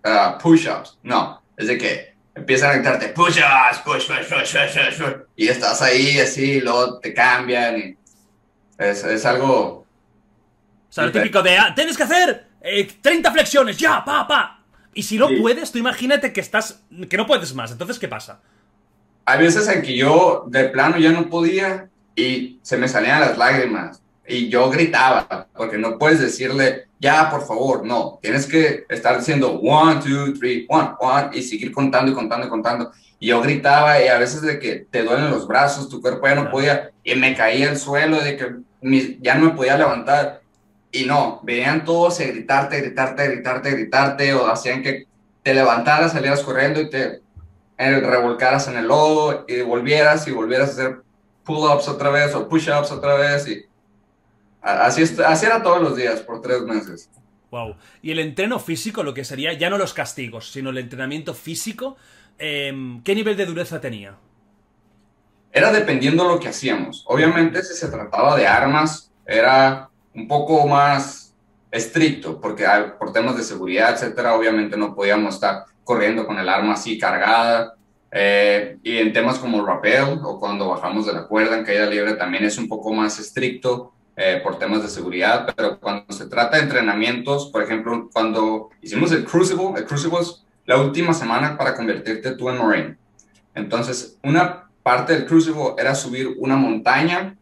[0.03, 0.99] ah, push-ups.
[1.03, 5.81] No, es de que empiezan a gritarte push-ups, push, push, push, push, push, y estás
[5.81, 7.77] ahí así, luego te cambian.
[7.77, 7.97] Y
[8.77, 9.85] es, es algo.
[10.89, 14.63] O sea, lo típico de, ah, tienes que hacer eh, 30 flexiones, ya, pa, pa.
[14.93, 15.35] Y si no Sí.
[15.41, 17.71] puedes, tú imagínate que estás, que no puedes más.
[17.71, 18.39] Entonces, ¿qué pasa?
[19.25, 23.37] Hay veces en que yo de plano ya no podía y se me salían las
[23.37, 29.17] lágrimas y yo gritaba, porque no puedes decirle, ya, por favor, no, tienes que estar
[29.17, 32.91] diciendo one, two, three, one, one y seguir contando y contando y contando.
[33.19, 36.35] Y yo gritaba y a veces de que te duelen los brazos, tu cuerpo ya
[36.35, 40.41] no podía y me caía al suelo, de que mi- ya no me podía levantar.
[40.91, 45.05] Y no, venían todos a gritarte, gritarte, gritarte, gritarte, o hacían que
[45.43, 47.21] te levantaras, salieras corriendo y te
[47.77, 51.01] eh, revolcaras en el lodo y volvieras y volvieras a hacer
[51.43, 53.47] pull-ups otra vez o push-ups otra vez.
[53.47, 53.65] Y
[54.61, 57.09] así, así era todos los días por tres meses.
[57.51, 57.75] Wow.
[58.01, 61.95] Y el entreno físico, lo que sería ya no los castigos, sino el entrenamiento físico,
[62.37, 64.17] em, ¿qué nivel de dureza tenía?
[65.51, 67.03] Era dependiendo lo que hacíamos.
[67.07, 71.33] Obviamente, si se trataba de armas, era un poco más
[71.71, 72.65] estricto, porque
[72.99, 77.75] por temas de seguridad, etcétera, obviamente no podíamos estar corriendo con el arma así cargada.
[78.11, 82.13] Eh, y en temas como rappel o cuando bajamos de la cuerda en caída libre
[82.13, 86.57] también es un poco más estricto eh, por temas de seguridad, pero cuando se trata
[86.57, 91.75] de entrenamientos, por ejemplo, cuando hicimos el Crucible, el Crucible es la última semana para
[91.75, 92.97] convertirte tú en Marine.
[93.53, 97.37] Entonces, una parte del Crucible era subir una montaña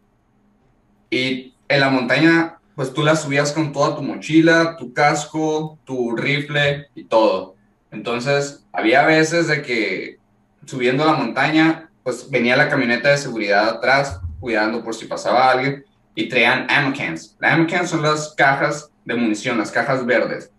[1.08, 6.14] y en la montaña, pues tú la subías con toda tu mochila, tu casco, tu
[6.14, 7.56] rifle y todo.
[7.90, 10.18] Entonces, había veces de que
[10.66, 15.86] subiendo la montaña, pues venía la camioneta de seguridad atrás, cuidando por si pasaba alguien,
[16.16, 17.36] y traían ammo cans.
[17.38, 20.50] Las ammo cans son las cajas de munición, las cajas verdes,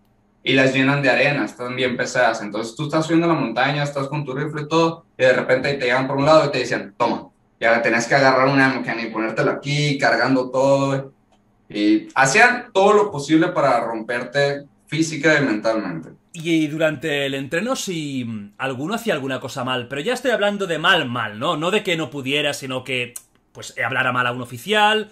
[0.42, 2.40] y las llenan de arena, están bien pesadas.
[2.40, 5.74] Entonces tú estás subiendo la montaña, estás con tu rifle y todo, y de repente
[5.74, 7.28] te llegan por un lado y te dicen, toma,
[7.60, 11.12] y ahora tenés que agarrar un ammo can y ponértelo aquí, cargando todo.
[11.68, 16.10] Y hacían todo lo posible para romperte física y mentalmente.
[16.32, 18.24] Y durante el entreno, si
[18.58, 21.56] alguno hacía alguna cosa mal, pero ya estoy hablando de mal, mal, ¿no?
[21.56, 23.12] No de que no pudiera, sino que,
[23.52, 25.10] pues, hablara mal a un oficial.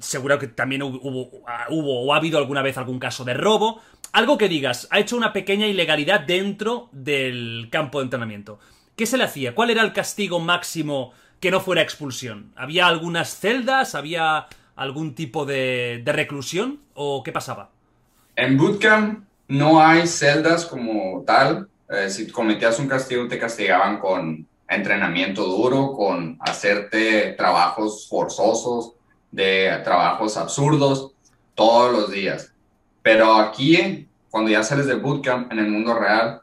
[0.00, 3.80] Seguro que también hubo, ah, hubo o ha habido alguna vez algún caso de robo.
[4.12, 8.58] Algo que digas, ha hecho una pequeña ilegalidad dentro del campo de entrenamiento.
[8.96, 9.54] ¿Qué se le hacía?
[9.54, 12.52] ¿Cuál era el castigo máximo que no fuera expulsión?
[12.56, 13.94] ¿Había algunas celdas?
[13.94, 14.46] ¿Había
[14.76, 16.80] algún tipo de, de reclusión?
[16.94, 17.70] ¿O qué pasaba?
[18.36, 21.68] En bootcamp no hay celdas como tal.
[21.88, 28.92] Eh, si cometías un castigo, te castigaban con entrenamiento duro, con hacerte trabajos forzosos,
[29.30, 31.12] de trabajos absurdos,
[31.54, 32.52] todos los días.
[33.02, 36.40] Pero aquí, cuando ya sales de bootcamp en el mundo real,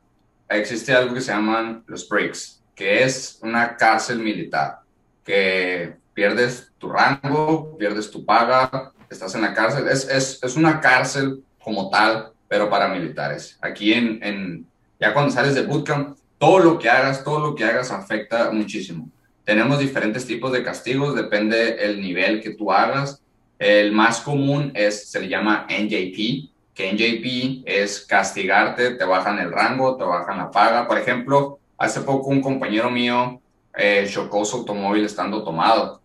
[0.49, 4.80] existe algo que se llaman los breaks, que es una cárcel militar,
[5.24, 9.88] que pierdes tu rango, pierdes tu paga, estás en la cárcel.
[9.88, 13.57] Es, es, es una cárcel como tal, pero para militares.
[13.62, 14.68] Aquí en, en,
[14.99, 19.10] ya cuando sales de bootcamp, todo lo que hagas, todo lo que hagas afecta muchísimo.
[19.45, 23.22] Tenemos diferentes tipos de castigos, depende el nivel que tú hagas.
[23.59, 29.51] El más común es, se le llama NJP, que NJP es castigarte, te bajan el
[29.51, 30.88] rango, te bajan la paga.
[30.88, 33.39] Por ejemplo, hace poco un compañero mío
[33.77, 36.01] eh, chocó su automóvil estando tomado.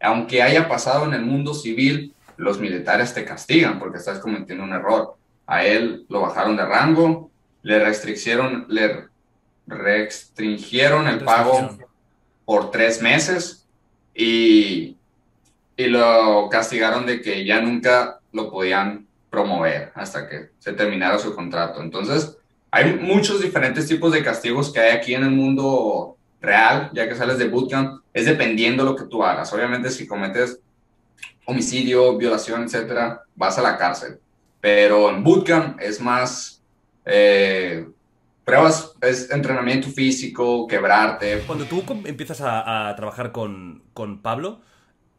[0.00, 4.72] Aunque haya pasado en el mundo civil, los militares te castigan porque estás cometiendo un
[4.72, 5.16] error.
[5.46, 7.30] A él lo bajaron de rango,
[7.62, 9.08] le restriccionaron, le
[9.66, 11.76] restringieron el pago
[12.44, 13.66] por tres meses
[14.14, 14.96] y,
[15.76, 21.34] y lo castigaron de que ya nunca lo podían promover hasta que se terminara su
[21.34, 21.82] contrato.
[21.82, 22.36] Entonces,
[22.70, 27.14] hay muchos diferentes tipos de castigos que hay aquí en el mundo real, ya que
[27.14, 29.52] sales de bootcamp, es dependiendo lo que tú hagas.
[29.52, 30.58] Obviamente, si cometes
[31.46, 34.18] homicidio, violación, etcétera, vas a la cárcel.
[34.60, 36.62] Pero en bootcamp es más
[37.04, 37.86] eh,
[38.44, 41.42] pruebas, es entrenamiento físico, quebrarte.
[41.46, 44.60] Cuando tú empiezas a, a trabajar con, con Pablo,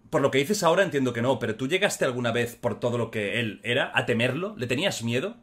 [0.10, 2.98] por lo que dices ahora entiendo que no, pero tú llegaste alguna vez por todo
[2.98, 5.36] lo que él era a temerlo, ¿le tenías miedo?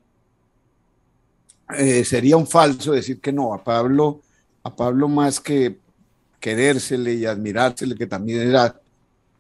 [1.76, 3.54] Eh, sería un falso decir que no.
[3.54, 4.20] A Pablo,
[4.62, 5.78] a Pablo más que
[6.40, 8.80] querérsele y admirársele, que también era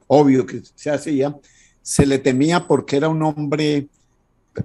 [0.06, 1.34] obvio que se hacía,
[1.82, 3.88] se le temía porque era un hombre,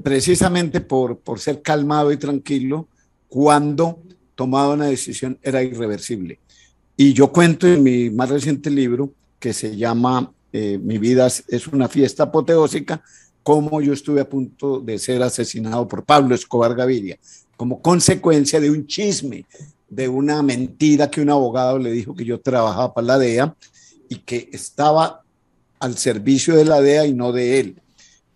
[0.04, 2.88] precisamente por, por ser calmado y tranquilo,
[3.28, 4.00] cuando
[4.36, 6.40] tomaba una decisión era irreversible.
[6.96, 11.68] Y yo cuento en mi más reciente libro, que se llama eh, Mi vida es-
[11.68, 13.04] una fiesta apoteósica,
[13.44, 17.18] cómo yo estuve a punto de ser asesinado por Pablo Escobar Gaviria,
[17.58, 19.46] como consecuencia de un chisme,
[19.90, 23.56] de una mentira que un abogado le dijo que yo trabajaba para la DEA
[24.10, 25.22] y que estaba
[25.80, 27.82] al servicio de la DEA y no de él.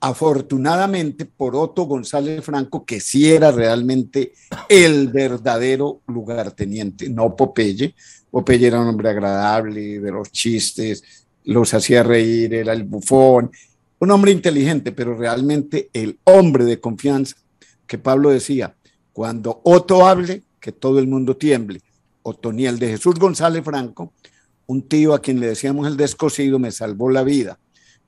[0.04, 4.34] Afortunadamente por Otto González Franco, que sí era realmente
[4.68, 7.94] el verdadero lugarteniente, no Popeye.
[8.32, 11.04] Popeye era un hombre agradable, de los chistes,
[11.44, 13.52] los hacía reír, era el bufón,
[14.00, 17.36] un hombre inteligente, pero realmente el hombre de confianza
[17.86, 18.76] que Pablo decía,
[19.14, 21.82] cuando Otto hable, que todo el mundo tiemble.
[22.24, 24.14] Otoniel de Jesús González Franco,
[24.66, 27.60] un tío a quien le decíamos el descosido, me salvó la vida,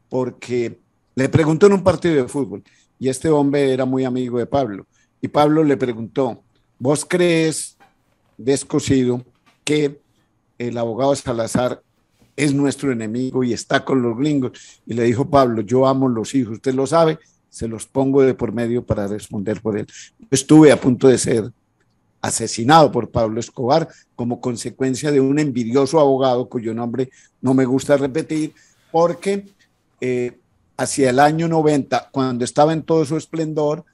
[0.09, 0.79] porque
[1.15, 2.63] le preguntó en un partido de fútbol,
[2.99, 4.85] y este hombre era muy amigo de Pablo,
[5.21, 6.43] y Pablo le preguntó,
[6.79, 7.77] ¿vos crees,
[8.37, 9.23] descosido,
[9.63, 10.01] que
[10.57, 11.81] el abogado Salazar
[12.35, 14.81] es nuestro enemigo y está con los gringos.
[14.85, 17.19] Y le dijo Pablo, yo amo los hijos, usted lo sabe,
[17.49, 19.87] se los pongo de por medio para responder por él.
[20.31, 21.51] Estuve a punto de ser
[22.21, 27.09] asesinado por Pablo Escobar como consecuencia de un envidioso abogado cuyo nombre
[27.41, 28.53] no me gusta repetir,
[28.91, 29.45] porque
[29.99, 30.39] eh,
[30.83, 33.85] hacia el año 90, cuando estaba en todo su esplendor,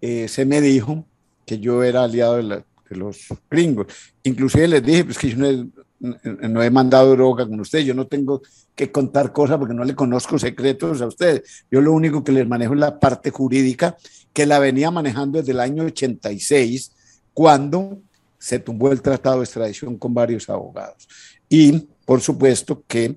[0.00, 1.04] eh, se me dijo
[1.44, 3.86] que yo era aliado de, los gringos.
[4.22, 7.94] Inclusive les dije, pues que yo no he, no he mandado droga con usted, yo
[7.94, 8.42] no tengo
[8.74, 11.64] que contar cosas porque no le conozco secretos a ustedes.
[11.70, 13.96] Yo lo único que les manejo es la parte jurídica
[14.32, 16.92] que la venía manejando desde el año 86,
[17.32, 17.98] cuando
[18.38, 21.08] se tumbó el tratado de extradición con varios abogados.
[21.48, 23.16] Y por supuesto que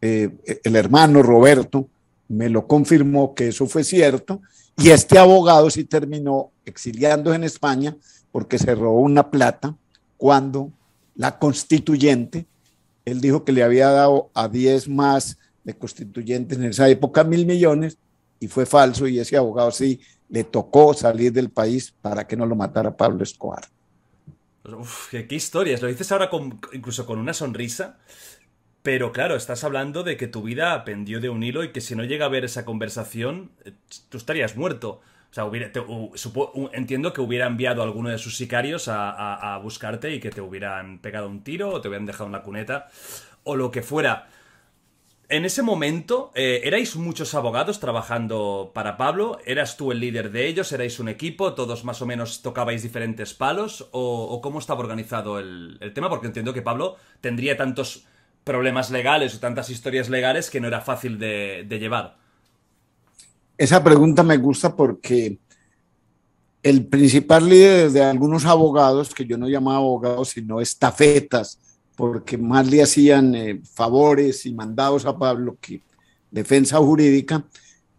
[0.00, 0.30] eh,
[0.62, 1.88] el hermano Roberto
[2.28, 4.40] me lo confirmó que eso fue cierto
[4.76, 7.96] y este abogado sí terminó exiliándose en España
[8.30, 9.74] porque se robó una plata
[10.16, 10.70] cuando
[11.14, 12.46] la constituyente,
[13.04, 17.46] él dijo que le había dado a 10 más de constituyentes en esa época mil
[17.46, 17.98] millones
[18.40, 22.46] y fue falso y ese abogado sí le tocó salir del país para que no
[22.46, 23.64] lo matara Pablo Escobar.
[24.64, 25.80] Uf, qué, historias.
[25.80, 27.98] Lo dices ahora con- incluso con una sonrisa.
[28.82, 31.94] Pero claro, estás hablando de que tu vida pendió de un hilo y que si
[31.94, 33.72] no llega a ver esa conversación, eh,
[34.08, 35.00] tú estarías muerto.
[35.30, 35.70] O sea, hubiera-
[36.72, 40.30] entiendo que hubiera enviado a alguno de sus sicarios a, a- a buscarte y que
[40.30, 42.88] te hubieran pegado un tiro o te hubieran dejado en la cuneta
[43.44, 44.28] o lo que fuera.
[45.30, 49.38] En ese momento, eh, ¿erais muchos abogados trabajando para Pablo?
[49.44, 50.72] ¿Eras tú el líder de ellos?
[50.72, 51.52] ¿Erais un equipo?
[51.52, 53.88] ¿Todos más o menos tocabais diferentes palos?
[53.92, 56.08] ¿O, o cómo estaba organizado el, el tema?
[56.08, 58.06] Porque entiendo que Pablo tendría tantos
[58.48, 62.16] problemas legales o tantas historias legales que no era fácil de, llevar.
[63.58, 65.36] Esa pregunta me gusta porque
[66.62, 71.58] el principal líder de algunos abogados, que yo no llamaba abogados, sino estafetas,
[71.94, 75.82] porque más le hacían eh, favores y mandados a Pablo que
[76.30, 77.44] defensa jurídica,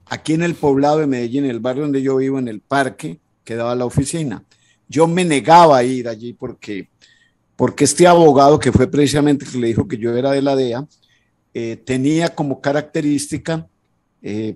[0.07, 3.19] aquí en el poblado de Medellín, en el barrio donde yo vivo, en el parque,
[3.43, 4.43] quedaba la oficina.
[4.87, 6.89] Yo me negaba a ir allí porque,
[7.59, 10.55] porque este abogado, que fue precisamente el que le dijo que yo era de la
[10.55, 10.87] DEA,
[11.53, 13.67] eh, tenía como característica
[14.21, 14.55] eh,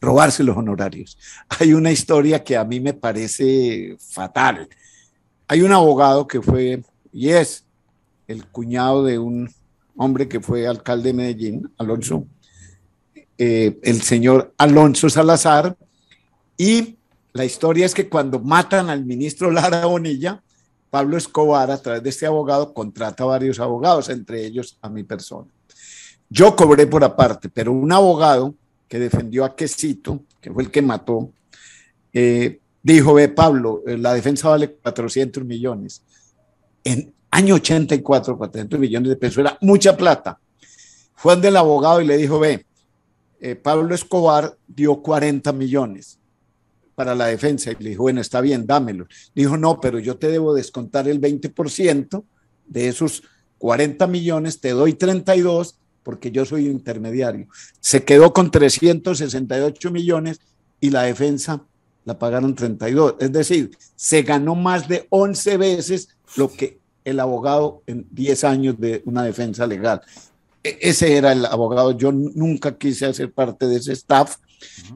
[0.00, 1.18] robarse los honorarios.
[1.50, 4.70] Hay una historia que a mí me parece fatal.
[5.48, 7.66] Hay un abogado que fue, y es
[8.26, 9.50] el cuñado de un
[9.94, 12.26] hombre que fue alcalde de Medellín, Alonso,
[13.36, 15.76] eh, el señor Alonso Salazar,
[16.56, 16.96] y
[17.34, 20.42] la historia es que cuando matan al ministro Lara Bonilla,
[20.94, 25.02] Pablo Escobar, a través de este abogado, contrata a varios abogados, entre ellos a mi
[25.02, 25.50] persona.
[26.30, 28.54] Yo cobré por aparte, pero un abogado
[28.86, 31.32] que defendió a Quesito, que fue el que mató,
[32.12, 36.04] eh, dijo, ve Pablo, eh, la defensa vale 400 millones.
[36.84, 40.38] En año 84, 400 millones de pesos, era mucha plata.
[41.16, 42.66] Fue donde el abogado y le dijo, ve,
[43.40, 46.20] eh, Pablo Escobar dio 40 millones
[46.94, 47.70] para la defensa.
[47.72, 49.06] Y le dijo, bueno, está bien, dámelo.
[49.34, 52.24] Dijo, no, pero yo te debo descontar el 20%
[52.66, 53.22] de esos
[53.58, 57.46] 40 millones, te doy 32 porque yo soy intermediario.
[57.80, 60.40] Se quedó con 368 millones
[60.80, 61.62] y la defensa
[62.04, 63.14] la pagaron 32.
[63.20, 68.78] Es decir, se ganó más de 11 veces lo que el abogado en 10 años
[68.78, 70.02] de una defensa legal.
[70.62, 71.92] E- Ese era el abogado.
[71.96, 74.36] Yo nunca quise hacer parte de ese staff.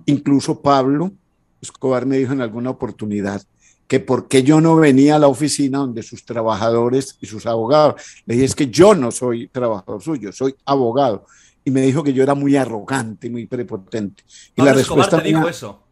[0.06, 1.12] Incluso Pablo
[1.60, 3.42] Escobar me dijo en alguna oportunidad
[3.86, 8.02] que por qué yo no venía a la oficina donde sus trabajadores y sus abogados.
[8.26, 11.24] Le dije, es que yo no soy trabajador suyo, soy abogado.
[11.64, 14.22] Y me dijo que yo era muy arrogante, muy prepotente.
[14.54, 15.82] Y Pablo la Escobar respuesta te dijo eso.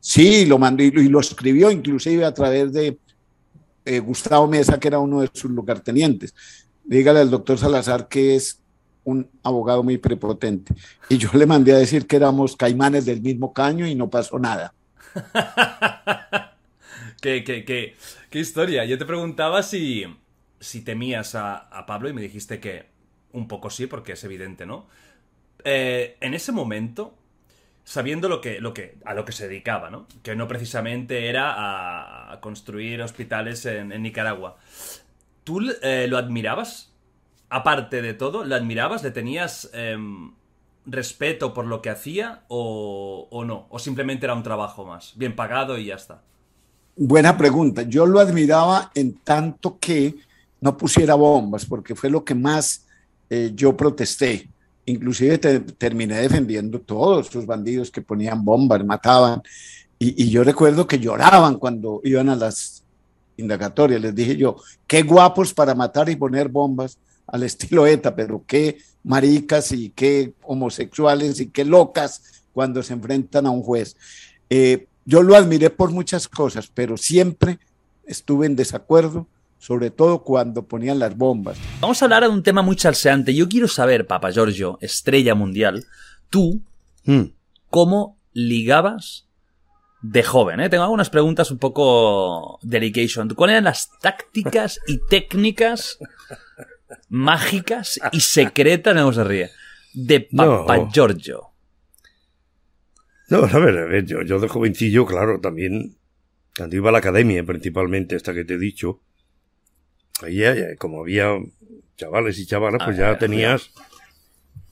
[0.00, 2.98] Sí, lo mandó y lo, y lo escribió inclusive a través de
[3.84, 6.34] eh, Gustavo Mesa, que era uno de sus lugartenientes.
[6.84, 8.60] Dígale al doctor Salazar que es
[9.04, 10.74] un abogado muy prepotente.
[11.08, 14.38] Y yo le mandé a decir que éramos caimanes del mismo caño y no pasó
[14.38, 14.74] nada.
[17.20, 17.96] ¿Qué, qué, qué,
[18.30, 18.84] qué historia?
[18.84, 20.04] Yo te preguntaba si,
[20.60, 22.86] si temías a, a Pablo y me dijiste que
[23.32, 24.86] un poco sí, porque es evidente, ¿no?
[25.64, 27.14] Eh, en ese momento,
[27.84, 30.06] sabiendo lo que, lo que, a lo que se dedicaba, ¿no?
[30.22, 34.56] Que no precisamente era a, construir hospitales en, en Nicaragua.
[35.44, 36.92] ¿Tú eh, lo admirabas?
[37.48, 39.02] Aparte de todo, ¿lo admirabas?
[39.02, 40.32] ¿Le tenías em,
[40.86, 43.66] respeto por lo que hacía o, o no?
[43.70, 45.12] ¿O simplemente era un trabajo más?
[45.16, 46.22] Bien pagado y ya está.
[46.96, 47.82] Buena pregunta.
[47.82, 50.14] Yo lo admiraba en tanto que
[50.60, 52.86] no pusiera bombas, porque fue lo que más
[53.28, 54.48] eh, yo protesté.
[54.86, 59.42] Inclusive te- terminé defendiendo todos esos bandidos que ponían bombas, mataban.
[59.98, 62.84] Y, y yo recuerdo que lloraban cuando iban a las
[63.36, 64.00] indagatorias.
[64.00, 64.56] Les dije yo,
[64.86, 70.34] qué guapos para matar y poner bombas al estilo ETA, pero qué maricas y qué
[70.42, 73.96] homosexuales y qué locas cuando se enfrentan a un juez.
[74.50, 77.60] Eh, yo lo admiré por muchas cosas, pero siempre
[78.04, 79.28] estuve en desacuerdo,
[79.58, 81.56] sobre todo cuando ponían las bombas.
[81.80, 83.32] Vamos a hablar de un tema muy salseante.
[83.32, 85.86] Yo quiero saber, Papa Giorgio, estrella mundial,
[86.28, 86.60] tú,
[87.70, 89.26] ¿cómo ligabas
[90.02, 90.60] de joven?
[90.60, 90.68] eh?
[90.68, 93.28] Tengo algunas preguntas un poco delication.
[93.30, 95.98] ¿Cuáles eran las tácticas y técnicas
[97.08, 99.50] mágicas y secretas, no se ríe,
[99.94, 100.90] de Papa No.
[100.92, 101.48] Giorgio?
[103.28, 105.96] No, a ver, a ver, yo, yo de jovencillo, claro, también,
[106.56, 109.00] cuando iba a la academia, principalmente, esta que te he dicho,
[110.22, 111.30] ahí, eh, como había
[111.96, 113.70] chavales y chavalas, pues Ah, ya tenías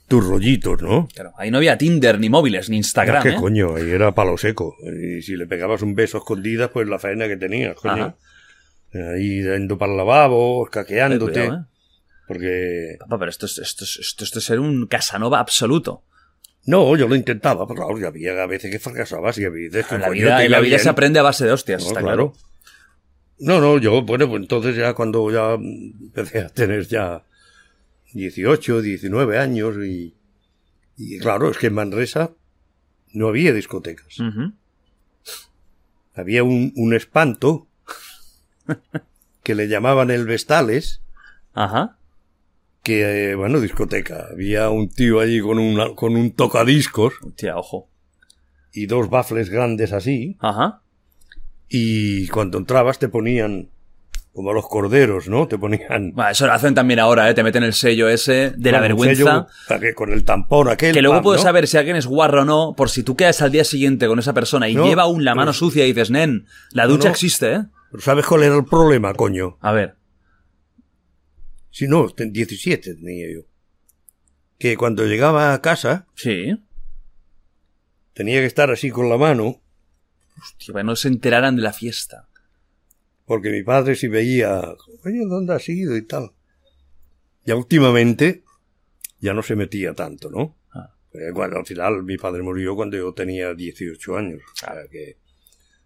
[0.07, 1.09] tus rollitos, ¿no?
[1.13, 3.23] Claro, ahí no había Tinder, ni móviles, ni Instagram.
[3.23, 3.37] ¿Qué ¿eh?
[3.37, 3.75] coño?
[3.75, 4.77] Ahí era palo seco.
[4.85, 8.17] Y si le pegabas un beso a escondidas, pues la faena que tenías, coño.
[8.93, 11.33] Ahí yendo para el lavabo, caqueándote.
[11.47, 11.74] Cuidado, ¿eh?
[12.27, 12.97] Porque...
[13.01, 16.03] Papá, pero esto es, esto, es, esto, esto es ser un Casanova absoluto.
[16.67, 19.87] No, yo lo intentaba, pero claro, y había a veces que fracasabas y había veces
[19.87, 22.33] que la vida, la vida se aprende a base de hostias, No, está claro.
[22.33, 22.49] claro.
[23.39, 27.25] No, no, yo, bueno, pues entonces ya cuando ya empecé a tener ya
[28.15, 30.15] 18, 19 años y,
[30.97, 32.31] y claro, es que en Manresa
[33.13, 34.17] no había discotecas.
[36.15, 37.67] Había un, un espanto
[39.43, 41.03] que le llamaban el Vestales.
[41.53, 41.99] Ajá.
[42.85, 44.29] Que, eh, bueno, discoteca.
[44.31, 47.15] Había un tío allí con, una, con un tocadiscos.
[47.35, 47.89] Tía, ojo.
[48.73, 50.37] Y dos bafles grandes así.
[50.41, 50.83] Ajá.
[51.69, 53.71] Y cuando entrabas te ponían,
[54.35, 55.49] como a los corderos, ¿no?
[55.49, 56.13] Te ponían...
[56.13, 57.35] Bueno, eso lo hacen también ahora, ¿eh?
[57.35, 59.47] Te meten el sello ese de la Bueno, vergüenza.
[59.67, 60.93] sello que con el tampón aquel.
[60.93, 61.49] Que luego pam, puedes ¿no?
[61.49, 64.19] saber si alguien es guarro o no, por si tú quedas al día siguiente con
[64.19, 67.09] esa persona y No, lleva aún la mano pero- sucia y dices, nen, la ducha
[67.09, 67.13] no.
[67.13, 67.65] existe, ¿eh?
[67.91, 69.57] Pero ¿sabes cuál era el problema, coño?
[69.63, 69.95] A ver.
[71.75, 73.41] Si no, ten- 17 tenía yo.
[74.59, 76.07] Que cuando llegaba a casa...
[76.15, 76.55] Sí.
[78.13, 79.61] Tenía que estar así con la mano.
[80.41, 82.29] Hostia, para que no se enteraran de la fiesta.
[83.27, 84.61] Porque mi padre si veía,
[85.05, 86.31] oye, ¿dónde has ido y tal?
[87.45, 88.45] Ya últimamente
[89.19, 90.57] ya no se metía tanto, ¿no?
[90.73, 90.95] Ah.
[91.13, 94.41] Eh, Bueno, al final mi padre murió cuando yo tenía 18 años.
[94.53, 95.17] o sea que-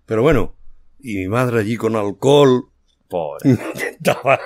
[0.04, 0.54] Pero bueno,
[0.98, 2.68] y mi madre allí con alcohol.
[3.08, 3.50] Pobre.
[3.50, 4.38] Intentaba.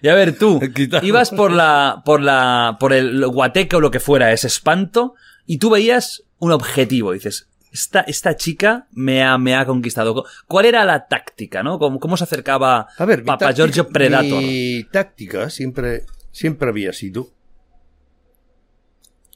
[0.00, 0.60] Y a ver, tú,
[1.02, 5.14] ibas por la, por la, por el guateque o lo que fuera, ese espanto,
[5.46, 10.24] y tú veías un objetivo, dices, esta, esta chica me ha, me ha conquistado.
[10.46, 11.78] ¿Cuál era la táctica, no?
[11.78, 14.42] ¿Cómo, cómo se acercaba A ver, Papa táctica- Giorgio Predator?
[14.42, 17.28] Mi táctica siempre, siempre había sido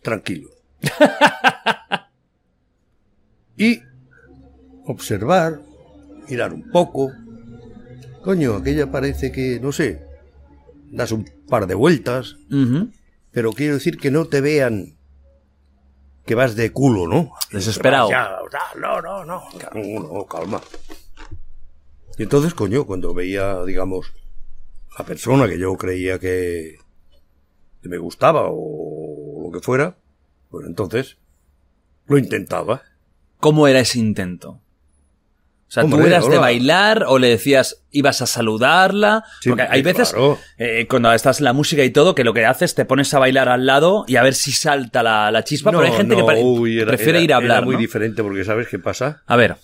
[0.03, 0.49] tranquilo.
[3.57, 3.81] y
[4.87, 5.61] observar,
[6.29, 7.13] mirar un poco.
[8.23, 10.03] Coño, aquella parece que, no sé,
[10.91, 12.37] das un par de vueltas,
[13.31, 14.97] pero quiero decir que no te vean
[16.27, 17.33] que vas de culo, ¿no?
[17.51, 18.11] Desesperado.
[18.11, 18.37] Ya,
[18.79, 19.43] no, no, no.
[19.75, 20.61] No, no, calma.
[22.19, 24.13] Y entonces, coño, cuando veía, digamos,
[24.97, 26.79] a persona que yo creía que,
[27.81, 29.97] que me gustaba o lo que fuera,
[30.51, 31.17] pues entonces
[32.07, 32.83] lo intentaba.
[33.39, 34.61] ¿Cómo era ese intento?
[35.69, 39.23] O sea, ¿tú Hombre, eras de bailar o le decías, ibas a saludarla?
[39.43, 40.39] Sí, Porque hay veces, claro.
[40.57, 43.19] eh, cuando estás en la música y todo, que lo que haces te pones a
[43.19, 46.23] bailar al lado y a ver si salta la, la chispa, pero hay gente que
[46.23, 47.81] no, uy, era- prefiere era- ir a hablar, Era muy ¿no?
[47.81, 49.23] diferente porque ¿sabes qué pasa?
[49.27, 49.57] A ver.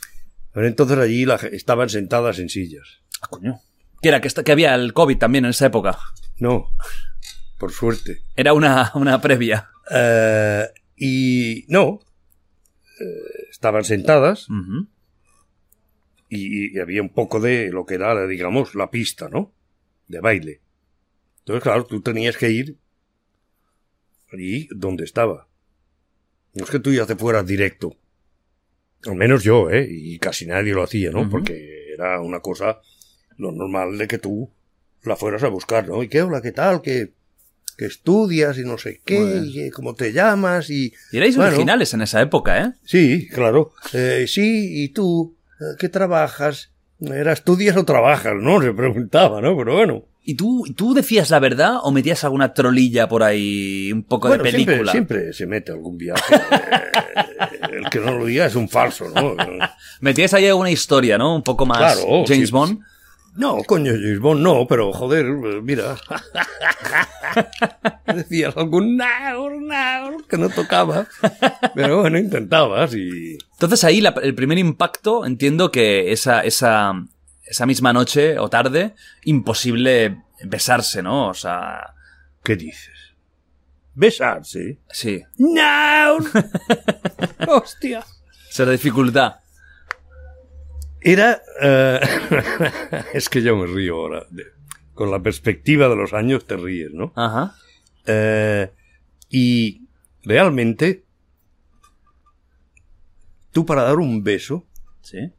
[0.52, 2.86] Pero entonces allí la estaban sentadas en sillas.
[3.22, 3.60] Ah, coño.
[4.02, 5.98] Que era que, que había el COVID también en esa época.
[6.38, 6.68] No,
[7.58, 8.22] por suerte.
[8.36, 9.70] Era una, una previa.
[9.90, 10.66] Eh,
[10.96, 12.00] y no,
[13.00, 14.46] eh, estaban sentadas
[16.34, 19.52] y, y había un poco de lo que era, digamos, la pista, ¿no?
[20.08, 20.60] De baile.
[21.40, 22.76] Entonces, claro, tú tenías que ir
[24.32, 25.46] allí donde estaba.
[26.54, 27.96] No es que tú ya te fueras directo.
[29.06, 29.86] Al menos yo, ¿eh?
[29.90, 31.28] Y casi nadie lo hacía, ¿no?
[31.28, 32.80] Porque era una cosa
[33.36, 34.50] lo normal de que tú
[35.02, 36.02] la fueras a buscar, ¿no?
[36.02, 36.80] ¿Y qué hola, qué tal?
[36.80, 37.12] ¿Qué,
[37.76, 39.18] qué estudias y no sé qué?
[39.22, 39.44] Bien.
[39.46, 40.70] y qué- ¿Cómo te llamas?
[40.70, 42.72] Y, Y erais Bueno, originales en esa época, ¿eh?
[42.84, 43.72] Sí, claro.
[43.92, 45.36] Eh, sí, ¿y tú?
[45.78, 46.70] ¿Qué trabajas?
[47.00, 48.34] ¿Era estudias o trabajas?
[48.40, 49.56] No, se preguntaba, ¿no?
[49.56, 50.04] Pero bueno.
[50.26, 54.42] ¿Y tú, tú decías la verdad o metías alguna trolilla por ahí, un poco Bueno,
[54.44, 54.92] de siempre, película?
[54.92, 56.34] siempre se mete algún viaje.
[57.72, 59.34] El que no lo diga es un falso, ¿no?
[60.00, 61.34] Metías ahí alguna historia, ¿no?
[61.34, 62.52] Un poco más Claro, James sí.
[62.52, 62.80] Bond.
[63.36, 65.24] No, coño, James Bond no, pero joder,
[65.62, 65.96] mira.
[68.06, 71.06] Decías algún naur, naur, que no tocaba.
[71.74, 73.38] Pero bueno, intentabas y...
[73.52, 76.92] Entonces ahí la- el primer impacto, entiendo que esa, esa,
[77.44, 81.28] esa misma noche o tarde, imposible besarse, ¿no?
[81.28, 81.94] O sea...
[82.44, 82.92] ¿Qué dices?
[83.94, 84.78] ¿Besarse?
[84.90, 85.22] Sí.
[85.38, 86.18] ¡No!
[87.48, 88.04] ¡Hostia!
[88.50, 89.36] Será dificultad.
[91.04, 91.42] Era...
[91.60, 92.00] eh,
[93.14, 94.26] es que yo me río ahora.
[94.94, 97.12] Con la perspectiva de los años te ríes, ¿no?
[97.14, 97.54] Ajá.
[98.06, 98.70] Eh,
[99.28, 99.86] y
[100.22, 101.04] realmente,
[103.52, 104.64] tú para dar un beso,
[105.02, 105.30] Sí.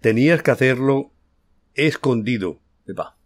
[0.00, 1.12] tenías que hacerlo
[1.74, 2.60] escondido.
[2.86, 3.16] Epa.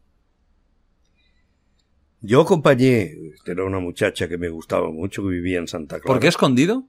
[2.21, 3.13] Yo acompañé,
[3.47, 6.07] era una muchacha que me gustaba mucho, que vivía en Santa Clara.
[6.15, 6.87] ¿Por qué escondido?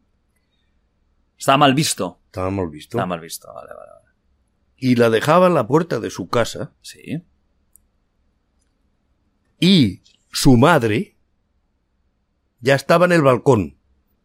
[1.37, 2.21] Estaba mal visto.
[2.25, 2.97] Estaba mal visto.
[2.97, 3.91] Estaba mal visto, vale, vale.
[3.91, 4.15] vale.
[4.77, 6.73] Y la dejaba en la puerta de su casa.
[6.81, 7.23] Sí.
[9.59, 11.15] Y su madre
[12.59, 13.77] ya estaba en el balcón.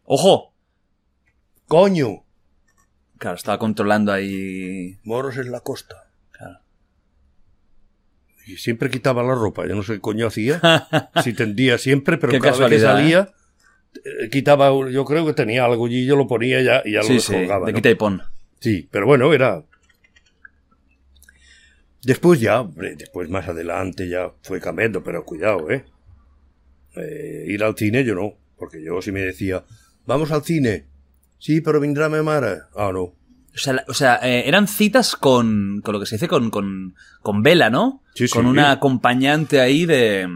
[0.05, 0.55] ¡Ojo!
[1.66, 2.24] ¡Coño!
[3.18, 4.98] Claro, estaba controlando ahí...
[5.05, 6.10] Moros en la costa.
[6.32, 6.60] Claro.
[8.47, 9.66] Y siempre quitaba la ropa.
[9.68, 10.60] Yo no sé qué coño hacía.
[11.22, 13.39] si tendía siempre, pero Qué cada vez que salía, eh,
[14.30, 17.20] quitaba, yo creo que tenía algo y yo lo ponía ya, y ya Sí, lo
[17.20, 17.66] sí, descolgaba.
[17.66, 17.76] de ¿no?
[17.76, 18.22] quita y pon.
[18.60, 19.62] Sí, pero bueno, era.
[22.02, 22.64] Después ya,
[22.96, 25.84] después más adelante ya fue cambiando, pero cuidado, ¿eh?
[26.96, 29.64] Eh, Ir al cine yo no, porque yo si me decía,
[30.06, 30.86] vamos al cine,
[31.38, 32.60] sí, pero vendrá mi madre.
[32.74, 33.02] Ah, no.
[33.02, 33.14] O
[33.54, 37.42] sea, o sea eh, eran citas con, con lo que se dice con, con, con
[37.42, 38.02] vela, ¿no?
[38.14, 38.32] Sí, sí.
[38.32, 40.26] Con una acompañante ahí de,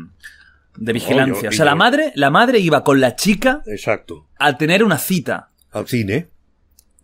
[0.77, 1.49] de vigilancia.
[1.49, 4.29] o sea, la madre, la madre iba con la chica Exacto.
[4.39, 5.51] a tener una cita.
[5.73, 6.29] Al cine.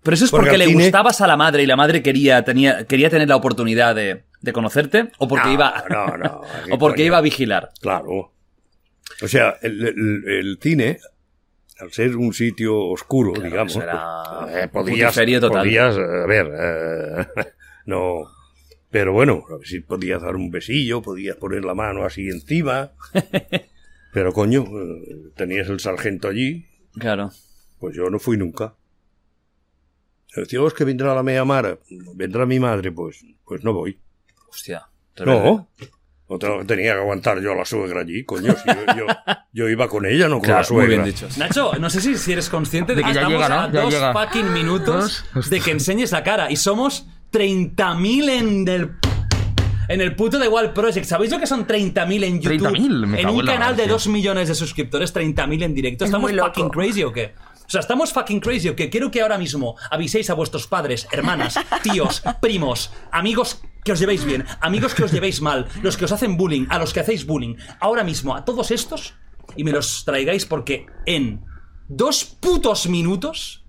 [0.02, 2.84] Pero eso es Porque le cine- gustabas a la madre y la madre quería, tenía,
[2.86, 6.78] quería tener la oportunidad de, de conocerte o porque No, iba no, no, ¿qué o
[6.78, 7.06] porque coño?
[7.06, 7.70] iba a vigilar.
[7.80, 8.32] Claro.
[9.22, 10.98] O sea, el, el- el cine,
[11.78, 13.86] al ser un sitio oscuro, digamos, pues,
[14.54, 15.58] eh, podías, total.
[15.64, 17.26] podías, eh, a ver, eh,
[17.86, 18.22] no,
[18.90, 22.92] pero bueno, a ver si podías dar un besillo, podías poner la mano así encima,
[24.12, 26.66] pero coño, eh, tenías el sargento allí,
[26.98, 27.30] Claro.
[27.78, 28.74] pues yo no fui nunca.
[30.34, 31.78] Decía, "Oh, es que vendrá la mea mara,
[32.14, 33.98] vendrá mi madre, pues, pues no voy.
[34.48, 34.82] Hostia.
[35.26, 35.68] No.
[36.28, 38.54] No te- tenía que aguantar yo a la suegra allí, coño.
[38.54, 39.06] si yo, yo-
[39.52, 40.86] yo iba con ella, no con Claro, la suegra.
[40.86, 41.26] muy bien dicho.
[41.36, 43.60] Nacho, no sé si, si eres consciente de, De que ya estamos llega, ¿no?
[43.62, 44.12] a Ya dos llega.
[44.12, 48.90] fucking minutos de que enseñes la cara y somos 30.000 en el
[49.88, 51.04] en el puto The Wall Project.
[51.04, 52.68] ¿Sabéis lo que son 30.000 en YouTube?
[52.68, 53.94] 30.000, me en un canal de hostia.
[53.94, 56.04] 2 millones de suscriptores, 30.000 en directo.
[56.04, 57.34] Es ¿Estamos fucking crazy o qué?
[57.66, 58.88] O sea, estamos fucking crazy o qué?
[58.88, 64.24] Quiero que ahora mismo aviséis a vuestros padres, hermanas, tíos, primos, amigos que os llevéis
[64.24, 67.26] bien, amigos que os llevéis mal, los que os hacen bullying, a los que hacéis
[67.26, 67.56] bullying.
[67.80, 69.14] Ahora mismo a todos estos
[69.56, 71.44] y me los traigáis porque en
[71.88, 73.64] dos putos minutos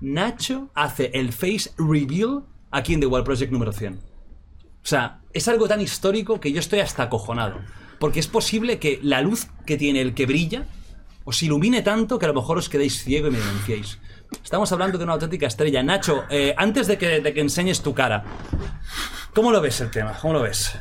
[0.00, 3.94] Nacho hace el face reveal aquí en The Wall Project número 100.
[3.94, 7.60] O sea, es algo tan histórico que yo estoy hasta acojonado.
[7.98, 10.66] Porque es posible que la luz que tiene el que brilla
[11.24, 13.98] os ilumine tanto que a lo mejor os quedéis ciego y me denunciéis.
[14.42, 15.82] Estamos hablando de una auténtica estrella.
[15.82, 18.24] Nacho, eh, antes de que, de que enseñes tu cara,
[19.34, 20.16] ¿cómo lo ves el tema?
[20.20, 20.78] ¿Cómo lo ves?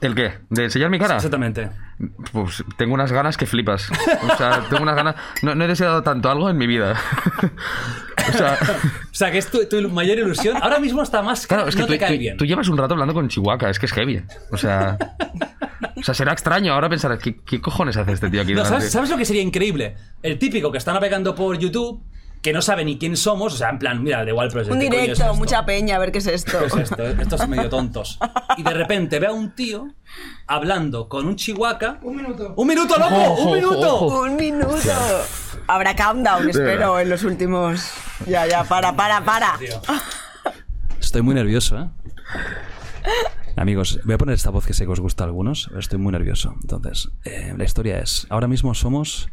[0.00, 0.38] ¿El qué?
[0.48, 1.16] ¿De enseñar mi cara?
[1.16, 1.68] Exactamente.
[2.32, 3.90] Pues tengo unas ganas que flipas.
[3.90, 5.14] O sea, tengo unas ganas.
[5.42, 6.94] No, no he deseado tanto algo en mi vida.
[8.28, 10.56] o sea, O sea, que es tu, tu mayor ilusión.
[10.62, 12.36] Ahora mismo está más que claro, es que no tú, te cae tú- bien.
[12.38, 14.22] tú llevas un rato hablando con Chihuahua, es que es heavy.
[14.50, 14.96] O sea.
[15.96, 16.72] O sea, será extraño.
[16.72, 18.54] Ahora pensarás, ¿qué, qué cojones hace este tío aquí?
[18.54, 18.64] No?
[18.64, 19.96] ¿sabes, sabes lo que sería increíble?
[20.22, 22.02] El típico que está navegando por YouTube,
[22.42, 24.48] que no sabe ni quién somos, o sea, en plan, mira, de igual.
[24.48, 25.34] Un ¿qué coño es directo, esto?
[25.34, 26.58] mucha peña, a ver qué es esto.
[26.58, 27.06] ¿Qué es esto?
[27.06, 28.18] Estos medio tontos.
[28.56, 29.88] Y de repente ve a un tío
[30.46, 31.98] hablando con un chihuahua.
[32.02, 32.54] Un minuto.
[32.56, 33.14] ¡Un minuto, loco!
[33.14, 33.94] Ojo, ¡Un minuto!
[33.94, 34.20] ojo.
[34.22, 34.90] Un minuto.
[35.66, 37.90] Habrá countdown, espero, en los últimos.
[38.26, 39.58] Ya, ya, para, para, para.
[40.98, 41.88] Estoy muy nervioso, ¿eh?
[43.56, 45.66] Amigos, voy a poner esta voz que sé que os gusta a algunos.
[45.68, 46.54] pero Estoy muy nervioso.
[46.62, 49.28] Entonces, eh, la historia es: ahora mismo somos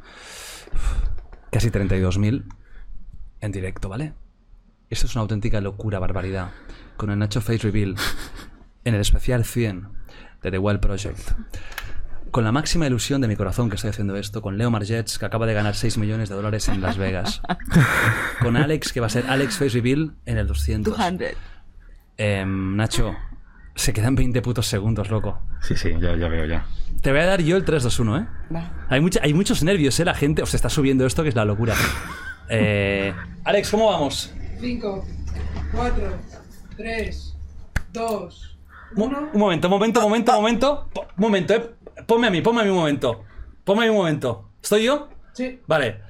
[1.52, 2.44] Casi 32.000
[3.42, 4.14] en directo, ¿vale?
[4.90, 6.52] Esto es una auténtica locura, barbaridad.
[6.96, 7.96] Con el Nacho Face Reveal
[8.84, 9.88] en el especial 100
[10.42, 11.20] de The Wild Project.
[12.32, 15.26] Con la máxima ilusión de mi corazón que estoy haciendo esto, con Leo Margets, que
[15.26, 17.42] acaba de ganar 6 millones de dólares en Las Vegas.
[18.42, 20.96] Con Alex, que va a ser Alex Face Reveal en el 200.
[20.96, 21.28] 200.
[22.18, 23.16] Em, Nacho,
[23.76, 25.42] se quedan 20 putos segundos, loco.
[25.62, 26.66] Sí, sí, ya, ya veo, ya.
[27.02, 28.28] Te voy a dar yo el 3-2-1, ¿eh?
[28.90, 30.06] Hay, mucha- hay muchos nervios, ¿eh?
[30.06, 31.76] La gente os está subiendo esto, que es la locura.
[32.50, 34.32] Eh, Alex, ¿cómo vamos?
[34.60, 35.06] 5,
[35.74, 36.18] 4,
[36.78, 37.36] 3,
[37.94, 38.58] 2,
[38.96, 40.88] Un momento, un momento, un momento, un momento.
[40.94, 41.72] Po- Un momento, eh.
[42.06, 43.24] Ponme a mí, ponme a mí un momento.
[43.64, 44.50] Ponme a mí un momento.
[44.62, 45.10] ¿Estoy yo?
[45.34, 45.60] Sí.
[45.68, 46.02] Vale.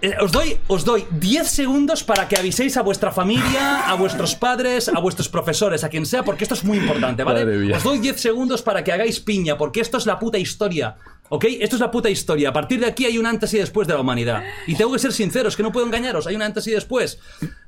[0.00, 4.36] Eh, os doy, os doy 10 segundos para que aviséis a vuestra familia, a vuestros
[4.36, 7.44] padres, a vuestros profesores, a quien sea, porque esto es muy importante, ¿vale?
[7.44, 7.76] Madre mía.
[7.78, 10.96] Os doy 10 segundos para que hagáis piña, porque esto es la puta historia.
[11.30, 11.44] ¿Ok?
[11.60, 12.48] Esto es la puta historia.
[12.50, 14.42] A partir de aquí hay un antes y después de la humanidad.
[14.66, 16.26] Y tengo que ser sinceros, que no puedo engañaros.
[16.26, 17.18] Hay un antes y después.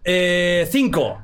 [0.04, 1.22] Eh, cinco.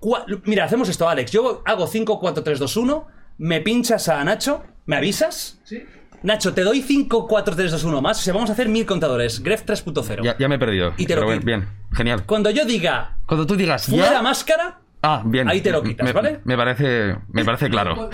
[0.00, 1.30] Cua- Mira, hacemos esto, Alex.
[1.30, 3.06] Yo hago 5, 4, 3, 2, 1.
[3.38, 4.62] Me pinchas a Nacho.
[4.86, 5.60] ¿Me avisas?
[5.64, 5.82] Sí.
[6.24, 8.18] Nacho, te doy 5, 4, 3, 2, 1 más.
[8.18, 9.42] O sea, vamos a hacer mil contadores.
[9.42, 10.22] Gref 3.0.
[10.24, 10.92] Ya, ya me he perdido.
[10.96, 11.46] Y te lo Pero quito.
[11.46, 12.24] bien, Genial.
[12.26, 14.22] Cuando yo diga Cuando tú digas fuera ya...
[14.22, 15.48] máscara, Ah, bien.
[15.48, 16.40] Ahí te lo quitas, me, ¿vale?
[16.44, 18.08] Me parece, me parece claro.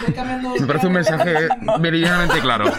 [0.59, 1.49] Me parece un mensaje
[1.81, 2.73] meridianamente claro.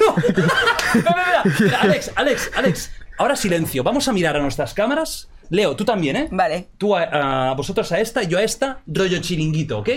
[1.82, 2.92] Alex, Alex, Alex.
[3.18, 3.84] Ahora silencio.
[3.84, 5.30] Vamos a mirar a nuestras cámaras.
[5.52, 6.28] Leo, tú también, ¿eh?
[6.32, 6.70] Vale.
[6.78, 9.90] Tú a, a vosotros a esta, yo a esta, rollo chiringuito, ¿ok?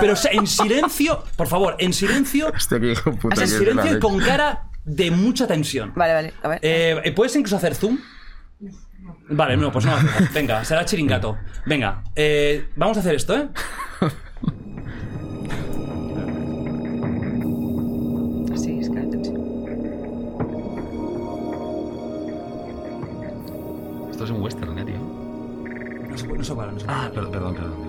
[0.00, 2.52] Pero o sea, en silencio, por favor, en silencio.
[2.54, 5.92] Hostia, qué hijo puta en silencio y con cara de mucha tensión.
[5.94, 6.32] Vale, vale.
[6.42, 6.58] A ver.
[6.62, 7.98] Eh, ¿Puedes incluso hacer zoom?
[9.30, 9.92] Vale, no, pues no.
[10.34, 11.36] Venga, será chiringato.
[11.66, 13.48] Venga, eh, vamos a hacer esto, ¿eh?
[18.56, 19.00] Sí, es que.
[24.10, 24.98] Esto es un western, eh, tío.
[26.08, 27.04] No se, puede- no se para, no se para.
[27.06, 27.81] Ah, perdón, perdón, perdón,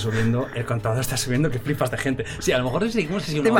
[0.00, 2.24] subiendo, el contador está subiendo, que flipas de gente.
[2.40, 3.50] Sí, a lo mejor seguimos así una.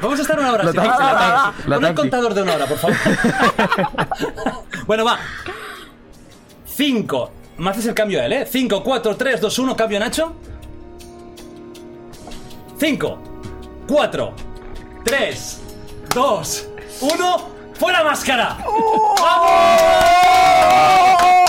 [0.00, 1.94] Vamos a estar una hora La la la Pon taxi.
[1.94, 2.96] contador de una hora, por favor.
[4.86, 5.18] bueno, va.
[6.64, 7.32] 5.
[7.58, 8.46] Me haces el cambio a él, ¿eh?
[8.50, 10.34] 5, 4, 3, 2, 1, cambio a Nacho.
[12.78, 13.18] 5,
[13.86, 14.34] 4,
[15.04, 15.60] 3,
[16.14, 16.68] 2,
[17.00, 17.52] 1.
[17.74, 18.58] ¡Fuera máscara!
[19.20, 21.41] ¡Vamos!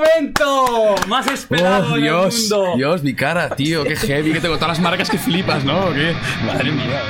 [0.00, 0.94] ¡Llegó el momento!
[1.08, 2.76] Más esperado Oh, Dios, el mundo.
[2.76, 5.86] Dios, mi cara, tío, qué heavy, que tengo todas las marcas que flipas, ¿no?
[5.86, 6.14] ¿O qué?
[6.46, 7.02] Madre mía.